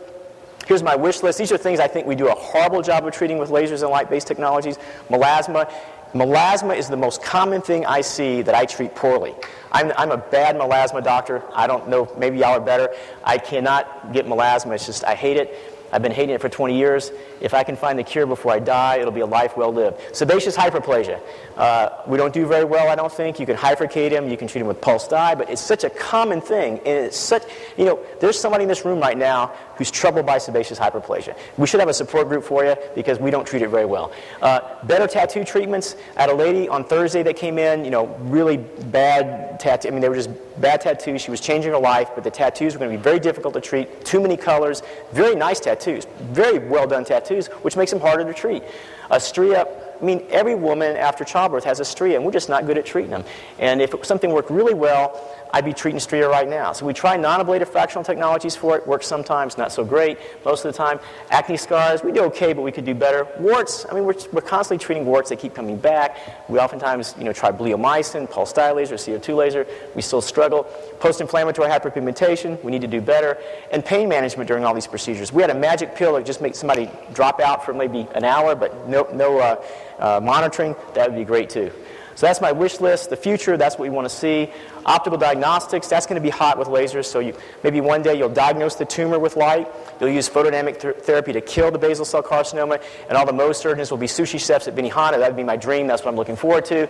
Here's 0.67 0.83
my 0.83 0.97
wish 0.97 1.23
list. 1.23 1.39
These 1.39 1.53
are 1.53 1.59
things 1.59 1.81
I 1.81 1.89
think 1.89 2.07
we 2.07 2.15
do 2.15 2.29
a 2.29 2.35
horrible 2.35 2.83
job 2.83 3.07
of 3.07 3.13
treating 3.13 3.39
with 3.39 3.51
lasers 3.51 3.83
and 3.83 3.91
light-based 3.91 4.27
technologies. 4.27 4.79
Melasma. 5.11 5.71
Melasma 6.15 6.77
is 6.77 6.89
the 6.89 6.97
most 6.97 7.23
common 7.23 7.63
thing 7.63 7.87
I 7.87 8.03
see 8.03 8.43
that 8.43 8.55
I 8.55 8.67
treat 8.67 8.95
poorly. 8.95 9.35
I'm, 9.71 9.93
I'm 9.97 10.11
a 10.11 10.19
bad 10.19 10.57
melasma 10.57 11.03
doctor. 11.03 11.43
I 11.55 11.67
don't 11.67 11.89
know, 11.89 12.13
maybe 12.19 12.39
y'all 12.39 12.57
are 12.57 12.61
better. 12.61 12.95
I 13.25 13.39
cannot 13.39 14.13
get 14.13 14.27
melasma. 14.27 14.75
It's 14.75 14.85
just, 14.85 15.05
I 15.05 15.15
hate 15.15 15.39
it. 15.39 15.59
I've 15.91 16.03
been 16.03 16.13
hating 16.13 16.35
it 16.35 16.41
for 16.41 16.49
20 16.49 16.77
years. 16.77 17.11
If 17.43 17.55
I 17.55 17.65
can 17.65 17.77
find 17.77 17.99
the 17.99 18.05
cure 18.05 18.25
before 18.25 18.53
I 18.53 18.61
die, 18.61 18.99
it'll 18.99 19.13
be 19.13 19.21
a 19.21 19.27
life 19.27 19.57
well 19.57 19.73
lived. 19.73 20.01
Sebaceous 20.17 20.57
hyperplasia. 20.57 21.21
Uh, 21.57 21.91
we 22.07 22.17
don't 22.17 22.33
do 22.33 22.47
very 22.47 22.65
well, 22.65 22.89
I 22.89 22.95
don't 22.95 23.13
think. 23.13 23.41
You 23.41 23.47
can 23.47 23.57
hyfrecate 23.57 24.13
him, 24.13 24.29
you 24.29 24.37
can 24.37 24.47
treat 24.49 24.61
him 24.61 24.69
with 24.69 24.81
pulse 24.81 25.09
dye, 25.09 25.35
but 25.35 25.51
it's 25.51 25.61
such 25.61 25.85
a 25.85 25.91
common 25.91 26.41
thing. 26.41 26.79
And 26.79 27.07
it's 27.07 27.19
such, 27.19 27.43
you 27.77 27.85
know, 27.85 27.99
there's 28.21 28.39
somebody 28.39 28.63
in 28.63 28.69
this 28.69 28.85
room 28.85 29.01
right 29.01 29.19
now 29.19 29.53
who's 29.77 29.91
troubled 29.91 30.25
by 30.25 30.39
sebaceous 30.39 30.79
hyperplasia. 30.79 31.37
We 31.57 31.67
should 31.67 31.81
have 31.81 31.89
a 31.89 31.95
support 31.95 32.29
group 32.29 32.45
for 32.45 32.65
you 32.65 32.77
because 32.95 33.19
we 33.19 33.31
don't 33.31 33.47
treat 33.47 33.63
it 33.63 33.69
very 33.69 33.87
well. 33.87 34.13
Uh, 34.41 34.61
better 34.85 35.07
tattoo 35.07 35.45
treatments. 35.45 35.97
I 36.17 36.23
had 36.23 36.31
a 36.31 36.35
lady 36.35 36.69
on 36.69 36.85
Thursday 36.85 37.23
that 37.25 37.37
came 37.37 37.59
in, 37.59 37.85
you 37.85 37.91
know, 37.91 38.07
really 38.21 38.59
bad 38.59 39.59
tattoo. 39.59 39.89
I 39.89 39.91
mean, 39.91 40.01
they 40.01 40.09
were 40.09 40.15
just 40.15 40.31
bad 40.61 40.81
tattoos. 40.81 41.23
She 41.23 41.31
was 41.31 41.41
changing 41.41 41.73
her 41.73 41.79
life, 41.79 42.11
but 42.15 42.25
the 42.25 42.31
tattoos 42.31 42.75
were 42.75 42.81
going 42.81 42.93
to 42.93 42.97
be 42.97 43.03
very 43.03 43.19
difficult 43.19 43.55
to 43.55 43.61
treat. 43.61 44.05
Too 44.05 44.21
many 44.21 44.37
colors. 44.37 44.83
Very 45.13 45.35
nice 45.35 45.61
tattoos. 45.61 46.07
Very 46.21 46.59
well 46.59 46.87
done 46.87 47.05
tattoos, 47.05 47.32
which 47.63 47.77
makes 47.77 47.91
them 47.91 48.01
harder 48.01 48.25
to 48.25 48.35
treat. 48.35 48.63
A 49.11 49.17
stria 49.17 49.67
I 50.03 50.05
mean, 50.05 50.27
every 50.31 50.57
woman 50.57 50.97
after 50.97 51.25
childbirth 51.25 51.63
has 51.63 51.79
a 51.79 51.85
stria, 51.85 52.17
and 52.17 52.25
we're 52.25 52.33
just 52.33 52.49
not 52.49 52.67
good 52.67 52.77
at 52.77 52.85
treating 52.85 53.13
them. 53.13 53.25
And 53.61 53.81
if 53.81 53.95
something 54.05 54.33
worked 54.33 54.51
really 54.51 54.75
well, 54.75 55.42
I'd 55.55 55.67
be 55.67 55.75
treating 55.75 56.01
stria 56.01 56.31
right 56.31 56.49
now. 56.49 56.73
So 56.73 56.87
we 56.87 56.95
try 56.95 57.17
non-ablative 57.17 57.69
fractional 57.69 58.03
technologies 58.03 58.57
for 58.57 58.77
it. 58.77 58.87
Works 58.87 59.07
sometimes, 59.07 59.59
not 59.59 59.71
so 59.71 59.85
great. 59.85 60.19
Most 60.47 60.65
of 60.65 60.73
the 60.73 60.77
time, 60.77 60.99
acne 61.31 61.59
scars, 61.59 62.03
we 62.03 62.11
do 62.11 62.23
okay, 62.25 62.55
but 62.55 62.63
we 62.63 62.73
could 62.73 62.87
do 62.87 62.95
better. 62.95 63.29
Warts, 63.39 63.85
I 63.91 63.95
mean, 63.95 64.05
we're, 64.05 64.15
we're 64.33 64.41
constantly 64.41 64.83
treating 64.83 65.05
warts. 65.05 65.29
They 65.29 65.37
keep 65.37 65.55
coming 65.55 65.77
back. 65.77 66.17
We 66.49 66.59
oftentimes, 66.59 67.15
you 67.19 67.25
know, 67.25 67.35
try 67.35 67.53
bleomycin, 67.53 68.31
pulse 68.31 68.55
dye 68.55 68.73
laser, 68.73 68.95
CO2 68.95 69.37
laser. 69.37 69.67
We 69.95 70.01
still 70.01 70.23
struggle. 70.23 70.65
Post-inflammatory 71.01 71.69
hyperpigmentation, 71.69 72.63
we 72.65 72.71
need 72.71 72.81
to 72.81 72.87
do 72.87 73.03
better. 73.03 73.37
And 73.73 73.85
pain 73.85 74.09
management 74.09 74.49
during 74.49 74.65
all 74.65 74.73
these 74.73 74.87
procedures. 74.87 75.35
We 75.35 75.43
had 75.43 75.51
a 75.51 75.55
magic 75.55 75.95
pill 75.95 76.15
that 76.15 76.25
just 76.25 76.41
makes 76.41 76.59
somebody 76.59 76.89
drop 77.13 77.41
out 77.41 77.63
for 77.63 77.75
maybe 77.75 78.09
an 78.15 78.25
hour, 78.25 78.55
but 78.55 78.89
no, 78.89 79.07
no 79.13 79.39
uh, 79.39 79.63
uh, 79.99 80.21
monitoring. 80.23 80.75
That 80.95 81.11
would 81.11 81.19
be 81.19 81.25
great 81.25 81.51
too. 81.51 81.71
So 82.15 82.27
that's 82.27 82.41
my 82.41 82.53
wish 82.53 82.81
list. 82.81 83.11
The 83.11 83.17
future, 83.17 83.57
that's 83.57 83.79
what 83.79 83.83
we 83.83 83.91
want 83.91 84.09
to 84.09 84.15
see. 84.15 84.51
Optical 84.85 85.19
diagnostics, 85.19 85.89
that's 85.89 86.07
going 86.07 86.21
to 86.21 86.23
be 86.23 86.31
hot 86.31 86.59
with 86.59 86.69
lasers. 86.69 87.07
So 87.07 87.21
you, 87.21 87.35
maybe 87.63 87.81
one 87.81 88.03
day 88.03 88.17
you'll 88.17 88.29
diagnose 88.29 88.75
the 88.75 88.85
tumor 88.85 89.19
with 89.19 89.37
light. 89.37 89.69
You'll 90.01 90.11
use 90.11 90.29
photodynamic 90.29 90.81
th- 90.81 90.97
therapy 90.97 91.33
to 91.33 91.41
kill 91.41 91.71
the 91.71 91.79
basal 91.79 92.05
cell 92.05 92.23
carcinoma. 92.23 92.83
And 93.09 93.17
all 93.17 93.27
the 93.27 93.33
Mohs 93.33 93.57
surgeons 93.57 93.91
will 93.91 93.99
be 93.99 94.07
sushi 94.07 94.45
chefs 94.45 94.69
at 94.69 94.75
Benihana. 94.75 95.19
That 95.19 95.29
would 95.29 95.37
be 95.37 95.45
my 95.45 95.57
dream. 95.57 95.87
That's 95.87 96.05
what 96.05 96.11
I'm 96.11 96.17
looking 96.17 96.37
forward 96.37 96.65
to. 96.67 96.89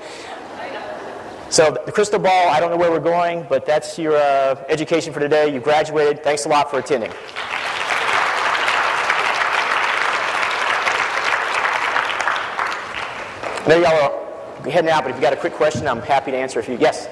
So 1.50 1.76
the 1.84 1.92
crystal 1.92 2.18
ball, 2.18 2.48
I 2.48 2.60
don't 2.60 2.70
know 2.70 2.78
where 2.78 2.90
we're 2.90 2.98
going, 2.98 3.44
but 3.46 3.66
that's 3.66 3.98
your 3.98 4.16
uh, 4.16 4.64
education 4.68 5.12
for 5.12 5.20
today. 5.20 5.52
You 5.52 5.60
graduated. 5.60 6.24
Thanks 6.24 6.46
a 6.46 6.48
lot 6.48 6.70
for 6.70 6.78
attending. 6.78 7.12
There 13.66 13.80
y'all 13.80 14.02
are 14.02 14.21
heading 14.70 14.90
out, 14.90 15.02
but 15.04 15.10
if 15.10 15.16
you 15.16 15.22
got 15.22 15.32
a 15.32 15.36
quick 15.36 15.54
question, 15.54 15.86
I'm 15.88 16.00
happy 16.00 16.30
to 16.30 16.36
answer. 16.36 16.60
If 16.60 16.68
you 16.68 16.76
yes. 16.78 17.08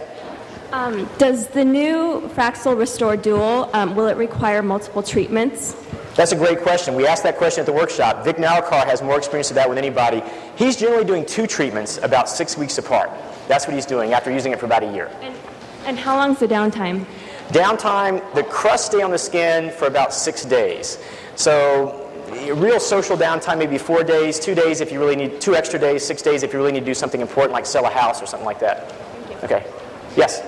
Um, 0.72 1.08
does 1.18 1.48
the 1.48 1.64
new 1.64 2.30
Fraxel 2.34 2.78
Restore 2.78 3.16
Dual 3.16 3.68
um, 3.72 3.96
will 3.96 4.06
it 4.06 4.16
require 4.16 4.62
multiple 4.62 5.02
treatments? 5.02 5.74
That's 6.14 6.32
a 6.32 6.36
great 6.36 6.60
question. 6.60 6.94
We 6.94 7.06
asked 7.06 7.22
that 7.22 7.38
question 7.38 7.60
at 7.60 7.66
the 7.66 7.72
workshop. 7.72 8.24
Vic 8.24 8.36
Narurkar 8.36 8.84
has 8.84 9.02
more 9.02 9.16
experience 9.16 9.48
with 9.48 9.56
that 9.56 9.68
with 9.68 9.78
anybody. 9.78 10.22
He's 10.56 10.76
generally 10.76 11.04
doing 11.04 11.24
two 11.24 11.46
treatments 11.46 11.98
about 11.98 12.28
six 12.28 12.56
weeks 12.56 12.78
apart. 12.78 13.10
That's 13.48 13.66
what 13.66 13.74
he's 13.74 13.86
doing 13.86 14.12
after 14.12 14.30
using 14.30 14.52
it 14.52 14.60
for 14.60 14.66
about 14.66 14.82
a 14.82 14.92
year. 14.92 15.10
And, 15.22 15.34
and 15.86 15.98
how 15.98 16.16
long 16.16 16.32
is 16.32 16.38
the 16.38 16.48
downtime? 16.48 17.04
Downtime, 17.48 18.34
the 18.34 18.44
crust 18.44 18.86
stay 18.86 19.02
on 19.02 19.10
the 19.10 19.18
skin 19.18 19.70
for 19.70 19.86
about 19.86 20.12
six 20.12 20.44
days. 20.44 20.98
So 21.34 22.09
real 22.54 22.80
social 22.80 23.16
downtime, 23.16 23.58
maybe 23.58 23.78
four 23.78 24.02
days, 24.02 24.38
two 24.38 24.54
days 24.54 24.80
if 24.80 24.92
you 24.92 24.98
really 24.98 25.16
need, 25.16 25.40
two 25.40 25.54
extra 25.54 25.78
days, 25.78 26.04
six 26.04 26.22
days 26.22 26.42
if 26.42 26.52
you 26.52 26.58
really 26.58 26.72
need 26.72 26.80
to 26.80 26.86
do 26.86 26.94
something 26.94 27.20
important 27.20 27.52
like 27.52 27.66
sell 27.66 27.86
a 27.86 27.90
house 27.90 28.22
or 28.22 28.26
something 28.26 28.46
like 28.46 28.60
that. 28.60 28.92
Okay. 29.44 29.64
Yes? 30.16 30.42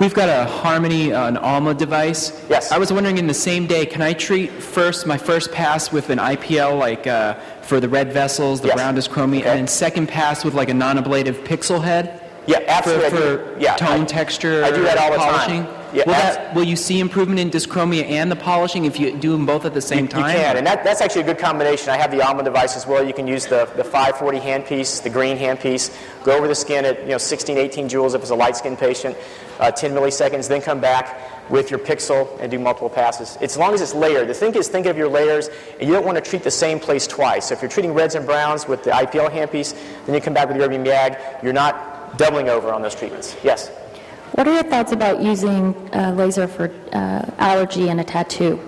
We've 0.00 0.14
got 0.14 0.28
a 0.28 0.48
Harmony, 0.48 1.12
uh, 1.12 1.26
an 1.26 1.36
Alma 1.36 1.74
device. 1.74 2.44
Yes. 2.48 2.70
I 2.70 2.78
was 2.78 2.92
wondering 2.92 3.18
in 3.18 3.26
the 3.26 3.34
same 3.34 3.66
day, 3.66 3.84
can 3.84 4.00
I 4.00 4.12
treat 4.12 4.50
first 4.50 5.06
my 5.06 5.18
first 5.18 5.50
pass 5.50 5.90
with 5.90 6.10
an 6.10 6.18
IPL 6.18 6.78
like 6.78 7.08
uh, 7.08 7.34
for 7.62 7.80
the 7.80 7.88
red 7.88 8.12
vessels, 8.12 8.60
the 8.60 8.68
yes. 8.68 8.76
brown 8.76 8.94
dyschromia, 8.94 9.40
okay. 9.40 9.48
and 9.50 9.58
then 9.58 9.66
second 9.66 10.06
pass 10.06 10.44
with 10.44 10.54
like 10.54 10.68
a 10.68 10.74
non-ablative 10.74 11.38
pixel 11.38 11.82
head? 11.82 12.22
Yeah, 12.46 12.62
absolutely. 12.68 13.10
For, 13.10 13.16
for 13.16 13.60
yeah, 13.60 13.76
tone, 13.76 14.02
I, 14.02 14.04
texture, 14.04 14.64
I 14.64 14.70
do 14.70 14.82
that 14.82 14.98
all 14.98 15.10
the 15.10 15.18
polishing. 15.18 15.64
time. 15.64 15.77
Yeah, 15.92 16.04
will, 16.06 16.12
that, 16.12 16.54
will 16.54 16.64
you 16.64 16.76
see 16.76 17.00
improvement 17.00 17.40
in 17.40 17.50
dyschromia 17.50 18.04
and 18.04 18.30
the 18.30 18.36
polishing 18.36 18.84
if 18.84 18.98
you 18.98 19.16
do 19.16 19.32
them 19.32 19.46
both 19.46 19.64
at 19.64 19.74
the 19.74 19.80
same 19.80 20.04
you, 20.04 20.08
time? 20.08 20.30
You 20.30 20.36
can, 20.36 20.56
and 20.56 20.66
that, 20.66 20.84
that's 20.84 21.00
actually 21.00 21.22
a 21.22 21.24
good 21.24 21.38
combination. 21.38 21.90
I 21.90 21.96
have 21.96 22.10
the 22.10 22.22
Alma 22.22 22.42
device 22.42 22.76
as 22.76 22.86
well. 22.86 23.04
You 23.04 23.14
can 23.14 23.26
use 23.26 23.46
the, 23.46 23.66
the 23.76 23.84
540 23.84 24.38
handpiece, 24.38 25.02
the 25.02 25.10
green 25.10 25.36
handpiece, 25.36 25.96
go 26.24 26.36
over 26.36 26.48
the 26.48 26.54
skin 26.54 26.84
at 26.84 27.00
you 27.02 27.08
know 27.08 27.18
16, 27.18 27.56
18 27.56 27.88
joules 27.88 28.14
if 28.14 28.20
it's 28.20 28.30
a 28.30 28.34
light 28.34 28.56
skin 28.56 28.76
patient, 28.76 29.16
uh, 29.60 29.70
10 29.70 29.92
milliseconds, 29.92 30.48
then 30.48 30.60
come 30.60 30.80
back 30.80 31.20
with 31.50 31.70
your 31.70 31.80
pixel 31.80 32.38
and 32.40 32.50
do 32.50 32.58
multiple 32.58 32.90
passes. 32.90 33.38
It's, 33.40 33.54
as 33.54 33.58
long 33.58 33.74
as 33.74 33.80
it's 33.80 33.94
layered. 33.94 34.28
The 34.28 34.34
thing 34.34 34.54
is, 34.54 34.68
think 34.68 34.86
of 34.86 34.96
your 34.96 35.08
layers, 35.08 35.48
and 35.80 35.88
you 35.88 35.94
don't 35.94 36.04
want 36.04 36.22
to 36.22 36.30
treat 36.30 36.42
the 36.42 36.50
same 36.50 36.78
place 36.78 37.06
twice. 37.06 37.48
So 37.48 37.54
if 37.54 37.62
you're 37.62 37.70
treating 37.70 37.94
reds 37.94 38.14
and 38.14 38.26
browns 38.26 38.68
with 38.68 38.84
the 38.84 38.90
IPL 38.90 39.30
handpiece, 39.30 39.74
then 40.04 40.14
you 40.14 40.20
come 40.20 40.34
back 40.34 40.48
with 40.48 40.56
your 40.56 40.68
Erbium 40.68 40.84
YAG, 40.84 41.42
you're 41.42 41.52
not 41.52 42.18
doubling 42.18 42.48
over 42.48 42.72
on 42.72 42.82
those 42.82 42.94
treatments. 42.94 43.36
Yes? 43.42 43.70
What 44.38 44.46
are 44.46 44.54
your 44.54 44.62
thoughts 44.62 44.92
about 44.92 45.20
using 45.20 45.74
uh, 45.92 46.14
laser 46.16 46.46
for 46.46 46.72
uh, 46.92 47.28
allergy 47.38 47.88
and 47.88 48.00
a 48.00 48.04
tattoo? 48.04 48.60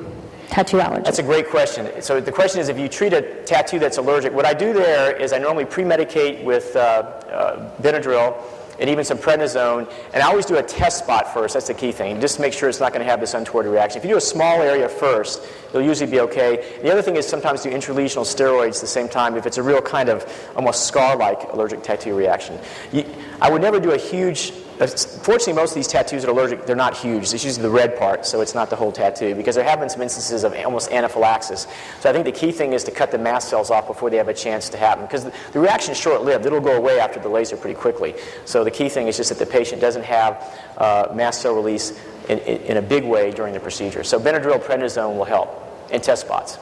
Tattoo 0.49 0.81
allergy. 0.81 1.05
That's 1.05 1.21
a 1.21 1.23
great 1.23 1.49
question. 1.49 2.03
So 2.03 2.21
the 2.21 2.33
question 2.33 2.61
is, 2.61 2.69
if 2.69 2.77
you 2.77 2.89
treat 2.89 3.13
a 3.13 3.23
tattoo 3.45 3.79
that's 3.79 3.97
allergic, 3.97 4.33
what 4.33 4.45
I 4.45 4.53
do 4.53 4.73
there 4.73 5.15
is 5.15 5.33
I 5.33 5.39
normally 5.39 5.67
pre-medicate 5.67 6.43
with 6.43 6.75
uh, 6.75 6.81
uh 6.81 7.81
Benadryl 7.83 8.35
and 8.81 8.91
even 8.91 9.05
some 9.05 9.19
prednisone. 9.19 9.89
And 10.13 10.25
I 10.25 10.27
always 10.27 10.45
do 10.45 10.57
a 10.57 10.63
test 10.65 11.05
spot 11.05 11.33
first. 11.33 11.55
That's 11.55 11.69
the 11.69 11.75
key 11.75 11.93
thing. 11.93 12.21
Just 12.21 12.35
to 12.35 12.43
make 12.43 12.53
sure 12.53 12.69
it's 12.69 12.81
not 12.81 12.93
going 12.93 13.07
to 13.07 13.09
have 13.09 13.21
this 13.21 13.35
untoward 13.35 13.67
reaction. 13.67 13.99
If 13.99 14.05
you 14.05 14.11
do 14.11 14.17
a 14.17 14.21
small 14.21 14.61
area 14.63 14.89
first, 14.89 15.41
you'll 15.73 15.83
usually 15.83 16.11
be 16.11 16.19
okay. 16.19 16.81
The 16.83 16.91
other 16.91 17.03
thing 17.03 17.15
is 17.15 17.29
sometimes 17.29 17.63
do 17.63 17.71
intralesional 17.71 18.25
steroids 18.25 18.75
at 18.75 18.81
the 18.81 18.87
same 18.89 19.09
time 19.09 19.37
if 19.37 19.47
it's 19.47 19.59
a 19.59 19.63
real 19.63 19.83
kind 19.83 20.09
of 20.09 20.27
almost 20.57 20.89
scar-like 20.89 21.53
allergic 21.53 21.85
tattoo 21.85 22.17
reaction. 22.17 22.59
You, 22.91 23.05
I 23.41 23.49
would 23.53 23.63
never 23.63 23.79
do 23.79 23.93
a 23.93 23.99
huge 23.99 24.53
Fortunately, 24.81 25.53
most 25.53 25.73
of 25.73 25.75
these 25.75 25.89
tattoos 25.89 26.25
are 26.25 26.31
allergic. 26.31 26.65
They're 26.65 26.75
not 26.75 26.97
huge. 26.97 27.25
It's 27.35 27.45
usually 27.45 27.63
the 27.63 27.69
red 27.69 27.99
part, 27.99 28.25
so 28.25 28.41
it's 28.41 28.55
not 28.55 28.71
the 28.71 28.77
whole 28.77 28.91
tattoo 28.91 29.35
because 29.35 29.55
there 29.55 29.65
have 29.65 29.79
been 29.79 29.91
some 29.91 30.01
instances 30.01 30.43
of 30.43 30.55
almost 30.55 30.91
anaphylaxis. 30.91 31.67
So 32.01 32.09
I 32.09 32.15
think 32.15 32.25
the 32.25 32.33
key 32.33 32.51
thing 32.51 32.73
is 32.73 32.83
to 32.85 32.91
cut 32.91 33.11
the 33.11 33.19
mast 33.19 33.51
cells 33.51 33.71
off 33.71 33.87
before 33.87 34.09
they 34.09 34.17
have 34.17 34.29
a 34.29 34.35
chance 34.35 34.71
to 34.71 34.79
happen 34.79 35.05
because 35.05 35.25
the, 35.25 35.61
reaction 35.61 35.93
is 35.93 35.99
short-lived. 35.99 36.47
It'll 36.47 36.63
go 36.63 36.79
away 36.79 36.99
after 36.99 37.21
the 37.21 37.29
laser 37.29 37.59
pretty 37.59 37.79
quickly. 37.79 38.15
So 38.47 38.65
the 38.65 38.71
key 38.71 38.89
thing 38.89 39.07
is 39.07 39.19
just 39.19 39.29
that 39.29 39.39
the 39.39 39.45
patient 39.45 39.83
doesn't 39.83 40.05
have 40.05 40.59
uh, 40.79 41.09
mast 41.15 41.43
cell 41.43 41.55
release 41.55 42.01
in, 42.31 42.39
in, 42.39 42.63
in 42.63 42.77
a 42.79 42.83
big 42.83 43.05
way 43.05 43.33
during 43.33 43.53
the 43.53 43.61
procedure. 43.61 44.03
So 44.03 44.19
Benadryl, 44.19 44.63
prednisone 44.63 45.15
will 45.15 45.27
help 45.27 45.63
in 45.91 46.01
test 46.01 46.23
spots. 46.23 46.59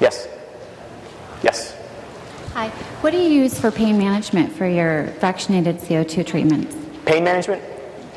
Yes. 0.00 0.26
Yes. 1.44 1.76
Hi. 2.54 2.70
What 3.02 3.12
do 3.12 3.18
you 3.18 3.28
use 3.28 3.60
for 3.60 3.70
pain 3.70 3.98
management 3.98 4.52
for 4.52 4.66
your 4.66 5.14
fractionated 5.20 5.80
CO2 5.80 6.26
treatments? 6.26 6.83
Pain 7.04 7.24
management? 7.24 7.62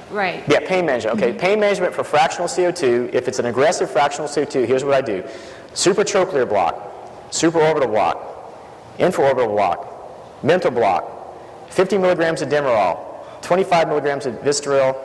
Right. 0.09 0.43
Yeah, 0.47 0.59
pain 0.65 0.85
management. 0.85 1.17
Okay, 1.17 1.31
mm-hmm. 1.31 1.39
pain 1.39 1.59
management 1.59 1.93
for 1.93 2.03
fractional 2.03 2.47
CO2. 2.47 3.13
If 3.13 3.27
it's 3.27 3.39
an 3.39 3.45
aggressive 3.45 3.91
fractional 3.91 4.29
CO2, 4.29 4.65
here's 4.65 4.83
what 4.83 4.93
I 4.93 5.01
do: 5.01 5.23
supratrochlear 5.73 6.47
block, 6.47 7.29
supraorbital 7.31 7.87
block, 7.87 8.97
infraorbital 8.97 9.49
block, 9.49 10.43
mental 10.43 10.71
block, 10.71 11.71
50 11.71 11.97
milligrams 11.97 12.41
of 12.41 12.49
Demerol, 12.49 13.41
25 13.41 13.89
milligrams 13.89 14.25
of 14.25 14.35
Vistaril, 14.35 14.97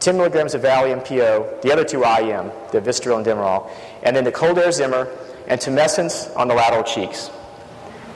10 0.00 0.16
milligrams 0.16 0.54
of 0.54 0.62
Valium 0.62 1.04
PO, 1.04 1.60
the 1.62 1.72
other 1.72 1.84
two 1.84 2.02
IM, 2.04 2.50
the 2.72 2.80
Vistaril 2.80 3.18
and 3.18 3.26
Demerol, 3.26 3.70
and 4.02 4.16
then 4.16 4.24
the 4.24 4.32
cold 4.32 4.58
air 4.58 4.72
Zimmer 4.72 5.08
and 5.48 5.60
tumescence 5.60 6.34
on 6.36 6.48
the 6.48 6.54
lateral 6.54 6.82
cheeks. 6.82 7.30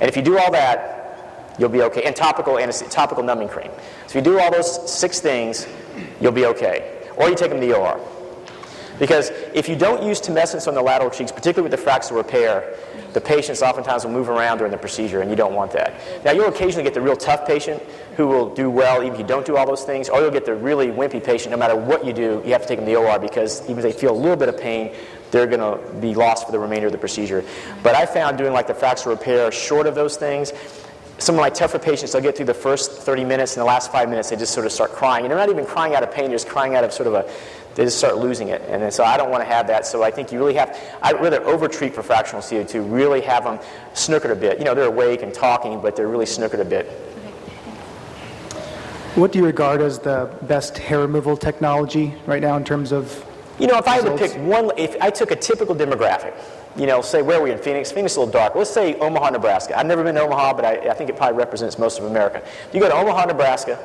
And 0.01 0.09
if 0.09 0.17
you 0.17 0.23
do 0.23 0.39
all 0.39 0.51
that, 0.53 1.00
you'll 1.61 1.69
be 1.69 1.83
okay. 1.83 2.03
And 2.03 2.17
topical 2.17 2.59
anesthesia, 2.59 2.91
topical 2.91 3.23
numbing 3.23 3.49
cream. 3.49 3.71
So 4.07 4.19
you 4.19 4.25
do 4.25 4.41
all 4.41 4.51
those 4.51 4.91
six 4.91 5.21
things, 5.21 5.69
you'll 6.21 6.33
be 6.33 6.47
okay. 6.47 7.09
Or 7.17 7.29
you 7.29 7.37
take 7.37 7.51
them 7.51 7.61
to 7.61 7.67
the 7.67 7.77
OR. 7.77 8.01
Because 8.99 9.31
if 9.55 9.69
you 9.69 9.77
don't 9.77 10.03
use 10.03 10.21
tumescence 10.21 10.69
on 10.69 10.75
the 10.75 10.83
lateral 10.83 11.11
cheeks, 11.11 11.33
particularly 11.33 11.71
with 11.71 11.79
the 11.79 11.91
Fraxel 11.91 12.17
repair, 12.17 12.77
the 13.15 13.21
patients 13.21 13.63
oftentimes 13.63 14.05
will 14.05 14.13
move 14.13 14.29
around 14.29 14.59
during 14.59 14.71
the 14.71 14.79
procedure, 14.79 15.21
and 15.21 15.31
you 15.31 15.37
don't 15.37 15.55
want 15.55 15.73
that. 15.73 15.95
Now, 16.25 16.33
you'll 16.33 16.49
occasionally 16.49 16.85
get 16.85 16.95
the 16.95 17.01
real 17.01 17.17
tough 17.17 17.47
patient 17.47 17.83
who 18.17 18.29
will 18.29 18.55
do 18.55 18.71
well 18.71 19.03
even 19.03 19.15
if 19.15 19.19
you 19.19 19.27
don't 19.27 19.47
do 19.47 19.57
all 19.57 19.67
those 19.67 19.85
things, 19.85 20.09
or 20.09 20.21
you'll 20.21 20.31
get 20.31 20.45
the 20.45 20.55
really 20.55 20.89
wimpy 20.89 21.23
patient. 21.23 21.51
No 21.51 21.57
matter 21.57 21.75
what 21.77 22.05
you 22.05 22.13
do, 22.13 22.43
you 22.45 22.53
have 22.53 22.63
to 22.63 22.69
take 22.69 22.79
them 22.79 22.87
to 22.87 22.93
the 22.93 22.99
OR 22.99 23.19
because 23.19 23.63
even 23.65 23.79
if 23.79 23.83
they 23.83 23.93
feel 23.93 24.13
a 24.13 24.21
little 24.21 24.37
bit 24.37 24.51
of 24.51 24.59
pain, 24.59 24.95
they're 25.31 25.47
going 25.47 25.61
to 25.61 25.93
be 25.95 26.15
lost 26.15 26.47
for 26.47 26.53
the 26.53 26.59
remainder 26.59 26.87
of 26.87 26.93
the 26.93 26.99
procedure. 26.99 27.45
But 27.83 27.95
I 27.95 28.05
found 28.05 28.37
doing 28.37 28.53
like 28.53 28.67
the 28.67 28.75
Fraxel 28.75 29.07
repair 29.07 29.51
short 29.51 29.87
of 29.87 29.95
those 29.95 30.17
things, 30.17 30.53
some 31.21 31.35
of 31.35 31.41
my 31.41 31.51
tougher 31.51 31.79
patients, 31.79 32.13
they'll 32.13 32.23
get 32.23 32.37
through 32.37 32.47
the 32.47 32.55
first 32.55 32.93
30 32.93 33.25
minutes, 33.25 33.57
and 33.57 33.61
the 33.61 33.67
last 33.67 33.93
five 33.93 34.09
minutes, 34.09 34.31
they 34.31 34.37
just 34.37 34.55
sort 34.55 34.65
of 34.65 34.73
start 34.73 34.93
crying. 34.93 35.25
And 35.25 35.31
they're 35.31 35.39
not 35.39 35.51
even 35.51 35.67
crying 35.67 35.95
out 35.95 36.03
of 36.03 36.11
pain, 36.11 36.27
they're 36.27 36.35
just 36.35 36.49
crying 36.49 36.75
out 36.75 36.83
of 36.83 36.93
sort 36.93 37.07
of 37.07 37.15
a, 37.15 37.31
they 37.75 37.85
just 37.85 37.99
start 37.99 38.17
losing 38.17 38.49
it. 38.49 38.63
And 38.69 38.83
then, 38.83 38.91
so 38.91 39.05
I 39.05 39.17
don't 39.17 39.31
want 39.31 39.43
to 39.43 39.49
have 39.49 39.67
that. 39.67 39.87
So 39.87 40.03
I 40.03 40.11
think 40.11 40.33
you 40.33 40.39
really 40.39 40.55
have, 40.55 40.77
I'd 41.03 41.21
rather 41.21 41.43
over-treat 41.45 41.95
for 41.95 42.03
fractional 42.03 42.43
CO2, 42.43 42.91
really 42.91 43.21
have 43.21 43.45
them 43.45 43.59
snookered 43.95 44.33
a 44.33 44.35
bit. 44.35 44.59
You 44.59 44.65
know, 44.65 44.75
they're 44.75 44.85
awake 44.87 45.23
and 45.23 45.33
talking, 45.33 45.81
but 45.81 45.95
they're 45.95 46.09
really 46.09 46.25
snookered 46.25 46.61
a 46.61 46.65
bit. 46.65 46.87
What 49.15 49.33
do 49.33 49.39
you 49.41 49.45
regard 49.45 49.83
as 49.83 49.99
the 49.99 50.35
best 50.43 50.79
hair 50.79 51.01
removal 51.01 51.37
technology 51.37 52.15
right 52.27 52.41
now 52.41 52.57
in 52.57 52.65
terms 52.65 52.93
of 52.93 53.27
You 53.61 53.67
know, 53.67 53.77
if 53.77 53.87
I 53.87 53.97
had 53.97 54.07
to 54.07 54.17
pick 54.17 54.33
one, 54.39 54.71
if 54.79 54.97
I 55.03 55.11
took 55.11 55.33
a 55.33 55.37
typical 55.37 55.75
demographic, 55.75 56.33
you 56.77 56.87
know, 56.87 57.03
say 57.03 57.23
where 57.23 57.39
are 57.39 57.43
we 57.43 57.51
in 57.51 57.59
Phoenix? 57.59 57.91
Phoenix 57.91 58.13
is 58.13 58.17
a 58.17 58.21
little 58.21 58.33
dark. 58.33 58.55
Let's 58.55 58.71
say 58.71 58.95
Omaha, 58.95 59.31
Nebraska. 59.31 59.79
I've 59.79 59.87
never 59.87 60.05
been 60.05 60.15
to 60.15 60.23
Omaha, 60.23 60.55
but 60.55 60.65
I, 60.65 60.91
I 60.91 60.95
think 60.95 61.11
it 61.11 61.17
probably 61.17 61.39
represents 61.39 61.79
most 61.79 61.99
of 61.99 62.05
America. 62.05 62.43
If 62.69 62.75
you 62.75 62.81
go 62.81 62.89
to 62.89 62.95
Omaha, 62.95 63.27
Nebraska, 63.27 63.79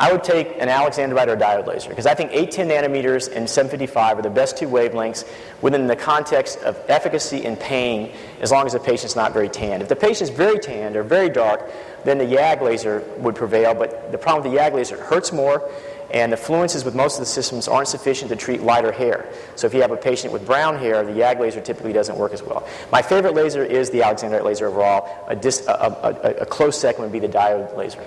I 0.00 0.10
would 0.10 0.24
take 0.24 0.52
an 0.58 0.68
Alexandrite 0.68 1.28
or 1.28 1.36
diode 1.36 1.66
laser 1.66 1.90
because 1.90 2.06
I 2.06 2.14
think 2.14 2.30
810 2.32 2.68
nanometers 2.68 3.26
and 3.26 3.48
755 3.48 4.18
are 4.18 4.22
the 4.22 4.30
best 4.30 4.56
two 4.56 4.66
wavelengths 4.66 5.30
within 5.60 5.86
the 5.86 5.94
context 5.94 6.58
of 6.60 6.80
efficacy 6.88 7.44
and 7.44 7.60
pain 7.60 8.10
as 8.40 8.50
long 8.50 8.64
as 8.64 8.72
the 8.72 8.80
patient's 8.80 9.14
not 9.14 9.34
very 9.34 9.50
tanned. 9.50 9.82
If 9.82 9.90
the 9.90 9.96
patient's 9.96 10.32
very 10.32 10.58
tanned 10.58 10.96
or 10.96 11.02
very 11.02 11.28
dark, 11.28 11.70
then 12.06 12.16
the 12.16 12.24
YAG 12.24 12.62
laser 12.62 13.04
would 13.18 13.34
prevail, 13.34 13.74
but 13.74 14.10
the 14.10 14.16
problem 14.16 14.42
with 14.42 14.52
the 14.54 14.58
YAG 14.58 14.72
laser, 14.72 14.96
it 14.96 15.02
hurts 15.02 15.32
more 15.32 15.70
and 16.12 16.32
the 16.32 16.36
fluences 16.36 16.84
with 16.84 16.94
most 16.94 17.14
of 17.14 17.20
the 17.20 17.26
systems 17.26 17.68
aren't 17.68 17.88
sufficient 17.88 18.30
to 18.30 18.36
treat 18.36 18.62
lighter 18.62 18.92
hair. 18.92 19.32
So 19.56 19.66
if 19.66 19.74
you 19.74 19.80
have 19.82 19.90
a 19.90 19.96
patient 19.96 20.32
with 20.32 20.44
brown 20.44 20.78
hair, 20.78 21.04
the 21.04 21.12
YAG 21.12 21.38
laser 21.38 21.60
typically 21.60 21.92
doesn't 21.92 22.16
work 22.16 22.32
as 22.32 22.42
well. 22.42 22.66
My 22.90 23.02
favorite 23.02 23.34
laser 23.34 23.64
is 23.64 23.90
the 23.90 24.00
Alexandrite 24.00 24.44
laser 24.44 24.66
overall. 24.66 25.24
A, 25.28 25.36
dis, 25.36 25.66
a, 25.66 25.72
a, 25.72 26.42
a, 26.42 26.46
close 26.46 26.78
second 26.78 27.02
would 27.02 27.12
be 27.12 27.18
the 27.20 27.28
diode 27.28 27.76
laser. 27.76 28.04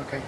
Okay. 0.00 0.22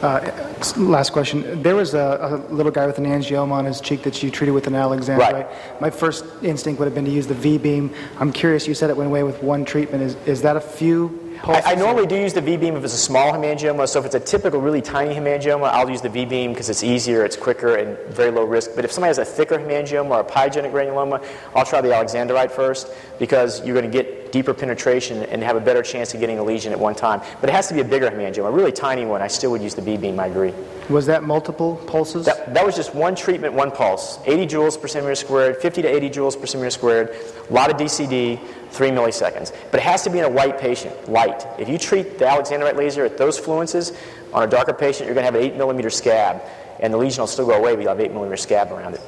Uh, 0.00 0.30
last 0.76 1.10
question. 1.10 1.60
There 1.62 1.74
was 1.74 1.94
a, 1.94 2.44
a 2.48 2.52
little 2.52 2.70
guy 2.70 2.86
with 2.86 2.98
an 2.98 3.04
angioma 3.04 3.50
on 3.52 3.64
his 3.64 3.80
cheek 3.80 4.04
that 4.04 4.22
you 4.22 4.30
treated 4.30 4.52
with 4.52 4.68
an 4.68 4.74
Alexandrite. 4.74 5.18
Right. 5.18 5.80
My 5.80 5.90
first 5.90 6.24
instinct 6.42 6.78
would 6.78 6.84
have 6.84 6.94
been 6.94 7.04
to 7.04 7.10
use 7.10 7.26
the 7.26 7.34
V-beam. 7.34 7.92
I'm 8.18 8.32
curious, 8.32 8.68
you 8.68 8.74
said 8.74 8.90
it 8.90 8.96
went 8.96 9.08
away 9.08 9.24
with 9.24 9.42
one 9.42 9.64
treatment. 9.64 10.04
Is, 10.04 10.14
is 10.26 10.42
that 10.42 10.56
a 10.56 10.60
few? 10.60 11.27
I, 11.44 11.72
I 11.72 11.74
normally 11.74 12.06
do 12.06 12.16
use 12.16 12.32
the 12.32 12.40
V-beam 12.40 12.76
if 12.76 12.84
it's 12.84 12.94
a 12.94 12.98
small 12.98 13.32
hemangioma. 13.32 13.88
So 13.88 14.00
if 14.00 14.06
it's 14.06 14.14
a 14.14 14.20
typical, 14.20 14.60
really 14.60 14.82
tiny 14.82 15.14
hemangioma, 15.14 15.70
I'll 15.70 15.88
use 15.88 16.00
the 16.00 16.08
V-beam 16.08 16.52
because 16.52 16.68
it's 16.68 16.82
easier, 16.82 17.24
it's 17.24 17.36
quicker, 17.36 17.76
and 17.76 17.96
very 18.12 18.30
low 18.30 18.44
risk. 18.44 18.72
But 18.74 18.84
if 18.84 18.92
somebody 18.92 19.10
has 19.10 19.18
a 19.18 19.24
thicker 19.24 19.58
hemangioma 19.58 20.10
or 20.10 20.20
a 20.20 20.24
pyogenic 20.24 20.72
granuloma, 20.72 21.24
I'll 21.54 21.64
try 21.64 21.80
the 21.80 21.88
Alexandrite 21.88 22.50
first 22.50 22.92
because 23.18 23.64
you're 23.64 23.74
going 23.74 23.90
to 23.90 24.02
get 24.02 24.32
deeper 24.32 24.52
penetration 24.54 25.22
and 25.24 25.42
have 25.42 25.56
a 25.56 25.60
better 25.60 25.82
chance 25.82 26.12
of 26.14 26.20
getting 26.20 26.38
a 26.38 26.42
lesion 26.42 26.72
at 26.72 26.78
one 26.78 26.94
time. 26.94 27.20
But 27.40 27.48
it 27.48 27.52
has 27.52 27.68
to 27.68 27.74
be 27.74 27.80
a 27.80 27.84
bigger 27.84 28.10
hemangioma, 28.10 28.48
a 28.48 28.50
really 28.50 28.72
tiny 28.72 29.04
one. 29.04 29.22
I 29.22 29.28
still 29.28 29.50
would 29.52 29.62
use 29.62 29.74
the 29.74 29.82
V-beam. 29.82 30.18
I 30.20 30.26
agree. 30.26 30.52
Was 30.88 31.06
that 31.06 31.22
multiple 31.22 31.76
pulses? 31.86 32.26
That, 32.26 32.54
that 32.54 32.64
was 32.64 32.74
just 32.74 32.94
one 32.94 33.14
treatment, 33.14 33.52
one 33.52 33.70
pulse. 33.70 34.18
80 34.24 34.46
joules 34.46 34.80
per 34.80 34.88
centimeter 34.88 35.14
squared, 35.14 35.58
50 35.58 35.82
to 35.82 35.88
80 35.88 36.10
joules 36.10 36.38
per 36.38 36.46
centimeter 36.46 36.70
squared, 36.70 37.16
a 37.48 37.52
lot 37.52 37.70
of 37.70 37.76
DCD, 37.76 38.40
3 38.70 38.90
milliseconds. 38.90 39.52
But 39.70 39.80
it 39.80 39.82
has 39.82 40.02
to 40.04 40.10
be 40.10 40.18
in 40.18 40.24
a 40.24 40.30
white 40.30 40.58
patient, 40.58 41.10
light. 41.10 41.27
If 41.58 41.68
you 41.68 41.78
treat 41.78 42.18
the 42.18 42.24
Alexandrite 42.24 42.76
laser 42.76 43.04
at 43.04 43.16
those 43.16 43.38
fluences 43.38 43.92
on 44.32 44.42
a 44.42 44.46
darker 44.46 44.72
patient, 44.72 45.06
you're 45.06 45.14
going 45.14 45.26
to 45.26 45.32
have 45.32 45.34
an 45.34 45.42
8 45.42 45.56
millimeter 45.56 45.90
scab, 45.90 46.42
and 46.80 46.92
the 46.92 46.98
lesion 46.98 47.22
will 47.22 47.26
still 47.26 47.46
go 47.46 47.54
away, 47.54 47.74
but 47.74 47.82
you'll 47.82 47.90
have 47.90 48.00
8 48.00 48.12
millimeter 48.12 48.36
scab 48.36 48.72
around 48.72 48.94
it. 48.94 49.00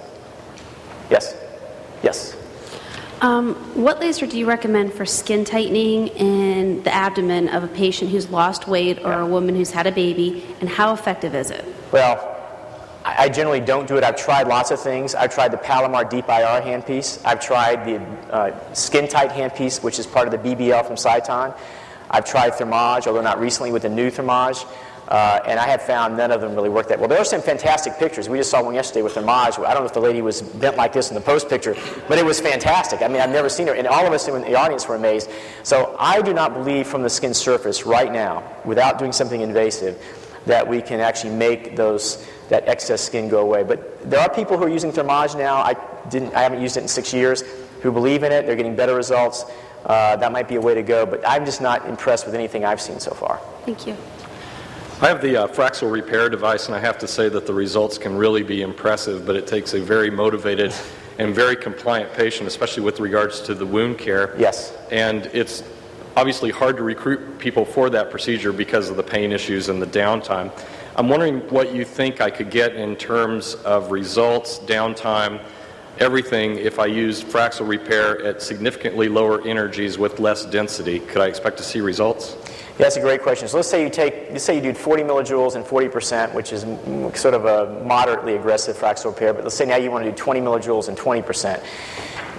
Yes? 1.10 1.36
Yes? 2.02 2.36
Um, 3.20 3.54
what 3.74 4.00
laser 4.00 4.26
do 4.26 4.38
you 4.38 4.46
recommend 4.46 4.94
for 4.94 5.04
skin 5.04 5.44
tightening 5.44 6.08
in 6.08 6.82
the 6.84 6.94
abdomen 6.94 7.48
of 7.48 7.62
a 7.62 7.68
patient 7.68 8.10
who's 8.10 8.30
lost 8.30 8.66
weight 8.66 8.98
or 9.04 9.12
a 9.12 9.26
woman 9.26 9.54
who's 9.54 9.70
had 9.70 9.86
a 9.86 9.92
baby, 9.92 10.46
and 10.60 10.68
how 10.68 10.94
effective 10.94 11.34
is 11.34 11.50
it? 11.50 11.64
Well, 11.92 12.16
I 13.04 13.24
I 13.24 13.28
generally 13.28 13.60
don't 13.60 13.86
do 13.88 13.96
it. 13.96 14.04
I've 14.04 14.16
tried 14.16 14.46
lots 14.46 14.70
of 14.70 14.80
things. 14.80 15.14
I've 15.14 15.34
tried 15.34 15.52
the 15.52 15.58
Palomar 15.58 16.04
Deep 16.04 16.28
IR 16.28 16.62
handpiece. 16.62 17.20
I've 17.24 17.40
tried 17.40 17.84
the 17.84 17.96
uh, 18.32 18.58
SkinTyte 18.72 19.30
handpiece, 19.30 19.82
which 19.82 19.98
is 19.98 20.06
part 20.06 20.26
of 20.26 20.32
the 20.32 20.38
BBL 20.38 20.86
from 20.86 20.96
Sciton. 20.96 21.54
I've 22.10 22.24
tried 22.24 22.54
Thermage, 22.54 23.06
although 23.06 23.22
not 23.22 23.40
recently 23.40 23.72
with 23.72 23.82
the 23.82 23.88
new 23.88 24.10
Thermage. 24.10 24.66
Uh, 25.08 25.40
and 25.44 25.58
I 25.58 25.66
have 25.66 25.82
found 25.82 26.16
none 26.16 26.30
of 26.30 26.40
them 26.40 26.54
really 26.54 26.68
work 26.68 26.86
that 26.88 27.00
well. 27.00 27.08
There 27.08 27.18
are 27.18 27.24
some 27.24 27.42
fantastic 27.42 27.98
pictures. 27.98 28.28
We 28.28 28.38
just 28.38 28.50
saw 28.50 28.62
one 28.62 28.74
yesterday 28.74 29.02
with 29.02 29.14
Thermage. 29.14 29.58
I 29.58 29.72
don't 29.74 29.82
know 29.82 29.86
if 29.86 29.92
the 29.92 30.00
lady 30.00 30.22
was 30.22 30.40
bent 30.40 30.76
like 30.76 30.92
this 30.92 31.08
in 31.08 31.16
the 31.16 31.20
post 31.20 31.48
picture, 31.48 31.74
but 32.06 32.16
it 32.16 32.24
was 32.24 32.40
fantastic. 32.40 33.02
I 33.02 33.08
mean, 33.08 33.20
I've 33.20 33.30
never 33.30 33.48
seen 33.48 33.66
her, 33.66 33.74
and 33.74 33.88
all 33.88 34.06
of 34.06 34.12
us 34.12 34.28
in 34.28 34.40
the 34.40 34.54
audience 34.54 34.86
were 34.86 34.94
amazed. 34.94 35.28
So 35.64 35.96
I 35.98 36.22
do 36.22 36.32
not 36.32 36.54
believe 36.54 36.86
from 36.86 37.02
the 37.02 37.10
skin 37.10 37.34
surface 37.34 37.84
right 37.84 38.12
now, 38.12 38.44
without 38.64 39.00
doing 39.00 39.10
something 39.10 39.40
invasive, 39.40 40.00
that 40.46 40.68
we 40.68 40.80
can 40.80 41.00
actually 41.00 41.34
make 41.34 41.74
those 41.74 42.24
that 42.48 42.68
excess 42.68 43.02
skin 43.02 43.28
go 43.28 43.40
away. 43.40 43.64
But 43.64 44.08
there 44.08 44.20
are 44.20 44.32
people 44.32 44.58
who 44.58 44.64
are 44.64 44.68
using 44.68 44.92
Thermage 44.92 45.36
now. 45.36 45.56
I 45.56 45.74
didn't. 46.08 46.34
I 46.34 46.42
haven't 46.42 46.62
used 46.62 46.76
it 46.76 46.82
in 46.82 46.88
six 46.88 47.12
years. 47.12 47.42
Who 47.82 47.90
believe 47.90 48.22
in 48.22 48.30
it? 48.30 48.46
They're 48.46 48.56
getting 48.56 48.76
better 48.76 48.94
results. 48.94 49.44
Uh, 49.84 50.16
that 50.16 50.32
might 50.32 50.48
be 50.48 50.56
a 50.56 50.60
way 50.60 50.74
to 50.74 50.82
go. 50.82 51.06
But 51.06 51.26
I'm 51.26 51.44
just 51.44 51.60
not 51.60 51.86
impressed 51.86 52.26
with 52.26 52.34
anything 52.34 52.64
I've 52.64 52.80
seen 52.80 53.00
so 53.00 53.12
far. 53.12 53.40
Thank 53.64 53.86
you. 53.86 53.96
I 55.02 55.08
have 55.08 55.22
the 55.22 55.44
uh, 55.44 55.46
Fraxel 55.46 55.90
repair 55.90 56.28
device, 56.28 56.66
and 56.66 56.74
I 56.74 56.78
have 56.78 56.98
to 56.98 57.08
say 57.08 57.30
that 57.30 57.46
the 57.46 57.54
results 57.54 57.96
can 57.96 58.16
really 58.16 58.42
be 58.42 58.60
impressive, 58.60 59.24
but 59.24 59.34
it 59.34 59.46
takes 59.46 59.72
a 59.72 59.80
very 59.80 60.10
motivated 60.10 60.74
and 61.18 61.34
very 61.34 61.56
compliant 61.56 62.12
patient, 62.12 62.46
especially 62.46 62.82
with 62.82 63.00
regards 63.00 63.40
to 63.42 63.54
the 63.54 63.64
wound 63.64 63.98
care. 63.98 64.34
Yes. 64.38 64.76
And 64.90 65.26
it's 65.32 65.62
obviously 66.16 66.50
hard 66.50 66.76
to 66.76 66.82
recruit 66.82 67.38
people 67.38 67.64
for 67.64 67.88
that 67.90 68.10
procedure 68.10 68.52
because 68.52 68.90
of 68.90 68.96
the 68.96 69.02
pain 69.02 69.32
issues 69.32 69.70
and 69.70 69.80
the 69.80 69.86
downtime. 69.86 70.52
I'm 70.96 71.08
wondering 71.08 71.40
what 71.48 71.74
you 71.74 71.84
think 71.84 72.20
I 72.20 72.30
could 72.30 72.50
get 72.50 72.74
in 72.74 72.96
terms 72.96 73.54
of 73.54 73.90
results, 73.90 74.58
downtime, 74.58 75.40
everything 76.00 76.56
if 76.56 76.78
I 76.78 76.86
used 76.86 77.26
Fraxel 77.26 77.68
repair 77.68 78.24
at 78.24 78.40
significantly 78.42 79.08
lower 79.08 79.46
energies 79.46 79.98
with 79.98 80.18
less 80.18 80.44
density. 80.46 80.98
Could 81.00 81.20
I 81.22 81.26
expect 81.26 81.58
to 81.58 81.62
see 81.62 81.80
results? 81.80 82.36
Yeah, 82.78 82.86
that's 82.86 82.96
a 82.96 83.00
great 83.00 83.22
question. 83.22 83.46
So 83.46 83.58
let's 83.58 83.68
say 83.68 83.82
you 83.84 83.90
take, 83.90 84.30
let's 84.30 84.42
say 84.44 84.56
you 84.56 84.62
do 84.62 84.72
40 84.72 85.02
millijoules 85.02 85.54
and 85.56 85.64
40%, 85.64 86.32
which 86.32 86.52
is 86.54 86.62
sort 87.20 87.34
of 87.34 87.44
a 87.44 87.84
moderately 87.84 88.36
aggressive 88.36 88.76
Fraxel 88.76 89.06
repair, 89.06 89.34
but 89.34 89.44
let's 89.44 89.54
say 89.54 89.66
now 89.66 89.76
you 89.76 89.90
want 89.90 90.04
to 90.06 90.10
do 90.10 90.16
20 90.16 90.40
millijoules 90.40 90.88
and 90.88 90.96
20%. 90.96 91.62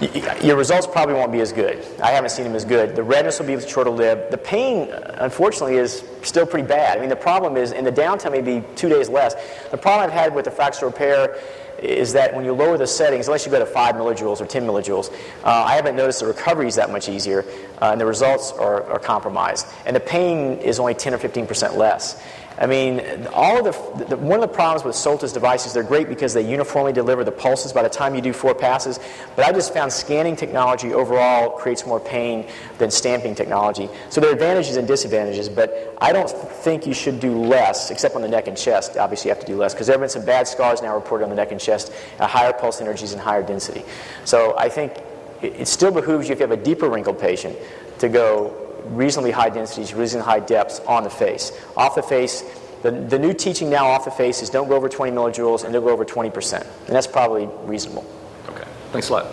Y- 0.00 0.10
y- 0.12 0.38
Your 0.42 0.56
results 0.56 0.88
probably 0.88 1.14
won't 1.14 1.30
be 1.30 1.38
as 1.40 1.52
good. 1.52 1.86
I 2.02 2.10
haven't 2.10 2.30
seen 2.30 2.44
them 2.44 2.56
as 2.56 2.64
good. 2.64 2.96
The 2.96 3.04
redness 3.04 3.38
will 3.38 3.46
be 3.46 3.60
shorter 3.60 3.90
lived. 3.90 4.32
The 4.32 4.38
pain, 4.38 4.88
unfortunately, 4.90 5.76
is 5.76 6.02
still 6.22 6.44
pretty 6.44 6.66
bad. 6.66 6.98
I 6.98 7.00
mean, 7.00 7.08
the 7.08 7.14
problem 7.14 7.56
is, 7.56 7.70
in 7.70 7.84
the 7.84 7.92
downtime, 7.92 8.32
maybe 8.32 8.64
two 8.74 8.88
days 8.88 9.08
less. 9.08 9.36
The 9.70 9.78
problem 9.78 10.10
I've 10.10 10.12
had 10.12 10.34
with 10.34 10.46
the 10.46 10.50
Fraxel 10.50 10.82
repair 10.82 11.38
is 11.82 12.12
that 12.12 12.34
when 12.34 12.44
you 12.44 12.52
lower 12.52 12.78
the 12.78 12.86
settings, 12.86 13.26
unless 13.26 13.44
you 13.44 13.52
go 13.52 13.58
to 13.58 13.66
5 13.66 13.94
millijoules 13.96 14.40
or 14.40 14.46
10 14.46 14.64
millijoules, 14.64 15.12
uh, 15.44 15.48
I 15.48 15.74
haven't 15.74 15.96
noticed 15.96 16.20
the 16.20 16.26
recovery 16.26 16.68
is 16.68 16.76
that 16.76 16.90
much 16.90 17.08
easier, 17.08 17.44
uh, 17.80 17.90
and 17.92 18.00
the 18.00 18.06
results 18.06 18.52
are, 18.52 18.84
are 18.84 18.98
compromised. 18.98 19.66
And 19.86 19.96
the 19.96 20.00
pain 20.00 20.58
is 20.58 20.78
only 20.78 20.94
10 20.94 21.14
or 21.14 21.18
15% 21.18 21.76
less. 21.76 22.22
I 22.58 22.66
mean, 22.66 23.26
all 23.32 23.58
of 23.58 23.64
the, 23.98 24.04
the, 24.04 24.16
one 24.16 24.42
of 24.42 24.48
the 24.48 24.54
problems 24.54 24.84
with 24.84 24.94
Solta's 24.94 25.32
devices, 25.32 25.72
they're 25.72 25.82
great 25.82 26.08
because 26.08 26.34
they 26.34 26.48
uniformly 26.48 26.92
deliver 26.92 27.24
the 27.24 27.32
pulses 27.32 27.72
by 27.72 27.82
the 27.82 27.88
time 27.88 28.14
you 28.14 28.20
do 28.20 28.32
four 28.32 28.54
passes. 28.54 29.00
But 29.36 29.46
I 29.46 29.52
just 29.52 29.72
found 29.72 29.92
scanning 29.92 30.36
technology 30.36 30.92
overall 30.92 31.50
creates 31.50 31.86
more 31.86 31.98
pain 31.98 32.46
than 32.78 32.90
stamping 32.90 33.34
technology. 33.34 33.88
So 34.10 34.20
there 34.20 34.30
are 34.30 34.34
advantages 34.34 34.76
and 34.76 34.86
disadvantages, 34.86 35.48
but 35.48 35.96
I 36.00 36.12
don't 36.12 36.30
think 36.30 36.86
you 36.86 36.94
should 36.94 37.20
do 37.20 37.36
less, 37.36 37.90
except 37.90 38.14
on 38.14 38.22
the 38.22 38.28
neck 38.28 38.48
and 38.48 38.56
chest. 38.56 38.96
Obviously, 38.96 39.28
you 39.28 39.34
have 39.34 39.44
to 39.44 39.50
do 39.50 39.56
less 39.56 39.72
because 39.72 39.86
there 39.86 39.94
have 39.94 40.00
been 40.00 40.10
some 40.10 40.24
bad 40.24 40.46
scars 40.46 40.82
now 40.82 40.94
reported 40.94 41.24
on 41.24 41.30
the 41.30 41.36
neck 41.36 41.52
and 41.52 41.60
chest 41.60 41.92
at 42.18 42.28
higher 42.28 42.52
pulse 42.52 42.80
energies 42.80 43.12
and 43.12 43.20
higher 43.20 43.42
density. 43.42 43.82
So 44.24 44.56
I 44.58 44.68
think 44.68 44.92
it, 45.40 45.54
it 45.60 45.68
still 45.68 45.90
behooves 45.90 46.28
you 46.28 46.34
if 46.34 46.38
you 46.38 46.46
have 46.46 46.58
a 46.58 46.62
deeper 46.62 46.88
wrinkled 46.88 47.18
patient 47.18 47.56
to 47.98 48.08
go 48.08 48.61
reasonably 48.86 49.30
high 49.30 49.50
densities, 49.50 49.94
reasonably 49.94 50.30
high 50.30 50.40
depths 50.40 50.80
on 50.80 51.04
the 51.04 51.10
face. 51.10 51.52
Off 51.76 51.94
the 51.94 52.02
face, 52.02 52.42
the, 52.82 52.90
the 52.90 53.18
new 53.18 53.32
teaching 53.32 53.70
now 53.70 53.86
off 53.86 54.04
the 54.04 54.10
face 54.10 54.42
is 54.42 54.50
don't 54.50 54.68
go 54.68 54.74
over 54.74 54.88
20 54.88 55.12
millijoules 55.12 55.64
and 55.64 55.72
don't 55.72 55.84
go 55.84 55.90
over 55.90 56.04
20%. 56.04 56.60
And 56.60 56.88
that's 56.88 57.06
probably 57.06 57.48
reasonable. 57.64 58.04
Okay. 58.48 58.64
Thanks 58.90 59.08
a 59.08 59.12
lot. 59.12 59.26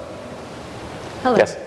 Hello. 1.24 1.38
Yes. 1.38 1.58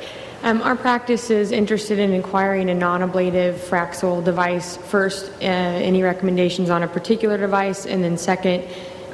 Um, 0.44 0.60
our 0.62 0.74
practice 0.74 1.30
is 1.30 1.52
interested 1.52 2.00
in 2.00 2.14
acquiring 2.14 2.68
a 2.70 2.74
non-ablative 2.74 3.56
Fraxel 3.56 4.24
device. 4.24 4.76
First, 4.76 5.30
uh, 5.40 5.44
any 5.44 6.02
recommendations 6.02 6.68
on 6.68 6.82
a 6.82 6.88
particular 6.88 7.38
device, 7.38 7.86
and 7.86 8.02
then 8.02 8.18
second, 8.18 8.64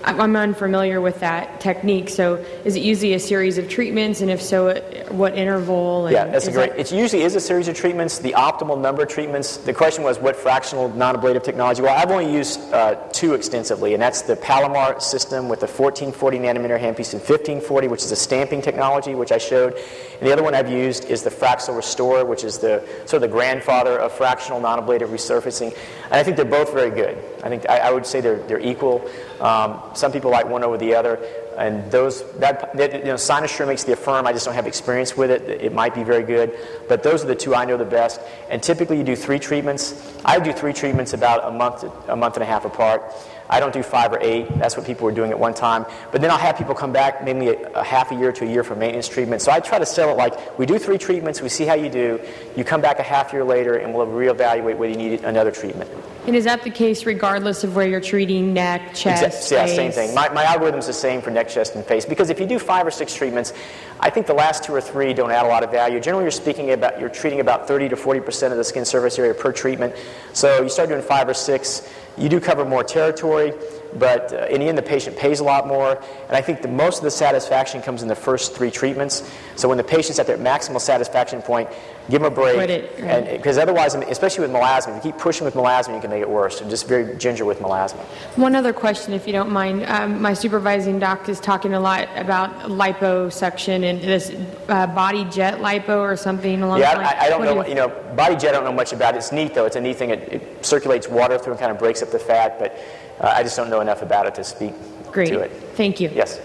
I'm 0.04 0.20
I'm 0.20 0.36
unfamiliar 0.36 1.00
with 1.00 1.20
that 1.20 1.60
technique. 1.60 2.08
So, 2.08 2.36
is 2.64 2.76
it 2.76 2.80
usually 2.82 3.14
a 3.14 3.18
series 3.18 3.58
of 3.58 3.68
treatments, 3.68 4.20
and 4.20 4.30
if 4.30 4.40
so, 4.42 4.74
what 5.10 5.34
interval? 5.34 6.06
And 6.06 6.12
Yeah, 6.14 6.24
that's 6.26 6.46
a 6.46 6.52
great. 6.52 6.70
that- 6.70 6.80
It 6.80 6.92
usually 6.92 7.22
is 7.22 7.34
a 7.34 7.40
series 7.40 7.68
of 7.68 7.74
treatments. 7.74 8.18
The 8.18 8.32
optimal 8.32 8.80
number 8.80 9.02
of 9.02 9.08
treatments. 9.08 9.56
The 9.58 9.72
question 9.72 10.04
was 10.04 10.18
what 10.18 10.36
fractional 10.36 10.88
non-ablative 10.90 11.42
technology. 11.42 11.82
Well, 11.82 11.96
I've 11.96 12.10
only 12.10 12.32
used 12.32 12.60
uh, 12.72 12.94
two 13.12 13.34
extensively, 13.34 13.94
and 13.94 14.02
that's 14.02 14.22
the 14.22 14.36
Palomar 14.36 15.00
system 15.00 15.48
with 15.48 15.60
the 15.60 15.66
1440 15.66 16.38
nanometer 16.38 16.78
handpiece 16.78 17.12
and 17.12 17.20
1540, 17.22 17.88
which 17.88 18.02
is 18.02 18.12
a 18.12 18.16
stamping 18.16 18.62
technology, 18.62 19.14
which 19.14 19.32
I 19.32 19.38
showed. 19.38 19.74
And 20.20 20.28
the 20.28 20.32
other 20.32 20.42
one 20.42 20.54
I've 20.54 20.70
used 20.70 21.04
is 21.06 21.22
the 21.22 21.30
Fraxel 21.30 21.76
Restore, 21.76 22.24
which 22.24 22.44
is 22.44 22.58
the 22.58 22.82
sort 23.06 23.22
of 23.22 23.30
the 23.30 23.36
grandfather 23.36 23.98
of 23.98 24.12
fractional 24.12 24.60
non-ablative 24.60 25.10
resurfacing. 25.10 25.74
And 26.04 26.14
I 26.14 26.22
think 26.22 26.36
they're 26.36 26.44
both 26.44 26.72
very 26.72 26.90
good. 26.90 27.18
I 27.42 27.48
think 27.48 27.68
I, 27.68 27.78
I 27.78 27.90
would 27.90 28.06
say 28.06 28.20
they're 28.20 28.38
they're 28.48 28.60
equal. 28.60 29.08
Um, 29.40 29.80
some 29.94 30.12
people 30.12 30.30
like 30.30 30.48
one 30.48 30.64
over 30.64 30.76
the 30.76 30.94
other, 30.94 31.20
and 31.56 31.90
those 31.90 32.22
that, 32.38 32.76
that 32.76 32.92
you 32.92 33.04
know, 33.04 33.14
Cynosure 33.14 33.66
makes 33.66 33.84
the 33.84 33.92
Affirm. 33.92 34.26
I 34.26 34.32
just 34.32 34.44
don't 34.44 34.54
have 34.54 34.66
experience 34.66 35.16
with 35.16 35.30
it. 35.30 35.42
It 35.48 35.72
might 35.72 35.94
be 35.94 36.04
very 36.04 36.22
good, 36.22 36.56
but 36.88 37.02
those 37.02 37.24
are 37.24 37.26
the 37.26 37.34
two 37.34 37.54
I 37.54 37.64
know 37.64 37.76
the 37.76 37.84
best. 37.84 38.20
And 38.48 38.62
typically, 38.62 38.98
you 38.98 39.04
do 39.04 39.16
three 39.16 39.38
treatments. 39.38 40.14
I 40.24 40.38
do 40.38 40.52
three 40.52 40.72
treatments 40.72 41.12
about 41.12 41.44
a 41.44 41.50
month, 41.50 41.84
a 42.08 42.16
month 42.16 42.34
and 42.34 42.42
a 42.42 42.46
half 42.46 42.64
apart. 42.64 43.02
I 43.50 43.60
don't 43.60 43.72
do 43.72 43.82
five 43.82 44.12
or 44.12 44.18
eight. 44.20 44.46
That's 44.58 44.76
what 44.76 44.86
people 44.86 45.04
were 45.04 45.12
doing 45.12 45.30
at 45.30 45.38
one 45.38 45.54
time. 45.54 45.86
But 46.12 46.20
then 46.20 46.30
I'll 46.30 46.38
have 46.38 46.56
people 46.56 46.74
come 46.74 46.92
back 46.92 47.24
maybe 47.24 47.48
a, 47.48 47.70
a 47.72 47.84
half 47.84 48.12
a 48.12 48.14
year 48.14 48.32
to 48.32 48.44
a 48.44 48.48
year 48.48 48.62
for 48.62 48.74
maintenance 48.74 49.08
treatment. 49.08 49.42
So 49.42 49.52
I 49.52 49.60
try 49.60 49.78
to 49.78 49.86
sell 49.86 50.10
it 50.10 50.16
like 50.16 50.58
we 50.58 50.66
do 50.66 50.78
three 50.78 50.98
treatments, 50.98 51.40
we 51.40 51.48
see 51.48 51.64
how 51.64 51.74
you 51.74 51.88
do. 51.88 52.20
You 52.56 52.64
come 52.64 52.80
back 52.80 52.98
a 52.98 53.02
half 53.02 53.32
year 53.32 53.44
later, 53.44 53.76
and 53.76 53.94
we'll 53.94 54.06
reevaluate 54.06 54.76
whether 54.76 54.88
you 54.88 54.96
need 54.96 55.24
another 55.24 55.50
treatment. 55.50 55.90
And 56.26 56.36
is 56.36 56.44
that 56.44 56.62
the 56.62 56.70
case 56.70 57.06
regardless 57.06 57.64
of 57.64 57.74
where 57.74 57.88
you're 57.88 58.02
treating 58.02 58.52
neck, 58.52 58.94
chest, 58.94 59.50
yeah, 59.50 59.64
same 59.64 59.92
thing. 59.92 60.14
My, 60.14 60.28
my 60.28 60.44
algorithm's 60.44 60.86
the 60.86 60.92
same 60.92 61.22
for 61.22 61.30
neck, 61.30 61.48
chest, 61.48 61.74
and 61.74 61.82
face 61.82 62.04
because 62.04 62.28
if 62.28 62.38
you 62.38 62.44
do 62.44 62.58
five 62.58 62.86
or 62.86 62.90
six 62.90 63.14
treatments, 63.14 63.54
I 63.98 64.10
think 64.10 64.26
the 64.26 64.34
last 64.34 64.62
two 64.62 64.74
or 64.74 64.80
three 64.82 65.14
don't 65.14 65.30
add 65.30 65.46
a 65.46 65.48
lot 65.48 65.64
of 65.64 65.70
value. 65.70 66.00
Generally, 66.00 66.24
you're 66.24 66.30
speaking 66.30 66.70
about 66.72 67.00
you're 67.00 67.08
treating 67.08 67.40
about 67.40 67.66
30 67.66 67.88
to 67.88 67.96
40 67.96 68.20
percent 68.20 68.52
of 68.52 68.58
the 68.58 68.64
skin 68.64 68.84
surface 68.84 69.18
area 69.18 69.32
per 69.32 69.52
treatment. 69.52 69.94
So 70.34 70.62
you 70.62 70.68
start 70.68 70.90
doing 70.90 71.00
five 71.00 71.28
or 71.28 71.34
six, 71.34 71.88
you 72.18 72.28
do 72.28 72.40
cover 72.40 72.64
more 72.64 72.82
territory, 72.82 73.52
but 73.94 74.32
uh, 74.32 74.46
in 74.46 74.60
the 74.60 74.66
end, 74.66 74.78
the 74.78 74.82
patient 74.82 75.16
pays 75.16 75.40
a 75.40 75.44
lot 75.44 75.66
more. 75.66 76.02
And 76.28 76.36
I 76.36 76.40
think 76.40 76.62
the 76.62 76.68
most 76.68 76.98
of 76.98 77.04
the 77.04 77.10
satisfaction 77.10 77.82
comes 77.82 78.02
in 78.02 78.08
the 78.08 78.14
first 78.14 78.54
three 78.54 78.70
treatments. 78.70 79.28
So 79.56 79.68
when 79.68 79.78
the 79.78 79.84
patient's 79.84 80.18
at 80.18 80.26
their 80.26 80.38
maximal 80.38 80.80
satisfaction 80.80 81.42
point, 81.42 81.68
give 82.10 82.22
them 82.22 82.32
a 82.32 82.34
break. 82.34 82.70
It, 82.70 83.02
right. 83.02 83.36
because 83.36 83.58
otherwise, 83.58 83.94
especially 83.94 84.46
with 84.46 84.50
melasma, 84.50 84.96
if 84.96 85.04
you 85.04 85.12
keep 85.12 85.20
pushing 85.20 85.44
with 85.44 85.54
melasma, 85.54 85.94
you 85.94 86.00
can 86.00 86.10
make 86.10 86.22
it 86.22 86.30
worse. 86.30 86.58
So 86.58 86.68
just 86.68 86.86
very 86.86 87.16
ginger 87.16 87.44
with 87.44 87.58
melasma. 87.60 87.98
One 88.36 88.54
other 88.54 88.72
question, 88.72 89.12
if 89.14 89.26
you 89.26 89.32
don't 89.32 89.50
mind. 89.50 89.84
Um, 89.84 90.20
my 90.20 90.34
supervising 90.34 90.98
doc 90.98 91.28
is 91.28 91.40
talking 91.40 91.74
a 91.74 91.80
lot 91.80 92.08
about 92.16 92.50
liposuction 92.62 93.84
and 93.84 94.00
this 94.00 94.32
uh, 94.68 94.86
body 94.86 95.24
jet 95.24 95.58
lipo 95.58 95.98
or 95.98 96.16
something 96.16 96.62
along 96.62 96.80
Yeah. 96.80 96.98
I, 96.98 97.26
I 97.26 97.28
don't 97.28 97.40
What 97.40 97.48
do 97.48 97.54
know. 97.54 97.66
You 97.66 97.74
know, 97.74 98.14
body 98.14 98.36
jet. 98.36 98.50
I 98.50 98.52
don't 98.52 98.64
know 98.64 98.72
much 98.72 98.92
about. 98.92 99.14
it. 99.14 99.18
It's 99.18 99.32
neat 99.32 99.54
though. 99.54 99.64
It's 99.64 99.76
a 99.76 99.80
neat 99.80 99.96
thing. 99.96 100.10
It, 100.10 100.32
it 100.32 100.66
circulates 100.66 101.08
water 101.08 101.38
through 101.38 101.54
and 101.54 101.60
kind 101.60 101.72
of 101.72 101.78
breaks 101.78 102.02
up 102.02 102.10
the 102.10 102.18
fat. 102.18 102.58
But 102.58 102.78
uh, 103.20 103.32
I 103.34 103.42
just 103.42 103.56
don't 103.56 103.70
know 103.70 103.80
enough 103.80 104.02
about 104.02 104.26
it 104.26 104.34
to 104.36 104.44
speak 104.44 104.74
Great. 105.10 105.28
to 105.28 105.40
it. 105.40 105.50
Thank 105.74 106.00
you. 106.00 106.10
Yes. 106.14 106.40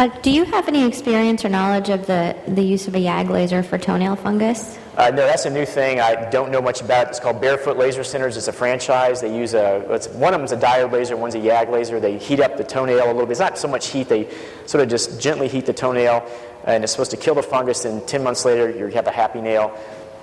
Uh, 0.00 0.08
do 0.22 0.30
you 0.30 0.44
have 0.46 0.66
any 0.66 0.86
experience 0.86 1.44
or 1.44 1.50
knowledge 1.50 1.90
of 1.90 2.06
the, 2.06 2.34
the 2.48 2.62
use 2.62 2.88
of 2.88 2.94
a 2.94 2.98
YAG 2.98 3.28
laser 3.28 3.62
for 3.62 3.76
toenail 3.76 4.16
fungus? 4.16 4.78
Uh, 4.96 5.10
no, 5.10 5.26
that's 5.26 5.44
a 5.44 5.50
new 5.50 5.66
thing. 5.66 6.00
I 6.00 6.30
don't 6.30 6.50
know 6.50 6.62
much 6.62 6.80
about 6.80 7.06
it. 7.06 7.10
It's 7.10 7.20
called 7.20 7.38
Barefoot 7.38 7.76
Laser 7.76 8.02
Centers. 8.02 8.38
It's 8.38 8.48
a 8.48 8.52
franchise. 8.52 9.20
They 9.20 9.36
use 9.36 9.52
a, 9.52 9.84
it's, 9.90 10.08
one 10.08 10.32
of 10.32 10.40
them's 10.40 10.52
a 10.52 10.56
diode 10.56 10.90
laser, 10.90 11.18
one's 11.18 11.34
a 11.34 11.38
YAG 11.38 11.70
laser. 11.70 12.00
They 12.00 12.16
heat 12.16 12.40
up 12.40 12.56
the 12.56 12.64
toenail 12.64 13.04
a 13.04 13.12
little 13.12 13.26
bit. 13.26 13.32
It's 13.32 13.40
not 13.40 13.58
so 13.58 13.68
much 13.68 13.88
heat, 13.88 14.08
they 14.08 14.26
sort 14.64 14.82
of 14.82 14.88
just 14.88 15.20
gently 15.20 15.48
heat 15.48 15.66
the 15.66 15.74
toenail, 15.74 16.26
and 16.64 16.82
it's 16.82 16.92
supposed 16.92 17.10
to 17.10 17.18
kill 17.18 17.34
the 17.34 17.42
fungus, 17.42 17.84
and 17.84 18.06
10 18.08 18.22
months 18.22 18.46
later, 18.46 18.70
you 18.70 18.86
have 18.86 19.06
a 19.06 19.10
happy 19.12 19.42
nail. 19.42 19.78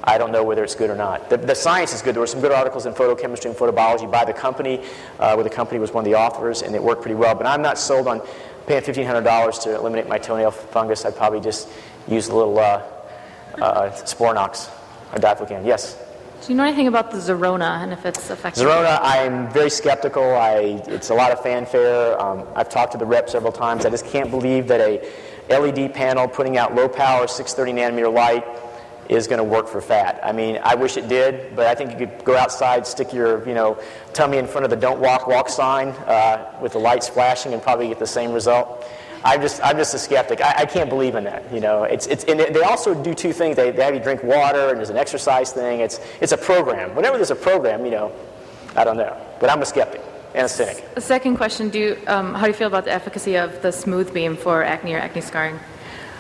I 0.07 0.17
don't 0.17 0.31
know 0.31 0.41
whether 0.41 0.63
it's 0.63 0.73
good 0.73 0.89
or 0.89 0.95
not. 0.95 1.29
The, 1.29 1.35
the 1.35 1.53
science 1.53 1.93
is 1.93 2.01
good. 2.01 2.15
There 2.15 2.21
were 2.21 2.27
some 2.27 2.39
good 2.39 2.53
articles 2.53 2.85
in 2.85 2.93
photochemistry 2.93 3.47
and 3.47 3.55
photobiology 3.55 4.09
by 4.09 4.23
the 4.23 4.31
company, 4.31 4.81
uh, 5.19 5.33
where 5.33 5.43
the 5.43 5.49
company 5.49 5.81
was 5.81 5.91
one 5.91 6.05
of 6.05 6.09
the 6.09 6.17
authors, 6.17 6.61
and 6.61 6.73
it 6.73 6.81
worked 6.81 7.01
pretty 7.01 7.15
well. 7.15 7.35
But 7.35 7.45
I'm 7.45 7.61
not 7.61 7.77
sold 7.77 8.07
on 8.07 8.21
paying 8.67 8.81
$1,500 8.81 9.63
to 9.63 9.75
eliminate 9.75 10.07
my 10.07 10.17
toenail 10.17 10.51
fungus. 10.51 11.03
I'd 11.03 11.17
probably 11.17 11.41
just 11.41 11.67
use 12.07 12.29
a 12.29 12.35
little 12.35 12.57
uh, 12.57 12.83
uh, 13.61 13.91
Sporanox 13.91 14.69
or 15.13 15.19
diflucan. 15.19 15.65
Yes. 15.65 16.01
Do 16.41 16.53
you 16.53 16.55
know 16.55 16.63
anything 16.63 16.87
about 16.87 17.11
the 17.11 17.17
Zerona 17.17 17.83
and 17.83 17.91
if 17.91 18.05
it's 18.05 18.29
effective? 18.29 18.63
Zerona, 18.63 18.99
I'm 19.01 19.51
very 19.51 19.69
skeptical. 19.69 20.23
I, 20.23 20.81
it's 20.87 21.09
a 21.09 21.15
lot 21.15 21.31
of 21.33 21.41
fanfare. 21.41 22.21
Um, 22.21 22.47
I've 22.55 22.69
talked 22.69 22.93
to 22.93 22.97
the 22.97 23.05
rep 23.05 23.29
several 23.29 23.51
times. 23.51 23.85
I 23.85 23.89
just 23.89 24.05
can't 24.05 24.31
believe 24.31 24.69
that 24.69 24.79
a 24.79 25.01
LED 25.49 25.93
panel 25.93 26.29
putting 26.29 26.57
out 26.57 26.75
low 26.75 26.87
power 26.87 27.27
630 27.27 27.81
nanometer 27.81 28.13
light 28.13 28.45
is 29.09 29.27
going 29.27 29.37
to 29.37 29.43
work 29.43 29.67
for 29.67 29.81
fat. 29.81 30.19
I 30.23 30.31
mean, 30.31 30.59
I 30.61 30.75
wish 30.75 30.97
it 30.97 31.07
did, 31.07 31.55
but 31.55 31.67
I 31.67 31.75
think 31.75 31.91
you 31.91 32.07
could 32.07 32.23
go 32.23 32.35
outside, 32.35 32.85
stick 32.85 33.13
your 33.13 33.47
you 33.47 33.53
know 33.53 33.77
tummy 34.13 34.37
in 34.37 34.47
front 34.47 34.65
of 34.65 34.69
the 34.69 34.75
"Don't 34.75 34.99
Walk, 34.99 35.27
Walk" 35.27 35.49
sign 35.49 35.89
uh, 35.89 36.57
with 36.61 36.73
the 36.73 36.79
lights 36.79 37.07
flashing, 37.07 37.53
and 37.53 37.61
probably 37.61 37.87
get 37.87 37.99
the 37.99 38.07
same 38.07 38.33
result. 38.33 38.85
I'm 39.23 39.41
just, 39.41 39.61
I'm 39.63 39.77
just 39.77 39.93
a 39.93 39.99
skeptic. 39.99 40.41
I, 40.41 40.53
I 40.59 40.65
can't 40.65 40.89
believe 40.89 41.15
in 41.15 41.23
that. 41.25 41.51
You 41.51 41.59
know, 41.59 41.83
it's, 41.83 42.07
it's, 42.07 42.23
and 42.25 42.39
they 42.39 42.61
also 42.61 42.93
do 42.93 43.13
two 43.13 43.33
things. 43.33 43.55
They, 43.55 43.71
they 43.71 43.83
have 43.83 43.93
you 43.93 43.99
drink 43.99 44.23
water, 44.23 44.69
and 44.69 44.77
there's 44.77 44.89
an 44.89 44.97
exercise 44.97 45.51
thing. 45.51 45.79
It's, 45.79 45.99
it's 46.21 46.31
a 46.31 46.37
program. 46.37 46.95
Whenever 46.95 47.17
there's 47.17 47.31
a 47.31 47.35
program, 47.35 47.83
you 47.83 47.91
know, 47.91 48.13
I 48.75 48.83
don't 48.83 48.97
know. 48.97 49.19
But 49.39 49.49
I'm 49.49 49.61
a 49.61 49.65
skeptic 49.65 50.01
and 50.33 50.45
a 50.45 50.49
cynic. 50.49 50.83
Second 50.99 51.37
question, 51.37 51.69
do 51.69 51.79
you, 51.79 51.97
um, 52.07 52.35
how 52.35 52.43
do 52.43 52.47
you 52.47 52.53
feel 52.53 52.67
about 52.67 52.85
the 52.85 52.93
efficacy 52.93 53.35
of 53.35 53.61
the 53.61 53.71
smooth 53.71 54.13
beam 54.13 54.37
for 54.37 54.63
acne 54.63 54.93
or 54.93 54.99
acne 54.99 55.21
scarring? 55.21 55.59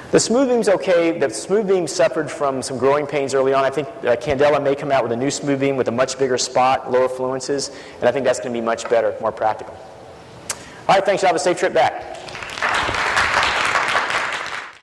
The 0.09 0.21
smooth 0.21 0.47
beam's 0.47 0.69
okay. 0.69 1.19
The 1.19 1.29
smooth 1.29 1.67
beam 1.67 1.85
suffered 1.85 2.31
from 2.31 2.61
some 2.61 2.77
growing 2.77 3.05
pains 3.05 3.33
early 3.33 3.53
on. 3.53 3.65
I 3.65 3.69
think 3.69 3.89
uh, 3.89 4.15
Candela 4.15 4.63
may 4.63 4.73
come 4.73 4.89
out 4.89 5.03
with 5.03 5.11
a 5.11 5.17
new 5.17 5.29
smooth 5.29 5.59
beam 5.59 5.75
with 5.75 5.89
a 5.89 5.91
much 5.91 6.17
bigger 6.17 6.37
spot, 6.37 6.89
lower 6.89 7.09
fluences, 7.09 7.71
and 7.99 8.07
I 8.07 8.13
think 8.13 8.23
that's 8.25 8.39
going 8.39 8.53
to 8.53 8.57
be 8.57 8.63
much 8.65 8.89
better, 8.89 9.13
more 9.19 9.33
practical. 9.33 9.75
All 10.87 10.95
right, 10.95 11.03
thanks. 11.03 11.23
Y'all 11.23 11.27
have 11.27 11.35
a 11.35 11.39
safe 11.39 11.59
trip 11.59 11.73
back. 11.73 12.26